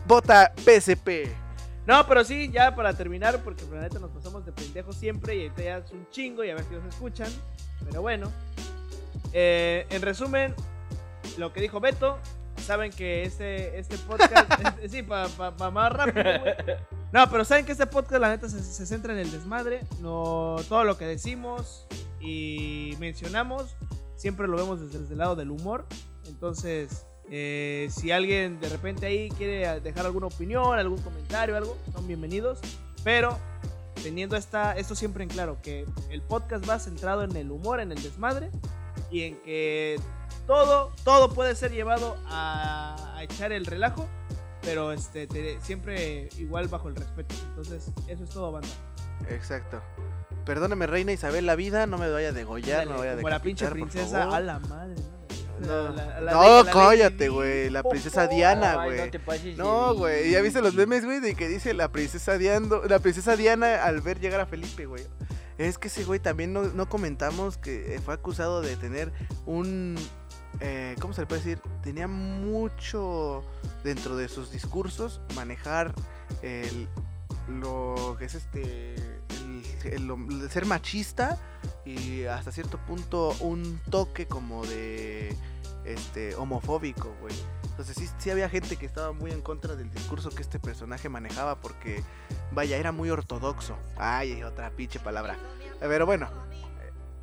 Vota 0.06 0.54
PSP. 0.56 1.44
No, 1.86 2.06
pero 2.06 2.24
sí, 2.24 2.50
ya 2.52 2.74
para 2.74 2.92
terminar, 2.94 3.42
porque 3.44 3.64
la 3.72 3.80
neta 3.82 3.98
nos 3.98 4.10
pasamos 4.10 4.44
de 4.44 4.52
pendejos 4.52 4.96
siempre 4.96 5.36
y 5.36 5.42
ahorita 5.42 5.62
ya 5.62 5.76
es 5.78 5.90
un 5.92 6.08
chingo 6.10 6.42
y 6.44 6.50
a 6.50 6.54
ver 6.54 6.64
si 6.64 6.74
nos 6.74 6.84
escuchan. 6.86 7.30
Pero 7.88 8.02
bueno. 8.02 8.30
Eh, 9.32 9.86
en 9.90 10.02
resumen, 10.02 10.54
lo 11.38 11.52
que 11.52 11.60
dijo 11.60 11.78
Beto, 11.80 12.18
saben 12.64 12.90
que 12.90 13.22
este, 13.24 13.78
este 13.78 13.98
podcast. 13.98 14.50
es- 14.82 14.90
sí, 14.90 15.02
para 15.02 15.28
más 15.70 15.92
rápido, 15.92 16.40
güey. 16.40 16.54
No, 17.12 17.30
pero 17.30 17.44
saben 17.44 17.64
que 17.64 17.72
este 17.72 17.86
podcast, 17.86 18.20
la 18.20 18.28
neta, 18.30 18.48
se, 18.48 18.60
se 18.62 18.84
centra 18.86 19.12
en 19.12 19.20
el 19.20 19.30
desmadre. 19.30 19.80
No, 20.00 20.56
todo 20.68 20.84
lo 20.84 20.98
que 20.98 21.06
decimos 21.06 21.86
y 22.20 22.96
mencionamos, 22.98 23.76
siempre 24.16 24.48
lo 24.48 24.56
vemos 24.56 24.80
desde, 24.80 24.98
desde 25.00 25.12
el 25.12 25.18
lado 25.18 25.36
del 25.36 25.50
humor. 25.50 25.86
Entonces, 26.26 27.06
eh, 27.30 27.88
si 27.90 28.10
alguien 28.12 28.60
de 28.60 28.68
repente 28.68 29.06
ahí 29.06 29.28
quiere 29.30 29.80
dejar 29.80 30.06
alguna 30.06 30.26
opinión, 30.26 30.78
algún 30.78 30.98
comentario, 31.00 31.56
algo, 31.56 31.76
son 31.92 32.06
bienvenidos. 32.06 32.58
Pero 33.04 33.38
teniendo 34.02 34.36
esta, 34.36 34.76
esto 34.76 34.94
siempre 34.94 35.22
en 35.24 35.30
claro, 35.30 35.58
que 35.62 35.86
el 36.10 36.22
podcast 36.22 36.68
va 36.68 36.78
centrado 36.78 37.22
en 37.24 37.34
el 37.36 37.50
humor, 37.50 37.80
en 37.80 37.92
el 37.92 38.02
desmadre 38.02 38.50
y 39.10 39.22
en 39.22 39.36
que 39.42 39.98
todo, 40.46 40.92
todo 41.04 41.32
puede 41.32 41.54
ser 41.54 41.72
llevado 41.72 42.16
a, 42.26 43.14
a 43.16 43.22
echar 43.24 43.52
el 43.52 43.66
relajo, 43.66 44.06
pero 44.62 44.92
este, 44.92 45.26
te- 45.26 45.60
siempre 45.60 46.28
igual 46.38 46.68
bajo 46.68 46.88
el 46.88 46.96
respeto. 46.96 47.34
Entonces, 47.48 47.90
eso 48.08 48.24
es 48.24 48.30
todo, 48.30 48.52
banda. 48.52 48.68
Exacto. 49.30 49.80
Perdóname, 50.44 50.86
reina 50.86 51.10
Isabel, 51.12 51.46
la 51.46 51.56
vida 51.56 51.86
no 51.86 51.98
me 51.98 52.08
vaya 52.10 52.28
a 52.28 52.32
degollar, 52.32 52.86
no 52.86 52.92
me 52.94 52.98
vaya 52.98 53.12
a 53.12 53.16
Como 53.16 53.28
la 53.30 53.42
pinche 53.42 53.64
decapitar, 53.64 53.86
por 53.86 53.90
princesa, 53.90 54.18
favor. 54.20 54.34
a 54.34 54.40
la 54.40 54.58
madre. 54.60 54.94
No, 54.94 55.15
La- 55.60 55.90
la- 56.20 56.32
No, 56.32 56.42
la- 56.58 56.62
la 56.64 56.70
cállate, 56.70 57.28
güey. 57.28 57.70
La 57.70 57.82
princesa 57.82 58.26
Diana, 58.26 58.84
güey. 58.84 58.96
no 58.98 59.02
de 59.04 59.10
No, 59.56 59.94
güey. 59.94 60.30
¿Ya 60.30 60.40
viste 60.42 60.60
los 60.60 60.74
memes, 60.74 61.04
güey? 61.04 61.20
De 61.20 61.34
que 61.34 61.48
dice 61.48 61.72
la 61.74 61.90
princesa 61.90 62.36
Diana, 62.38 62.68
la 62.88 62.98
princesa 62.98 63.36
Diana 63.36 63.82
al 63.84 64.00
ver 64.00 64.20
llegar 64.20 64.40
a 64.40 64.46
Felipe, 64.46 64.86
güey. 64.86 65.04
Es 65.58 65.78
que 65.78 65.88
ese 65.88 66.04
güey 66.04 66.20
también 66.20 66.52
no, 66.52 66.64
no 66.64 66.88
comentamos 66.88 67.56
que 67.56 67.94
eh, 67.94 68.00
fue 68.00 68.12
acusado 68.14 68.60
de 68.60 68.76
tener 68.76 69.10
un... 69.46 69.96
eh, 70.60 70.94
¿Cómo 71.00 71.14
se 71.14 71.22
le 71.22 71.26
puede 71.26 71.40
decir? 71.40 71.60
Tenía 71.82 72.06
mucho 72.06 73.42
dentro 73.82 74.16
de 74.16 74.28
sus 74.28 74.50
discursos 74.50 75.20
manejar 75.34 75.94
el, 76.42 76.88
lo 77.48 78.16
que 78.18 78.26
es 78.26 78.34
este... 78.34 78.94
El, 79.84 80.50
ser 80.50 80.66
machista 80.66 81.38
y 81.84 82.24
hasta 82.24 82.52
cierto 82.52 82.78
punto 82.78 83.34
un 83.40 83.80
toque 83.90 84.26
como 84.26 84.64
de 84.66 85.36
este 85.84 86.34
homofóbico, 86.34 87.14
güey. 87.20 87.34
Entonces 87.62 87.96
sí, 87.96 88.08
sí 88.18 88.30
había 88.30 88.48
gente 88.48 88.76
que 88.76 88.86
estaba 88.86 89.12
muy 89.12 89.30
en 89.30 89.42
contra 89.42 89.76
del 89.76 89.90
discurso 89.90 90.30
que 90.30 90.42
este 90.42 90.58
personaje 90.58 91.08
manejaba 91.08 91.60
porque, 91.60 92.02
vaya, 92.50 92.76
era 92.76 92.90
muy 92.90 93.10
ortodoxo. 93.10 93.76
Ay, 93.96 94.42
otra 94.42 94.70
pinche 94.70 94.98
palabra. 94.98 95.36
Pero 95.78 96.06
bueno, 96.06 96.28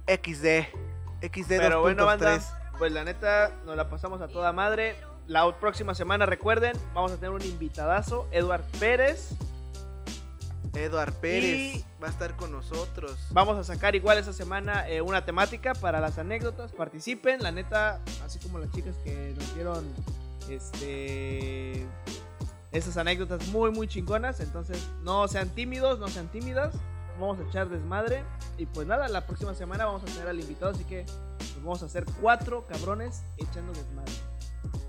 eh, 0.08 0.18
XD. 0.18 1.26
XD 1.26 1.50
Pero 1.58 1.82
bueno, 1.82 2.04
2.3. 2.04 2.06
banda, 2.06 2.42
pues 2.78 2.92
la 2.92 3.04
neta 3.04 3.52
nos 3.66 3.76
la 3.76 3.90
pasamos 3.90 4.22
a 4.22 4.28
toda 4.28 4.54
madre. 4.54 4.96
La 5.26 5.50
próxima 5.60 5.96
semana, 5.96 6.26
recuerden, 6.26 6.74
vamos 6.94 7.12
a 7.14 7.16
tener 7.16 7.32
un 7.32 7.42
invitadazo, 7.42 8.28
Eduard 8.32 8.64
Pérez. 8.80 9.36
Eduard 10.74 11.14
Pérez 11.14 11.76
Y- 11.78 11.86
va 12.02 12.08
a 12.08 12.10
estar 12.12 12.36
con 12.36 12.52
nosotros. 12.52 13.18
Vamos 13.32 13.58
a 13.58 13.64
sacar 13.64 13.96
igual 13.96 14.18
esa 14.18 14.34
semana 14.34 14.88
eh, 14.90 15.02
una 15.02 15.24
temática 15.26 15.74
para 15.74 16.00
las 16.02 16.18
anécdotas. 16.18 16.72
Participen, 16.72 17.42
la 17.44 17.52
neta, 17.52 18.00
así 18.26 18.40
como 18.40 18.60
las 18.60 18.72
chicas 18.72 18.96
que 19.04 19.34
nos 19.38 19.54
dieron 19.56 19.86
este 20.50 21.86
esas 22.72 22.98
anécdotas 22.98 23.48
muy 23.50 23.72
muy 23.72 23.88
chingonas. 23.88 24.40
Entonces, 24.40 24.84
no 25.04 25.28
sean 25.28 25.50
tímidos, 25.50 26.00
no 26.00 26.08
sean 26.08 26.28
tímidas. 26.30 26.74
Vamos 27.20 27.40
a 27.40 27.44
echar 27.48 27.70
desmadre. 27.70 28.24
Y 28.58 28.66
pues 28.66 28.88
nada, 28.88 29.08
la 29.08 29.26
próxima 29.26 29.54
semana 29.54 29.86
vamos 29.86 30.02
a 30.04 30.06
tener 30.06 30.28
al 30.28 30.40
invitado. 30.40 30.72
Así 30.72 30.84
que 30.84 31.06
pues, 31.38 31.56
vamos 31.58 31.84
a 31.84 31.86
hacer 31.86 32.06
cuatro 32.22 32.66
cabrones 32.68 33.22
echando 33.38 33.72
desmadre. 33.74 34.12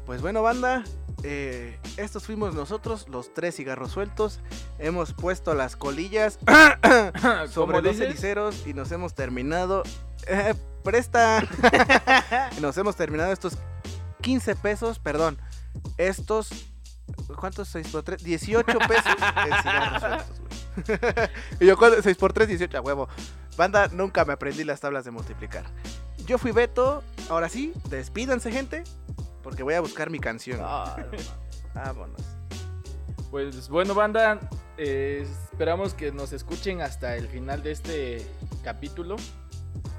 Pues 0.06 0.20
bueno, 0.22 0.42
banda, 0.42 0.84
eh, 1.26 1.78
estos 1.96 2.24
fuimos 2.24 2.54
nosotros, 2.54 3.08
los 3.08 3.32
tres 3.32 3.56
cigarros 3.56 3.90
sueltos. 3.92 4.40
Hemos 4.78 5.14
puesto 5.14 5.54
las 5.54 5.74
colillas 5.74 6.38
sobre 7.50 7.52
¿Cómo 7.54 7.72
los 7.80 7.82
dices? 7.82 7.98
ceniceros 8.08 8.66
y 8.66 8.74
nos 8.74 8.92
hemos 8.92 9.14
terminado. 9.14 9.82
eh, 10.26 10.54
presta. 10.84 11.42
nos 12.60 12.76
hemos 12.76 12.94
terminado 12.96 13.32
estos 13.32 13.56
15 14.20 14.54
pesos, 14.56 14.98
perdón. 14.98 15.38
Estos. 15.96 16.50
¿Cuántos? 17.38 17.68
6 17.68 17.88
por 17.88 18.02
3? 18.02 18.22
18 18.22 18.78
pesos 18.80 19.06
en 19.06 19.54
cigarros 19.62 20.00
sueltos, 20.00 20.40
güey. 20.40 20.98
y 21.60 21.66
yo, 21.66 21.76
6 22.02 22.16
por 22.16 22.32
3, 22.32 22.48
18, 22.48 22.78
a 22.78 22.80
huevo. 22.80 23.08
Banda, 23.56 23.88
nunca 23.92 24.24
me 24.24 24.32
aprendí 24.34 24.64
las 24.64 24.80
tablas 24.80 25.04
de 25.04 25.10
multiplicar. 25.10 25.64
Yo 26.26 26.38
fui 26.38 26.50
Beto. 26.52 27.02
Ahora 27.30 27.48
sí, 27.48 27.72
despídanse, 27.88 28.50
gente. 28.50 28.84
Porque 29.44 29.62
voy 29.62 29.74
a 29.74 29.80
buscar 29.80 30.10
mi 30.10 30.18
canción. 30.18 30.58
Ah. 30.62 30.96
Vámonos. 31.74 32.22
Pues 33.30 33.68
bueno, 33.68 33.94
banda, 33.94 34.40
eh, 34.78 35.26
esperamos 35.52 35.92
que 35.94 36.10
nos 36.10 36.32
escuchen 36.32 36.80
hasta 36.80 37.16
el 37.16 37.28
final 37.28 37.62
de 37.62 37.72
este 37.72 38.26
capítulo. 38.64 39.16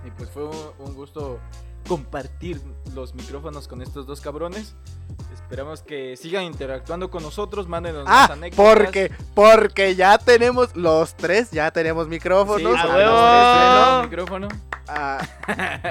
Y 0.06 0.12
pues 0.12 0.30
fue 0.32 0.50
un 0.80 0.94
gusto 0.96 1.40
compartir 1.88 2.60
los 2.94 3.14
micrófonos 3.14 3.68
con 3.68 3.82
estos 3.82 4.08
dos 4.08 4.20
cabrones. 4.20 4.76
Esperamos 5.46 5.84
que 5.84 6.18
sigan 6.18 6.44
interactuando 6.44 7.12
con 7.12 7.22
nosotros, 7.22 7.68
mándenos 7.68 8.06
Ah, 8.08 8.28
anécdotas. 8.32 8.56
porque, 8.84 9.12
porque 9.36 9.96
ya 9.96 10.18
tenemos 10.18 10.76
los 10.76 11.14
tres, 11.16 11.52
ya 11.52 11.70
tenemos 11.70 12.06
Sí, 12.06 12.10
micrófonos. 12.10 12.76
¡A 12.76 12.82
a 12.82 12.88
huevo! 12.96 14.00
tenemos 14.00 14.04
micrófono. 14.10 14.48
Ah, 14.88 15.20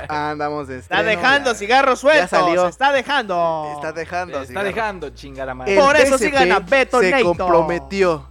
andamos 0.30 0.66
de 0.68 0.78
Está 0.78 1.02
dejando 1.04 1.52
ya. 1.52 1.56
cigarros 1.58 2.00
sueltos. 2.00 2.30
salió. 2.30 2.66
Está 2.68 2.90
dejando. 2.92 3.72
Está 3.76 3.92
dejando. 3.92 4.42
Está 4.42 4.62
dejando, 4.64 5.10
chingada 5.10 5.54
madre. 5.54 5.74
El 5.74 5.80
Por 5.80 5.96
eso 5.96 6.18
sigan 6.18 6.50
a 6.50 6.58
Beto 6.58 6.98
Se 7.00 7.10
Nato. 7.12 7.24
comprometió. 7.24 8.28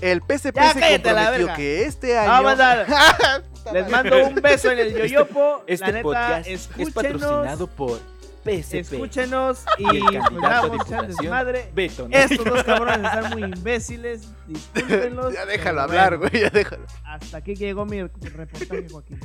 El 0.00 0.20
PSP 0.22 0.54
Ya 0.56 0.72
se 0.72 0.84
a 0.84 0.88
comprometió 0.90 1.30
verga. 1.46 1.54
que 1.54 1.82
este 1.84 2.18
año. 2.18 2.32
Ah, 2.32 2.40
banda, 2.40 2.86
Les 3.72 3.88
mando 3.90 4.26
un 4.26 4.34
beso 4.36 4.70
en 4.70 4.78
el 4.78 4.96
yoyopo. 4.96 5.64
Este 5.66 5.86
la 5.86 5.92
neta, 5.92 6.02
podcast 6.02 6.46
es 6.48 6.68
patrocinado 6.94 7.66
por 7.66 8.00
PSP. 8.48 8.74
Escúchenos 8.74 9.64
y, 9.78 9.84
diputación, 9.84 11.08
desmadre. 11.08 11.70
Beto. 11.74 12.08
Estos 12.10 12.44
dos 12.44 12.62
cabrones 12.64 12.98
están 12.98 13.30
muy 13.30 13.44
imbéciles. 13.44 14.28
Discúlpenlos. 14.46 15.34
Ya 15.38 15.46
déjalo 15.46 15.82
hablar, 15.82 16.16
güey, 16.18 16.30
ya 16.32 16.50
déjalo. 16.50 16.86
Hasta 17.04 17.38
aquí 17.38 17.54
llegó 17.54 17.84
mi 17.84 18.02
reportaje, 18.02 18.88
Joaquín. 18.90 19.20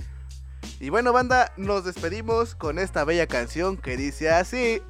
Y 0.79 0.89
bueno, 0.89 1.13
banda, 1.13 1.53
nos 1.55 1.85
despedimos 1.85 2.55
con 2.55 2.77
esta 2.77 3.05
bella 3.05 3.25
canción 3.25 3.77
que 3.77 3.95
dice 3.95 4.29
así. 4.29 4.81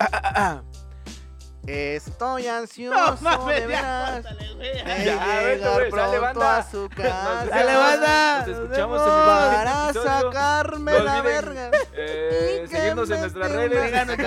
Estoy 1.66 2.48
ansioso 2.48 3.46
de 3.48 3.68
veras. 3.68 4.24
de 4.24 4.84
Ya, 5.06 5.42
llegar 5.52 5.90
pronto 5.90 6.22
banda. 6.22 6.58
a 6.58 6.64
su 6.70 6.90
casa. 6.96 7.46
Dale, 7.50 7.76
banda. 7.78 8.38
Nos 8.40 8.48
Nos 8.48 8.58
escuchamos 8.60 8.74
en 8.74 8.74
el 8.74 8.80
vemos. 8.80 9.02
siguiente 9.04 9.56
Para 9.56 9.90
episodio. 9.90 10.32
sacarme 10.32 10.92
No 10.92 11.00
la 11.00 11.22
verga. 11.22 11.72
Eh, 11.96 12.66
seguirnos 12.70 13.10
en 13.12 13.20
nuestras 13.22 13.52
redes. 13.52 13.80
Nuestras 13.80 14.08
con 14.18 14.26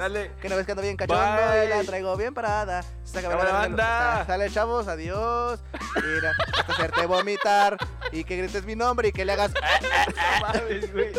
las. 0.00 0.28
Que 0.40 0.48
no 0.48 0.56
ves 0.56 0.64
que 0.66 0.72
ando 0.72 0.82
bien 0.82 0.96
cachondo 0.96 1.64
y 1.64 1.68
la 1.68 1.84
traigo 1.84 2.16
bien 2.16 2.32
parada. 2.32 2.82
Banda. 3.12 4.24
Sale, 4.26 4.50
chavos, 4.50 4.88
adiós. 4.88 5.60
Mira, 6.02 6.32
hasta 6.56 6.72
hacerte 6.72 7.04
vomitar 7.06 7.76
y 8.10 8.24
que 8.24 8.38
grites 8.38 8.64
mi 8.64 8.74
nombre 8.74 9.08
y 9.08 9.12
que 9.12 9.24
le 9.26 9.32
hagas. 9.32 9.52
Mames, 10.40 10.90
güey. 10.94 11.12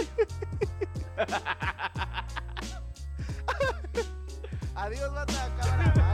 Adiós, 4.76 5.12
banda, 5.14 5.52
cámara. 5.58 6.05